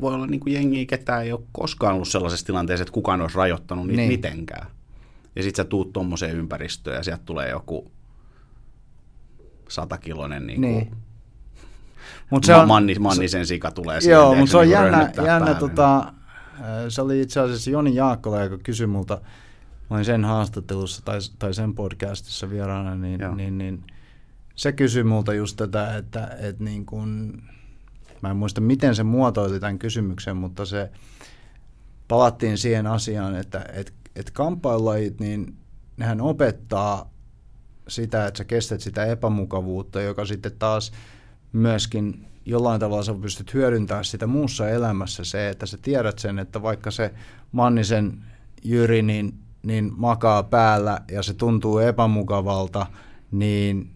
voi 0.00 0.14
olla 0.14 0.26
niin 0.26 0.40
kuin 0.40 0.52
jengiä, 0.52 0.86
ketään 0.86 1.22
ei 1.22 1.32
ole 1.32 1.40
koskaan 1.52 1.94
ollut 1.94 2.08
sellaisessa 2.08 2.46
tilanteessa, 2.46 2.82
että 2.82 2.92
kukaan 2.92 3.20
olisi 3.20 3.36
rajoittanut 3.36 3.86
niitä 3.86 4.00
niin. 4.00 4.12
mitenkään. 4.12 4.66
Ja 5.36 5.42
sit 5.42 5.56
sä 5.56 5.64
tuut 5.64 5.92
tuommoiseen 5.92 6.36
ympäristöön 6.36 6.96
ja 6.96 7.02
sieltä 7.02 7.22
tulee 7.24 7.50
joku 7.50 7.90
satakiloinen 9.68 10.46
niin 10.46 10.60
niin. 10.60 10.96
Mut 12.30 12.44
se 12.44 12.54
on, 12.54 12.68
Manni, 12.68 12.94
Mannisen 12.94 13.46
sika 13.46 13.70
tulee 13.70 14.00
siihen. 14.00 14.14
Joo, 14.14 14.34
mutta 14.34 14.50
se 14.50 14.56
on 14.56 14.62
niin 14.62 14.72
jännä, 14.72 15.12
jännä 15.26 15.54
tota, 15.54 16.12
se 16.88 17.02
oli 17.02 17.20
itse 17.20 17.40
asiassa 17.40 17.70
Joni 17.70 17.94
Jaakkola, 17.94 18.42
joka 18.42 18.58
kysyi 18.58 18.86
multa, 18.86 19.20
olin 19.90 20.04
sen 20.04 20.24
haastattelussa 20.24 21.02
tai, 21.04 21.18
tai 21.38 21.54
sen 21.54 21.74
podcastissa 21.74 22.50
vieraana, 22.50 22.94
niin, 22.94 23.20
niin, 23.36 23.58
niin 23.58 23.84
se 24.54 24.72
kysyi 24.72 25.04
multa 25.04 25.34
just 25.34 25.56
tätä, 25.56 25.96
että, 25.96 26.36
että 26.40 26.64
niin 26.64 26.86
kun, 26.86 27.42
mä 28.22 28.30
en 28.30 28.36
muista 28.36 28.60
miten 28.60 28.94
se 28.94 29.02
muotoili 29.02 29.60
tämän 29.60 29.78
kysymyksen, 29.78 30.36
mutta 30.36 30.64
se 30.64 30.90
palattiin 32.08 32.58
siihen 32.58 32.86
asiaan, 32.86 33.34
että 33.34 33.64
et, 33.72 33.92
et 34.16 34.30
kamppailulajit, 34.30 35.20
niin 35.20 35.56
nehän 35.96 36.20
opettaa 36.20 37.10
sitä, 37.88 38.26
että 38.26 38.38
sä 38.38 38.44
kestät 38.44 38.80
sitä 38.80 39.04
epämukavuutta, 39.04 40.00
joka 40.00 40.24
sitten 40.24 40.52
taas 40.58 40.92
myöskin 41.52 42.26
jollain 42.46 42.80
tavalla 42.80 43.02
sä 43.02 43.14
pystyt 43.14 43.54
hyödyntämään 43.54 44.04
sitä 44.04 44.26
muussa 44.26 44.70
elämässä. 44.70 45.24
Se, 45.24 45.48
että 45.48 45.66
sä 45.66 45.78
tiedät 45.82 46.18
sen, 46.18 46.38
että 46.38 46.62
vaikka 46.62 46.90
se 46.90 47.14
Mannisen 47.52 48.24
Jyri 48.64 49.02
niin, 49.02 49.38
niin 49.66 49.92
makaa 49.96 50.42
päällä 50.42 51.00
ja 51.10 51.22
se 51.22 51.34
tuntuu 51.34 51.78
epämukavalta, 51.78 52.86
niin 53.30 53.90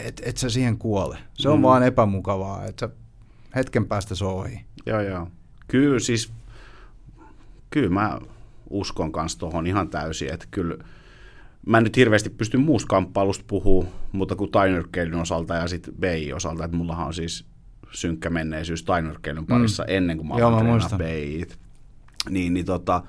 et, 0.00 0.22
et 0.24 0.36
sä 0.36 0.50
siihen 0.50 0.78
kuole. 0.78 1.18
Se 1.34 1.48
on 1.48 1.58
mm. 1.58 1.62
vaan 1.62 1.82
epämukavaa, 1.82 2.64
että 2.64 2.88
hetken 3.54 3.86
päästä 3.86 4.14
se 4.14 4.24
ohi. 4.24 4.64
Joo, 4.86 5.00
joo. 5.00 5.28
Kyllä 5.68 5.98
siis, 5.98 6.32
kyllä 7.70 7.90
mä 7.90 8.18
uskon 8.70 9.12
kanssa 9.12 9.38
tuohon 9.38 9.66
ihan 9.66 9.88
täysin, 9.88 10.32
että 10.32 10.46
kyllä– 10.50 10.76
mä 11.66 11.78
en 11.78 11.84
nyt 11.84 11.96
hirveästi 11.96 12.30
pysty 12.30 12.56
muusta 12.56 12.88
kamppailusta 12.88 13.44
puhua, 13.46 13.84
mutta 14.12 14.36
kuin 14.36 14.50
tainyrkkeilyn 14.50 15.20
osalta 15.20 15.54
ja 15.54 15.68
sitten 15.68 15.94
BI 16.00 16.32
osalta, 16.32 16.64
että 16.64 16.76
mullahan 16.76 17.06
on 17.06 17.14
siis 17.14 17.46
synkkä 17.90 18.30
menneisyys 18.30 18.84
tainyrkkeilyn 18.84 19.46
parissa 19.46 19.82
mm. 19.82 19.88
ennen 19.88 20.16
kuin 20.16 20.28
mä 20.28 20.34
aloin 20.34 20.82
BIit. 20.96 21.58
Niin, 22.30 22.54
niin 22.54 22.66
tota, 22.66 23.02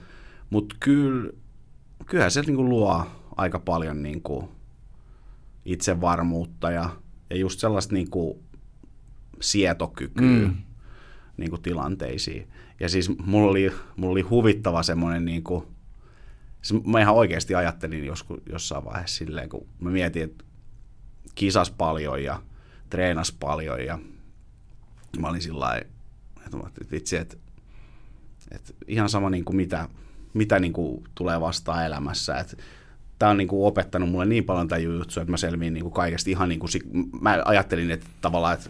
mutta 0.49 0.75
kyllä, 0.79 1.31
kyllähän 2.05 2.31
se 2.31 2.41
niinku 2.41 2.69
luo 2.69 3.05
aika 3.35 3.59
paljon 3.59 4.03
niinku 4.03 4.49
itsevarmuutta 5.65 6.71
ja, 6.71 6.89
ja 7.29 7.35
ja 7.35 7.39
just 7.39 7.59
sellaista 7.59 7.93
niin 7.93 8.09
kuin 8.09 8.39
sietokykyä 9.41 10.47
mm. 10.47 10.55
niin 11.37 11.49
kuin 11.49 11.61
tilanteisiin. 11.61 12.47
Ja 12.79 12.89
siis 12.89 13.17
mulla 13.25 13.51
oli, 13.51 13.71
mulla 13.95 14.11
oli 14.11 14.21
huvittava 14.21 14.83
semmoinen, 14.83 15.25
niin 15.25 15.43
kuin, 15.43 15.65
siis 16.61 16.83
mä 16.83 17.01
ihan 17.01 17.15
oikeasti 17.15 17.55
ajattelin 17.55 18.05
joskus, 18.05 18.39
jossain 18.49 18.85
vaiheessa 18.85 19.17
silleen, 19.17 19.49
kun 19.49 19.67
mä 19.79 19.89
mietin, 19.89 20.23
että 20.23 20.45
kisas 21.35 21.71
paljon 21.71 22.23
ja 22.23 22.41
treenas 22.89 23.31
paljon 23.31 23.85
ja 23.85 23.99
mä 25.19 25.27
olin 25.27 25.41
sillä 25.41 25.59
lailla, 25.59 25.87
että 26.67 26.91
vitsi, 26.91 27.17
että, 27.17 27.37
että 28.51 28.73
ihan 28.87 29.09
sama 29.09 29.29
niin 29.29 29.45
kuin 29.45 29.55
mitä, 29.55 29.89
mitä 30.35 30.59
niin 30.59 30.73
kuin 30.73 31.03
tulee 31.15 31.41
vastaan 31.41 31.85
elämässä, 31.85 32.37
että 32.37 32.57
tämä 33.19 33.29
on 33.29 33.37
niin 33.37 33.47
kuin 33.47 33.67
opettanut 33.67 34.09
mulle 34.09 34.25
niin 34.25 34.43
paljon 34.43 34.67
tämä 34.67 34.79
juttu, 34.79 35.19
että 35.19 35.31
mä 35.31 35.37
selviin 35.37 35.73
niin 35.73 35.83
kuin 35.83 35.93
kaikesta 35.93 36.29
ihan 36.29 36.49
niin 36.49 36.59
kuin, 36.59 36.69
mä 37.21 37.41
ajattelin, 37.45 37.91
että 37.91 38.05
tavallaan, 38.21 38.53
että 38.53 38.69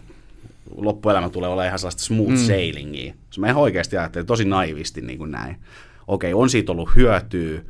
loppuelämä 0.76 1.28
tulee 1.28 1.48
olemaan 1.48 1.66
ihan 1.66 1.78
sellaista 1.78 2.02
smooth 2.02 2.30
mm. 2.30 2.36
sailingia. 2.36 3.14
Mä 3.38 3.48
ihan 3.48 3.62
oikeasti 3.62 3.96
ajattelin 3.96 4.26
tosi 4.26 4.44
naivisti 4.44 5.00
niin 5.00 5.18
kuin 5.18 5.30
näin. 5.30 5.56
Okei, 6.08 6.34
on 6.34 6.50
siitä 6.50 6.72
ollut 6.72 6.90
hyötyä, 6.94 7.60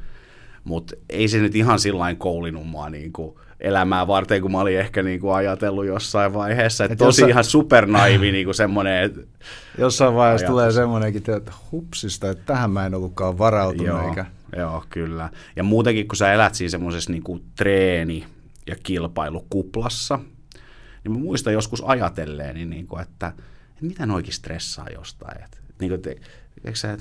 mutta 0.64 0.94
ei 1.09 1.28
se 1.28 1.39
nyt 1.39 1.55
ihan 1.55 1.78
sillain 1.78 2.16
koulinut 2.16 2.66
mua 2.66 2.90
niin 2.90 3.12
kuin 3.12 3.36
elämää 3.61 4.07
varten, 4.07 4.43
kun 4.43 4.53
mä 4.53 4.61
olin 4.61 4.78
ehkä 4.78 5.03
niin 5.03 5.20
kuin 5.20 5.35
ajatellut 5.35 5.87
jossain 5.87 6.35
vaiheessa. 6.35 6.85
Että 6.85 6.93
Et 6.93 6.99
tosi 6.99 7.09
jossain... 7.09 7.31
ihan 7.31 7.45
supernaivi 7.45 8.33
niin 8.33 8.45
kuin 8.45 8.55
semmoinen. 8.55 9.05
Että 9.05 9.20
jossain 9.78 10.15
vaiheessa 10.15 10.47
ajatus. 10.47 10.53
tulee 10.53 10.73
semmoinenkin, 10.73 11.23
että 11.37 11.53
hupsista, 11.73 12.31
että 12.31 12.45
tähän 12.47 12.70
mä 12.70 12.87
en 12.87 12.95
ollutkaan 12.95 13.39
varautunut. 13.39 13.87
Joo, 13.87 14.09
eikä... 14.09 14.27
joo, 14.57 14.85
kyllä. 14.91 15.31
Ja 15.57 15.62
muutenkin, 15.62 16.09
kun 16.09 16.16
sä 16.16 16.33
elät 16.33 16.55
siinä 16.55 16.70
semmoisessa 16.70 17.12
niin 17.12 17.23
kuin 17.23 17.43
treeni- 17.57 18.27
ja 18.66 18.77
kilpailukuplassa, 18.83 20.19
niin 21.05 21.12
mä 21.12 21.19
muistan 21.19 21.53
joskus 21.53 21.83
ajatelleeni, 21.87 22.65
niin 22.65 22.87
kuin, 22.87 23.03
että, 23.03 23.27
että 23.69 23.85
mitä 23.85 24.07
noikin 24.07 24.33
stressaa 24.33 24.87
jostain. 24.95 25.45
Että, 25.45 25.59
niin 25.81 25.91
kuin, 25.91 26.03
te, 26.03 26.16
sä, 26.74 26.99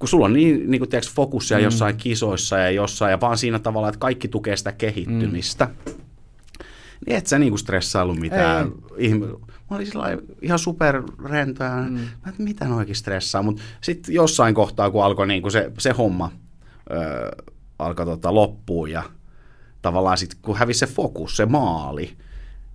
kun 0.00 0.08
sulla 0.08 0.24
on 0.24 0.32
niin, 0.32 0.70
niin 0.70 0.78
kuin, 0.80 0.88
tiedätkö, 0.88 1.12
fokussia 1.14 1.58
mm. 1.58 1.64
jossain 1.64 1.96
kisoissa 1.96 2.58
ja 2.58 2.70
jossain, 2.70 3.10
ja 3.10 3.20
vaan 3.20 3.38
siinä 3.38 3.58
tavalla, 3.58 3.88
että 3.88 3.98
kaikki 3.98 4.28
tukee 4.28 4.56
sitä 4.56 4.72
kehittymistä, 4.72 5.64
mm. 5.64 5.94
niin 7.06 7.16
et 7.16 7.26
sä 7.26 7.38
niin 7.38 7.50
kuin 7.50 7.58
stressailu 7.58 8.14
mitään. 8.14 8.72
Ihme, 8.96 9.26
mä 9.26 9.76
olin 9.76 9.86
sillä 9.86 10.18
ihan 10.42 10.58
superrentoja, 10.58 11.76
mm. 11.90 12.04
että 12.28 12.42
mitä 12.42 12.64
noikin 12.64 12.96
stressaa, 12.96 13.42
mutta 13.42 13.62
sitten 13.80 14.14
jossain 14.14 14.54
kohtaa, 14.54 14.90
kun 14.90 15.04
alkoi 15.04 15.26
niin 15.26 15.42
kuin 15.42 15.52
se, 15.52 15.72
se 15.78 15.90
homma, 15.90 16.32
ö, 16.90 17.44
alkoi 17.78 18.06
tota, 18.06 18.34
loppua 18.34 18.88
ja 18.88 19.02
tavallaan 19.82 20.18
sitten 20.18 20.38
kun 20.42 20.56
hävisi 20.56 20.78
se 20.78 20.86
fokus, 20.86 21.36
se 21.36 21.46
maali, 21.46 22.16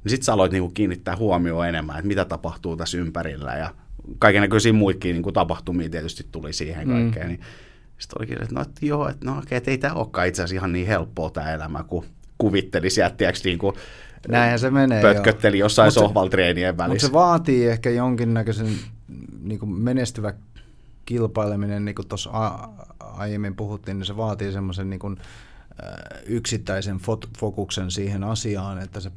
niin 0.03 0.09
sitten 0.09 0.25
sä 0.25 0.33
aloit 0.33 0.51
niinku 0.51 0.69
kiinnittää 0.69 1.15
huomioon 1.15 1.67
enemmän, 1.67 1.95
että 1.95 2.07
mitä 2.07 2.25
tapahtuu 2.25 2.77
tässä 2.77 2.97
ympärillä 2.97 3.53
ja 3.53 3.73
kaikenlaisia 4.19 4.73
muikin 4.73 5.13
niinku 5.13 5.31
tapahtumia 5.31 5.89
tietysti 5.89 6.27
tuli 6.31 6.53
siihen 6.53 6.87
mm. 6.87 6.93
kaikkeen. 6.93 7.27
Niin 7.27 7.39
sitten 7.97 8.19
olikin, 8.19 8.41
että 8.41 8.55
no 8.55 8.61
että 8.61 8.85
joo, 8.85 9.09
että 9.09 9.25
no 9.25 9.37
okei, 9.37 9.57
että 9.57 9.71
ei 9.71 9.77
tämä 9.77 9.93
olekaan 9.93 10.27
itse 10.27 10.43
asiassa 10.43 10.55
ihan 10.55 10.73
niin 10.73 10.87
helppoa 10.87 11.29
tämä 11.29 11.53
elämä, 11.53 11.83
kun 11.83 12.05
kuvitteli 12.37 12.89
sieltä, 12.89 13.15
tiedätkö, 13.15 13.41
niin 13.43 13.59
kuin 13.59 13.75
Näinhän 14.27 14.59
se 14.59 14.69
menee, 14.69 15.01
pötkötteli 15.01 15.59
joo. 15.59 15.65
jossain 15.65 15.91
sohvaltreenien 15.91 16.77
välissä. 16.77 16.93
Mutta 16.93 17.07
se 17.07 17.13
vaatii 17.13 17.67
ehkä 17.67 17.89
jonkinnäköisen 17.89 18.67
niin 19.41 19.59
kuin 19.59 19.71
menestyvä 19.71 20.33
kilpaileminen, 21.05 21.85
niin 21.85 21.95
kuin 21.95 22.07
tuossa 22.07 22.29
aiemmin 22.99 23.55
puhuttiin, 23.55 23.97
niin 23.97 24.05
se 24.05 24.17
vaatii 24.17 24.51
semmoisen 24.51 24.89
niin 24.89 24.99
kuin, 24.99 25.17
yksittäisen 26.25 26.97
fokuksen 27.39 27.91
siihen 27.91 28.23
asiaan, 28.23 28.81
että 28.81 28.99
se 28.99 29.11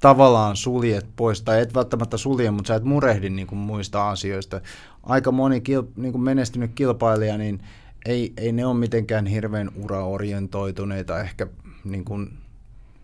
tavallaan 0.00 0.56
suljet 0.56 1.06
pois, 1.16 1.42
tai 1.42 1.60
et 1.60 1.74
välttämättä 1.74 2.16
sulje, 2.16 2.50
mutta 2.50 2.68
sä 2.68 2.74
et 2.74 2.84
murehdi 2.84 3.30
niin 3.30 3.46
kuin 3.46 3.58
muista 3.58 4.10
asioista. 4.10 4.60
Aika 5.02 5.32
moni 5.32 5.60
kil, 5.60 5.82
niin 5.96 6.12
kuin 6.12 6.22
menestynyt 6.22 6.70
kilpailija, 6.74 7.38
niin 7.38 7.62
ei, 8.06 8.32
ei 8.36 8.52
ne 8.52 8.66
ole 8.66 8.74
mitenkään 8.74 9.26
hirveän 9.26 9.70
uraorientoituneita 9.76 11.20
ehkä 11.20 11.46
niin 11.84 12.04
kuin 12.04 12.38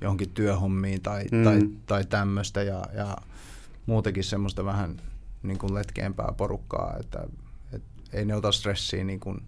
johonkin 0.00 0.30
työhommiin 0.30 1.02
tai, 1.02 1.24
mm. 1.32 1.44
tai, 1.44 1.60
tai 1.86 2.04
tämmöistä, 2.04 2.62
ja, 2.62 2.84
ja 2.94 3.16
muutenkin 3.86 4.24
semmoista 4.24 4.64
vähän 4.64 4.96
niin 5.42 5.58
kuin 5.58 5.74
letkeämpää 5.74 6.32
porukkaa, 6.36 6.96
että 7.00 7.26
et 7.72 7.82
ei 8.12 8.24
ne 8.24 8.34
ota 8.34 8.52
stressiä 8.52 9.04
niin 9.04 9.20
kuin 9.20 9.42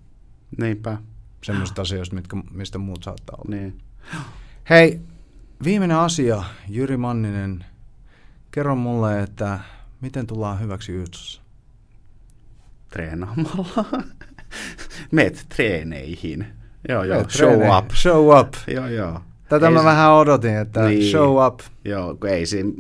Niinpä. 0.59 0.99
semmoista 1.45 1.83
asioista, 1.83 2.15
mitkä, 2.15 2.37
mistä 2.51 2.79
muut 2.79 3.03
saattaa 3.03 3.39
olla. 3.39 3.57
Niin. 3.57 3.79
Hei, 4.71 5.01
Viimeinen 5.65 5.97
asia, 5.97 6.43
Jyri 6.69 6.97
Manninen, 6.97 7.65
kerro 8.51 8.75
mulle, 8.75 9.23
että 9.23 9.59
miten 10.01 10.27
tullaan 10.27 10.61
hyväksi 10.61 10.95
jutsussa? 10.95 11.43
Treenaamalla. 12.91 13.85
Meet 15.13 15.47
treeneihin. 15.57 16.47
Joo, 16.89 17.05
joo, 17.05 17.17
Meet 17.17 17.31
show 17.31 17.49
treeneihin. 17.49 17.79
up. 17.79 17.91
Show 17.91 18.39
up. 18.41 18.55
joo, 18.67 18.89
joo. 18.89 19.21
Tätä 19.49 19.67
ei 19.67 19.73
mä 19.73 19.79
se... 19.79 19.85
vähän 19.85 20.13
odotin, 20.13 20.57
että 20.57 20.89
niin, 20.89 21.11
show 21.11 21.47
up. 21.47 21.61
Joo, 21.85 22.19
ei 22.29 22.47
siinä, 22.47 22.73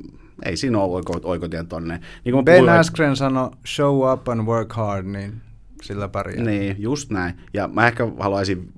ei 0.44 0.56
siinä 0.56 0.78
ole 0.78 0.94
oiko, 0.94 1.20
oikotien 1.22 1.66
tonne. 1.66 2.00
Niin 2.24 2.44
ben 2.44 2.54
puhuin, 2.54 2.78
Askren 2.78 3.16
sanoi 3.16 3.50
show 3.66 4.12
up 4.12 4.28
and 4.28 4.46
work 4.46 4.72
hard, 4.72 5.06
niin 5.06 5.40
sillä 5.82 6.08
pärjää. 6.08 6.44
Niin, 6.44 6.76
just 6.78 7.10
näin. 7.10 7.34
Ja 7.54 7.68
mä 7.68 7.86
ehkä 7.86 8.08
haluaisin 8.18 8.72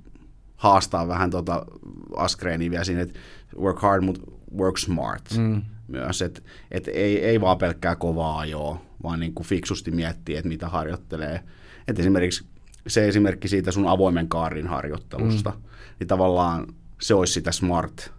haastaa 0.56 1.08
vähän 1.08 1.30
tota 1.30 1.66
Askreenia 2.16 2.70
vielä 2.70 2.84
siinä, 2.84 3.00
että 3.00 3.18
work 3.56 3.78
hard, 3.78 4.02
mutta 4.02 4.20
work 4.58 4.78
smart 4.78 5.22
mm. 5.38 5.62
myös. 5.88 6.22
Että 6.22 6.40
et 6.70 6.88
ei, 6.88 7.24
ei 7.24 7.40
vaan 7.40 7.58
pelkkää 7.58 7.96
kovaa 7.96 8.38
ajoa, 8.38 8.82
vaan 9.02 9.20
niin 9.20 9.34
kuin 9.34 9.46
fiksusti 9.46 9.90
miettiä, 9.90 10.38
että 10.38 10.48
mitä 10.48 10.68
harjoittelee. 10.68 11.44
Et 11.88 11.98
esimerkiksi 11.98 12.44
se 12.86 13.08
esimerkki 13.08 13.48
siitä 13.48 13.72
sun 13.72 13.88
avoimen 13.88 14.28
kaarin 14.28 14.66
harjoittelusta, 14.66 15.50
mm. 15.50 15.62
niin 16.00 16.08
tavallaan 16.08 16.66
se 17.00 17.14
olisi 17.14 17.32
sitä 17.32 17.52
smart 17.52 18.12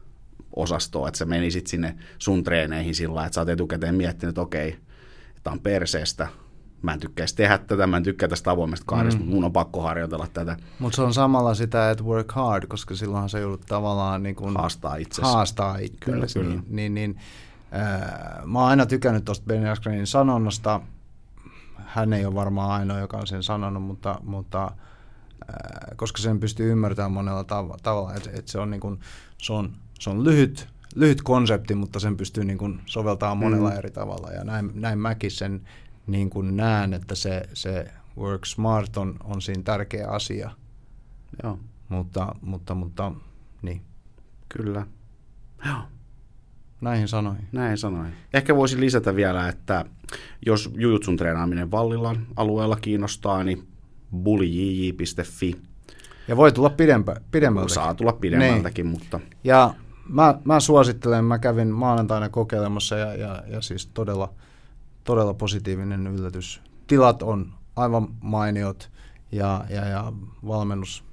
osastoa, 0.55 1.07
että 1.07 1.17
sä 1.17 1.25
menisit 1.25 1.67
sinne 1.67 1.95
sun 2.17 2.43
treeneihin 2.43 2.95
sillä 2.95 3.25
että 3.25 3.35
sä 3.35 3.41
oot 3.41 3.49
etukäteen 3.49 3.95
miettinyt, 3.95 4.29
että 4.29 4.41
okei, 4.41 4.77
tämä 5.43 5.53
on 5.53 5.59
perseestä, 5.59 6.27
mä 6.81 6.93
en 6.93 6.99
tykkäisi 6.99 7.35
tehdä 7.35 7.57
tätä, 7.57 7.87
mä 7.87 7.97
en 7.97 8.03
tykkää 8.03 8.29
tästä 8.29 8.51
avoimesta 8.51 8.85
kaarista, 8.85 9.19
mm. 9.19 9.25
mutta 9.25 9.35
mun 9.35 9.43
on 9.43 9.53
pakko 9.53 9.81
harjoitella 9.81 10.27
tätä. 10.33 10.57
Mutta 10.79 10.95
se 10.95 11.01
on 11.01 11.13
samalla 11.13 11.53
sitä, 11.53 11.91
että 11.91 12.03
work 12.03 12.31
hard, 12.31 12.67
koska 12.67 12.95
silloinhan 12.95 13.29
se 13.29 13.39
joudut 13.39 13.61
tavallaan 13.67 14.23
niin 14.23 14.35
kun 14.35 14.57
haastaa 14.57 14.95
itse. 14.95 15.21
Haastaa 15.21 15.77
itse. 15.77 15.97
Kyllä, 16.05 16.25
kyllä. 16.33 16.49
Niin, 16.49 16.63
niin, 16.69 16.93
niin 16.93 17.17
äh, 17.75 18.45
mä 18.45 18.59
oon 18.59 18.69
aina 18.69 18.85
tykännyt 18.85 19.25
tuosta 19.25 19.45
Ben 19.47 19.67
Askrenin 19.67 20.07
sanonnasta. 20.07 20.81
Hän 21.85 22.13
ei 22.13 22.25
ole 22.25 22.35
varmaan 22.35 22.71
ainoa, 22.71 22.99
joka 22.99 23.17
on 23.17 23.27
sen 23.27 23.43
sanonut, 23.43 23.83
mutta, 23.83 24.19
mutta 24.23 24.63
äh, 24.63 24.71
koska 25.95 26.21
sen 26.21 26.39
pystyy 26.39 26.71
ymmärtämään 26.71 27.11
monella 27.11 27.43
tav- 27.43 27.77
tavalla, 27.83 28.15
että 28.15 28.29
et 28.33 28.47
se, 28.47 28.59
on 28.59 28.69
niin 28.69 28.81
kun, 28.81 28.99
se, 29.37 29.53
on, 29.53 29.71
se 29.99 30.09
on 30.09 30.23
lyhyt, 30.23 30.67
lyhyt 30.95 31.21
konsepti, 31.21 31.75
mutta 31.75 31.99
sen 31.99 32.17
pystyy 32.17 32.45
niin 32.45 32.57
kun 32.57 32.81
soveltamaan 32.85 33.37
monella 33.37 33.69
mm. 33.69 33.77
eri 33.77 33.91
tavalla. 33.91 34.31
Ja 34.31 34.43
näin, 34.43 34.71
näin 34.73 34.99
mäkin 34.99 35.31
sen 35.31 35.61
niin 36.11 36.29
kuin 36.29 36.57
näen, 36.57 36.93
että 36.93 37.15
se, 37.15 37.43
se 37.53 37.85
work 38.17 38.45
smart 38.45 38.97
on, 38.97 39.15
on 39.23 39.41
siinä 39.41 39.63
tärkeä 39.63 40.07
asia. 40.07 40.51
Joo. 41.43 41.59
Mutta, 41.89 42.35
mutta, 42.41 42.75
mutta 42.75 43.11
niin. 43.61 43.81
Kyllä. 44.49 44.87
Joo. 45.65 45.81
Näihin 46.81 47.07
sanoihin. 47.07 47.47
Näin 47.51 47.77
sanoin. 47.77 48.13
Ehkä 48.33 48.55
voisin 48.55 48.81
lisätä 48.81 49.15
vielä, 49.15 49.49
että 49.49 49.85
jos 50.45 50.69
jujutsun 50.77 51.17
treenaaminen 51.17 51.71
Vallilan 51.71 52.27
alueella 52.35 52.75
kiinnostaa, 52.75 53.43
niin 53.43 53.67
bulijj.fi. 54.23 55.61
Ja 56.27 56.37
voi 56.37 56.51
tulla 56.51 56.69
pidempä, 56.69 57.15
pidemmältäkin. 57.31 57.75
Saa 57.75 57.93
tulla 57.93 58.13
pidemmältäkin, 58.13 58.85
niin. 58.85 58.99
mutta... 58.99 59.19
Ja 59.43 59.73
mä, 60.09 60.39
mä 60.43 60.59
suosittelen, 60.59 61.25
mä 61.25 61.39
kävin 61.39 61.67
maanantaina 61.67 62.29
kokeilemassa 62.29 62.97
ja, 62.97 63.13
ja, 63.13 63.43
ja 63.47 63.61
siis 63.61 63.87
todella– 63.87 64.33
todella 65.03 65.33
positiivinen 65.33 66.07
yllätys. 66.07 66.61
Tilat 66.87 67.21
on 67.23 67.53
aivan 67.75 68.07
mainiot 68.21 68.89
ja, 69.31 69.65
ja, 69.69 69.85
ja 69.85 70.13
valmennus 70.47 71.03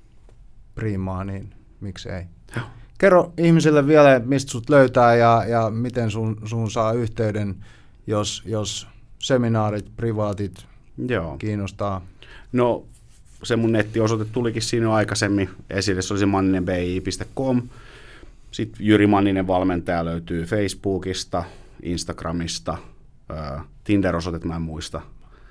priimaa, 0.75 1.25
niin 1.25 1.55
miksei. 1.81 2.25
Joo. 2.57 2.65
Kerro 2.99 3.33
ihmisille 3.39 3.87
vielä, 3.87 4.21
mistä 4.25 4.53
sut 4.53 4.71
löytää 4.71 5.15
ja, 5.15 5.45
ja 5.49 5.71
miten 5.71 6.11
sun, 6.11 6.41
sun 6.45 6.71
saa 6.71 6.93
yhteyden, 6.93 7.65
jos, 8.07 8.43
jos 8.47 8.89
seminaarit, 9.19 9.97
privaatit 9.97 10.67
Joo. 11.09 11.37
kiinnostaa. 11.37 12.03
No 12.53 12.85
se 13.43 13.57
mun 13.57 13.73
nettiosoite 13.73 14.25
tulikin 14.25 14.63
siinä 14.63 14.85
jo 14.85 14.93
aikaisemmin 14.93 15.49
esille, 15.71 16.03
se 16.03 16.15
oli 16.15 16.21
se 16.21 16.27
manninenbi.com. 16.27 17.63
Sitten 18.51 18.87
Jyri 18.87 19.07
Manninen 19.07 19.47
valmentaja 19.47 20.05
löytyy 20.05 20.45
Facebookista, 20.45 21.45
Instagramista– 21.83 22.79
Tinder-osoitet 23.85 24.45
mä 24.45 24.57
en 24.57 24.63
muista. 24.63 25.01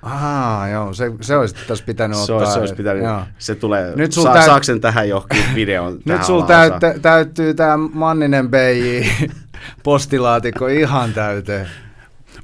Ah, 0.02 0.70
joo, 0.70 0.94
se, 0.94 1.12
se 1.20 1.36
olisi 1.36 1.54
tässä 1.68 1.84
pitänyt 1.84 2.16
se 2.16 2.22
ottaa. 2.22 2.36
Olisi, 2.36 2.52
se, 2.52 2.60
olisi 2.60 2.74
pitänyt, 2.74 3.02
joo. 3.02 3.22
se 3.38 3.54
tulee, 3.54 3.96
Nyt 3.96 4.12
sul 4.12 4.22
saa, 4.22 4.34
täyt... 4.34 4.46
saaksen 4.46 4.80
tähän 4.80 5.08
johonkin 5.08 5.44
videon 5.54 5.98
Nyt 6.04 6.24
sulla 6.24 6.46
täyt, 6.46 6.72
täyttyy 7.02 7.54
tämä 7.54 7.76
Manninen 7.76 8.48
BJ 8.48 9.00
postilaatikko 9.84 10.66
ihan 10.66 11.12
täyteen. 11.12 11.68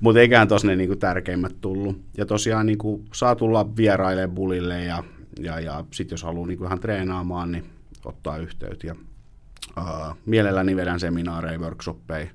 Mutta 0.00 0.20
eiköhän 0.20 0.48
tuossa 0.48 0.66
ne 0.66 0.76
niinku 0.76 0.96
tärkeimmät 0.96 1.60
tullut. 1.60 2.00
Ja 2.18 2.26
tosiaan 2.26 2.66
niinku 2.66 3.04
saa 3.12 3.36
tulla 3.36 3.76
vierailemaan 3.76 4.34
bulille 4.34 4.84
ja, 4.84 5.04
ja, 5.40 5.60
ja 5.60 5.84
sitten 5.90 6.12
jos 6.12 6.22
haluaa 6.22 6.46
niinku 6.46 6.64
ihan 6.64 6.80
treenaamaan, 6.80 7.52
niin 7.52 7.64
ottaa 8.04 8.36
yhteyttä. 8.36 8.86
Ja, 8.86 8.94
uh, 9.78 10.16
mielelläni 10.26 10.76
vedän 10.76 11.00
seminaareja, 11.00 11.58
workshoppeja. 11.58 12.30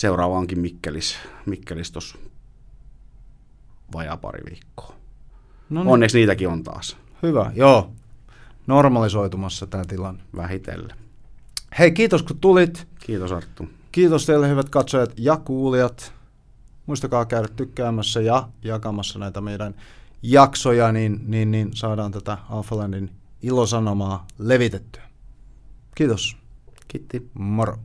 Seuraava 0.00 0.38
onkin 0.38 0.60
Mikkelis, 0.60 1.18
Mikkelis 1.46 1.92
tuossa 1.92 2.18
vajaa 3.94 4.16
pari 4.16 4.40
viikkoa. 4.50 4.94
No 5.70 5.82
niin. 5.82 5.92
Onneksi 5.92 6.18
niitäkin 6.18 6.48
on 6.48 6.62
taas. 6.62 6.96
Hyvä, 7.22 7.52
joo. 7.54 7.92
Normalisoitumassa 8.66 9.66
tämä 9.66 9.84
tilanne. 9.84 10.22
Vähitellen. 10.36 10.96
Hei, 11.78 11.92
kiitos 11.92 12.22
kun 12.22 12.38
tulit. 12.38 12.88
Kiitos 12.98 13.32
Arttu. 13.32 13.68
Kiitos 13.92 14.26
teille 14.26 14.48
hyvät 14.48 14.68
katsojat 14.68 15.12
ja 15.16 15.36
kuulijat. 15.36 16.14
Muistakaa 16.86 17.24
käydä 17.24 17.48
tykkäämässä 17.56 18.20
ja 18.20 18.48
jakamassa 18.62 19.18
näitä 19.18 19.40
meidän 19.40 19.74
jaksoja, 20.22 20.92
niin, 20.92 21.20
niin, 21.26 21.50
niin 21.50 21.70
saadaan 21.76 22.12
tätä 22.12 22.38
Alphalandin 22.50 23.10
ilosanomaa 23.42 24.26
levitettyä. 24.38 25.02
Kiitos. 25.94 26.36
Kiitti. 26.88 27.30
Moro. 27.34 27.78